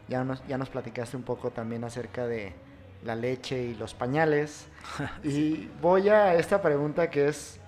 ya 0.08 0.24
nos, 0.24 0.46
ya 0.46 0.58
nos 0.58 0.68
platicaste 0.68 1.16
un 1.16 1.22
poco 1.22 1.50
también 1.50 1.84
acerca 1.84 2.26
de 2.26 2.52
la 3.04 3.14
leche 3.16 3.62
y 3.62 3.74
los 3.74 3.94
pañales. 3.94 4.66
y 5.24 5.68
voy 5.80 6.08
a 6.08 6.34
esta 6.34 6.62
pregunta 6.62 7.10
que 7.10 7.28
es 7.28 7.60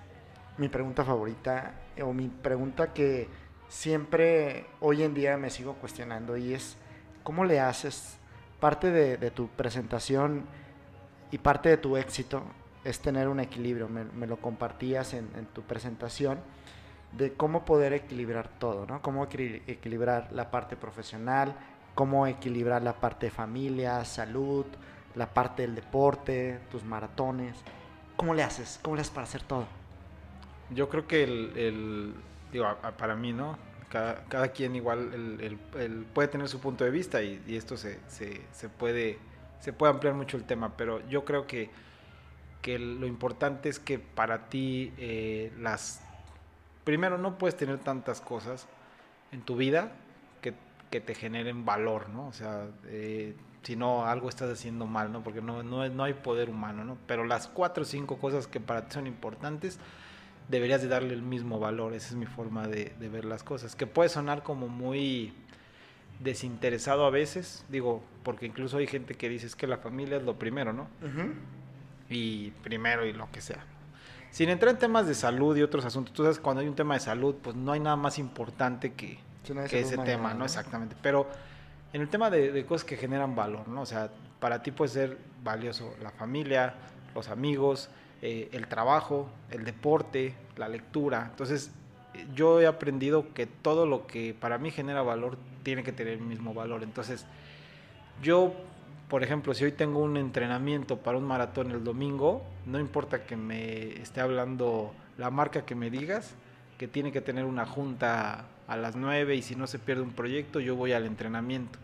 mi 0.57 0.69
pregunta 0.69 1.03
favorita 1.03 1.73
o 2.01 2.13
mi 2.13 2.27
pregunta 2.27 2.93
que 2.93 3.27
siempre 3.67 4.65
hoy 4.79 5.03
en 5.03 5.13
día 5.13 5.37
me 5.37 5.49
sigo 5.49 5.73
cuestionando 5.73 6.37
y 6.37 6.53
es, 6.53 6.77
¿cómo 7.23 7.43
le 7.43 7.59
haces? 7.59 8.17
Parte 8.59 8.91
de, 8.91 9.31
tu 9.31 9.47
presentación 9.49 10.45
y 11.31 11.37
parte 11.37 11.69
de 11.69 11.77
tu 11.77 11.97
éxito 11.97 12.43
es 12.83 12.99
tener 12.99 13.27
un 13.27 13.39
equilibrio, 13.39 13.89
me, 13.89 14.27
lo 14.27 14.37
compartías 14.37 15.13
en, 15.13 15.27
tu 15.53 15.61
presentación, 15.63 16.39
de 17.11 17.33
cómo 17.33 17.65
poder 17.65 17.93
equilibrar 17.93 18.47
todo, 18.59 18.85
¿no? 18.85 19.01
Cómo 19.01 19.23
equilibrar 19.25 20.31
la 20.31 20.51
parte 20.51 20.75
profesional, 20.75 21.55
cómo 21.95 22.27
equilibrar 22.27 22.83
la 22.83 22.93
parte 22.93 23.27
de 23.27 23.31
familia, 23.31 24.03
salud, 24.05 24.65
la 25.15 25.33
parte 25.33 25.63
del 25.63 25.73
deporte, 25.73 26.59
tus 26.69 26.83
maratones. 26.83 27.55
¿Cómo 28.17 28.33
le 28.33 28.43
haces? 28.43 28.79
¿Cómo 28.83 28.95
le 28.95 29.01
haces 29.01 29.13
para 29.13 29.23
hacer 29.23 29.41
todo? 29.43 29.65
Yo 30.71 30.89
creo 30.89 31.07
que 31.07 31.23
el, 31.23 32.13
digo, 32.51 32.67
para 32.97 33.15
mí, 33.15 33.33
¿no? 33.33 33.57
Cada, 33.89 34.25
cada 34.25 34.49
quien 34.49 34.75
igual 34.75 35.39
el, 35.39 36.05
puede 36.13 36.27
tener 36.27 36.49
su 36.49 36.59
punto 36.59 36.83
de 36.83 36.91
vista 36.91 37.21
y, 37.23 37.41
esto 37.47 37.77
se, 37.77 37.99
se, 38.07 38.41
se, 38.51 38.67
puede, 38.67 39.17
se 39.59 39.71
puede 39.71 39.93
ampliar 39.93 40.15
mucho 40.15 40.37
el 40.37 40.43
tema, 40.43 40.75
pero 40.75 41.07
yo 41.07 41.23
creo 41.23 41.47
que, 41.47 41.69
que 42.61 42.77
lo 42.77 43.07
importante 43.07 43.69
es 43.69 43.79
que 43.79 43.99
para 43.99 44.49
ti 44.49 44.93
eh, 44.97 45.53
las... 45.59 46.01
Primero, 46.83 47.17
no 47.17 47.37
puedes 47.37 47.55
tener 47.55 47.79
tantas 47.79 48.21
cosas 48.21 48.67
en 49.31 49.41
tu 49.41 49.55
vida 49.55 49.91
que, 50.89 51.01
te 51.01 51.15
generen 51.15 51.65
valor, 51.65 52.09
¿no? 52.09 52.27
O 52.27 52.33
sea, 52.33 52.67
eh, 52.85 53.35
si 53.63 53.75
no, 53.75 54.05
algo 54.05 54.29
estás 54.29 54.49
haciendo 54.49 54.85
mal, 54.85 55.11
¿no? 55.11 55.23
Porque 55.23 55.41
no, 55.41 55.63
no, 55.63 55.87
no 55.89 56.03
hay 56.03 56.13
poder 56.13 56.49
humano, 56.49 56.83
¿no? 56.83 56.97
Pero 57.07 57.25
las 57.25 57.47
cuatro 57.47 57.83
o 57.83 57.85
cinco 57.85 58.17
cosas 58.17 58.47
que 58.47 58.59
para 58.59 58.85
ti 58.85 58.93
son 58.93 59.07
importantes, 59.07 59.79
deberías 60.47 60.81
de 60.81 60.87
darle 60.87 61.13
el 61.13 61.21
mismo 61.21 61.59
valor. 61.59 61.93
Esa 61.93 62.09
es 62.09 62.15
mi 62.15 62.25
forma 62.25 62.67
de, 62.67 62.93
ver 62.99 63.25
las 63.25 63.43
cosas. 63.43 63.75
Que 63.75 63.87
puede 63.87 64.09
sonar 64.09 64.43
como 64.43 64.67
muy 64.67 65.33
desinteresado 66.19 67.05
a 67.05 67.09
veces, 67.09 67.65
digo, 67.69 68.03
porque 68.23 68.45
incluso 68.45 68.77
hay 68.77 68.87
gente 68.87 69.15
que 69.15 69.27
dice 69.29 69.47
es 69.47 69.55
que 69.55 69.67
la 69.67 69.77
familia 69.77 70.17
es 70.17 70.23
lo 70.23 70.37
primero, 70.37 70.71
¿no? 70.71 70.87
Y 72.09 72.51
primero 72.63 73.05
y 73.05 73.13
lo 73.13 73.29
que 73.31 73.41
sea. 73.41 73.65
Sin 74.31 74.49
entrar 74.49 74.73
en 74.73 74.79
temas 74.79 75.07
de 75.07 75.15
salud 75.15 75.55
y 75.57 75.61
otros 75.61 75.85
asuntos, 75.85 76.13
tú 76.13 76.23
sabes, 76.23 76.39
cuando 76.39 76.61
hay 76.61 76.67
un 76.67 76.75
tema 76.75 76.93
de 76.93 76.99
salud, 76.99 77.35
pues 77.41 77.55
no 77.55 77.71
hay 77.71 77.79
nada 77.79 77.95
más 77.95 78.19
importante 78.19 78.93
que, 78.93 79.17
ese 79.49 79.97
tema, 79.99 80.33
¿no? 80.33 80.45
Exactamente. 80.45 80.95
Pero 81.01 81.27
en 81.93 82.01
el 82.01 82.09
tema 82.09 82.29
de, 82.29 82.51
de, 82.51 82.65
cosas 82.65 82.85
que 82.85 82.97
generan 82.97 83.35
valor, 83.35 83.67
¿no? 83.67 83.81
O 83.81 83.85
sea, 83.85 84.09
para 84.39 84.61
ti 84.61 84.71
puede 84.71 84.91
ser 84.91 85.17
valioso 85.43 85.95
la 86.01 86.11
familia, 86.11 86.73
los 87.13 87.29
amigos, 87.29 87.89
eh, 88.21 88.49
el 88.53 88.67
trabajo, 88.67 89.29
el 89.51 89.65
deporte, 89.65 90.33
la 90.57 90.67
lectura. 90.67 91.27
Entonces, 91.29 91.71
yo 92.33 92.61
he 92.61 92.67
aprendido 92.67 93.33
que 93.33 93.45
todo 93.45 93.85
lo 93.85 94.07
que 94.07 94.33
para 94.33 94.57
mí 94.57 94.71
genera 94.71 95.01
valor 95.01 95.37
tiene 95.63 95.83
que 95.83 95.91
tener 95.91 96.13
el 96.13 96.21
mismo 96.21 96.53
valor. 96.53 96.83
Entonces, 96.83 97.25
yo, 98.23 98.53
por 99.09 99.23
ejemplo, 99.23 99.53
si 99.53 99.65
hoy 99.65 99.73
tengo 99.73 99.99
un 99.99 100.17
entrenamiento 100.17 100.97
para 100.97 101.17
un 101.17 101.25
maratón 101.25 101.71
el 101.71 101.83
domingo, 101.83 102.43
no 102.65 102.79
importa 102.79 103.25
que 103.25 103.35
me 103.35 104.01
esté 104.01 104.21
hablando 104.21 104.93
la 105.17 105.29
marca 105.29 105.65
que 105.65 105.75
me 105.75 105.89
digas, 105.89 106.35
que 106.77 106.87
tiene 106.87 107.11
que 107.11 107.21
tener 107.21 107.45
una 107.45 107.65
junta 107.65 108.45
a 108.67 108.75
las 108.77 108.95
9 108.95 109.35
y 109.35 109.41
si 109.41 109.55
no 109.55 109.67
se 109.67 109.79
pierde 109.79 110.01
un 110.01 110.11
proyecto, 110.11 110.59
yo 110.59 110.75
voy 110.75 110.93
al 110.93 111.05
entrenamiento. 111.05 111.79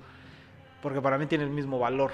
Porque 0.82 1.02
para 1.02 1.18
mí 1.18 1.28
tiene 1.28 1.44
el 1.44 1.50
mismo 1.50 1.80
valor. 1.80 2.12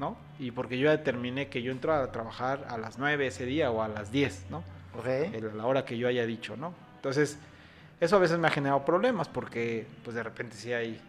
¿no? 0.00 0.16
Y 0.38 0.50
porque 0.50 0.78
yo 0.78 0.86
ya 0.86 0.92
determiné 0.92 1.48
que 1.48 1.62
yo 1.62 1.70
entro 1.70 1.94
a 1.94 2.10
trabajar 2.10 2.66
a 2.68 2.78
las 2.78 2.98
9 2.98 3.26
ese 3.26 3.44
día 3.44 3.70
o 3.70 3.82
a 3.82 3.88
las 3.88 4.10
10, 4.10 4.46
¿no? 4.50 4.64
Okay. 4.98 5.32
A 5.36 5.54
la 5.54 5.66
hora 5.66 5.84
que 5.84 5.98
yo 5.98 6.08
haya 6.08 6.26
dicho, 6.26 6.56
¿no? 6.56 6.72
Entonces, 6.96 7.38
eso 8.00 8.16
a 8.16 8.18
veces 8.18 8.38
me 8.38 8.48
ha 8.48 8.50
generado 8.50 8.84
problemas 8.84 9.28
porque, 9.28 9.86
pues 10.02 10.16
de 10.16 10.22
repente 10.22 10.56
sí 10.56 10.72
hay 10.72 11.00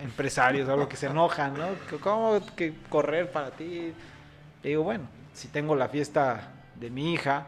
empresarios 0.00 0.68
o 0.68 0.72
algo 0.72 0.88
que 0.88 0.96
se 0.96 1.06
enojan, 1.06 1.54
¿no? 1.54 1.66
¿Cómo 2.00 2.40
que 2.54 2.74
correr 2.88 3.32
para 3.32 3.50
ti? 3.50 3.92
Le 4.62 4.68
digo, 4.68 4.82
bueno, 4.82 5.04
si 5.32 5.48
tengo 5.48 5.74
la 5.74 5.88
fiesta 5.88 6.52
de 6.74 6.90
mi 6.90 7.14
hija 7.14 7.46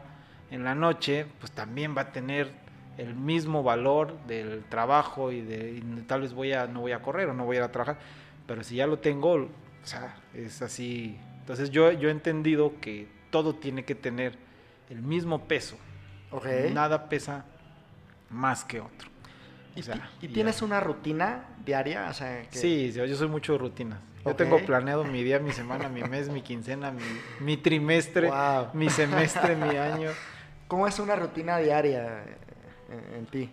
en 0.49 0.63
la 0.63 0.73
noche, 0.73 1.27
pues 1.39 1.51
también 1.51 1.95
va 1.95 2.01
a 2.01 2.11
tener 2.11 2.51
el 2.99 3.15
mismo 3.15 3.63
valor 3.63 4.13
del 4.27 4.63
trabajo 4.65 5.31
y 5.31 5.41
de 5.41 5.81
tal 6.05 6.21
vez 6.21 6.33
voy 6.33 6.51
a 6.51 6.67
no 6.67 6.81
voy 6.81 6.91
a 6.91 7.01
correr 7.01 7.29
o 7.29 7.33
no 7.33 7.45
voy 7.45 7.55
a 7.55 7.59
ir 7.59 7.63
a 7.63 7.71
trabajar, 7.71 7.97
pero 8.45 8.63
si 8.63 8.75
ya 8.75 8.87
lo 8.87 8.99
tengo, 8.99 9.33
o 9.33 9.49
sea, 9.83 10.17
es 10.33 10.61
así. 10.61 11.17
Entonces 11.39 11.71
yo, 11.71 11.91
yo 11.93 12.09
he 12.09 12.11
entendido 12.11 12.73
que 12.81 13.07
todo 13.31 13.55
tiene 13.55 13.85
que 13.85 13.95
tener 13.95 14.37
el 14.89 15.01
mismo 15.01 15.47
peso. 15.47 15.77
Okay. 16.31 16.71
Nada 16.71 17.07
pesa 17.09 17.45
más 18.29 18.65
que 18.65 18.81
otro. 18.81 19.09
¿Y, 20.21 20.27
tienes 20.27 20.61
una 20.61 20.81
rutina 20.81 21.45
diaria? 21.65 22.07
O 22.09 22.13
sea, 22.13 22.43
Sí, 22.49 22.91
yo 22.91 23.15
soy 23.15 23.29
mucho 23.29 23.53
de 23.53 23.59
rutinas. 23.59 23.99
Yo 24.25 24.35
tengo 24.35 24.59
planeado 24.65 25.05
mi 25.05 25.23
día, 25.23 25.39
mi 25.39 25.53
semana, 25.53 25.87
mi 25.87 26.03
mes, 26.03 26.29
mi 26.29 26.41
quincena, 26.41 26.93
mi, 27.39 27.55
trimestre, 27.55 28.29
mi 28.73 28.89
semestre, 28.89 29.55
mi 29.55 29.77
año. 29.77 30.09
¿Cómo 30.67 30.85
es 30.85 30.99
una 30.99 31.15
rutina 31.15 31.57
diaria 31.57 32.25
en 32.89 33.25
ti? 33.25 33.49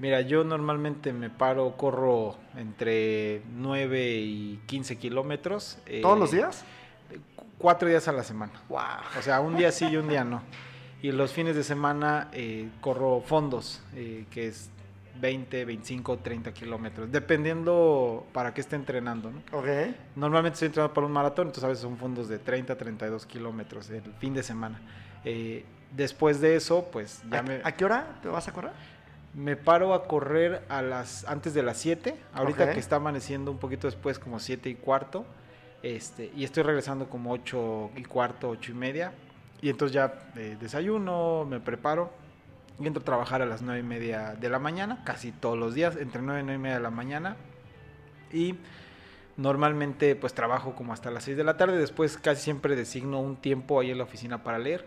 Mira, 0.00 0.22
yo 0.22 0.44
normalmente 0.44 1.12
me 1.12 1.28
paro, 1.28 1.76
corro 1.76 2.34
entre 2.56 3.42
9 3.54 4.16
y 4.18 4.60
15 4.64 4.96
kilómetros. 4.96 5.78
¿Todos 6.00 6.18
los 6.18 6.32
eh, 6.32 6.36
días? 6.36 6.64
Cuatro 7.58 7.86
días 7.86 8.08
a 8.08 8.12
la 8.12 8.24
semana. 8.24 8.52
Wow. 8.70 8.80
O 9.18 9.22
sea, 9.22 9.40
un 9.40 9.58
día 9.58 9.70
sí 9.70 9.86
y 9.90 9.98
un 9.98 10.08
día 10.08 10.24
no. 10.24 10.40
Y 11.02 11.12
los 11.12 11.32
fines 11.32 11.54
de 11.54 11.62
semana 11.62 12.30
eh, 12.32 12.70
corro 12.80 13.20
fondos, 13.20 13.82
eh, 13.94 14.24
que 14.30 14.48
es 14.48 14.70
20, 15.20 15.66
25, 15.66 16.18
30 16.18 16.54
kilómetros, 16.54 17.12
dependiendo 17.12 18.26
para 18.32 18.54
qué 18.54 18.62
esté 18.62 18.76
entrenando. 18.76 19.30
¿no? 19.30 19.42
Ok. 19.52 19.66
Normalmente 20.16 20.54
estoy 20.54 20.66
entrenando 20.68 20.94
para 20.94 21.06
un 21.06 21.12
maratón, 21.12 21.48
entonces 21.48 21.64
a 21.64 21.68
veces 21.68 21.82
son 21.82 21.98
fondos 21.98 22.26
de 22.26 22.38
30, 22.38 22.74
32 22.74 23.26
kilómetros 23.26 23.90
el 23.90 24.02
fin 24.18 24.32
de 24.32 24.42
semana. 24.42 24.80
Después 25.90 26.40
de 26.40 26.56
eso, 26.56 26.88
pues 26.92 27.22
ya 27.30 27.42
me... 27.42 27.60
¿A 27.64 27.72
qué 27.72 27.84
hora 27.84 28.18
te 28.22 28.28
vas 28.28 28.48
a 28.48 28.52
correr? 28.52 28.72
Me 29.34 29.56
paro 29.56 29.94
a 29.94 30.06
correr 30.06 30.64
a 30.68 30.82
las 30.82 31.24
antes 31.26 31.54
de 31.54 31.62
las 31.62 31.78
7, 31.78 32.16
ahorita 32.32 32.72
que 32.72 32.80
está 32.80 32.96
amaneciendo 32.96 33.50
un 33.50 33.58
poquito 33.58 33.86
después, 33.86 34.18
como 34.18 34.40
7 34.40 34.68
y 34.68 34.74
cuarto. 34.74 35.24
Este, 35.82 36.30
y 36.36 36.44
estoy 36.44 36.62
regresando 36.62 37.08
como 37.08 37.32
8 37.32 37.90
y 37.96 38.02
cuarto, 38.02 38.50
8 38.50 38.72
y 38.72 38.74
media. 38.74 39.12
Y 39.62 39.70
entonces 39.70 39.94
ya 39.94 40.30
eh, 40.36 40.56
desayuno, 40.60 41.46
me 41.48 41.60
preparo 41.60 42.10
y 42.78 42.86
entro 42.86 43.02
a 43.02 43.04
trabajar 43.04 43.42
a 43.42 43.46
las 43.46 43.62
9 43.62 43.80
y 43.80 43.82
media 43.82 44.34
de 44.34 44.48
la 44.48 44.58
mañana, 44.58 45.02
casi 45.04 45.32
todos 45.32 45.58
los 45.58 45.74
días, 45.74 45.96
entre 45.96 46.22
9 46.22 46.40
y 46.40 46.44
9 46.44 46.58
y 46.58 46.62
media 46.62 46.76
de 46.76 46.82
la 46.82 46.90
mañana. 46.90 47.36
Y 48.32 48.56
Normalmente 49.40 50.16
pues 50.16 50.34
trabajo 50.34 50.74
como 50.74 50.92
hasta 50.92 51.10
las 51.10 51.24
6 51.24 51.34
de 51.38 51.44
la 51.44 51.56
tarde, 51.56 51.78
después 51.78 52.18
casi 52.18 52.42
siempre 52.42 52.76
designo 52.76 53.20
un 53.20 53.36
tiempo 53.36 53.80
ahí 53.80 53.90
en 53.90 53.96
la 53.96 54.04
oficina 54.04 54.42
para 54.42 54.58
leer. 54.58 54.84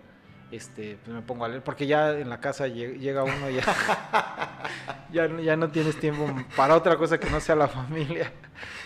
Este, 0.53 0.99
pues 1.03 1.15
me 1.15 1.23
pongo 1.23 1.45
a 1.45 1.47
leer, 1.47 1.63
porque 1.63 1.87
ya 1.87 2.11
en 2.11 2.29
la 2.29 2.39
casa 2.39 2.67
llega 2.67 3.23
uno 3.23 3.49
y 3.49 3.55
ya, 3.55 5.27
ya, 5.41 5.57
no 5.57 5.69
tienes 5.69 5.99
tiempo 5.99 6.27
para 6.55 6.75
otra 6.75 6.95
cosa 6.95 7.19
que 7.19 7.27
no 7.29 7.39
sea 7.39 7.55
la 7.55 7.67
familia. 7.67 8.31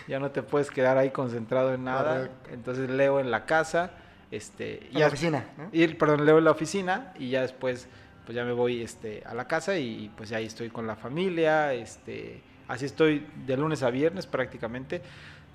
Ya 0.07 0.19
no 0.19 0.31
te 0.31 0.41
puedes 0.41 0.71
quedar 0.71 0.97
ahí 0.97 1.09
concentrado 1.11 1.73
en 1.73 1.83
nada. 1.83 2.29
Entonces 2.49 2.89
leo 2.89 3.19
en 3.19 3.29
la 3.29 3.45
casa. 3.45 3.91
Este, 4.31 4.87
en 4.87 5.01
la 5.01 5.07
oficina. 5.07 5.45
Ir, 5.73 5.97
perdón, 5.97 6.25
leo 6.25 6.37
en 6.37 6.45
la 6.45 6.51
oficina 6.51 7.13
y 7.19 7.29
ya 7.29 7.41
después 7.41 7.89
pues 8.25 8.33
ya 8.33 8.45
me 8.45 8.53
voy 8.53 8.81
este, 8.81 9.21
a 9.25 9.33
la 9.33 9.47
casa 9.47 9.77
y 9.77 10.09
pues 10.15 10.29
ya 10.29 10.37
ahí 10.37 10.45
estoy 10.45 10.69
con 10.69 10.87
la 10.87 10.95
familia. 10.95 11.73
Este, 11.73 12.41
así 12.69 12.85
estoy 12.85 13.27
de 13.45 13.57
lunes 13.57 13.83
a 13.83 13.89
viernes 13.89 14.25
prácticamente 14.25 15.01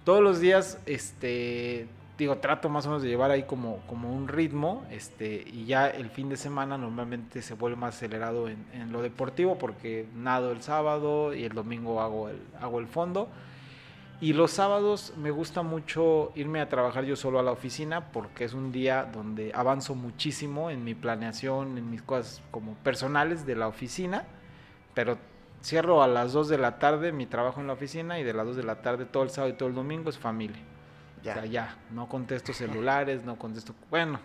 todos 0.04 0.22
los 0.22 0.40
días, 0.40 0.78
este, 0.86 1.86
digo, 2.22 2.38
trato 2.38 2.68
más 2.68 2.86
o 2.86 2.88
menos 2.88 3.02
de 3.02 3.08
llevar 3.08 3.30
ahí 3.30 3.44
como, 3.44 3.78
como 3.86 4.12
un 4.12 4.28
ritmo, 4.28 4.84
este, 4.90 5.44
y 5.46 5.66
ya 5.66 5.88
el 5.88 6.10
fin 6.10 6.28
de 6.28 6.36
semana 6.36 6.78
normalmente 6.78 7.42
se 7.42 7.54
vuelve 7.54 7.76
más 7.76 7.96
acelerado 7.96 8.48
en, 8.48 8.66
en, 8.72 8.92
lo 8.92 9.02
deportivo 9.02 9.58
porque 9.58 10.06
nado 10.14 10.52
el 10.52 10.62
sábado 10.62 11.34
y 11.34 11.44
el 11.44 11.52
domingo 11.52 12.00
hago 12.00 12.28
el, 12.28 12.40
hago 12.60 12.80
el 12.80 12.86
fondo. 12.86 13.28
Y 14.20 14.34
los 14.34 14.52
sábados 14.52 15.14
me 15.16 15.32
gusta 15.32 15.62
mucho 15.62 16.30
irme 16.36 16.60
a 16.60 16.68
trabajar 16.68 17.04
yo 17.04 17.16
solo 17.16 17.40
a 17.40 17.42
la 17.42 17.50
oficina 17.50 18.12
porque 18.12 18.44
es 18.44 18.54
un 18.54 18.70
día 18.70 19.10
donde 19.12 19.50
avanzo 19.52 19.96
muchísimo 19.96 20.70
en 20.70 20.84
mi 20.84 20.94
planeación, 20.94 21.76
en 21.76 21.90
mis 21.90 22.02
cosas 22.02 22.40
como 22.52 22.74
personales 22.74 23.46
de 23.46 23.56
la 23.56 23.66
oficina, 23.66 24.24
pero 24.94 25.18
cierro 25.60 26.04
a 26.04 26.06
las 26.06 26.32
2 26.32 26.48
de 26.48 26.58
la 26.58 26.78
tarde 26.78 27.10
mi 27.10 27.26
trabajo 27.26 27.60
en 27.60 27.66
la 27.66 27.72
oficina 27.72 28.20
y 28.20 28.22
de 28.22 28.32
las 28.32 28.46
2 28.46 28.56
de 28.56 28.62
la 28.62 28.80
tarde 28.80 29.06
todo 29.06 29.24
el 29.24 29.30
sábado 29.30 29.54
y 29.54 29.56
todo 29.56 29.68
el 29.68 29.74
domingo 29.74 30.08
es 30.08 30.18
familia. 30.18 30.62
Ya. 31.22 31.32
O 31.32 31.34
sea, 31.34 31.46
ya, 31.46 31.76
no 31.90 32.08
contesto 32.08 32.52
celulares, 32.52 33.24
no 33.24 33.38
contesto... 33.38 33.74
Bueno, 33.90 34.18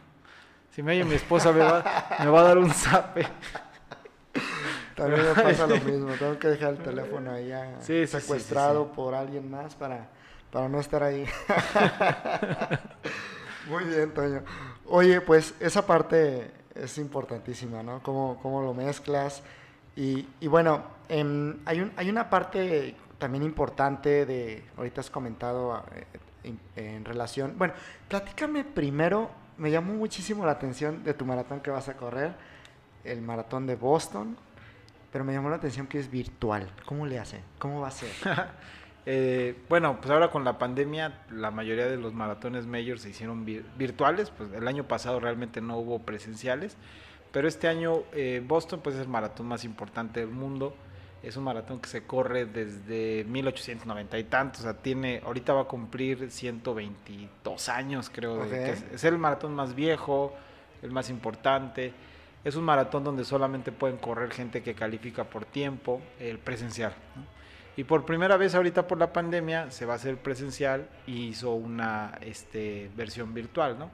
si 0.72 0.82
me 0.82 0.94
oye 0.94 1.04
mi 1.04 1.16
esposa 1.16 1.52
me 1.52 1.60
va, 1.60 1.84
me 2.20 2.28
va 2.28 2.40
a 2.42 2.44
dar 2.44 2.58
un 2.58 2.72
zape. 2.72 3.28
También 4.96 5.24
me 5.24 5.44
pasa 5.44 5.68
lo 5.68 5.76
mismo, 5.86 6.12
tengo 6.14 6.40
que 6.40 6.48
dejar 6.48 6.72
el 6.72 6.80
teléfono 6.80 7.32
ahí 7.32 7.54
secuestrado 8.08 8.92
por 8.92 9.14
alguien 9.14 9.50
más 9.50 9.76
para, 9.76 10.08
para 10.52 10.68
no 10.68 10.80
estar 10.80 11.04
ahí. 11.04 11.26
Muy 13.70 13.84
bien, 13.84 14.12
Toño. 14.14 14.44
Oye, 14.88 15.22
pues 15.22 15.54
esa 15.60 15.86
parte 15.86 16.52
es 16.74 16.98
importantísima, 16.98 17.84
¿no? 17.84 18.02
Cómo, 18.02 18.40
cómo 18.42 18.62
lo 18.62 18.74
mezclas. 18.74 19.44
Y, 19.96 20.28
y 20.40 20.48
bueno, 20.48 20.84
hay, 21.10 21.22
un, 21.22 21.94
hay 21.96 22.10
una 22.10 22.30
parte 22.30 22.96
también 23.18 23.44
importante 23.44 24.26
de, 24.26 24.64
ahorita 24.78 25.02
has 25.02 25.10
comentado 25.10 25.84
eh, 25.96 26.06
en, 26.76 27.06
relación, 27.06 27.56
bueno, 27.58 27.74
platícame 28.08 28.64
primero, 28.64 29.30
me 29.58 29.72
llamó 29.72 29.94
muchísimo 29.94 30.46
la 30.46 30.54
atención 30.54 31.04
de 31.04 31.14
tu 31.14 31.26
maratón 31.26 31.62
que 31.62 31.72
vas 31.72 31.90
a 31.90 31.98
correr, 31.98 32.34
el 33.04 33.22
maratón 33.22 33.66
de 33.66 33.76
Boston, 33.76 34.38
pero 35.12 35.24
me 35.24 35.34
llamó 35.34 35.50
la 35.50 35.56
atención 35.56 35.88
que 35.88 36.00
es 36.00 36.12
virtual. 36.12 36.70
¿Cómo 36.86 37.06
le 37.06 37.20
hace? 37.20 37.42
¿Cómo 37.60 37.82
va 37.82 37.88
a 37.88 37.92
ser? 37.92 38.10
eh, 39.06 39.56
bueno, 39.70 40.00
pues 40.00 40.12
ahora 40.12 40.30
con 40.30 40.44
la 40.44 40.58
pandemia 40.58 41.22
la 41.32 41.52
mayoría 41.52 41.88
de 41.88 41.98
los 41.98 42.14
maratones 42.14 42.66
mayores 42.68 43.02
se 43.02 43.10
hicieron 43.10 43.46
virtuales, 43.46 44.30
pues 44.32 44.52
el 44.54 44.68
año 44.68 44.84
pasado 44.84 45.20
realmente 45.20 45.62
no 45.62 45.78
hubo 45.78 46.00
presenciales. 46.00 46.78
Pero 47.32 47.48
este 47.48 47.68
año 47.68 48.04
eh, 48.14 48.44
Boston 48.46 48.80
pues 48.84 48.96
es 48.96 49.02
el 49.02 49.08
maratón 49.08 49.48
más 49.48 49.64
importante 49.64 50.22
del 50.22 50.30
mundo. 50.30 50.76
Es 51.24 51.36
un 51.36 51.44
maratón 51.44 51.80
que 51.80 51.90
se 51.90 52.04
corre 52.04 52.46
desde 52.46 53.24
1890 53.26 54.18
y 54.20 54.24
tantos. 54.26 54.62
O 54.62 54.64
sea, 54.64 54.74
tiene, 54.74 55.22
ahorita 55.26 55.54
va 55.54 55.62
a 55.62 55.66
cumplir 55.66 56.30
122 56.32 57.70
años, 57.70 58.10
creo. 58.14 58.44
es, 58.44 59.04
el 59.04 59.18
maratón 59.18 59.56
más 59.56 59.76
viejo, 59.76 60.34
el 60.82 60.92
más 60.92 61.10
importante. 61.10 61.94
Es 62.44 62.56
un 62.56 62.64
maratón 62.64 63.04
donde 63.04 63.26
solamente 63.26 63.72
pueden 63.72 63.98
correr 63.98 64.32
gente 64.32 64.62
que 64.62 64.74
califica 64.74 65.24
por 65.26 65.46
tiempo, 65.46 66.02
el 66.20 66.38
presencial. 66.38 66.94
Y 67.76 67.84
por 67.84 68.06
primera 68.06 68.38
vez 68.38 68.56
ahorita 68.56 68.88
por 68.88 68.98
la 68.98 69.14
pandemia 69.14 69.70
se 69.70 69.86
va 69.86 69.94
a 69.94 69.96
hacer 69.98 70.18
presencial 70.18 70.88
y 71.06 71.28
hizo 71.28 71.54
una 71.54 72.18
este, 72.22 72.90
versión 72.96 73.34
virtual, 73.34 73.78
¿no? 73.78 73.92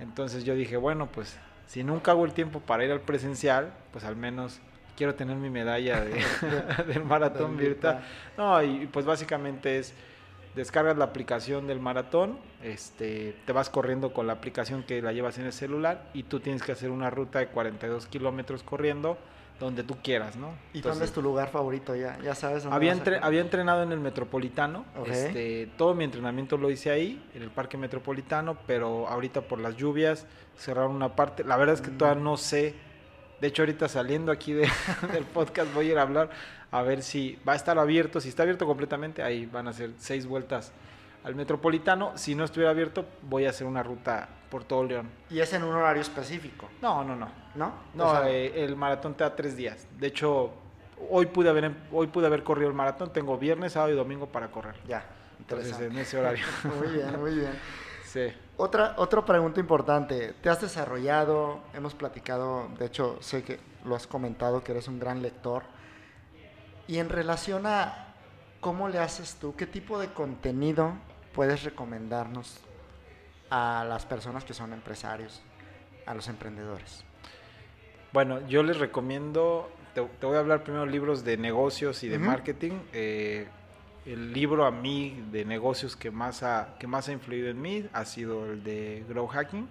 Entonces 0.00 0.44
yo 0.44 0.54
dije, 0.54 0.76
bueno, 0.76 1.08
pues 1.12 1.36
si 1.66 1.84
nunca 1.84 2.12
hago 2.12 2.24
el 2.24 2.32
tiempo 2.32 2.60
para 2.60 2.84
ir 2.84 2.90
al 2.90 3.00
presencial, 3.00 3.72
pues 3.92 4.04
al 4.04 4.16
menos 4.16 4.60
quiero 4.96 5.14
tener 5.14 5.36
mi 5.36 5.50
medalla 5.50 6.00
de, 6.00 6.22
del 6.86 7.04
maratón 7.04 7.56
virtual. 7.56 8.02
No, 8.36 8.62
y 8.62 8.86
pues 8.86 9.06
básicamente 9.06 9.78
es 9.78 9.94
descargas 10.54 10.96
la 10.96 11.04
aplicación 11.04 11.66
del 11.66 11.80
maratón, 11.80 12.38
este, 12.62 13.34
te 13.46 13.52
vas 13.52 13.70
corriendo 13.70 14.12
con 14.12 14.26
la 14.26 14.34
aplicación 14.34 14.82
que 14.82 15.00
la 15.00 15.12
llevas 15.12 15.38
en 15.38 15.46
el 15.46 15.52
celular 15.52 16.10
y 16.12 16.24
tú 16.24 16.40
tienes 16.40 16.62
que 16.62 16.72
hacer 16.72 16.90
una 16.90 17.10
ruta 17.10 17.38
de 17.38 17.48
42 17.48 18.06
kilómetros 18.06 18.62
corriendo 18.62 19.16
donde 19.58 19.84
tú 19.84 19.96
quieras, 20.02 20.36
¿no? 20.36 20.54
¿Y 20.72 20.80
dónde 20.80 21.04
es 21.04 21.12
tu 21.12 21.22
lugar 21.22 21.48
favorito 21.48 21.94
ya? 21.94 22.18
¿Ya 22.20 22.34
sabes 22.34 22.64
dónde 22.64 22.76
había, 22.76 23.20
había 23.22 23.40
entrenado 23.40 23.82
en 23.82 23.92
el 23.92 24.00
Metropolitano, 24.00 24.84
este, 25.06 25.68
todo 25.76 25.94
mi 25.94 26.04
entrenamiento 26.04 26.56
lo 26.56 26.70
hice 26.70 26.90
ahí, 26.90 27.24
en 27.34 27.42
el 27.42 27.50
Parque 27.50 27.78
Metropolitano, 27.78 28.58
pero 28.66 29.06
ahorita 29.06 29.42
por 29.42 29.60
las 29.60 29.76
lluvias 29.76 30.26
cerraron 30.56 30.96
una 30.96 31.14
parte, 31.14 31.44
la 31.44 31.56
verdad 31.56 31.76
es 31.76 31.80
que 31.80 31.90
todavía 31.90 32.20
mm. 32.20 32.24
no 32.24 32.36
sé, 32.36 32.74
de 33.42 33.48
hecho 33.48 33.62
ahorita 33.62 33.88
saliendo 33.88 34.30
aquí 34.30 34.52
de, 34.52 34.68
del 35.12 35.24
podcast 35.24 35.74
voy 35.74 35.88
a 35.88 35.92
ir 35.92 35.98
a 35.98 36.02
hablar 36.02 36.30
a 36.70 36.80
ver 36.82 37.02
si 37.02 37.36
va 37.46 37.54
a 37.54 37.56
estar 37.56 37.76
abierto, 37.76 38.20
si 38.20 38.28
está 38.28 38.44
abierto 38.44 38.66
completamente, 38.66 39.20
ahí 39.20 39.46
van 39.46 39.66
a 39.66 39.72
ser 39.72 39.90
seis 39.98 40.26
vueltas 40.26 40.72
al 41.24 41.34
Metropolitano, 41.34 42.16
si 42.16 42.36
no 42.36 42.44
estuviera 42.44 42.70
abierto 42.70 43.04
voy 43.22 43.46
a 43.46 43.50
hacer 43.50 43.66
una 43.66 43.82
ruta 43.82 44.28
por 44.48 44.62
todo 44.62 44.84
León. 44.84 45.10
¿Y 45.28 45.40
es 45.40 45.52
en 45.54 45.64
un 45.64 45.74
horario 45.74 46.02
específico? 46.02 46.68
No, 46.80 47.02
no, 47.02 47.16
no. 47.16 47.28
¿No? 47.56 47.74
No, 47.94 48.24
eh, 48.24 48.64
el 48.64 48.76
maratón 48.76 49.14
te 49.14 49.24
da 49.24 49.34
tres 49.34 49.56
días. 49.56 49.88
De 49.98 50.06
hecho, 50.06 50.52
hoy 51.10 51.26
pude 51.26 51.48
haber 51.48 51.72
hoy 51.90 52.06
pude 52.06 52.26
haber 52.26 52.44
corrido 52.44 52.68
el 52.68 52.74
maratón. 52.74 53.12
Tengo 53.12 53.36
viernes, 53.38 53.72
sábado 53.72 53.92
y 53.92 53.96
domingo 53.96 54.26
para 54.26 54.52
correr. 54.52 54.76
Ya, 54.86 55.04
Entonces, 55.38 55.80
en 55.80 55.98
ese 55.98 56.16
horario. 56.16 56.44
muy 56.78 56.96
bien, 56.96 57.20
muy 57.20 57.34
bien. 57.34 57.52
Sí. 58.04 58.32
Otra, 58.56 58.94
otra 58.98 59.24
pregunta 59.24 59.60
importante. 59.60 60.34
¿Te 60.42 60.48
has 60.48 60.60
desarrollado? 60.60 61.60
Hemos 61.74 61.94
platicado, 61.94 62.68
de 62.78 62.86
hecho, 62.86 63.16
sé 63.20 63.42
que 63.42 63.58
lo 63.84 63.96
has 63.96 64.06
comentado, 64.06 64.62
que 64.62 64.72
eres 64.72 64.88
un 64.88 64.98
gran 64.98 65.22
lector. 65.22 65.64
Y 66.86 66.98
en 66.98 67.08
relación 67.08 67.66
a 67.66 68.14
cómo 68.60 68.88
le 68.88 68.98
haces 68.98 69.36
tú, 69.40 69.56
¿qué 69.56 69.66
tipo 69.66 69.98
de 69.98 70.08
contenido 70.08 70.92
puedes 71.34 71.64
recomendarnos 71.64 72.60
a 73.50 73.84
las 73.88 74.04
personas 74.06 74.44
que 74.44 74.54
son 74.54 74.72
empresarios, 74.72 75.42
a 76.06 76.14
los 76.14 76.28
emprendedores? 76.28 77.04
Bueno, 78.12 78.46
yo 78.46 78.62
les 78.62 78.78
recomiendo, 78.78 79.70
te, 79.94 80.00
voy 80.00 80.36
a 80.36 80.40
hablar 80.40 80.62
primero 80.62 80.84
libros 80.84 81.24
de 81.24 81.38
negocios 81.38 82.04
y 82.04 82.08
de 82.08 82.18
marketing. 82.18 82.72
Eh, 82.92 83.48
el 84.04 84.32
libro 84.32 84.66
a 84.66 84.70
mí 84.70 85.22
de 85.30 85.44
negocios 85.44 85.96
que 85.96 86.10
más, 86.10 86.42
ha, 86.42 86.74
que 86.78 86.86
más 86.86 87.08
ha 87.08 87.12
influido 87.12 87.48
en 87.48 87.60
mí 87.60 87.86
ha 87.92 88.04
sido 88.04 88.46
el 88.46 88.64
de 88.64 89.04
Grow 89.08 89.26
Hacking, 89.26 89.68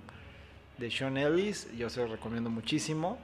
de 0.78 0.90
Sean 0.90 1.18
Ellis. 1.18 1.70
Yo 1.78 1.90
se 1.90 2.02
lo 2.02 2.08
recomiendo 2.08 2.50
muchísimo. 2.50 3.18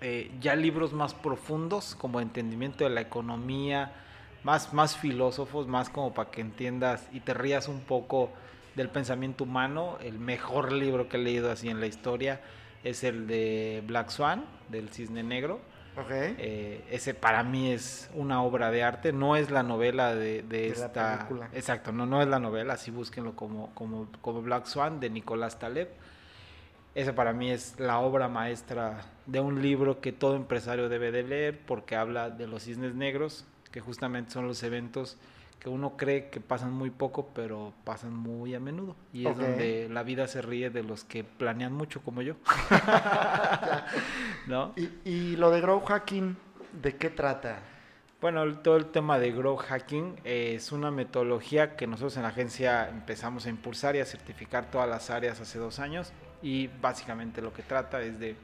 Eh, 0.00 0.30
ya 0.40 0.56
libros 0.56 0.92
más 0.92 1.14
profundos, 1.14 1.94
como 1.94 2.20
entendimiento 2.20 2.84
de 2.84 2.90
la 2.90 3.00
economía, 3.00 3.92
más, 4.42 4.74
más 4.74 4.96
filósofos, 4.96 5.68
más 5.68 5.88
como 5.88 6.12
para 6.12 6.30
que 6.30 6.40
entiendas 6.40 7.08
y 7.12 7.20
te 7.20 7.32
rías 7.32 7.68
un 7.68 7.80
poco 7.80 8.30
del 8.74 8.88
pensamiento 8.88 9.44
humano. 9.44 9.98
El 10.02 10.18
mejor 10.18 10.72
libro 10.72 11.08
que 11.08 11.16
he 11.16 11.20
leído 11.20 11.50
así 11.50 11.68
en 11.68 11.80
la 11.80 11.86
historia 11.86 12.40
es 12.82 13.04
el 13.04 13.26
de 13.28 13.82
Black 13.86 14.10
Swan, 14.10 14.44
del 14.68 14.90
Cisne 14.90 15.22
Negro. 15.22 15.60
Okay. 15.96 16.34
Eh, 16.38 16.84
ese 16.90 17.14
para 17.14 17.44
mí 17.44 17.70
es 17.70 18.10
una 18.14 18.42
obra 18.42 18.70
de 18.70 18.82
arte, 18.82 19.12
no 19.12 19.36
es 19.36 19.50
la 19.50 19.62
novela 19.62 20.14
de, 20.14 20.42
de, 20.42 20.68
esta... 20.68 21.28
Exacto, 21.52 21.92
no, 21.92 22.04
no 22.04 22.20
es 22.20 22.26
la 22.26 22.40
novela, 22.40 22.74
así 22.74 22.90
búsquenlo 22.90 23.36
como, 23.36 23.70
como, 23.74 24.08
como 24.20 24.42
Black 24.42 24.66
Swan 24.66 24.98
de 24.98 25.10
Nicolás 25.10 25.58
Taleb. 25.58 25.88
Ese 26.96 27.12
para 27.12 27.32
mí 27.32 27.50
es 27.50 27.78
la 27.78 28.00
obra 28.00 28.28
maestra 28.28 29.02
de 29.26 29.40
un 29.40 29.62
libro 29.62 30.00
que 30.00 30.12
todo 30.12 30.36
empresario 30.36 30.88
debe 30.88 31.12
de 31.12 31.22
leer 31.22 31.60
porque 31.64 31.96
habla 31.96 32.30
de 32.30 32.46
los 32.46 32.64
cisnes 32.64 32.94
negros, 32.94 33.44
que 33.70 33.80
justamente 33.80 34.32
son 34.32 34.48
los 34.48 34.62
eventos 34.62 35.16
que 35.64 35.70
uno 35.70 35.96
cree 35.96 36.28
que 36.28 36.40
pasan 36.40 36.74
muy 36.74 36.90
poco, 36.90 37.30
pero 37.34 37.72
pasan 37.84 38.14
muy 38.14 38.54
a 38.54 38.60
menudo. 38.60 38.96
Y 39.14 39.26
es 39.26 39.34
donde 39.34 39.88
la 39.90 40.02
vida 40.02 40.28
se 40.28 40.42
ríe 40.42 40.68
de 40.68 40.82
los 40.82 41.04
que 41.04 41.24
planean 41.24 41.72
mucho 41.72 42.02
como 42.02 42.20
yo. 42.20 42.34
¿No? 44.46 44.74
¿Y, 44.76 45.36
lo 45.36 45.50
de 45.50 45.62
Grow 45.62 45.80
Hacking, 45.80 46.36
¿de 46.82 46.96
qué 46.96 47.08
trata? 47.08 47.60
Bueno, 48.20 48.58
todo 48.58 48.76
el 48.76 48.90
tema 48.90 49.18
de 49.18 49.32
Grow 49.32 49.56
Hacking 49.56 50.20
es 50.24 50.70
una 50.70 50.90
metodología 50.90 51.76
que 51.76 51.86
nosotros 51.86 52.18
en 52.18 52.24
la 52.24 52.28
agencia 52.28 52.90
empezamos 52.90 53.46
a 53.46 53.48
impulsar 53.48 53.96
y 53.96 54.00
a 54.00 54.04
certificar 54.04 54.70
todas 54.70 54.86
las 54.86 55.08
áreas 55.08 55.40
hace 55.40 55.58
dos 55.58 55.78
años. 55.78 56.12
Y 56.42 56.68
básicamente 56.82 57.40
lo 57.40 57.54
que 57.54 57.62
trata 57.62 58.02
es 58.02 58.20
de 58.20 58.36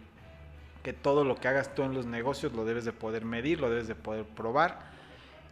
que 0.83 0.95
todo 0.95 1.27
lo 1.27 1.37
que 1.37 1.49
hagas 1.49 1.75
tú 1.75 1.83
en 1.83 1.93
los 1.93 2.07
negocios 2.07 2.55
lo 2.55 2.65
debes 2.65 2.87
de 2.87 2.95
poder 2.95 3.27
medir, 3.27 3.61
lo 3.61 3.69
debes 3.69 3.89
de 3.89 3.95
poder 3.95 4.25
probar 4.25 4.90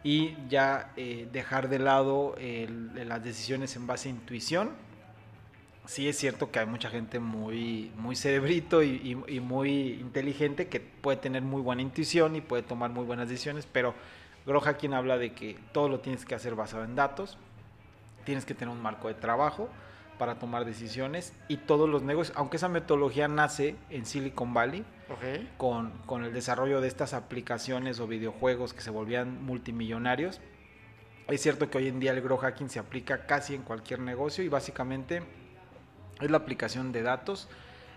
y 0.03 0.35
ya 0.47 0.91
eh, 0.95 1.27
dejar 1.31 1.69
de 1.69 1.79
lado 1.79 2.35
las 2.37 3.23
decisiones 3.23 3.75
en 3.75 3.87
base 3.87 4.09
a 4.09 4.11
intuición. 4.11 4.71
Sí 5.85 6.07
es 6.07 6.17
cierto 6.17 6.51
que 6.51 6.59
hay 6.59 6.67
mucha 6.67 6.89
gente 6.89 7.19
muy, 7.19 7.91
muy 7.97 8.15
cerebrito 8.15 8.83
y, 8.83 9.15
muy 9.41 9.93
inteligente 9.93 10.67
que 10.67 10.79
puede 10.79 11.17
tener 11.17 11.41
muy 11.41 11.61
buena 11.61 11.81
intuición 11.81 12.35
y 12.35 12.41
puede 12.41 12.61
tomar 12.61 12.91
muy 12.91 13.03
buenas 13.05 13.27
decisiones, 13.27 13.67
pero 13.71 13.93
Groja 14.45 14.75
quien 14.75 14.93
habla 14.93 15.17
de 15.17 15.33
que 15.33 15.59
todo 15.73 15.89
lo 15.89 15.99
tienes 15.99 16.25
que 16.25 16.33
hacer 16.33 16.55
basado 16.55 16.83
en 16.83 16.95
datos, 16.95 17.37
tienes 18.23 18.45
que 18.45 18.55
tener 18.55 18.73
un 18.73 18.81
marco 18.81 19.07
de 19.07 19.13
trabajo 19.13 19.69
para 20.19 20.37
tomar 20.37 20.65
decisiones 20.65 21.33
y 21.47 21.57
todos 21.57 21.89
los 21.89 22.03
negocios, 22.03 22.37
aunque 22.37 22.57
esa 22.57 22.69
metodología 22.69 23.27
nace 23.27 23.75
en 23.89 24.05
Silicon 24.05 24.53
Valley, 24.53 24.85
con, 25.57 25.89
con, 26.05 26.23
el 26.23 26.33
desarrollo 26.33 26.81
de 26.81 26.87
estas 26.87 27.15
aplicaciones 27.15 27.99
o 27.99 28.05
videojuegos 28.05 28.75
que 28.75 28.81
se 28.81 28.91
volvían 28.91 29.43
multimillonarios, 29.43 30.39
es 31.27 31.41
cierto 31.41 31.69
que 31.69 31.79
hoy 31.79 31.87
en 31.87 31.99
día 31.99 32.11
el 32.11 32.21
grow 32.21 32.37
hacking 32.37 32.69
se 32.69 32.79
aplica 32.79 33.25
casi 33.25 33.55
en 33.55 33.63
cualquier 33.63 33.99
negocio 33.99 34.43
y 34.43 34.49
básicamente 34.49 35.23
es 36.19 36.29
la 36.29 36.37
aplicación 36.37 36.91
de 36.91 37.01
datos 37.01 37.47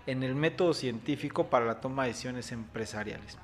en 0.06 0.22
el 0.22 0.34
método 0.34 0.74
científico 0.74 1.50
para 1.50 1.66
la 1.66 1.80
toma 1.80 2.04
de 2.04 2.10
decisiones 2.10 2.52
empresariales. 2.52 3.36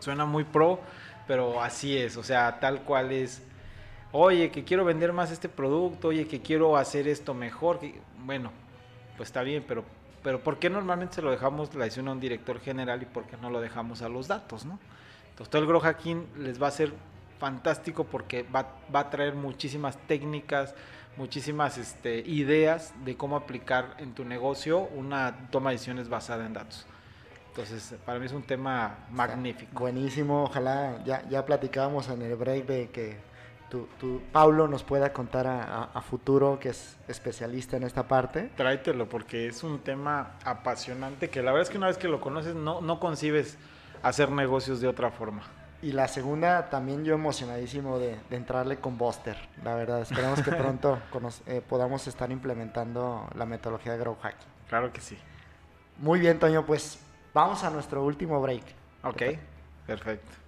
Suena 0.00 0.24
muy 0.24 0.44
pro, 0.44 0.80
pero 1.26 1.62
así 1.62 1.96
es, 1.96 2.16
o 2.16 2.22
sea, 2.22 2.58
tal 2.58 2.82
cual 2.82 3.12
es 3.12 3.42
oye, 4.12 4.50
que 4.50 4.64
quiero 4.64 4.84
vender 4.84 5.12
más 5.12 5.30
este 5.30 5.48
producto, 5.48 6.08
oye, 6.08 6.26
que 6.26 6.40
quiero 6.40 6.76
hacer 6.76 7.08
esto 7.08 7.34
mejor. 7.34 7.80
Bueno, 8.24 8.50
pues 9.16 9.28
está 9.28 9.42
bien, 9.42 9.64
pero, 9.66 9.84
pero 10.22 10.40
¿por 10.40 10.58
qué 10.58 10.70
normalmente 10.70 11.16
se 11.16 11.22
lo 11.22 11.30
dejamos 11.30 11.74
la 11.74 11.84
decisión 11.84 12.08
a 12.08 12.12
un 12.12 12.20
director 12.20 12.60
general 12.60 13.02
y 13.02 13.06
por 13.06 13.24
qué 13.24 13.36
no 13.36 13.50
lo 13.50 13.60
dejamos 13.60 14.02
a 14.02 14.08
los 14.08 14.28
datos, 14.28 14.64
no? 14.64 14.78
Entonces 15.30 15.50
todo 15.50 15.62
el 15.62 15.68
grow 15.68 15.80
hacking 15.80 16.26
les 16.38 16.60
va 16.60 16.68
a 16.68 16.70
ser 16.70 16.92
fantástico 17.38 18.04
porque 18.04 18.42
va, 18.42 18.66
va 18.94 19.00
a 19.00 19.10
traer 19.10 19.34
muchísimas 19.34 19.96
técnicas, 20.06 20.74
muchísimas 21.16 21.78
este, 21.78 22.18
ideas 22.20 22.92
de 23.04 23.16
cómo 23.16 23.36
aplicar 23.36 23.94
en 23.98 24.12
tu 24.12 24.24
negocio 24.24 24.80
una 24.94 25.48
toma 25.50 25.70
de 25.70 25.76
decisiones 25.76 26.08
basada 26.08 26.44
en 26.44 26.52
datos. 26.52 26.86
Entonces, 27.48 27.94
para 28.06 28.18
mí 28.18 28.26
es 28.26 28.32
un 28.32 28.42
tema 28.42 28.98
magnífico. 29.10 29.80
buenísimo, 29.80 30.44
ojalá 30.44 31.02
ya, 31.04 31.28
ya 31.28 31.44
platicábamos 31.44 32.08
en 32.08 32.22
el 32.22 32.36
break 32.36 32.66
de 32.66 32.90
que 32.90 33.29
tu, 33.70 34.20
Paulo 34.32 34.68
nos 34.68 34.82
pueda 34.82 35.12
contar 35.12 35.46
a, 35.46 36.00
futuro, 36.02 36.58
que 36.58 36.70
es 36.70 36.96
especialista 37.08 37.76
en 37.76 37.84
esta 37.84 38.08
parte. 38.08 38.50
Tráetelo, 38.56 39.08
porque 39.08 39.46
es 39.46 39.62
un 39.62 39.78
tema 39.80 40.32
apasionante 40.44 41.30
que 41.30 41.42
la 41.42 41.52
verdad 41.52 41.62
es 41.62 41.70
que 41.70 41.78
una 41.78 41.86
vez 41.86 41.98
que 41.98 42.08
lo 42.08 42.20
conoces 42.20 42.54
no, 42.54 42.80
no 42.80 42.98
concibes 42.98 43.58
hacer 44.02 44.30
negocios 44.30 44.80
de 44.80 44.88
otra 44.88 45.10
forma. 45.10 45.42
Y 45.82 45.92
la 45.92 46.08
segunda, 46.08 46.68
también 46.68 47.04
yo 47.04 47.14
emocionadísimo 47.14 47.98
de, 47.98 48.18
entrarle 48.30 48.76
con 48.76 48.98
Buster. 48.98 49.36
La 49.64 49.74
verdad, 49.74 50.02
esperamos 50.02 50.42
que 50.42 50.52
pronto 50.52 50.98
eh, 51.46 51.62
podamos 51.66 52.06
estar 52.06 52.30
implementando 52.30 53.28
la 53.34 53.46
metodología 53.46 53.92
de 53.92 53.98
Grow 53.98 54.16
Hacking. 54.20 54.48
Claro 54.68 54.92
que 54.92 55.00
sí. 55.00 55.16
Muy 55.98 56.20
bien, 56.20 56.38
Toño, 56.38 56.66
pues 56.66 57.00
vamos 57.32 57.64
a 57.64 57.70
nuestro 57.70 58.04
último 58.04 58.40
break. 58.42 58.64
Ok, 59.02 59.22
perfecto. 59.86 60.39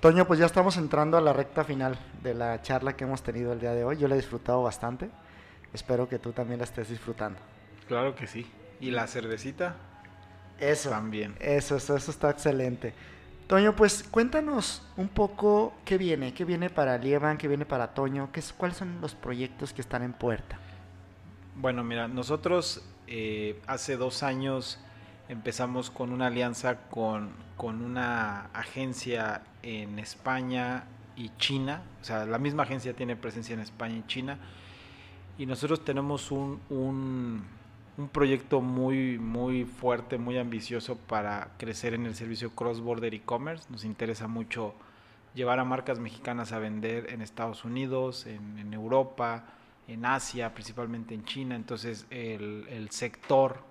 Toño, 0.00 0.26
pues 0.26 0.40
ya 0.40 0.46
estamos 0.46 0.78
entrando 0.78 1.18
a 1.18 1.20
la 1.20 1.34
recta 1.34 1.64
final 1.64 1.98
de 2.22 2.32
la 2.32 2.62
charla 2.62 2.96
que 2.96 3.04
hemos 3.04 3.22
tenido 3.22 3.52
el 3.52 3.60
día 3.60 3.74
de 3.74 3.84
hoy. 3.84 3.98
Yo 3.98 4.08
la 4.08 4.14
he 4.14 4.18
disfrutado 4.18 4.62
bastante. 4.62 5.10
Espero 5.74 6.08
que 6.08 6.18
tú 6.18 6.32
también 6.32 6.60
la 6.60 6.64
estés 6.64 6.88
disfrutando. 6.88 7.38
Claro 7.88 8.14
que 8.14 8.26
sí. 8.26 8.50
¿Y 8.80 8.90
la 8.90 9.06
cervecita? 9.06 9.76
Eso. 10.58 10.90
También. 10.90 11.34
Eso, 11.40 11.76
eso, 11.76 11.96
eso 11.96 12.10
está 12.10 12.30
excelente. 12.30 12.94
Toño, 13.48 13.74
pues 13.74 14.02
cuéntanos 14.10 14.82
un 14.98 15.08
poco 15.08 15.72
qué 15.86 15.96
viene, 15.96 16.34
qué 16.34 16.44
viene 16.44 16.68
para 16.68 16.98
Lieban, 16.98 17.38
qué 17.38 17.48
viene 17.48 17.64
para 17.64 17.94
Toño, 17.94 18.30
qué 18.30 18.40
es, 18.40 18.52
cuáles 18.52 18.76
son 18.76 19.00
los 19.00 19.14
proyectos 19.14 19.72
que 19.72 19.80
están 19.80 20.02
en 20.02 20.12
puerta. 20.12 20.58
Bueno, 21.56 21.82
mira, 21.82 22.08
nosotros 22.08 22.84
eh, 23.06 23.58
hace 23.66 23.96
dos 23.96 24.22
años 24.22 24.78
empezamos 25.30 25.90
con 25.90 26.12
una 26.12 26.26
alianza 26.26 26.76
con, 26.90 27.30
con, 27.56 27.82
una 27.82 28.50
agencia 28.52 29.40
en 29.62 29.98
España 29.98 30.84
y 31.16 31.30
China, 31.38 31.82
o 32.02 32.04
sea, 32.04 32.26
la 32.26 32.38
misma 32.38 32.64
agencia 32.64 32.92
tiene 32.92 33.16
presencia 33.16 33.54
en 33.54 33.60
España 33.60 33.96
y 33.96 34.06
China, 34.06 34.38
y 35.38 35.46
nosotros 35.46 35.84
tenemos 35.84 36.30
un, 36.30 36.60
un 36.68 37.44
un 37.98 38.08
proyecto 38.08 38.60
muy, 38.60 39.18
muy 39.18 39.64
fuerte, 39.64 40.18
muy 40.18 40.38
ambicioso 40.38 40.96
para 40.96 41.50
crecer 41.58 41.94
en 41.94 42.06
el 42.06 42.14
servicio 42.14 42.54
cross-border 42.54 43.12
e-commerce. 43.12 43.64
Nos 43.70 43.84
interesa 43.84 44.28
mucho 44.28 44.74
llevar 45.34 45.58
a 45.58 45.64
marcas 45.64 45.98
mexicanas 45.98 46.52
a 46.52 46.60
vender 46.60 47.12
en 47.12 47.22
Estados 47.22 47.64
Unidos, 47.64 48.26
en, 48.26 48.72
Europa, 48.72 49.46
en 49.88 50.04
Asia, 50.04 50.54
principalmente 50.54 51.12
en 51.12 51.24
China. 51.24 51.56
Entonces, 51.56 52.06
el, 52.10 52.88
sector 52.90 53.64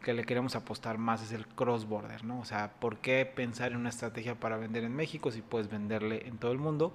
que 0.00 0.14
le 0.14 0.24
queremos 0.24 0.54
apostar 0.54 0.96
más 0.96 1.22
es 1.22 1.32
el 1.32 1.44
cross-border, 1.44 2.24
¿no? 2.24 2.38
O 2.38 2.44
sea, 2.44 2.74
¿por 2.78 2.98
qué 2.98 3.26
pensar 3.26 3.72
en 3.72 3.78
una 3.78 3.88
estrategia 3.88 4.36
para 4.36 4.56
vender 4.56 4.84
en 4.84 4.94
México 4.94 5.32
si 5.32 5.42
puedes 5.42 5.68
venderle 5.68 6.28
en 6.28 6.38
todo 6.38 6.52
el 6.52 6.58
mundo? 6.58 6.92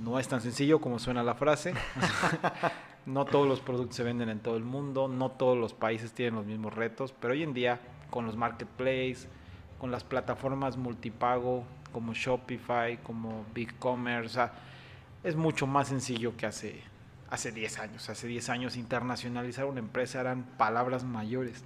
No 0.00 0.18
es 0.18 0.28
tan 0.28 0.42
sencillo 0.42 0.82
como 0.82 0.98
suena 0.98 1.22
la 1.22 1.34
frase. 1.34 1.72
No 3.06 3.26
todos 3.26 3.46
los 3.46 3.60
productos 3.60 3.96
se 3.96 4.02
venden 4.02 4.30
en 4.30 4.40
todo 4.40 4.56
el 4.56 4.64
mundo, 4.64 5.08
no 5.08 5.30
todos 5.30 5.58
los 5.58 5.74
países 5.74 6.12
tienen 6.12 6.36
los 6.36 6.46
mismos 6.46 6.74
retos, 6.74 7.14
pero 7.20 7.34
hoy 7.34 7.42
en 7.42 7.52
día 7.52 7.80
con 8.10 8.24
los 8.26 8.36
marketplaces, 8.36 9.28
con 9.78 9.90
las 9.90 10.04
plataformas 10.04 10.76
multipago 10.76 11.64
como 11.92 12.14
Shopify, 12.14 12.96
como 12.98 13.44
BigCommerce, 13.54 14.48
es 15.22 15.36
mucho 15.36 15.66
más 15.66 15.88
sencillo 15.88 16.36
que 16.36 16.46
hace, 16.46 16.80
hace 17.30 17.52
10 17.52 17.78
años. 17.78 18.08
Hace 18.10 18.26
10 18.26 18.48
años 18.48 18.76
internacionalizar 18.76 19.64
una 19.66 19.80
empresa 19.80 20.20
eran 20.20 20.44
palabras 20.58 21.04
mayores, 21.04 21.64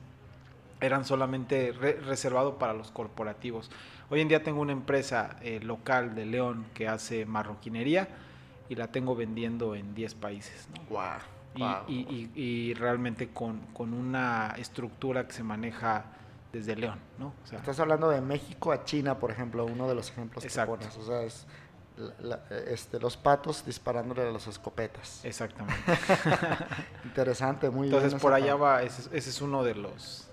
eran 0.80 1.04
solamente 1.04 1.72
reservado 1.72 2.58
para 2.58 2.74
los 2.74 2.90
corporativos. 2.90 3.70
Hoy 4.10 4.20
en 4.20 4.28
día 4.28 4.42
tengo 4.42 4.60
una 4.60 4.72
empresa 4.72 5.36
eh, 5.42 5.60
local 5.60 6.14
de 6.14 6.26
León 6.26 6.66
que 6.74 6.88
hace 6.88 7.26
marroquinería, 7.26 8.08
y 8.68 8.74
la 8.74 8.88
tengo 8.88 9.14
vendiendo 9.14 9.74
en 9.74 9.94
10 9.94 10.14
países. 10.14 10.68
¿no? 10.72 10.80
Y, 11.88 12.74
realmente 12.74 13.28
con, 13.28 13.60
una 13.76 14.54
estructura 14.58 15.26
que 15.26 15.32
se 15.32 15.42
maneja 15.42 16.04
desde 16.52 16.76
León, 16.76 16.98
¿no? 17.18 17.32
Estás 17.52 17.78
hablando 17.80 18.08
de 18.08 18.20
México 18.20 18.72
a 18.72 18.84
China, 18.84 19.18
por 19.18 19.30
ejemplo, 19.30 19.66
uno 19.66 19.88
de 19.88 19.94
los 19.94 20.10
ejemplos 20.10 20.44
que 20.44 20.66
pones. 20.66 20.96
O 20.96 21.02
sea, 21.02 21.22
es 21.22 21.46
este, 22.66 23.00
los 23.00 23.16
patos 23.16 23.64
disparándole 23.66 24.22
a 24.22 24.30
las 24.30 24.46
escopetas. 24.46 25.24
Exactamente. 25.24 25.80
Interesante, 27.04 27.70
muy 27.70 27.88
Entonces, 27.88 28.14
por 28.20 28.32
allá 28.32 28.54
va, 28.54 28.82
ese, 28.82 29.16
es 29.16 29.40
uno 29.42 29.62
de 29.62 29.74
los 29.74 30.28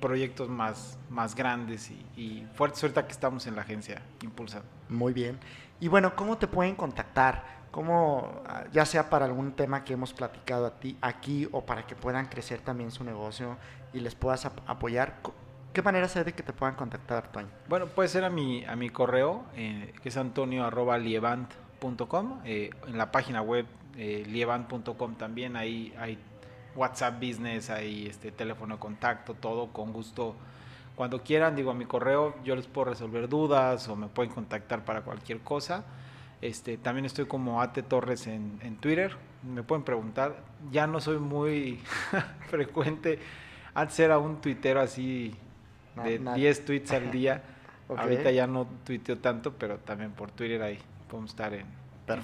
proyectos 0.00 0.48
más, 0.48 0.98
más 1.10 1.34
grandes 1.34 1.90
y, 1.90 2.06
y 2.16 2.46
fuertes 2.54 2.82
ahorita 2.82 3.06
que 3.06 3.12
estamos 3.12 3.46
en 3.46 3.54
la 3.54 3.62
agencia 3.62 4.02
impulsando. 4.22 4.66
Muy 4.88 5.12
bien. 5.12 5.38
Y 5.78 5.88
bueno, 5.88 6.16
¿cómo 6.16 6.38
te 6.38 6.46
pueden 6.46 6.74
contactar? 6.74 7.59
Como 7.70 8.42
ah, 8.46 8.64
ya 8.72 8.84
sea 8.84 9.10
para 9.10 9.26
algún 9.26 9.52
tema 9.52 9.84
que 9.84 9.94
hemos 9.94 10.12
platicado 10.12 10.66
a 10.66 10.80
ti, 10.80 10.96
aquí 11.00 11.48
o 11.52 11.64
para 11.64 11.86
que 11.86 11.94
puedan 11.94 12.26
crecer 12.26 12.60
también 12.60 12.90
su 12.90 13.04
negocio 13.04 13.56
y 13.92 14.00
les 14.00 14.14
puedas 14.14 14.44
apoyar. 14.44 15.20
¿Qué 15.72 15.82
manera 15.82 16.08
hay 16.12 16.24
de 16.24 16.32
que 16.32 16.42
te 16.42 16.52
puedan 16.52 16.74
contactar, 16.74 17.30
Toño? 17.30 17.46
Bueno, 17.68 17.86
puede 17.86 18.08
ser 18.08 18.24
a 18.24 18.30
mi, 18.30 18.64
a 18.64 18.74
mi 18.74 18.90
correo, 18.90 19.44
eh, 19.54 19.94
que 20.02 20.08
es 20.08 20.16
antonio.lievant.com. 20.16 22.40
Eh, 22.44 22.70
en 22.88 22.98
la 22.98 23.12
página 23.12 23.40
web 23.40 23.66
eh, 23.96 24.24
lievant.com 24.26 25.14
también 25.14 25.54
hay, 25.56 25.94
hay 25.96 26.18
WhatsApp 26.74 27.22
Business, 27.22 27.70
hay 27.70 28.08
este 28.08 28.32
teléfono 28.32 28.74
de 28.74 28.80
contacto, 28.80 29.34
todo 29.34 29.68
con 29.68 29.92
gusto. 29.92 30.34
Cuando 30.96 31.22
quieran, 31.22 31.54
digo 31.54 31.70
a 31.70 31.74
mi 31.74 31.84
correo, 31.84 32.34
yo 32.42 32.56
les 32.56 32.66
puedo 32.66 32.90
resolver 32.90 33.28
dudas 33.28 33.86
o 33.88 33.94
me 33.94 34.08
pueden 34.08 34.32
contactar 34.32 34.84
para 34.84 35.02
cualquier 35.02 35.38
cosa. 35.40 35.84
Este, 36.42 36.78
también 36.78 37.04
estoy 37.04 37.26
como 37.26 37.60
Ate 37.60 37.82
Torres 37.82 38.26
en, 38.26 38.76
Twitter, 38.80 39.16
me 39.42 39.62
pueden 39.62 39.84
preguntar. 39.84 40.36
Ya 40.70 40.86
no 40.86 41.00
soy 41.00 41.18
muy 41.18 41.80
frecuente. 42.48 43.18
Antes 43.74 44.00
era 44.00 44.18
un 44.18 44.40
tuitero 44.40 44.80
así 44.80 45.34
de 46.02 46.18
10 46.18 46.64
tweets 46.64 46.92
al 46.92 47.10
día. 47.10 47.42
Ahorita 47.88 48.30
ya 48.30 48.46
no 48.46 48.66
tuiteo 48.84 49.18
tanto, 49.18 49.52
pero 49.54 49.78
también 49.78 50.12
por 50.12 50.30
Twitter 50.30 50.62
ahí 50.62 50.78
podemos 51.08 51.30
estar 51.30 51.52
en, 51.52 51.66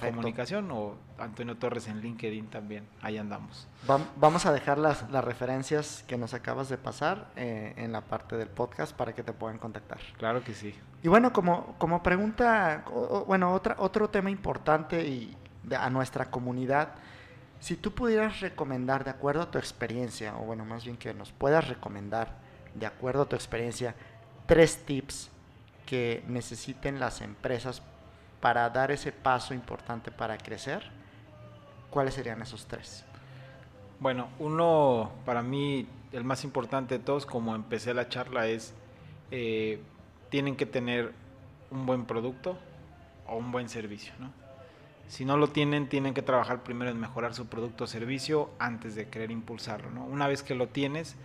comunicación 0.01 0.70
o 0.72 0.97
Antonio 1.18 1.56
Torres 1.56 1.88
en 1.88 2.01
LinkedIn 2.01 2.47
también. 2.47 2.84
Ahí 3.02 3.18
andamos. 3.18 3.68
Vamos 4.16 4.47
a 4.47 4.52
dejar 4.52 4.78
las, 4.78 5.09
las 5.10 5.24
referencias 5.24 6.05
que 6.06 6.16
nos 6.16 6.34
acabas 6.34 6.68
de 6.68 6.78
pasar 6.78 7.30
eh, 7.36 7.74
en 7.76 7.93
la 7.93 8.01
parte 8.01 8.36
del 8.36 8.48
podcast 8.48 8.97
para 8.97 9.14
que 9.14 9.22
te 9.22 9.32
puedan 9.32 9.59
contactar. 9.59 9.98
Claro 10.18 10.43
que 10.43 10.55
sí. 10.55 10.74
Y 11.06 11.08
bueno, 11.08 11.32
como, 11.32 11.76
como 11.78 12.02
pregunta, 12.02 12.84
bueno, 13.28 13.52
otra, 13.54 13.76
otro 13.78 14.10
tema 14.10 14.28
importante 14.28 15.06
y 15.06 15.36
a 15.78 15.88
nuestra 15.88 16.32
comunidad 16.32 16.94
si 17.60 17.76
tú 17.76 17.92
pudieras 17.92 18.40
recomendar, 18.40 19.04
de 19.04 19.10
acuerdo 19.10 19.42
a 19.42 19.50
tu 19.52 19.56
experiencia, 19.56 20.36
o 20.36 20.40
bueno, 20.40 20.64
más 20.64 20.84
bien 20.84 20.96
que 20.96 21.14
nos 21.14 21.30
puedas 21.30 21.68
recomendar, 21.68 22.32
de 22.74 22.86
acuerdo 22.86 23.22
a 23.22 23.28
tu 23.28 23.36
experiencia, 23.36 23.94
tres 24.46 24.84
tips 24.84 25.30
que 25.86 26.24
necesiten 26.26 26.98
las 26.98 27.20
empresas 27.20 27.82
para 28.40 28.68
dar 28.70 28.90
ese 28.90 29.12
paso 29.12 29.54
importante 29.54 30.10
para 30.10 30.36
crecer, 30.36 30.90
¿cuáles 31.88 32.14
serían 32.14 32.42
esos 32.42 32.66
tres? 32.66 33.04
Bueno, 34.00 34.26
uno 34.40 35.12
para 35.24 35.40
mí, 35.40 35.86
el 36.10 36.24
más 36.24 36.42
importante 36.42 36.98
de 36.98 37.04
todos, 37.04 37.26
como 37.26 37.54
empecé 37.54 37.94
la 37.94 38.08
charla, 38.08 38.48
es 38.48 38.74
eh, 39.30 39.80
tienen 40.31 40.57
que 40.57 40.66
tener 40.66 41.12
un 41.70 41.86
buen 41.86 42.05
producto 42.05 42.59
o 43.27 43.36
un 43.36 43.53
buen 43.53 43.69
servicio, 43.69 44.12
¿no? 44.19 44.47
Si 45.09 45.24
no 45.24 45.36
lo 45.36 45.48
tienen, 45.48 45.89
tienen 45.89 46.15
que 46.15 46.23
trabajar 46.23 46.62
primero 46.62 46.90
en 46.90 46.98
mejorar 46.98 47.35
su 47.35 47.47
producto 47.47 47.85
o 47.85 47.86
servicio 47.86 48.51
antes 48.59 48.94
de 48.94 49.09
querer 49.09 49.31
impulsarlo. 49.31 49.90
¿no? 49.90 50.05
Una 50.05 50.27
vez 50.27 50.43
que 50.43 50.55
lo 50.55 50.69
tienes, 50.69 51.16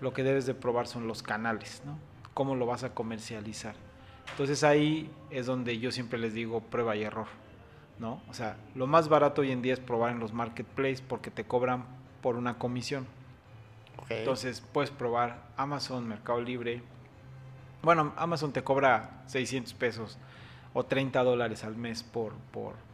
lo 0.00 0.12
que 0.12 0.22
debes 0.22 0.44
de 0.46 0.54
probar 0.54 0.86
son 0.86 1.06
los 1.06 1.22
canales, 1.22 1.82
¿no? 1.86 1.98
cómo 2.34 2.54
lo 2.54 2.66
vas 2.66 2.84
a 2.84 2.94
comercializar. 2.94 3.76
Entonces 4.30 4.62
ahí 4.62 5.10
es 5.30 5.46
donde 5.46 5.78
yo 5.78 5.90
siempre 5.90 6.18
les 6.18 6.34
digo 6.34 6.60
prueba 6.60 6.96
y 6.96 7.02
error. 7.02 7.28
¿no? 7.98 8.20
O 8.28 8.34
sea, 8.34 8.56
lo 8.74 8.86
más 8.86 9.08
barato 9.08 9.40
hoy 9.40 9.52
en 9.52 9.62
día 9.62 9.72
es 9.72 9.80
probar 9.80 10.10
en 10.10 10.18
los 10.18 10.32
marketplaces 10.32 11.00
porque 11.00 11.30
te 11.30 11.44
cobran 11.44 11.84
por 12.20 12.36
una 12.36 12.58
comisión. 12.58 13.06
Entonces 14.10 14.62
puedes 14.72 14.90
probar 14.90 15.44
Amazon, 15.56 16.06
Mercado 16.06 16.40
Libre. 16.40 16.82
Bueno, 17.84 18.14
Amazon 18.16 18.50
te 18.50 18.64
cobra 18.64 19.22
600 19.26 19.74
pesos 19.74 20.18
o 20.72 20.84
30 20.84 21.22
dólares 21.22 21.64
al 21.64 21.76
mes 21.76 22.02
por, 22.02 22.32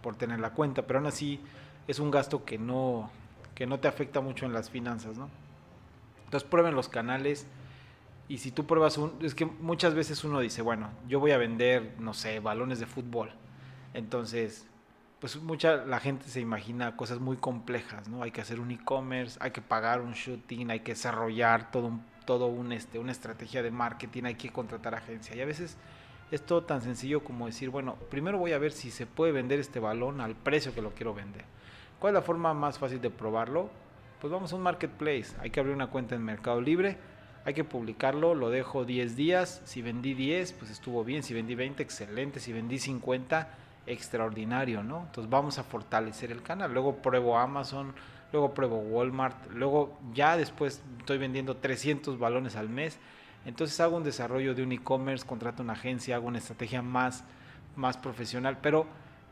por, 0.02 0.16
tener 0.16 0.40
la 0.40 0.50
cuenta, 0.50 0.82
pero 0.82 0.98
aún 0.98 1.06
así 1.06 1.40
es 1.86 2.00
un 2.00 2.10
gasto 2.10 2.44
que 2.44 2.58
no, 2.58 3.08
que 3.54 3.66
no 3.66 3.78
te 3.78 3.86
afecta 3.86 4.20
mucho 4.20 4.46
en 4.46 4.52
las 4.52 4.68
finanzas, 4.68 5.16
¿no? 5.16 5.28
Entonces 6.24 6.48
prueben 6.48 6.74
los 6.74 6.88
canales 6.88 7.46
y 8.28 8.38
si 8.38 8.50
tú 8.50 8.66
pruebas 8.66 8.98
un... 8.98 9.12
Es 9.22 9.34
que 9.34 9.46
muchas 9.46 9.94
veces 9.94 10.24
uno 10.24 10.40
dice, 10.40 10.60
bueno, 10.60 10.90
yo 11.08 11.20
voy 11.20 11.30
a 11.30 11.38
vender, 11.38 11.94
no 12.00 12.12
sé, 12.12 12.40
balones 12.40 12.80
de 12.80 12.86
fútbol. 12.86 13.30
Entonces, 13.94 14.66
pues 15.20 15.36
mucha 15.36 15.84
la 15.84 16.00
gente 16.00 16.28
se 16.28 16.40
imagina 16.40 16.96
cosas 16.96 17.20
muy 17.20 17.36
complejas, 17.36 18.08
¿no? 18.08 18.22
Hay 18.24 18.32
que 18.32 18.40
hacer 18.40 18.58
un 18.58 18.72
e-commerce, 18.72 19.38
hay 19.40 19.52
que 19.52 19.62
pagar 19.62 20.00
un 20.00 20.14
shooting, 20.14 20.70
hay 20.70 20.80
que 20.80 20.92
desarrollar 20.92 21.70
todo 21.70 21.86
un, 21.86 22.09
todo 22.24 22.46
un 22.46 22.72
este, 22.72 22.98
una 22.98 23.12
estrategia 23.12 23.62
de 23.62 23.70
marketing, 23.70 24.24
hay 24.24 24.34
que 24.34 24.50
contratar 24.50 24.94
agencia. 24.94 25.34
Y 25.36 25.40
a 25.40 25.46
veces 25.46 25.76
es 26.30 26.42
todo 26.42 26.62
tan 26.62 26.80
sencillo 26.82 27.24
como 27.24 27.46
decir, 27.46 27.70
bueno, 27.70 27.96
primero 28.10 28.38
voy 28.38 28.52
a 28.52 28.58
ver 28.58 28.72
si 28.72 28.90
se 28.90 29.06
puede 29.06 29.32
vender 29.32 29.58
este 29.58 29.80
balón 29.80 30.20
al 30.20 30.34
precio 30.34 30.74
que 30.74 30.82
lo 30.82 30.90
quiero 30.90 31.14
vender. 31.14 31.44
¿Cuál 31.98 32.12
es 32.12 32.14
la 32.14 32.22
forma 32.22 32.54
más 32.54 32.78
fácil 32.78 33.00
de 33.00 33.10
probarlo? 33.10 33.70
Pues 34.20 34.32
vamos 34.32 34.52
a 34.52 34.56
un 34.56 34.62
marketplace. 34.62 35.34
Hay 35.40 35.50
que 35.50 35.60
abrir 35.60 35.74
una 35.74 35.88
cuenta 35.88 36.14
en 36.14 36.22
Mercado 36.22 36.60
Libre, 36.60 36.98
hay 37.44 37.54
que 37.54 37.64
publicarlo, 37.64 38.34
lo 38.34 38.50
dejo 38.50 38.84
10 38.84 39.16
días. 39.16 39.62
Si 39.64 39.82
vendí 39.82 40.14
10, 40.14 40.52
pues 40.52 40.70
estuvo 40.70 41.04
bien. 41.04 41.22
Si 41.22 41.32
vendí 41.34 41.54
20, 41.54 41.82
excelente. 41.82 42.38
Si 42.38 42.52
vendí 42.52 42.78
50, 42.78 43.48
extraordinario, 43.86 44.82
¿no? 44.82 45.04
Entonces 45.06 45.30
vamos 45.30 45.58
a 45.58 45.64
fortalecer 45.64 46.30
el 46.32 46.42
canal. 46.42 46.72
Luego 46.72 46.96
pruebo 46.96 47.38
Amazon, 47.38 47.94
luego 48.32 48.54
pruebo 48.54 48.78
Walmart, 48.78 49.50
luego 49.52 49.98
ya 50.12 50.36
después 50.36 50.82
estoy 50.98 51.18
vendiendo 51.18 51.56
300 51.56 52.18
balones 52.18 52.56
al 52.56 52.68
mes 52.68 52.98
entonces 53.44 53.78
hago 53.80 53.96
un 53.96 54.04
desarrollo 54.04 54.54
de 54.54 54.62
un 54.62 54.72
e-commerce, 54.72 55.26
contrato 55.26 55.62
una 55.62 55.72
agencia, 55.72 56.16
hago 56.16 56.28
una 56.28 56.38
estrategia 56.38 56.82
más, 56.82 57.24
más 57.76 57.96
profesional, 57.96 58.58
pero 58.60 58.86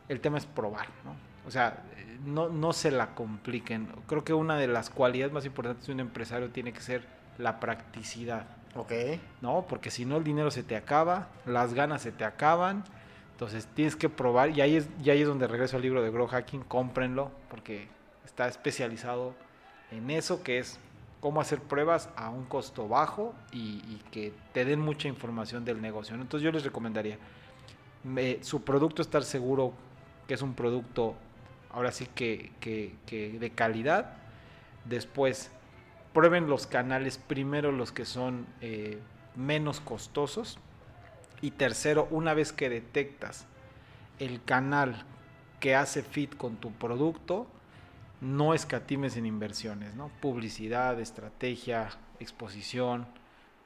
el 0.09 0.21
tema 0.21 0.39
es 0.39 0.47
probar, 0.47 0.87
¿no? 1.05 1.15
O 1.47 1.51
sea, 1.51 1.83
no, 2.25 2.49
no 2.49 2.73
se 2.73 2.91
la 2.91 3.15
compliquen. 3.15 3.89
Creo 4.07 4.25
que 4.25 4.35
una 4.35 4.57
de 4.57 4.67
las 4.67 4.91
cualidades 4.91 5.33
más 5.33 5.45
importantes 5.45 5.87
de 5.87 5.93
un 5.95 6.01
empresario 6.01 6.51
tiene 6.51 6.73
que 6.73 6.81
ser 6.81 7.07
la 7.39 7.61
practicidad. 7.61 8.47
Ok. 8.75 8.93
¿No? 9.41 9.67
Porque 9.69 9.91
si 9.91 10.05
no 10.05 10.17
el 10.17 10.25
dinero 10.25 10.51
se 10.51 10.63
te 10.63 10.77
acaba, 10.77 11.29
las 11.47 11.75
ganas 11.75 12.03
se 12.03 12.13
te 12.13 12.25
acaban. 12.25 12.85
Entonces 13.33 13.67
tienes 13.75 13.97
que 13.97 14.09
probar 14.09 14.51
y 14.51 14.61
ahí 14.61 14.77
es, 14.77 14.89
y 15.03 15.11
ahí 15.11 15.23
es 15.23 15.29
donde 15.29 15.47
regreso 15.47 15.77
al 15.77 15.83
libro 15.83 16.03
de 16.03 16.11
Grow 16.11 16.27
Hacking, 16.27 16.63
cómprenlo 16.63 17.31
porque 17.49 17.89
está 18.29 18.47
especializado 18.47 19.35
en 19.91 20.11
eso 20.11 20.43
que 20.43 20.59
es 20.59 20.79
cómo 21.21 21.41
hacer 21.41 21.61
pruebas 21.61 22.11
a 22.15 22.29
un 22.29 22.45
costo 22.45 22.87
bajo 22.87 23.35
y, 23.51 23.81
que 24.13 24.33
te 24.53 24.65
den 24.65 24.81
mucha 24.81 25.09
información 25.09 25.65
del 25.65 25.81
negocio. 25.81 26.15
Entonces 26.15 26.45
yo 26.45 26.53
les 26.53 26.63
recomendaría 26.63 27.19
su 28.43 28.63
producto 28.63 29.03
estar 29.03 29.25
seguro 29.25 29.73
que 30.29 30.35
es 30.35 30.43
un 30.43 30.55
producto 30.55 31.17
ahora 31.71 31.91
sí 31.91 32.07
que, 32.15 32.53
de 33.11 33.53
calidad. 33.55 34.13
Después 34.85 35.51
prueben 36.13 36.49
los 36.49 36.67
canales 36.67 37.19
primero 37.19 37.73
los 37.73 37.93
que 37.93 38.05
son 38.05 38.47
eh, 38.61 38.99
menos 39.35 39.81
costosos. 39.81 40.59
Y 41.41 41.53
tercero, 41.53 42.09
una 42.11 42.35
vez 42.35 42.53
que 42.53 42.69
detectas 42.69 43.47
el 44.19 44.43
canal 44.45 45.05
que 45.61 45.75
hace 45.75 46.03
fit 46.03 46.37
con 46.37 46.57
tu 46.57 46.73
producto, 46.73 47.47
no 48.21 48.55
escatimes 48.55 49.17
en 49.17 49.27
inversiones, 49.27 49.95
¿no? 49.95 50.11
Publicidad, 50.21 50.99
estrategia, 51.01 51.91
exposición, 52.21 53.07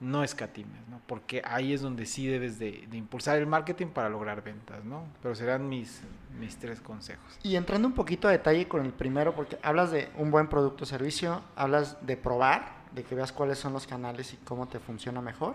no 0.03 0.24
escatimes, 0.24 0.87
¿no? 0.89 1.01
Porque 1.07 1.43
ahí 1.45 1.73
es 1.73 1.81
donde 1.81 2.07
sí 2.07 2.27
debes 2.27 2.59
de, 2.59 2.89
impulsar 2.93 3.39
el 3.39 3.47
marketing 3.47 3.87
para 3.87 4.09
lograr 4.09 4.43
ventas, 4.43 4.85
¿no? 4.85 5.05
Pero 5.23 5.35
serán 5.35 5.69
mis, 5.69 6.03
mis 6.39 6.57
tres 6.57 6.81
consejos. 6.81 7.39
Y 7.43 7.55
entrando 7.55 7.87
un 7.87 7.95
poquito 7.95 8.27
a 8.27 8.33
detalle 8.33 8.66
con 8.66 8.85
el 8.85 8.93
primero, 8.93 9.35
porque 9.35 9.59
hablas 9.62 9.93
de 9.93 10.11
un 10.16 10.31
buen 10.31 10.49
producto 10.49 10.85
o 10.85 10.87
servicio, 10.87 11.43
hablas 11.55 12.05
de 12.05 12.16
probar, 12.16 12.83
de 12.93 13.05
que 13.05 13.15
veas 13.15 13.33
cuáles 13.33 13.59
son 13.59 13.73
los 13.73 13.87
canales 13.87 14.35
y 14.35 14.37
cómo 14.39 14.66
te 14.66 14.81
funciona 14.81 15.20
mejor. 15.20 15.55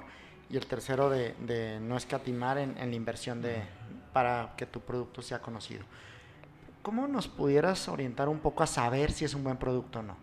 Y 0.49 0.55
el 0.55 0.65
tercero 0.65 1.09
de, 1.09 1.79
no 1.81 1.97
escatimar 1.97 2.57
en, 2.57 2.77
en 2.77 2.89
la 2.89 2.95
inversión 2.95 3.41
de, 3.41 3.63
para 4.13 4.53
que 4.55 4.65
tu 4.65 4.79
producto 4.79 5.21
sea 5.21 5.39
conocido. 5.41 5.83
¿Cómo 6.87 7.05
nos 7.05 7.27
pudieras 7.27 7.89
orientar 7.89 8.29
un 8.29 8.39
poco 8.39 8.63
a 8.63 8.65
saber 8.65 9.11
si 9.11 9.25
es 9.25 9.33
un 9.33 9.43
buen 9.43 9.57
producto 9.57 9.99
o 9.99 10.03
no? 10.03 10.15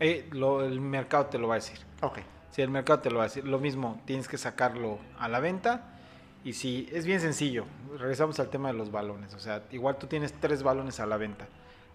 Eh, 0.00 0.28
el 0.32 0.80
mercado 0.80 1.26
te 1.26 1.38
lo 1.38 1.46
va 1.46 1.54
a 1.54 1.58
decir. 1.58 1.78
Ok. 2.00 2.18
Si 2.50 2.60
el 2.60 2.70
mercado 2.70 2.98
te 2.98 3.08
lo 3.08 3.18
va 3.18 3.22
a 3.22 3.26
decir. 3.28 3.46
Lo 3.46 3.60
mismo, 3.60 4.00
tienes 4.04 4.26
que 4.26 4.36
sacarlo 4.36 4.98
a 5.16 5.28
la 5.28 5.38
venta. 5.38 5.94
Y 6.42 6.54
si 6.54 6.88
es 6.90 7.06
bien 7.06 7.20
sencillo, 7.20 7.66
regresamos 8.00 8.40
al 8.40 8.48
tema 8.48 8.72
de 8.72 8.74
los 8.74 8.90
balones. 8.90 9.32
O 9.34 9.38
sea, 9.38 9.62
igual 9.70 9.96
tú 9.96 10.08
tienes 10.08 10.32
tres 10.32 10.64
balones 10.64 10.98
a 10.98 11.06
la 11.06 11.18
venta. 11.18 11.46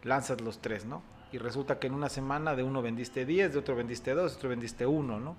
Lanzas 0.04 0.40
los 0.40 0.60
tres, 0.60 0.86
¿no? 0.86 1.04
Y 1.34 1.38
resulta 1.38 1.78
que 1.78 1.88
en 1.88 1.94
una 1.94 2.08
semana 2.08 2.56
de 2.56 2.64
uno 2.64 2.82
vendiste 2.82 3.26
10, 3.26 3.52
de 3.52 3.60
otro 3.60 3.76
vendiste 3.76 4.14
2, 4.14 4.32
de 4.32 4.38
otro 4.38 4.48
vendiste 4.48 4.86
1, 4.86 5.20
¿no? 5.20 5.36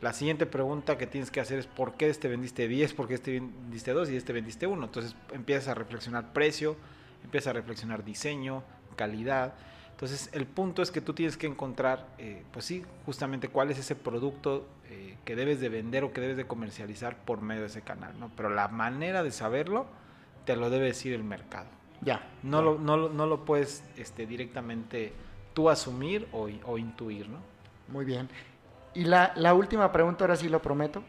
La 0.00 0.14
siguiente 0.14 0.46
pregunta 0.46 0.96
que 0.96 1.06
tienes 1.06 1.30
que 1.30 1.40
hacer 1.40 1.58
es 1.58 1.66
por 1.66 1.92
qué 1.92 2.08
este 2.08 2.28
vendiste 2.28 2.68
10, 2.68 2.94
por 2.94 3.06
qué 3.06 3.14
este 3.16 3.32
vendiste 3.32 3.92
2 3.92 4.08
y 4.08 4.16
este 4.16 4.32
vendiste 4.32 4.66
1. 4.66 4.82
Entonces 4.82 5.14
empiezas 5.30 5.68
a 5.68 5.74
reflexionar 5.74 6.32
precio, 6.32 6.74
empieza 7.24 7.50
a 7.50 7.52
reflexionar 7.52 8.04
diseño, 8.04 8.62
calidad. 8.96 9.54
Entonces, 9.90 10.30
el 10.32 10.46
punto 10.46 10.82
es 10.82 10.90
que 10.90 11.00
tú 11.00 11.12
tienes 11.12 11.36
que 11.36 11.46
encontrar, 11.46 12.06
eh, 12.18 12.44
pues 12.52 12.64
sí, 12.64 12.84
justamente 13.04 13.48
cuál 13.48 13.70
es 13.70 13.78
ese 13.78 13.96
producto 13.96 14.68
eh, 14.88 15.16
que 15.24 15.34
debes 15.34 15.60
de 15.60 15.68
vender 15.68 16.04
o 16.04 16.12
que 16.12 16.20
debes 16.20 16.36
de 16.36 16.46
comercializar 16.46 17.16
por 17.16 17.40
medio 17.40 17.62
de 17.62 17.66
ese 17.66 17.82
canal, 17.82 18.18
¿no? 18.18 18.30
Pero 18.36 18.50
la 18.50 18.68
manera 18.68 19.22
de 19.22 19.32
saberlo 19.32 19.86
te 20.44 20.56
lo 20.56 20.70
debe 20.70 20.86
decir 20.86 21.12
el 21.14 21.24
mercado. 21.24 21.66
Ya. 22.00 22.28
No, 22.42 22.62
Lo, 22.62 22.78
no, 22.78 23.08
no 23.08 23.26
lo 23.26 23.44
puedes 23.44 23.82
este, 23.96 24.26
directamente 24.26 25.12
tú 25.52 25.68
asumir 25.68 26.28
o, 26.32 26.48
o 26.64 26.78
intuir, 26.78 27.28
¿no? 27.28 27.38
Muy 27.88 28.04
bien. 28.04 28.28
Y 28.94 29.04
la, 29.04 29.32
la 29.34 29.52
última 29.54 29.90
pregunta, 29.90 30.24
ahora 30.24 30.36
sí 30.36 30.48
lo 30.48 30.62
prometo. 30.62 31.02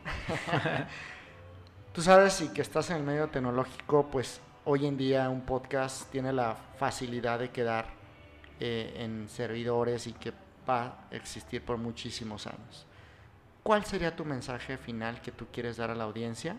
tú 1.93 2.01
sabes, 2.01 2.41
y 2.41 2.49
que 2.49 2.61
estás 2.61 2.89
en 2.89 2.97
el 2.97 3.03
medio 3.03 3.27
tecnológico, 3.27 4.07
pues 4.11 4.41
hoy 4.71 4.85
en 4.85 4.97
día 4.97 5.31
un 5.31 5.41
podcast 5.41 6.11
tiene 6.11 6.31
la 6.31 6.55
facilidad 6.77 7.39
de 7.39 7.49
quedar 7.49 7.87
eh, 8.59 8.93
en 8.97 9.27
servidores 9.27 10.05
y 10.05 10.13
que 10.13 10.31
va 10.69 10.83
a 10.83 11.15
existir 11.15 11.65
por 11.65 11.79
muchísimos 11.79 12.45
años. 12.45 12.85
¿Cuál 13.63 13.83
sería 13.85 14.15
tu 14.15 14.25
mensaje 14.25 14.77
final 14.77 15.21
que 15.21 15.31
tú 15.31 15.47
quieres 15.51 15.77
dar 15.77 15.89
a 15.89 15.95
la 15.95 16.03
audiencia 16.03 16.55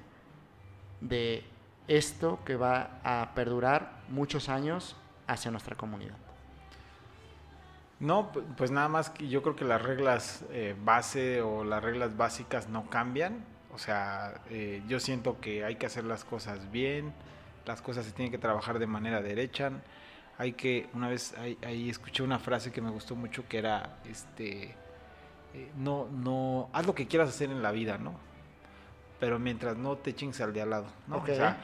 de 1.00 1.44
esto 1.86 2.40
que 2.44 2.56
va 2.56 2.98
a 3.04 3.32
perdurar 3.36 4.00
muchos 4.08 4.48
años 4.48 4.96
hacia 5.28 5.52
nuestra 5.52 5.76
comunidad? 5.76 6.16
No, 8.00 8.32
pues 8.56 8.72
nada 8.72 8.88
más 8.88 9.08
que 9.10 9.28
yo 9.28 9.40
creo 9.40 9.54
que 9.54 9.64
las 9.64 9.80
reglas 9.80 10.44
eh, 10.50 10.74
base 10.84 11.42
o 11.42 11.62
las 11.62 11.80
reglas 11.80 12.16
básicas 12.16 12.68
no 12.68 12.90
cambian. 12.90 13.44
O 13.72 13.78
sea, 13.78 14.40
eh, 14.50 14.82
yo 14.88 14.98
siento 14.98 15.40
que 15.40 15.64
hay 15.64 15.76
que 15.76 15.86
hacer 15.86 16.02
las 16.02 16.24
cosas 16.24 16.72
bien, 16.72 17.14
las 17.70 17.82
cosas 17.82 18.04
se 18.04 18.10
tienen 18.10 18.32
que 18.32 18.38
trabajar 18.38 18.80
de 18.80 18.86
manera 18.88 19.22
derecha. 19.22 19.70
Hay 20.38 20.52
que, 20.54 20.88
una 20.92 21.08
vez 21.08 21.34
ahí, 21.38 21.88
escuché 21.88 22.22
una 22.22 22.38
frase 22.38 22.72
que 22.72 22.80
me 22.80 22.90
gustó 22.90 23.14
mucho 23.14 23.46
que 23.48 23.58
era, 23.58 23.98
este, 24.10 24.74
eh, 25.54 25.70
no, 25.76 26.08
no, 26.10 26.68
haz 26.72 26.84
lo 26.86 26.94
que 26.94 27.06
quieras 27.06 27.28
hacer 27.28 27.50
en 27.50 27.62
la 27.62 27.70
vida, 27.70 27.96
¿no? 27.96 28.14
Pero 29.20 29.38
mientras 29.38 29.76
no 29.76 29.96
te 29.96 30.14
chingues 30.14 30.40
al 30.40 30.52
de 30.52 30.62
al 30.62 30.70
lado, 30.70 30.86
¿no? 31.06 31.18
O 31.18 31.26
sea, 31.26 31.58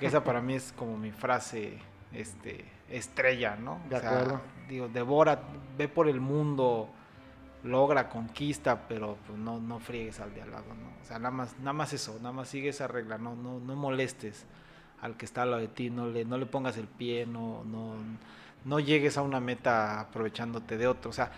esa 0.00 0.24
para 0.24 0.40
mí 0.40 0.54
es 0.54 0.72
como 0.72 0.96
mi 0.96 1.12
frase, 1.12 1.78
este, 2.12 2.64
estrella, 2.88 3.54
¿no? 3.54 3.80
De 3.88 3.96
acuerdo. 3.96 4.40
digo, 4.68 4.88
devora, 4.88 5.42
ve 5.78 5.86
por 5.86 6.08
el 6.08 6.20
mundo, 6.20 6.88
logra, 7.62 8.08
conquista, 8.08 8.88
pero 8.88 9.16
pues 9.26 9.38
no, 9.38 9.60
no 9.60 9.78
friegues 9.78 10.18
al 10.18 10.34
de 10.34 10.42
al 10.42 10.50
lado, 10.50 10.74
¿no? 10.74 11.02
O 11.02 11.04
sea, 11.04 11.18
nada 11.18 11.30
más, 11.30 11.56
nada 11.58 11.74
más 11.74 11.92
eso, 11.92 12.16
nada 12.16 12.32
más 12.32 12.48
sigue 12.48 12.70
esa 12.70 12.88
regla, 12.88 13.16
no, 13.18 13.36
no, 13.36 13.60
no 13.60 13.76
molestes 13.76 14.46
al 15.02 15.16
que 15.16 15.26
está 15.26 15.42
al 15.42 15.50
lado 15.50 15.60
de 15.60 15.68
ti, 15.68 15.90
no 15.90 16.06
le, 16.06 16.24
no 16.24 16.38
le 16.38 16.46
pongas 16.46 16.78
el 16.78 16.86
pie, 16.86 17.26
no, 17.26 17.64
no, 17.64 17.96
no 18.64 18.80
llegues 18.80 19.18
a 19.18 19.22
una 19.22 19.40
meta 19.40 20.00
aprovechándote 20.00 20.78
de 20.78 20.86
otro. 20.86 21.10
O 21.10 21.12
sea, 21.12 21.32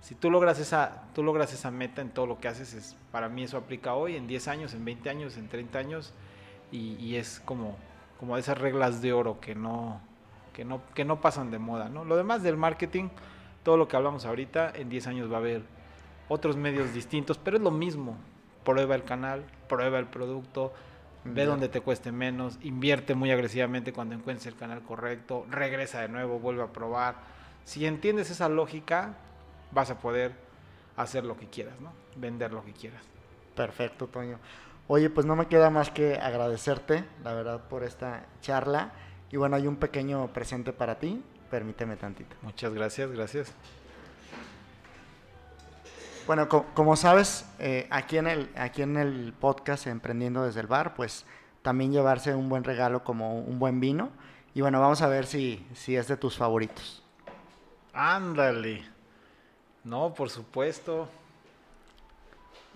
si 0.00 0.14
tú 0.14 0.30
logras 0.30 0.58
esa, 0.58 1.04
tú 1.14 1.22
logras 1.22 1.52
esa 1.52 1.70
meta 1.70 2.00
en 2.00 2.10
todo 2.10 2.26
lo 2.26 2.38
que 2.38 2.48
haces, 2.48 2.72
es, 2.74 2.96
para 3.12 3.28
mí 3.28 3.44
eso 3.44 3.58
aplica 3.58 3.94
hoy, 3.94 4.16
en 4.16 4.26
10 4.26 4.48
años, 4.48 4.74
en 4.74 4.84
20 4.84 5.10
años, 5.10 5.36
en 5.36 5.48
30 5.48 5.78
años, 5.78 6.14
y, 6.72 6.94
y 6.94 7.16
es 7.16 7.40
como, 7.44 7.76
como 8.18 8.36
esas 8.38 8.58
reglas 8.58 9.02
de 9.02 9.12
oro 9.12 9.38
que 9.38 9.54
no, 9.54 10.00
que 10.54 10.64
no, 10.64 10.80
que 10.94 11.04
no 11.04 11.20
pasan 11.20 11.50
de 11.50 11.58
moda, 11.58 11.90
¿no? 11.90 12.04
Lo 12.04 12.16
demás 12.16 12.42
del 12.42 12.56
marketing, 12.56 13.10
todo 13.62 13.76
lo 13.76 13.86
que 13.86 13.96
hablamos 13.96 14.24
ahorita, 14.24 14.72
en 14.74 14.88
10 14.88 15.06
años 15.08 15.30
va 15.30 15.36
a 15.36 15.40
haber 15.40 15.62
otros 16.28 16.56
medios 16.56 16.94
distintos, 16.94 17.38
pero 17.38 17.58
es 17.58 17.62
lo 17.62 17.70
mismo. 17.70 18.16
Prueba 18.64 18.94
el 18.94 19.04
canal, 19.04 19.44
prueba 19.68 19.98
el 19.98 20.06
producto, 20.06 20.72
ve 21.24 21.44
donde 21.44 21.68
te 21.68 21.80
cueste 21.80 22.12
menos, 22.12 22.58
invierte 22.62 23.14
muy 23.14 23.30
agresivamente 23.30 23.92
cuando 23.92 24.14
encuentres 24.14 24.46
el 24.46 24.56
canal 24.56 24.82
correcto, 24.82 25.46
regresa 25.50 26.00
de 26.00 26.08
nuevo, 26.08 26.38
vuelve 26.38 26.62
a 26.62 26.68
probar. 26.68 27.16
Si 27.64 27.86
entiendes 27.86 28.30
esa 28.30 28.48
lógica, 28.48 29.14
vas 29.70 29.90
a 29.90 29.98
poder 29.98 30.32
hacer 30.96 31.24
lo 31.24 31.36
que 31.36 31.46
quieras, 31.46 31.80
¿no? 31.80 31.92
Vender 32.16 32.52
lo 32.52 32.64
que 32.64 32.72
quieras. 32.72 33.02
Perfecto, 33.54 34.06
Toño. 34.06 34.38
Oye, 34.88 35.10
pues 35.10 35.26
no 35.26 35.36
me 35.36 35.46
queda 35.46 35.70
más 35.70 35.90
que 35.90 36.16
agradecerte, 36.16 37.04
la 37.22 37.34
verdad, 37.34 37.60
por 37.68 37.84
esta 37.84 38.26
charla. 38.40 38.92
Y 39.30 39.36
bueno, 39.36 39.56
hay 39.56 39.66
un 39.66 39.76
pequeño 39.76 40.32
presente 40.32 40.72
para 40.72 40.98
ti. 40.98 41.22
Permíteme 41.50 41.96
tantito. 41.96 42.34
Muchas 42.42 42.74
gracias, 42.74 43.10
gracias. 43.10 43.54
Bueno, 46.30 46.48
como 46.48 46.94
sabes, 46.94 47.44
eh, 47.58 47.88
aquí, 47.90 48.16
en 48.16 48.28
el, 48.28 48.52
aquí 48.54 48.82
en 48.82 48.96
el 48.96 49.32
podcast 49.32 49.88
Emprendiendo 49.88 50.44
desde 50.44 50.60
el 50.60 50.68
Bar, 50.68 50.94
pues 50.94 51.26
también 51.60 51.90
llevarse 51.90 52.36
un 52.36 52.48
buen 52.48 52.62
regalo 52.62 53.02
como 53.02 53.40
un 53.40 53.58
buen 53.58 53.80
vino. 53.80 54.10
Y 54.54 54.60
bueno, 54.60 54.80
vamos 54.80 55.02
a 55.02 55.08
ver 55.08 55.26
si, 55.26 55.66
si 55.74 55.96
es 55.96 56.06
de 56.06 56.16
tus 56.16 56.36
favoritos. 56.36 57.02
Ándale. 57.92 58.84
No, 59.82 60.14
por 60.14 60.30
supuesto. 60.30 61.08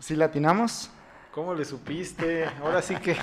¿Sí 0.01 0.16
latinamos? 0.16 0.90
¿Cómo 1.31 1.55
le 1.55 1.64
supiste? 1.64 2.47
Ahora 2.60 2.82
sí 2.82 2.97
que... 2.97 3.16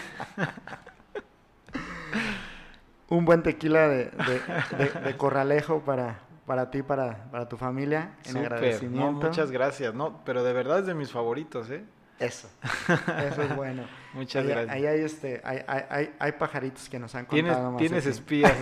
un 3.09 3.25
buen 3.25 3.43
tequila 3.43 3.89
de, 3.89 5.15
corralejo 5.17 5.81
para, 5.81 6.19
para 6.51 6.69
ti, 6.69 6.83
para, 6.83 7.31
para 7.31 7.47
tu 7.47 7.55
familia, 7.55 8.17
en 8.25 8.35
agradecimiento. 8.35 9.25
muchas 9.25 9.51
gracias, 9.51 9.93
no, 9.93 10.19
pero 10.25 10.43
de 10.43 10.51
verdad 10.51 10.79
es 10.79 10.85
de 10.85 10.93
mis 10.93 11.09
favoritos, 11.09 11.69
¿eh? 11.69 11.85
Eso, 12.19 12.49
eso 13.25 13.43
es 13.43 13.55
bueno. 13.55 13.83
muchas 14.11 14.45
gracias. 14.45 14.75
Ahí 14.75 14.85
hay, 14.85 14.99
este, 14.99 15.39
hay, 15.45 15.63
hay, 15.65 16.13
hay, 16.19 16.31
pajaritos 16.33 16.89
que 16.89 16.99
nos 16.99 17.15
han 17.15 17.25
contado 17.25 17.77
Tienes, 17.77 18.03
tienes 18.03 18.05
espías. 18.05 18.53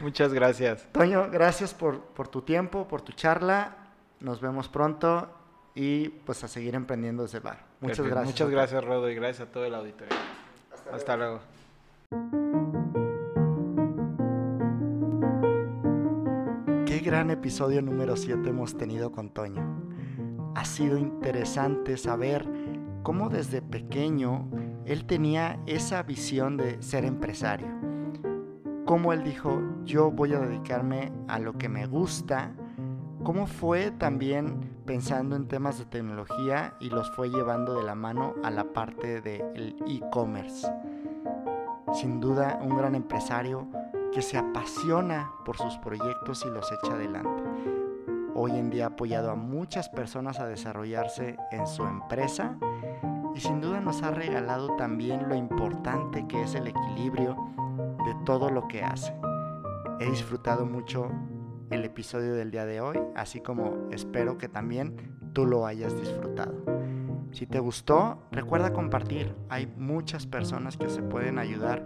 muchas 0.00 0.32
gracias. 0.32 0.88
Toño, 0.92 1.28
gracias 1.30 1.74
por, 1.74 2.00
por 2.00 2.28
tu 2.28 2.40
tiempo, 2.40 2.88
por 2.88 3.02
tu 3.02 3.12
charla. 3.12 3.76
Nos 4.20 4.40
vemos 4.40 4.70
pronto 4.70 5.28
y 5.74 6.08
pues 6.08 6.42
a 6.42 6.48
seguir 6.48 6.74
emprendiendo 6.74 7.24
desde 7.24 7.40
bar. 7.40 7.66
Muchas 7.80 8.06
gracias. 8.06 8.24
Muchas 8.24 8.48
gracias, 8.48 8.82
Rodo, 8.82 9.10
y 9.10 9.14
gracias 9.14 9.46
a 9.46 9.52
todo 9.52 9.66
el 9.66 9.74
auditorio. 9.74 10.16
Hasta 10.90 11.18
luego. 11.18 11.42
Gran 17.04 17.30
episodio 17.30 17.82
número 17.82 18.16
7 18.16 18.48
hemos 18.48 18.78
tenido 18.78 19.12
con 19.12 19.28
Toño. 19.28 19.62
Ha 20.54 20.64
sido 20.64 20.96
interesante 20.96 21.98
saber 21.98 22.48
cómo 23.02 23.28
desde 23.28 23.60
pequeño 23.60 24.48
él 24.86 25.04
tenía 25.04 25.60
esa 25.66 26.02
visión 26.02 26.56
de 26.56 26.82
ser 26.82 27.04
empresario. 27.04 27.68
Cómo 28.86 29.12
él 29.12 29.22
dijo, 29.22 29.60
yo 29.84 30.10
voy 30.10 30.32
a 30.32 30.40
dedicarme 30.40 31.12
a 31.28 31.38
lo 31.38 31.58
que 31.58 31.68
me 31.68 31.86
gusta. 31.86 32.54
Cómo 33.22 33.46
fue 33.46 33.90
también 33.90 34.72
pensando 34.86 35.36
en 35.36 35.46
temas 35.46 35.78
de 35.78 35.84
tecnología 35.84 36.74
y 36.80 36.88
los 36.88 37.14
fue 37.14 37.28
llevando 37.28 37.74
de 37.74 37.84
la 37.84 37.94
mano 37.94 38.34
a 38.42 38.50
la 38.50 38.72
parte 38.72 39.20
del 39.20 39.76
e-commerce 39.86 40.66
sin 41.94 42.18
duda 42.18 42.58
un 42.60 42.76
gran 42.76 42.96
empresario 42.96 43.68
que 44.14 44.22
se 44.22 44.38
apasiona 44.38 45.32
por 45.44 45.56
sus 45.56 45.76
proyectos 45.78 46.44
y 46.46 46.48
los 46.48 46.70
echa 46.70 46.94
adelante. 46.94 47.42
Hoy 48.32 48.52
en 48.52 48.70
día 48.70 48.84
ha 48.84 48.88
apoyado 48.88 49.32
a 49.32 49.34
muchas 49.34 49.88
personas 49.88 50.38
a 50.38 50.46
desarrollarse 50.46 51.36
en 51.50 51.66
su 51.66 51.82
empresa 51.82 52.56
y 53.34 53.40
sin 53.40 53.60
duda 53.60 53.80
nos 53.80 54.04
ha 54.04 54.12
regalado 54.12 54.76
también 54.76 55.28
lo 55.28 55.34
importante 55.34 56.28
que 56.28 56.42
es 56.42 56.54
el 56.54 56.68
equilibrio 56.68 57.36
de 58.06 58.14
todo 58.24 58.50
lo 58.50 58.68
que 58.68 58.84
hace. 58.84 59.12
He 59.98 60.08
disfrutado 60.08 60.64
mucho 60.64 61.10
el 61.70 61.84
episodio 61.84 62.34
del 62.34 62.52
día 62.52 62.66
de 62.66 62.80
hoy, 62.80 63.00
así 63.16 63.40
como 63.40 63.88
espero 63.90 64.38
que 64.38 64.48
también 64.48 65.18
tú 65.32 65.44
lo 65.44 65.66
hayas 65.66 66.00
disfrutado. 66.00 66.54
Si 67.32 67.46
te 67.46 67.58
gustó, 67.58 68.22
recuerda 68.30 68.72
compartir. 68.72 69.34
Hay 69.48 69.66
muchas 69.66 70.24
personas 70.24 70.76
que 70.76 70.88
se 70.88 71.02
pueden 71.02 71.40
ayudar 71.40 71.84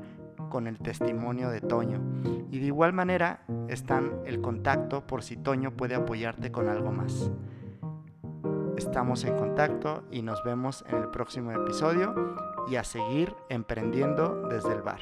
con 0.48 0.66
el 0.66 0.78
testimonio 0.78 1.50
de 1.50 1.60
Toño. 1.60 2.00
Y 2.50 2.58
de 2.58 2.66
igual 2.66 2.92
manera 2.92 3.44
están 3.68 4.20
el 4.24 4.40
contacto 4.40 5.06
por 5.06 5.22
si 5.22 5.36
Toño 5.36 5.72
puede 5.76 5.94
apoyarte 5.94 6.50
con 6.50 6.68
algo 6.68 6.92
más. 6.92 7.30
Estamos 8.76 9.24
en 9.24 9.36
contacto 9.36 10.04
y 10.10 10.22
nos 10.22 10.42
vemos 10.44 10.84
en 10.88 10.96
el 10.96 11.08
próximo 11.08 11.50
episodio 11.52 12.14
y 12.70 12.76
a 12.76 12.84
seguir 12.84 13.34
emprendiendo 13.48 14.48
desde 14.48 14.72
el 14.72 14.82
bar. 14.82 15.00